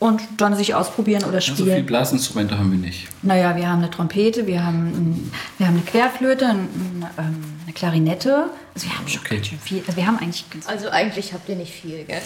und 0.02 0.20
dann 0.38 0.54
sich 0.56 0.74
ausprobieren 0.74 1.24
oder 1.24 1.34
Ja, 1.34 1.40
so 1.40 1.54
viele 1.54 1.70
spielen. 1.70 1.86
Blasinstrumente 1.86 2.58
haben 2.58 2.70
wir 2.72 2.78
nicht. 2.78 3.08
Naja, 3.22 3.56
wir 3.56 3.68
haben 3.68 3.78
eine 3.78 3.90
Trompete, 3.90 4.46
wir 4.46 4.64
haben, 4.64 4.86
ein, 4.88 5.32
wir 5.58 5.66
haben 5.68 5.76
eine 5.76 5.84
Querflöte, 5.84 6.46
ein, 6.46 6.56
ein, 6.58 7.06
ähm, 7.18 7.44
eine 7.64 7.72
Klarinette. 7.72 8.50
Also 8.74 8.86
wir 8.88 8.98
haben 8.98 9.08
schon 9.08 9.20
Okay. 9.24 9.36
ganz 9.36 9.46
schön 9.48 9.58
viel. 9.60 9.82
Also 9.86 9.96
wir 9.96 10.06
haben 10.06 10.18
eigentlich 10.18 10.50
ganz, 10.50 10.66
Also 10.68 10.88
eigentlich 10.90 11.32
habt 11.32 11.48
ihr 11.48 11.56
nicht 11.56 11.72
viel, 11.72 12.04
gell? 12.04 12.20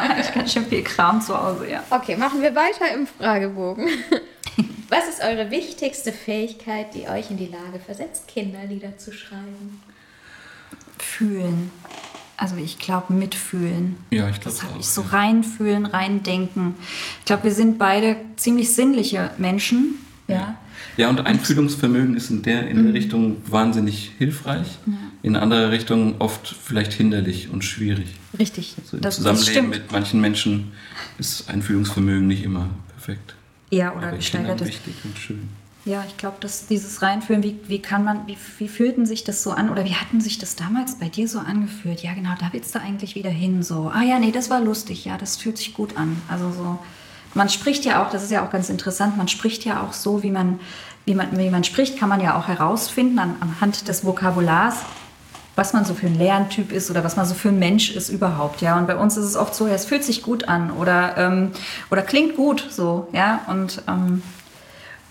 eigentlich 0.00 0.32
ganz 0.34 0.52
schön 0.52 0.66
viel 0.66 0.82
Kram 0.82 1.20
zu 1.20 1.36
Hause, 1.40 1.70
ja. 1.70 1.82
Okay, 1.90 2.16
machen 2.16 2.40
wir 2.42 2.54
weiter 2.54 2.92
im 2.94 3.06
Fragebogen. 3.06 3.88
Was 4.88 5.08
ist 5.08 5.22
eure 5.22 5.50
wichtigste 5.50 6.12
Fähigkeit, 6.12 6.94
die 6.94 7.08
euch 7.08 7.30
in 7.30 7.36
die 7.36 7.46
Lage 7.46 7.78
versetzt, 7.84 8.26
Kinderlieder 8.26 8.98
zu 8.98 9.12
schreiben? 9.12 9.80
Fühlen. 10.98 11.70
Also 12.40 12.56
ich 12.56 12.78
glaube 12.78 13.12
mitfühlen. 13.12 13.96
Ja, 14.10 14.30
ich 14.30 14.40
glaube 14.40 14.56
Das 14.56 14.62
habe 14.62 14.80
ich 14.80 14.86
so 14.86 15.02
ja. 15.02 15.08
reinfühlen, 15.08 15.84
reindenken. 15.84 16.74
Ich 17.18 17.26
glaube, 17.26 17.44
wir 17.44 17.52
sind 17.52 17.78
beide 17.78 18.16
ziemlich 18.36 18.72
sinnliche 18.72 19.30
Menschen. 19.36 19.96
Ja. 20.26 20.56
Ja, 20.96 21.10
und 21.10 21.20
Einfühlungsvermögen 21.26 22.16
ist 22.16 22.30
in 22.30 22.40
der, 22.42 22.62
Mhm. 22.62 22.68
in 22.70 22.84
der 22.86 22.94
Richtung 22.94 23.36
wahnsinnig 23.46 24.12
hilfreich, 24.16 24.78
in 25.22 25.36
anderer 25.36 25.70
Richtung 25.70 26.14
oft 26.18 26.48
vielleicht 26.48 26.94
hinderlich 26.94 27.50
und 27.50 27.62
schwierig. 27.62 28.06
Richtig. 28.38 28.74
So 28.86 28.96
im 28.96 29.02
das, 29.02 29.16
das 29.16 29.22
Zusammenleben 29.22 29.52
stimmt. 29.52 29.68
mit 29.70 29.92
manchen 29.92 30.20
Menschen 30.22 30.72
ist 31.18 31.50
Einfühlungsvermögen 31.50 32.26
nicht 32.26 32.42
immer 32.42 32.70
perfekt. 32.94 33.34
Ja, 33.70 33.94
oder 33.94 34.12
gesteigert 34.12 34.60
ist. 34.62 34.68
wichtig 34.68 34.94
und 35.04 35.18
schön. 35.18 35.48
Ja, 35.86 36.04
ich 36.06 36.18
glaube, 36.18 36.36
dass 36.40 36.66
dieses 36.66 37.00
Reinfühlen, 37.00 37.42
wie, 37.42 37.58
wie 37.66 37.80
kann 37.80 38.04
man, 38.04 38.26
wie, 38.26 38.36
wie 38.58 38.68
fühlten 38.68 39.06
sich 39.06 39.24
das 39.24 39.42
so 39.42 39.52
an 39.52 39.70
oder 39.70 39.84
wie 39.86 39.94
hatten 39.94 40.20
sich 40.20 40.38
das 40.38 40.54
damals 40.54 40.96
bei 40.96 41.08
dir 41.08 41.26
so 41.26 41.38
angefühlt? 41.38 42.02
Ja, 42.02 42.12
genau, 42.12 42.30
da 42.38 42.50
willst 42.52 42.74
du 42.74 42.80
eigentlich 42.80 43.14
wieder 43.14 43.30
hin. 43.30 43.62
So, 43.62 43.90
ah 43.94 44.02
ja, 44.02 44.18
nee, 44.18 44.30
das 44.30 44.50
war 44.50 44.60
lustig, 44.60 45.06
ja, 45.06 45.16
das 45.16 45.38
fühlt 45.38 45.56
sich 45.56 45.72
gut 45.72 45.96
an. 45.96 46.20
Also 46.28 46.50
so, 46.50 46.78
man 47.32 47.48
spricht 47.48 47.86
ja 47.86 48.04
auch, 48.04 48.10
das 48.10 48.22
ist 48.22 48.30
ja 48.30 48.44
auch 48.44 48.50
ganz 48.50 48.68
interessant, 48.68 49.16
man 49.16 49.28
spricht 49.28 49.64
ja 49.64 49.82
auch 49.82 49.94
so, 49.94 50.22
wie 50.22 50.30
man, 50.30 50.60
wie 51.06 51.14
man, 51.14 51.36
wie 51.38 51.48
man 51.48 51.64
spricht, 51.64 51.98
kann 51.98 52.10
man 52.10 52.20
ja 52.20 52.38
auch 52.38 52.46
herausfinden 52.46 53.18
an, 53.18 53.36
anhand 53.40 53.88
des 53.88 54.04
Vokabulars, 54.04 54.76
was 55.56 55.72
man 55.72 55.86
so 55.86 55.94
für 55.94 56.06
ein 56.06 56.18
Lerntyp 56.18 56.72
ist 56.72 56.90
oder 56.90 57.04
was 57.04 57.16
man 57.16 57.24
so 57.24 57.34
für 57.34 57.48
ein 57.48 57.58
Mensch 57.58 57.90
ist 57.96 58.10
überhaupt, 58.10 58.60
ja. 58.60 58.76
Und 58.78 58.86
bei 58.86 58.96
uns 58.96 59.16
ist 59.16 59.24
es 59.24 59.36
oft 59.36 59.54
so, 59.54 59.66
ja, 59.66 59.74
es 59.74 59.86
fühlt 59.86 60.04
sich 60.04 60.22
gut 60.22 60.46
an 60.46 60.70
oder, 60.72 61.16
ähm, 61.16 61.52
oder 61.90 62.02
klingt 62.02 62.36
gut, 62.36 62.66
so, 62.70 63.08
ja. 63.12 63.40
Und 63.46 63.82
ähm, 63.88 64.22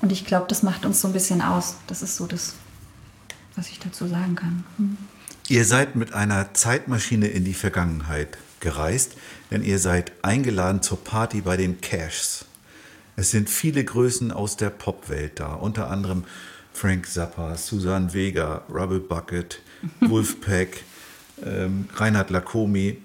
Und 0.01 0.11
ich 0.11 0.25
glaube, 0.25 0.45
das 0.47 0.63
macht 0.63 0.85
uns 0.85 1.01
so 1.01 1.07
ein 1.07 1.13
bisschen 1.13 1.41
aus. 1.41 1.75
Das 1.87 2.01
ist 2.01 2.15
so 2.15 2.25
das, 2.25 2.53
was 3.55 3.69
ich 3.69 3.79
dazu 3.79 4.07
sagen 4.07 4.35
kann. 4.35 4.63
Hm. 4.77 4.97
Ihr 5.49 5.65
seid 5.65 5.95
mit 5.95 6.13
einer 6.13 6.53
Zeitmaschine 6.53 7.27
in 7.27 7.43
die 7.43 7.53
Vergangenheit 7.53 8.37
gereist, 8.59 9.15
denn 9.49 9.63
ihr 9.63 9.79
seid 9.79 10.11
eingeladen 10.21 10.81
zur 10.81 11.03
Party 11.03 11.41
bei 11.41 11.57
den 11.57 11.81
Cashs. 11.81 12.45
Es 13.15 13.31
sind 13.31 13.49
viele 13.49 13.83
Größen 13.83 14.31
aus 14.31 14.57
der 14.57 14.69
Popwelt 14.69 15.39
da, 15.39 15.53
unter 15.53 15.89
anderem 15.89 16.23
Frank 16.71 17.07
Zappa, 17.07 17.57
Susan 17.57 18.13
Vega, 18.13 18.63
Rubble 18.69 18.99
Bucket, 18.99 19.61
Wolfpack, 19.99 20.83
ähm, 21.43 21.89
Reinhard 21.95 22.29
Lacomi. 22.29 22.97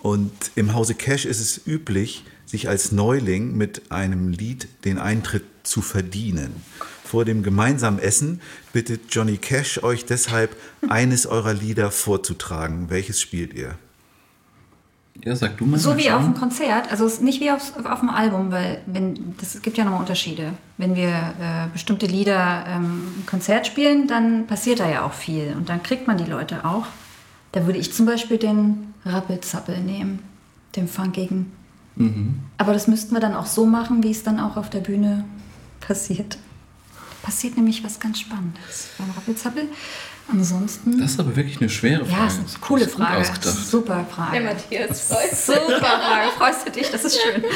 Und 0.00 0.32
im 0.54 0.74
Hause 0.74 0.94
Cash 0.94 1.24
ist 1.24 1.40
es 1.40 1.66
üblich, 1.66 2.24
sich 2.50 2.68
als 2.68 2.90
Neuling 2.90 3.56
mit 3.56 3.92
einem 3.92 4.30
Lied 4.30 4.68
den 4.84 4.98
Eintritt 4.98 5.44
zu 5.62 5.82
verdienen. 5.82 6.52
Vor 7.04 7.24
dem 7.24 7.42
gemeinsamen 7.42 7.98
Essen 7.98 8.40
bittet 8.72 9.02
Johnny 9.10 9.36
Cash 9.36 9.82
euch 9.82 10.04
deshalb, 10.04 10.56
eines 10.88 11.26
eurer 11.26 11.54
Lieder 11.54 11.90
vorzutragen. 11.90 12.90
Welches 12.90 13.20
spielt 13.20 13.54
ihr? 13.54 13.76
Ja, 15.24 15.36
sag 15.36 15.58
du 15.58 15.66
mal. 15.66 15.78
So 15.78 15.96
wie 15.96 16.10
auf 16.10 16.22
dem 16.22 16.34
Konzert, 16.34 16.90
also 16.90 17.10
nicht 17.22 17.40
wie 17.40 17.50
auf, 17.50 17.72
auf 17.84 18.00
dem 18.00 18.08
Album, 18.08 18.50
weil 18.50 18.80
wenn, 18.86 19.34
das 19.38 19.54
es 19.54 19.62
gibt 19.62 19.76
ja 19.76 19.84
nochmal 19.84 20.00
Unterschiede. 20.00 20.52
Wenn 20.78 20.96
wir 20.96 21.08
äh, 21.08 21.68
bestimmte 21.72 22.06
Lieder 22.06 22.64
ähm, 22.66 23.08
im 23.16 23.26
Konzert 23.26 23.66
spielen, 23.66 24.06
dann 24.06 24.46
passiert 24.46 24.80
da 24.80 24.88
ja 24.88 25.04
auch 25.04 25.12
viel 25.12 25.54
und 25.56 25.68
dann 25.68 25.82
kriegt 25.82 26.06
man 26.06 26.16
die 26.16 26.30
Leute 26.30 26.64
auch. 26.64 26.86
Da 27.52 27.66
würde 27.66 27.78
ich 27.78 27.92
zum 27.92 28.06
Beispiel 28.06 28.38
den 28.38 28.94
Rappelzappel 29.04 29.78
nehmen, 29.80 30.20
den 30.76 30.88
funkigen. 30.88 31.52
Aber 32.58 32.72
das 32.72 32.86
müssten 32.86 33.14
wir 33.14 33.20
dann 33.20 33.34
auch 33.34 33.46
so 33.46 33.66
machen, 33.66 34.02
wie 34.02 34.10
es 34.10 34.22
dann 34.22 34.40
auch 34.40 34.56
auf 34.56 34.70
der 34.70 34.80
Bühne 34.80 35.24
passiert. 35.80 36.38
Passiert 37.22 37.56
nämlich 37.56 37.84
was 37.84 38.00
ganz 38.00 38.20
Spannendes 38.20 38.88
beim 38.98 39.10
Rappelzappel. 39.10 39.64
Ansonsten. 40.32 40.98
Das 40.98 41.12
ist 41.12 41.20
aber 41.20 41.34
wirklich 41.36 41.60
eine 41.60 41.68
schwere 41.68 42.04
Frage. 42.06 42.20
ja, 42.20 42.26
ist 42.26 42.38
eine 42.38 42.46
coole 42.60 42.84
ist 42.84 42.94
Frage. 42.94 43.18
Ausgedacht. 43.18 43.56
Super 43.56 44.06
Frage. 44.10 44.32
Der 44.32 44.42
Matthias 44.42 45.00
freut 45.02 45.30
sich. 45.30 45.54
Super 45.56 45.80
Frage. 45.80 46.30
Freust 46.38 46.66
du 46.66 46.70
dich? 46.70 46.90
Das 46.90 47.04
ist 47.04 47.18
schön. 47.20 47.42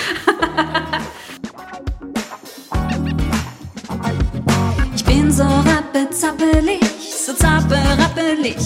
Ich 4.94 5.04
bin 5.04 5.30
so 5.30 5.44
rappezappelig, 5.44 6.80
so 7.26 7.32
zapperappelig. 7.32 8.56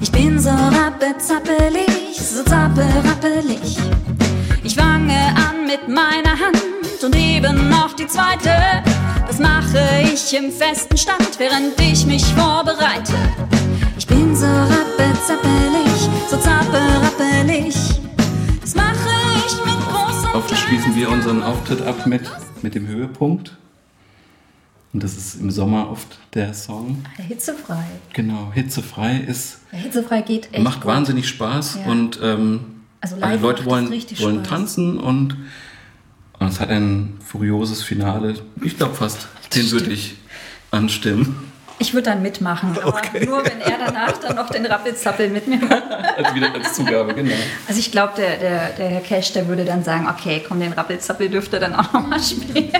Ich 0.00 0.10
bin 0.10 0.38
so 0.38 0.50
rappezappelig, 0.50 1.86
so 2.20 2.42
zapperappelig. 2.44 3.78
Ich 4.94 5.00
fange 5.00 5.34
an 5.36 5.66
mit 5.66 5.88
meiner 5.88 6.38
Hand 6.38 7.02
und 7.02 7.16
eben 7.16 7.68
noch 7.68 7.94
die 7.94 8.06
zweite. 8.06 8.54
Das 9.26 9.40
mache 9.40 9.80
ich 10.04 10.32
im 10.36 10.52
festen 10.52 10.96
Stand, 10.96 11.36
während 11.38 11.80
ich 11.80 12.06
mich 12.06 12.24
vorbereite. 12.26 13.12
Ich 13.98 14.06
bin 14.06 14.36
so 14.36 14.46
rappezappelig, 14.46 16.08
so 16.30 16.36
zapperappelig. 16.36 17.74
Das 18.60 18.76
mache 18.76 19.08
ich 19.36 19.54
mit 19.66 19.80
großem 19.88 20.30
Oft 20.32 20.56
schließen 20.56 20.94
wir 20.94 21.08
unseren 21.10 21.42
Auftritt 21.42 21.82
ab 21.82 22.06
mit, 22.06 22.30
mit 22.62 22.76
dem 22.76 22.86
Höhepunkt. 22.86 23.56
Und 24.92 25.02
das 25.02 25.16
ist 25.16 25.40
im 25.40 25.50
Sommer 25.50 25.90
oft 25.90 26.18
der 26.34 26.54
Song. 26.54 27.04
Hitzefrei. 27.16 27.84
Genau, 28.12 28.52
hitzefrei 28.54 29.16
ist, 29.26 29.58
hitzefrei 29.72 30.20
geht 30.22 30.50
echt. 30.52 30.62
macht 30.62 30.82
gut. 30.82 30.86
wahnsinnig 30.86 31.26
Spaß 31.28 31.78
Ja. 31.84 31.90
und 31.90 32.20
ähm, 32.22 32.66
Also 33.04 33.16
alle 33.16 33.34
live 33.34 33.42
Leute 33.42 33.62
macht 33.64 33.70
wollen, 33.70 33.90
wollen 33.90 34.36
Spaß. 34.36 34.48
tanzen 34.48 34.98
und, 34.98 35.36
und 36.38 36.48
es 36.48 36.58
hat 36.58 36.70
ein 36.70 37.18
furioses 37.22 37.82
Finale. 37.82 38.34
Ich 38.62 38.78
glaube 38.78 38.94
fast, 38.94 39.28
den 39.54 39.70
würde 39.72 39.90
ich 39.90 40.16
anstimmen. 40.70 41.36
Ich 41.78 41.92
würde 41.92 42.08
dann 42.08 42.22
mitmachen, 42.22 42.70
aber 42.82 43.02
nur 43.26 43.44
wenn 43.44 43.60
er 43.60 43.76
danach 43.76 44.16
dann 44.16 44.36
noch 44.36 44.48
den 44.48 44.64
Rappelzappel 44.64 45.28
mit 45.28 45.46
mir 45.46 45.58
macht. 45.58 45.82
Als 46.16 46.34
wieder 46.34 46.54
als 46.54 46.72
Zugabe, 46.72 47.12
genau. 47.12 47.34
Also 47.68 47.78
ich 47.78 47.92
glaube, 47.92 48.14
der, 48.16 48.38
der, 48.38 48.68
der 48.70 48.88
Herr 48.88 49.00
Cash, 49.02 49.34
der 49.34 49.48
würde 49.48 49.66
dann 49.66 49.84
sagen, 49.84 50.08
okay, 50.08 50.42
komm, 50.48 50.60
den 50.60 50.72
Rappelzappel 50.72 51.28
dürfte 51.28 51.60
dann 51.60 51.74
auch 51.74 51.92
noch 51.92 52.06
mal 52.06 52.20
spielen. 52.22 52.72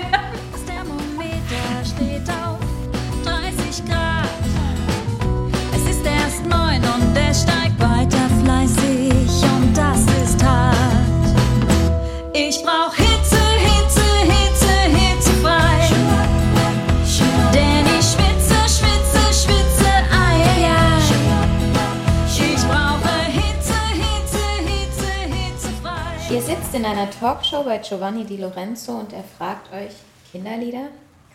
In 26.75 26.85
einer 26.85 27.09
Talkshow 27.11 27.63
bei 27.65 27.79
Giovanni 27.79 28.25
Di 28.25 28.37
Lorenzo 28.37 28.93
und 28.99 29.13
er 29.13 29.25
fragt 29.39 29.73
euch, 29.73 29.93
Kinderlieder, 30.33 30.89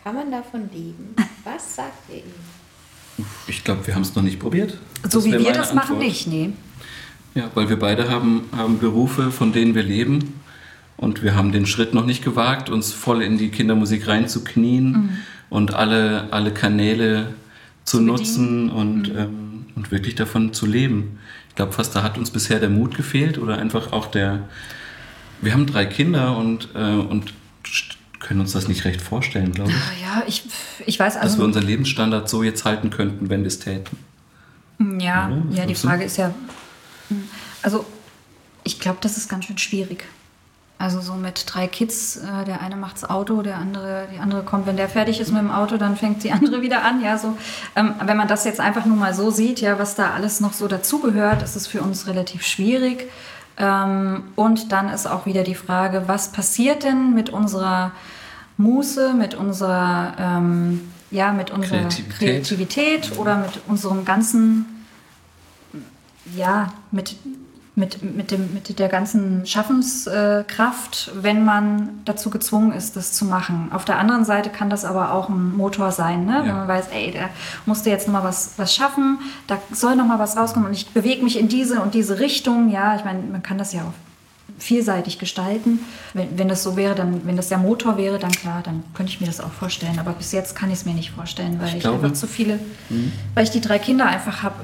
kann 0.04 0.14
man 0.14 0.30
davon 0.30 0.68
lieben? 0.72 1.14
Was 1.44 1.76
sagt 1.76 2.10
ihr 2.10 2.16
ihm? 2.16 3.24
Ich 3.46 3.64
glaube, 3.64 3.86
wir 3.86 3.94
haben 3.94 4.02
es 4.02 4.14
noch 4.14 4.22
nicht 4.22 4.38
probiert. 4.38 4.78
So 5.04 5.18
Das 5.18 5.24
wie 5.24 5.32
wir 5.32 5.52
das 5.52 5.74
machen, 5.74 5.92
Antwort. 5.94 5.98
nicht, 6.06 6.26
nee. 6.26 6.50
Ja, 7.34 7.50
weil 7.54 7.68
wir 7.68 7.78
beide 7.78 8.10
haben, 8.10 8.48
haben 8.56 8.78
Berufe, 8.78 9.30
von 9.30 9.52
denen 9.52 9.74
wir 9.74 9.82
leben. 9.82 10.40
Und 10.96 11.22
wir 11.22 11.34
haben 11.34 11.52
den 11.52 11.64
Schritt 11.66 11.94
noch 11.94 12.04
nicht 12.04 12.22
gewagt, 12.22 12.68
uns 12.68 12.92
voll 12.92 13.22
in 13.22 13.38
die 13.38 13.48
Kindermusik 13.50 14.06
reinzuknien 14.06 14.90
Mhm. 14.92 15.10
und 15.48 15.74
alle, 15.74 16.28
alle 16.32 16.52
Kanäle 16.52 17.34
zu, 17.84 18.00
nutzen 18.00 18.68
und, 18.70 19.08
ähm, 19.08 19.64
und 19.76 19.90
wirklich 19.90 20.14
davon 20.14 20.52
zu 20.52 20.66
leben. 20.66 21.18
Ich 21.48 21.54
glaube 21.54 21.72
fast, 21.72 21.96
da 21.96 22.02
hat 22.02 22.18
uns 22.18 22.30
bisher 22.30 22.60
der 22.60 22.68
Mut 22.68 22.94
gefehlt 22.96 23.38
oder 23.38 23.56
einfach 23.58 23.92
auch 23.92 24.06
der. 24.06 24.40
Wir 25.40 25.52
haben 25.52 25.66
drei 25.66 25.86
Kinder 25.86 26.36
und, 26.36 26.68
äh, 26.74 26.78
und 26.78 27.32
können 28.18 28.40
uns 28.40 28.52
das 28.52 28.68
nicht 28.68 28.84
recht 28.84 29.00
vorstellen, 29.00 29.52
glaube 29.52 29.70
ich. 29.70 30.02
Ja, 30.02 30.22
ich, 30.26 30.44
ich 30.86 30.98
weiß 30.98 31.14
Dass 31.14 31.22
wir 31.22 31.30
also. 31.30 31.44
unseren 31.44 31.64
Lebensstandard 31.64 32.28
so 32.28 32.42
jetzt 32.42 32.64
halten 32.64 32.90
könnten, 32.90 33.30
wenn 33.30 33.40
wir 33.40 33.48
es 33.48 33.58
täten. 33.58 33.96
Ja, 34.98 35.28
Oder? 35.28 35.56
Ja, 35.56 35.66
die? 35.66 35.74
Frage 35.74 36.04
ist 36.04 36.16
ja. 36.16 36.32
Also, 37.62 37.84
ich 38.64 38.80
glaube, 38.80 38.98
das 39.00 39.16
ist 39.16 39.28
ganz 39.28 39.46
schön 39.46 39.58
schwierig. 39.58 40.04
Also 40.78 41.02
so 41.02 41.12
mit 41.12 41.44
drei 41.46 41.66
Kids, 41.66 42.16
äh, 42.16 42.44
der 42.46 42.62
eine 42.62 42.74
macht's 42.74 43.04
Auto, 43.04 43.42
der 43.42 43.56
andere, 43.58 44.08
die 44.14 44.18
andere 44.18 44.42
kommt, 44.42 44.66
wenn 44.66 44.78
der 44.78 44.88
fertig 44.88 45.20
ist 45.20 45.30
mit 45.30 45.42
dem 45.42 45.50
Auto, 45.50 45.76
dann 45.76 45.94
fängt 45.94 46.24
die 46.24 46.32
andere 46.32 46.62
wieder 46.62 46.82
an. 46.82 47.02
Ja, 47.02 47.18
so. 47.18 47.36
Ähm, 47.76 47.94
wenn 48.02 48.16
man 48.16 48.28
das 48.28 48.44
jetzt 48.44 48.60
einfach 48.60 48.86
nur 48.86 48.96
mal 48.96 49.12
so 49.12 49.30
sieht, 49.30 49.60
ja, 49.60 49.78
was 49.78 49.94
da 49.94 50.12
alles 50.12 50.40
noch 50.40 50.54
so 50.54 50.68
dazugehört, 50.68 51.42
ist 51.42 51.54
es 51.54 51.66
für 51.66 51.82
uns 51.82 52.06
relativ 52.06 52.46
schwierig. 52.46 53.10
Ähm, 53.60 54.24
und 54.34 54.72
dann 54.72 54.88
ist 54.88 55.06
auch 55.06 55.26
wieder 55.26 55.44
die 55.44 55.54
Frage, 55.54 56.04
was 56.06 56.32
passiert 56.32 56.82
denn 56.82 57.14
mit 57.14 57.30
unserer 57.30 57.92
Muße, 58.56 59.14
mit 59.14 59.34
unserer, 59.34 60.14
ähm, 60.18 60.90
ja, 61.10 61.32
mit 61.32 61.50
unserer 61.50 61.78
Kreativität. 61.78 62.18
Kreativität 62.18 63.18
oder 63.18 63.36
mit 63.36 63.60
unserem 63.68 64.04
ganzen 64.04 64.66
ja, 66.36 66.72
mit, 66.90 67.16
mit, 67.76 68.02
mit, 68.02 68.30
dem, 68.30 68.52
mit 68.52 68.78
der 68.78 68.88
ganzen 68.88 69.46
Schaffenskraft, 69.46 71.12
wenn 71.14 71.44
man 71.44 72.00
dazu 72.04 72.28
gezwungen 72.30 72.72
ist, 72.72 72.96
das 72.96 73.12
zu 73.12 73.24
machen. 73.24 73.70
Auf 73.72 73.84
der 73.84 73.98
anderen 73.98 74.24
Seite 74.24 74.50
kann 74.50 74.70
das 74.70 74.84
aber 74.84 75.12
auch 75.12 75.28
ein 75.28 75.56
Motor 75.56 75.92
sein, 75.92 76.26
ne? 76.26 76.38
wenn 76.40 76.48
Ja. 76.48 76.54
man 76.56 76.68
weiß, 76.68 76.86
ey, 76.92 77.12
da 77.12 77.28
musste 77.66 77.90
jetzt 77.90 78.06
nochmal 78.06 78.24
was, 78.24 78.52
was 78.56 78.74
schaffen, 78.74 79.18
da 79.46 79.58
soll 79.72 79.96
nochmal 79.96 80.18
was 80.18 80.36
rauskommen 80.36 80.68
und 80.68 80.74
ich 80.74 80.88
bewege 80.88 81.22
mich 81.22 81.38
in 81.38 81.48
diese 81.48 81.80
und 81.80 81.94
diese 81.94 82.18
Richtung. 82.18 82.70
Ja, 82.70 82.96
ich 82.96 83.04
meine, 83.04 83.20
man 83.22 83.42
kann 83.42 83.58
das 83.58 83.72
ja 83.72 83.82
auch 83.82 83.92
vielseitig 84.58 85.18
gestalten. 85.18 85.78
Wenn, 86.12 86.38
wenn 86.38 86.48
das 86.48 86.62
so 86.62 86.76
wäre, 86.76 86.94
dann, 86.94 87.24
wenn 87.24 87.36
das 87.36 87.48
der 87.48 87.58
Motor 87.58 87.96
wäre, 87.96 88.18
dann 88.18 88.32
klar, 88.32 88.60
dann 88.62 88.82
könnte 88.94 89.10
ich 89.12 89.20
mir 89.20 89.26
das 89.26 89.40
auch 89.40 89.52
vorstellen. 89.52 89.98
Aber 89.98 90.12
bis 90.12 90.32
jetzt 90.32 90.54
kann 90.54 90.68
ich 90.70 90.80
es 90.80 90.84
mir 90.84 90.92
nicht 90.94 91.12
vorstellen, 91.12 91.58
weil 91.60 91.74
ich, 91.76 91.80
glaube- 91.80 91.98
Mhm. 91.98 92.04
einfach 92.04 92.16
zu 92.18 92.26
viele, 92.26 92.58
weil 93.34 93.44
ich 93.44 93.50
die 93.50 93.60
drei 93.60 93.78
Kinder 93.78 94.06
einfach 94.06 94.42
habe, 94.42 94.56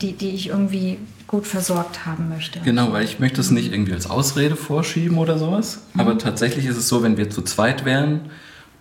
die, 0.00 0.12
die 0.12 0.30
ich 0.30 0.48
irgendwie 0.48 0.98
gut 1.26 1.46
versorgt 1.46 2.06
haben 2.06 2.28
möchte. 2.28 2.60
Genau, 2.60 2.92
weil 2.92 3.04
ich 3.04 3.18
möchte 3.18 3.40
es 3.40 3.50
nicht 3.50 3.72
irgendwie 3.72 3.92
als 3.92 4.08
Ausrede 4.08 4.56
vorschieben 4.56 5.18
oder 5.18 5.38
sowas. 5.38 5.82
Aber 5.96 6.18
tatsächlich 6.18 6.66
ist 6.66 6.76
es 6.76 6.88
so, 6.88 7.02
wenn 7.02 7.16
wir 7.16 7.30
zu 7.30 7.42
zweit 7.42 7.84
wären 7.84 8.30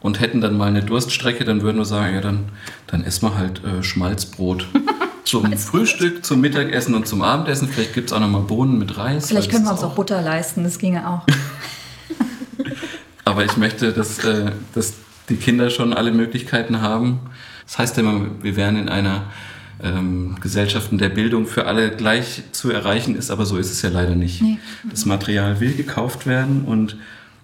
und 0.02 0.20
hätten 0.20 0.42
dann 0.42 0.58
mal 0.58 0.68
eine 0.68 0.84
Durststrecke, 0.84 1.46
dann 1.46 1.62
würden 1.62 1.78
wir 1.78 1.86
sagen, 1.86 2.16
ja, 2.16 2.22
dann, 2.22 2.50
dann 2.88 3.04
essen 3.04 3.30
wir 3.30 3.38
halt 3.38 3.64
äh, 3.64 3.84
Schmalzbrot. 3.84 4.68
Zum 5.24 5.58
Frühstück, 5.58 6.26
zum 6.26 6.42
Mittagessen 6.42 6.96
und 6.96 7.08
zum 7.08 7.22
Abendessen. 7.22 7.70
Vielleicht 7.70 7.94
gibt 7.94 8.10
es 8.10 8.14
auch 8.14 8.20
noch 8.20 8.28
mal 8.28 8.42
Bohnen 8.42 8.78
mit 8.78 8.98
Reis. 8.98 9.30
Vielleicht 9.30 9.50
können 9.50 9.64
wir 9.64 9.72
uns 9.72 9.82
auch 9.82 9.96
Butter 9.96 10.22
leisten, 10.22 10.66
das 10.66 10.78
ginge 10.78 11.10
auch. 11.10 11.22
Aber 13.26 13.46
ich 13.46 13.56
möchte, 13.56 13.94
dass, 13.94 14.22
äh, 14.26 14.52
dass 14.76 14.96
die 15.30 15.38
Kinder 15.38 15.70
schon 15.70 15.94
alle 15.94 16.12
Möglichkeiten 16.12 16.82
haben. 16.82 17.22
Das 17.66 17.78
heißt 17.78 17.98
immer, 18.00 18.26
wir 18.42 18.58
wären 18.58 18.78
in 18.78 18.90
einer 18.90 19.24
ähm, 19.84 20.36
Gesellschaft, 20.42 20.92
in 20.92 20.98
der 20.98 21.10
Bildung 21.10 21.46
für 21.46 21.66
alle 21.66 21.92
gleich 21.92 22.44
zu 22.52 22.72
erreichen 22.72 23.16
ist, 23.16 23.30
aber 23.32 23.46
so 23.46 23.58
ist 23.58 23.72
es 23.72 23.82
ja 23.82 23.90
leider 23.90 24.16
nicht. 24.16 24.42
Nee. 24.42 24.58
Das 24.90 25.06
Material 25.06 25.60
will 25.60 25.74
gekauft 25.74 26.26
werden 26.26 26.64
und 26.66 26.98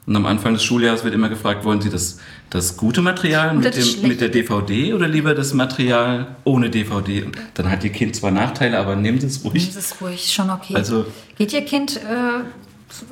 Und 0.05 0.15
am 0.15 0.25
Anfang 0.25 0.53
des 0.53 0.63
Schuljahres 0.63 1.03
wird 1.03 1.13
immer 1.13 1.29
gefragt, 1.29 1.63
wollen 1.65 1.81
Sie 1.81 1.91
das, 1.91 2.17
das 2.49 2.77
gute 2.77 3.01
Material 3.01 3.53
mit, 3.55 3.75
dem, 3.75 4.07
mit 4.07 4.19
der 4.21 4.29
DVD 4.29 4.93
oder 4.95 5.07
lieber 5.07 5.35
das 5.35 5.53
Material 5.53 6.35
ohne 6.45 6.71
DVD? 6.71 7.23
Und 7.25 7.37
dann 7.53 7.69
hat 7.69 7.83
Ihr 7.83 7.91
Kind 7.91 8.15
zwar 8.15 8.31
Nachteile, 8.31 8.79
aber 8.79 8.95
nehmen 8.95 9.19
Sie 9.19 9.27
es 9.27 9.43
ruhig. 9.45 9.67
Das 9.67 9.75
ist 9.75 10.01
ruhig, 10.01 10.33
schon 10.33 10.49
okay. 10.49 10.73
Also- 10.75 11.05
Geht 11.37 11.53
Ihr 11.53 11.61
Kind 11.63 11.97
äh, 11.97 12.41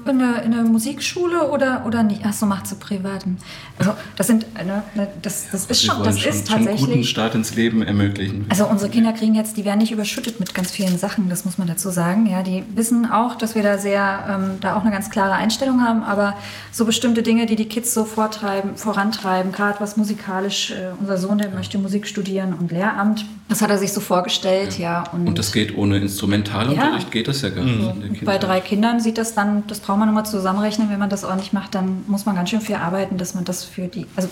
in, 0.05 0.21
eine, 0.21 0.41
in 0.41 0.53
eine 0.53 0.63
Musikschule 0.63 1.49
oder, 1.49 1.85
oder 1.85 2.03
nicht? 2.03 2.25
Achso, 2.25 2.45
macht 2.45 2.67
sie 2.67 2.75
privaten. 2.75 3.37
Also 3.77 3.93
das 4.15 4.27
sind, 4.27 4.45
eine, 4.55 4.83
eine, 4.93 5.07
das, 5.21 5.49
das 5.51 5.65
ist 5.65 5.83
schon, 5.83 6.03
das 6.03 6.19
schon, 6.19 6.31
ist 6.31 6.47
schon 6.47 6.55
einen 6.55 6.65
guten 6.65 6.79
tatsächlich. 6.79 7.09
Start 7.09 7.35
ins 7.35 7.55
Leben 7.55 7.81
ermöglichen. 7.83 8.45
Also 8.49 8.67
unsere 8.67 8.89
Kinder 8.89 9.13
kriegen 9.13 9.35
jetzt, 9.35 9.57
die 9.57 9.65
werden 9.65 9.79
nicht 9.79 9.91
überschüttet 9.91 10.39
mit 10.39 10.53
ganz 10.53 10.71
vielen 10.71 10.97
Sachen, 10.97 11.29
das 11.29 11.45
muss 11.45 11.57
man 11.57 11.67
dazu 11.67 11.89
sagen. 11.89 12.25
Ja, 12.25 12.41
die 12.41 12.63
wissen 12.75 13.09
auch, 13.09 13.35
dass 13.35 13.55
wir 13.55 13.63
da 13.63 13.77
sehr, 13.77 14.25
ähm, 14.29 14.57
da 14.61 14.75
auch 14.75 14.81
eine 14.81 14.91
ganz 14.91 15.09
klare 15.09 15.33
Einstellung 15.33 15.81
haben, 15.81 16.03
aber 16.03 16.35
so 16.71 16.85
bestimmte 16.85 17.23
Dinge, 17.23 17.45
die 17.45 17.55
die 17.55 17.67
Kids 17.67 17.93
so 17.93 18.05
vortreiben, 18.05 18.75
vorantreiben, 18.77 19.51
gerade 19.51 19.79
was 19.79 19.97
musikalisch, 19.97 20.71
äh, 20.71 20.91
unser 20.99 21.17
Sohn, 21.17 21.37
der 21.37 21.49
möchte 21.49 21.77
Musik 21.77 22.07
studieren 22.07 22.53
und 22.53 22.71
Lehramt, 22.71 23.25
das 23.49 23.61
hat 23.61 23.69
er 23.69 23.77
sich 23.77 23.93
so 23.93 24.01
vorgestellt, 24.01 24.77
ja. 24.77 25.03
und, 25.13 25.27
Und 25.27 25.37
das 25.39 25.51
geht 25.51 25.77
ohne 25.77 25.97
Instrumentalunterricht, 25.97 27.03
Ja. 27.07 27.09
geht 27.09 27.27
das 27.27 27.41
ja 27.41 27.49
gar 27.49 27.63
nicht. 27.63 28.21
der 28.21 28.25
bei 28.25 28.37
drei 28.37 28.59
Kindern 28.59 28.99
sieht 28.99 29.17
das 29.17 29.33
dann, 29.35 29.65
das 29.67 29.79
braucht 29.79 29.99
man 29.99 30.07
nur 30.07 30.15
mal 30.15 30.25
zusammenrechnen, 30.25 30.89
wenn 30.89 30.99
man 30.99 31.09
das 31.09 31.23
ordentlich 31.23 31.53
macht, 31.53 31.75
dann 31.75 32.03
muss 32.07 32.25
man 32.25 32.35
ganz 32.35 32.49
schön 32.49 32.61
viel 32.61 32.75
arbeiten, 32.75 33.17
dass 33.17 33.35
man 33.35 33.45
das 33.45 33.63
für 33.63 33.87
die, 33.87 34.05
also 34.15 34.29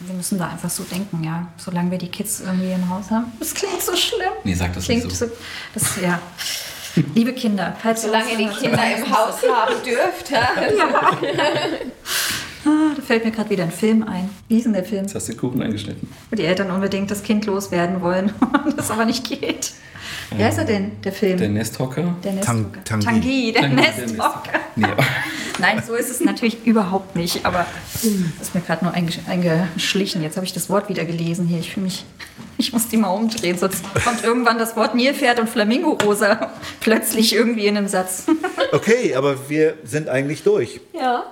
wir 0.00 0.14
müssen 0.14 0.38
da 0.38 0.48
einfach 0.48 0.68
so 0.70 0.82
denken, 0.84 1.24
ja. 1.24 1.48
Solange 1.56 1.90
wir 1.90 1.98
die 1.98 2.08
Kids 2.08 2.40
irgendwie 2.40 2.70
im 2.70 2.88
Haus 2.90 3.10
haben. 3.10 3.32
Das 3.40 3.54
klingt 3.54 3.80
so 3.80 3.96
schlimm. 3.96 4.28
Nee, 4.44 4.52
sag 4.54 4.74
das 4.74 4.84
klingt 4.84 5.04
nicht 5.04 5.16
so. 5.16 5.24
so. 5.26 5.32
Das, 5.72 6.00
ja. 6.02 6.18
Liebe 7.14 7.32
Kinder, 7.32 7.74
falls 7.82 8.02
Solange 8.02 8.30
ihr 8.32 8.36
die 8.38 8.46
Kinder 8.58 8.82
im 8.96 9.10
Haus 9.10 9.36
haben 9.50 9.74
dürft. 9.84 10.30
Ja. 10.30 10.48
Ah, 12.66 12.94
da 12.96 13.02
fällt 13.02 13.24
mir 13.24 13.30
gerade 13.30 13.48
wieder 13.50 13.62
ein 13.64 13.70
Film 13.70 14.02
ein. 14.02 14.28
Wie 14.48 14.58
ist 14.58 14.64
denn 14.64 14.72
der 14.72 14.84
Film? 14.84 15.02
Jetzt 15.04 15.14
hast 15.14 15.28
du 15.28 15.32
den 15.32 15.38
Kuchen 15.40 15.62
eingeschnitten. 15.62 16.08
Wo 16.30 16.36
die 16.36 16.44
Eltern 16.44 16.70
unbedingt 16.70 17.10
das 17.10 17.22
Kind 17.22 17.46
loswerden 17.46 18.00
wollen 18.02 18.32
und 18.64 18.76
das 18.78 18.90
aber 18.90 19.04
nicht 19.04 19.24
geht. 19.28 19.72
Wie 20.36 20.42
heißt 20.42 20.58
er 20.58 20.64
denn, 20.64 20.92
der 21.04 21.12
Film? 21.12 21.38
Der 21.38 21.48
Nesthocker? 21.48 22.16
der 22.24 22.40
Tang- 22.40 22.70
Nesthocker. 22.72 23.00
Tanguy, 23.00 23.52
der 23.52 23.62
Tanguy, 23.62 23.76
der 23.76 24.06
Nesthocker. 24.06 24.50
Nee, 24.74 24.86
Nein, 25.58 25.82
so 25.86 25.94
ist 25.94 26.10
es 26.10 26.20
natürlich 26.20 26.66
überhaupt 26.66 27.16
nicht. 27.16 27.46
Aber 27.46 27.64
das 27.94 28.04
ist 28.42 28.54
mir 28.54 28.60
gerade 28.60 28.84
nur 28.84 28.94
eingesch- 28.94 29.26
eingeschlichen. 29.28 30.22
Jetzt 30.22 30.36
habe 30.36 30.44
ich 30.44 30.52
das 30.52 30.68
Wort 30.68 30.88
wieder 30.88 31.04
gelesen 31.04 31.46
hier. 31.46 31.58
Ich 31.60 31.72
fühle 31.72 31.84
mich, 31.84 32.04
ich 32.58 32.72
muss 32.72 32.88
die 32.88 32.96
mal 32.96 33.08
umdrehen. 33.10 33.56
Sonst 33.56 33.82
kommt 34.04 34.22
irgendwann 34.24 34.58
das 34.58 34.76
Wort 34.76 34.94
Nilpferd 34.94 35.38
und 35.40 35.48
Flamingo-Rosa 35.48 36.50
plötzlich 36.80 37.32
irgendwie 37.34 37.66
in 37.66 37.76
einem 37.76 37.88
Satz. 37.88 38.26
Okay, 38.72 39.14
aber 39.14 39.48
wir 39.48 39.74
sind 39.84 40.08
eigentlich 40.08 40.42
durch. 40.42 40.80
ja. 40.92 41.24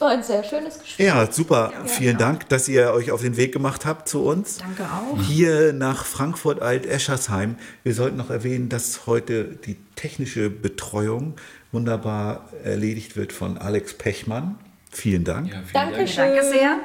Es 0.00 0.04
war 0.06 0.12
ein 0.12 0.22
sehr 0.22 0.42
schönes 0.42 0.78
Gespräch. 0.80 1.08
Ja, 1.08 1.30
super. 1.30 1.74
Vielen 1.84 2.16
Dank, 2.16 2.48
dass 2.48 2.68
ihr 2.68 2.94
euch 2.94 3.10
auf 3.10 3.20
den 3.20 3.36
Weg 3.36 3.52
gemacht 3.52 3.84
habt 3.84 4.08
zu 4.08 4.24
uns. 4.24 4.56
Danke 4.56 4.84
auch. 4.84 5.20
Hier 5.20 5.74
nach 5.74 6.06
Frankfurt 6.06 6.62
Alt-Eschersheim. 6.62 7.56
Wir 7.82 7.92
sollten 7.92 8.16
noch 8.16 8.30
erwähnen, 8.30 8.70
dass 8.70 9.06
heute 9.06 9.44
die 9.44 9.76
technische 9.96 10.48
Betreuung 10.48 11.34
wunderbar 11.70 12.48
erledigt 12.64 13.14
wird 13.18 13.34
von 13.34 13.58
Alex 13.58 13.92
Pechmann. 13.92 14.58
Vielen 14.90 15.24
Dank. 15.24 15.48
Ja, 15.48 15.56
vielen 15.56 15.72
Dank. 15.74 15.92
Dankeschön. 15.92 16.34
Danke 16.34 16.48
sehr. 16.48 16.78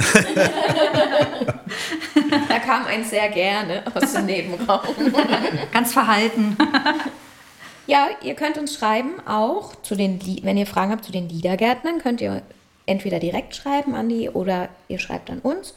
Da 2.48 2.58
kam 2.58 2.86
ein 2.86 3.04
sehr 3.04 3.28
gerne 3.28 3.82
aus 3.94 4.12
dem 4.14 4.24
Nebenraum. 4.24 4.80
Ganz 5.72 5.92
verhalten. 5.92 6.56
Ja, 7.90 8.08
ihr 8.22 8.34
könnt 8.34 8.56
uns 8.56 8.76
schreiben, 8.76 9.18
auch 9.26 9.74
zu 9.82 9.96
den, 9.96 10.20
wenn 10.44 10.56
ihr 10.56 10.66
Fragen 10.66 10.92
habt 10.92 11.04
zu 11.04 11.10
den 11.10 11.28
Liedergärtnern, 11.28 11.98
könnt 11.98 12.20
ihr 12.20 12.40
entweder 12.86 13.18
direkt 13.18 13.56
schreiben 13.56 13.96
an 13.96 14.08
die 14.08 14.28
oder 14.30 14.68
ihr 14.86 15.00
schreibt 15.00 15.28
an 15.28 15.40
uns. 15.40 15.74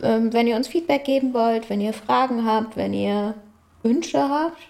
Ähm, 0.00 0.32
wenn 0.32 0.46
ihr 0.46 0.54
uns 0.54 0.68
Feedback 0.68 1.02
geben 1.02 1.34
wollt, 1.34 1.68
wenn 1.68 1.80
ihr 1.80 1.92
Fragen 1.92 2.44
habt, 2.44 2.76
wenn 2.76 2.94
ihr 2.94 3.34
Wünsche 3.82 4.20
habt, 4.20 4.62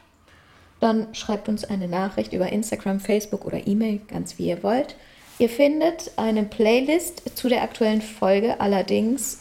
dann 0.81 1.15
schreibt 1.15 1.51
uns 1.51 1.65
eine 1.65 1.87
Nachricht 1.87 2.33
über 2.33 2.51
Instagram, 2.51 2.99
Facebook 2.99 3.45
oder 3.45 3.67
E-Mail, 3.67 4.01
ganz 4.09 4.39
wie 4.39 4.49
ihr 4.49 4.63
wollt. 4.63 4.97
Ihr 5.39 5.51
findet 5.51 6.13
eine 6.17 6.45
Playlist 6.45 7.37
zu 7.37 7.51
der 7.51 7.63
aktuellen 7.63 8.01
Folge, 8.01 8.59
allerdings 8.59 9.41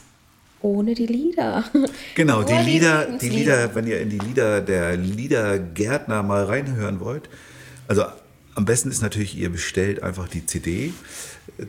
ohne 0.60 0.94
die 0.94 1.06
Lieder. 1.06 1.64
Genau, 2.14 2.42
die 2.42 2.52
Lieder, 2.52 3.06
die. 3.18 3.28
Lieder, 3.30 3.74
wenn 3.74 3.86
ihr 3.86 4.00
in 4.00 4.10
die 4.10 4.18
Lieder 4.18 4.60
der 4.60 4.96
Liedergärtner 4.96 6.22
mal 6.22 6.44
reinhören 6.44 7.00
wollt. 7.00 7.30
Also 7.88 8.04
am 8.54 8.64
besten 8.64 8.90
ist 8.90 9.02
natürlich, 9.02 9.36
ihr 9.36 9.50
bestellt 9.50 10.02
einfach 10.02 10.28
die 10.28 10.46
CD. 10.46 10.92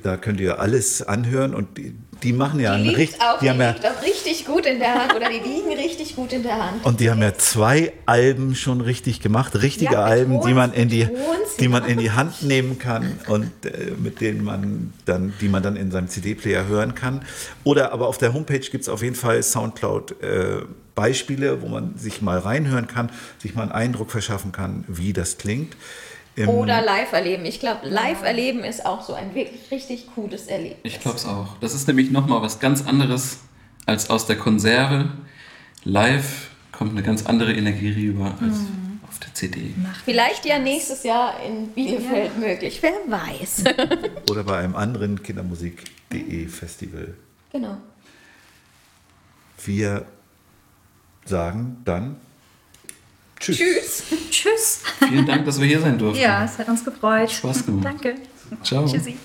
Da 0.04 0.18
könnt 0.18 0.40
ihr 0.40 0.60
alles 0.60 1.02
anhören 1.02 1.54
und 1.54 1.78
die, 1.78 1.94
die 2.24 2.34
machen 2.34 2.60
ja 2.60 2.72
Die 2.72 2.76
einen 2.78 2.86
liegt 2.88 2.98
richt- 2.98 3.22
auch, 3.22 3.40
die 3.40 3.46
die 3.46 3.50
haben 3.52 3.60
ja, 3.62 3.72
liegt 3.72 3.86
auch 3.86 4.02
richtig 4.02 4.46
gut 4.46 4.66
in 4.66 4.80
der 4.80 4.94
Hand 4.96 5.14
oder 5.16 5.30
die 5.30 5.38
liegen 5.40 5.72
richtig 5.78 6.16
gut 6.16 6.34
in 6.34 6.44
der 6.44 6.56
Hand. 6.72 6.84
und 6.84 7.00
die 7.00 7.10
haben 7.12 7.22
ja 7.22 7.34
zwei 7.36 7.94
Alben 8.06 8.56
schon 8.56 8.82
richtig 8.82 9.22
gemacht, 9.22 9.56
richtige 9.62 9.94
Ja, 9.94 10.04
Alben, 10.04 10.42
die 10.42 10.54
man 10.54 10.74
in 10.74 10.90
die, 10.90 11.08
die 11.60 11.68
man 11.68 11.84
ja. 11.84 11.90
in 11.90 12.00
die 12.00 12.12
Hand 12.12 12.42
nehmen 12.42 12.80
kann 12.80 13.20
und 13.28 13.52
äh, 13.66 13.92
mit 14.02 14.20
denen 14.20 14.44
man 14.44 14.94
dann, 15.06 15.34
die 15.42 15.48
man 15.50 15.62
dann 15.64 15.76
in 15.76 15.92
seinem 15.92 16.08
CD-Player 16.08 16.68
hören 16.68 16.96
kann. 16.96 17.24
Oder 17.64 17.92
aber 17.94 18.08
auf 18.08 18.18
der 18.18 18.34
Homepage 18.34 18.60
gibt 18.60 18.82
es 18.82 18.90
auf 18.90 19.04
jeden 19.04 19.16
Fall 19.16 19.44
Soundcloud 19.44 20.22
äh, 20.24 20.62
Beispiele, 20.96 21.62
wo 21.62 21.68
man 21.68 21.98
sich 21.98 22.22
mal 22.22 22.40
reinhören 22.40 22.88
kann, 22.88 23.12
sich 23.38 23.54
mal 23.56 23.62
einen 23.64 23.72
Eindruck 23.74 24.10
verschaffen 24.10 24.52
kann, 24.52 24.84
wie 24.88 25.14
das 25.14 25.38
klingt. 25.38 25.78
Im- 26.38 26.50
Oder 26.50 26.82
live 26.84 27.12
erleben. 27.14 27.46
Ich 27.46 27.60
glaube, 27.60 27.90
live 27.90 28.22
erleben 28.24 28.60
ist 28.64 28.86
auch 28.86 29.02
so 29.02 29.14
ein 29.16 29.34
wirklich 29.34 29.72
richtig 29.72 30.08
cooles 30.14 30.46
Erlebnis. 30.46 30.80
Ich 30.84 31.00
glaube 31.00 31.18
es 31.18 31.26
auch. 31.26 31.58
Das 31.62 31.74
ist 31.74 31.88
nämlich 31.88 32.12
nochmal 32.12 32.44
was 32.44 32.60
ganz 32.60 32.86
anderes 32.86 33.40
als 33.88 34.10
aus 34.12 34.28
der 34.28 34.38
Konserve. 34.38 35.10
Live 35.84 36.52
kommt 36.72 36.92
eine 36.92 37.02
ganz 37.02 37.26
andere 37.26 37.54
Energie 37.54 37.92
rüber 37.92 38.36
als 38.40 38.58
auf 39.10 39.18
der 39.20 39.34
CD. 39.34 39.74
Vielleicht 40.06 40.46
ja 40.46 40.60
nächstes 40.60 41.04
Jahr 41.04 41.34
in 41.44 41.70
Bielefeld 41.70 42.38
möglich. 42.38 42.80
Wer 42.84 42.94
weiß. 43.08 43.64
oder 44.30 44.44
bei 44.44 44.58
einem 44.60 44.76
anderen 44.76 45.24
Kindermusik.de 45.24 46.48
Festival. 46.48 47.16
genau. 47.52 47.78
Wir 49.66 50.06
sagen 51.26 51.78
dann 51.84 52.18
Tschüss. 53.40 53.58
Tschüss. 53.58 54.04
Tschüss. 54.32 54.82
Vielen 55.08 55.26
Dank, 55.26 55.46
dass 55.46 55.60
wir 55.60 55.68
hier 55.68 55.80
sein 55.80 55.98
durften. 55.98 56.22
Ja, 56.22 56.46
es 56.46 56.58
hat 56.58 56.68
uns 56.68 56.84
gefreut. 56.84 57.32
Spaß 57.32 57.66
gemacht. 57.66 57.86
Danke. 57.86 58.16
Ciao. 58.64 58.86
Tschüssi. 58.86 59.18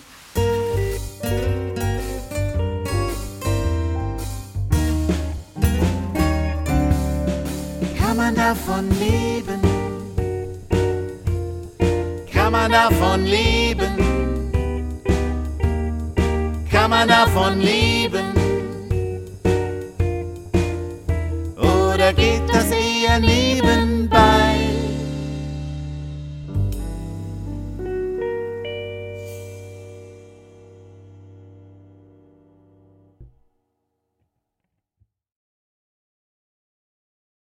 Kann 7.98 8.16
man 8.16 8.34
davon 8.34 8.88
leben? 9.00 9.60
Kann 12.32 12.52
man 12.52 12.70
davon 12.70 13.24
leben? 13.24 13.96
Kann 16.70 16.90
man 16.90 17.08
davon 17.08 17.60
leben? 17.60 18.31
Oder 22.12 22.20
geht 22.20 22.42
das 22.48 22.70
eher 22.70 23.18
nebenbei? 23.20 24.11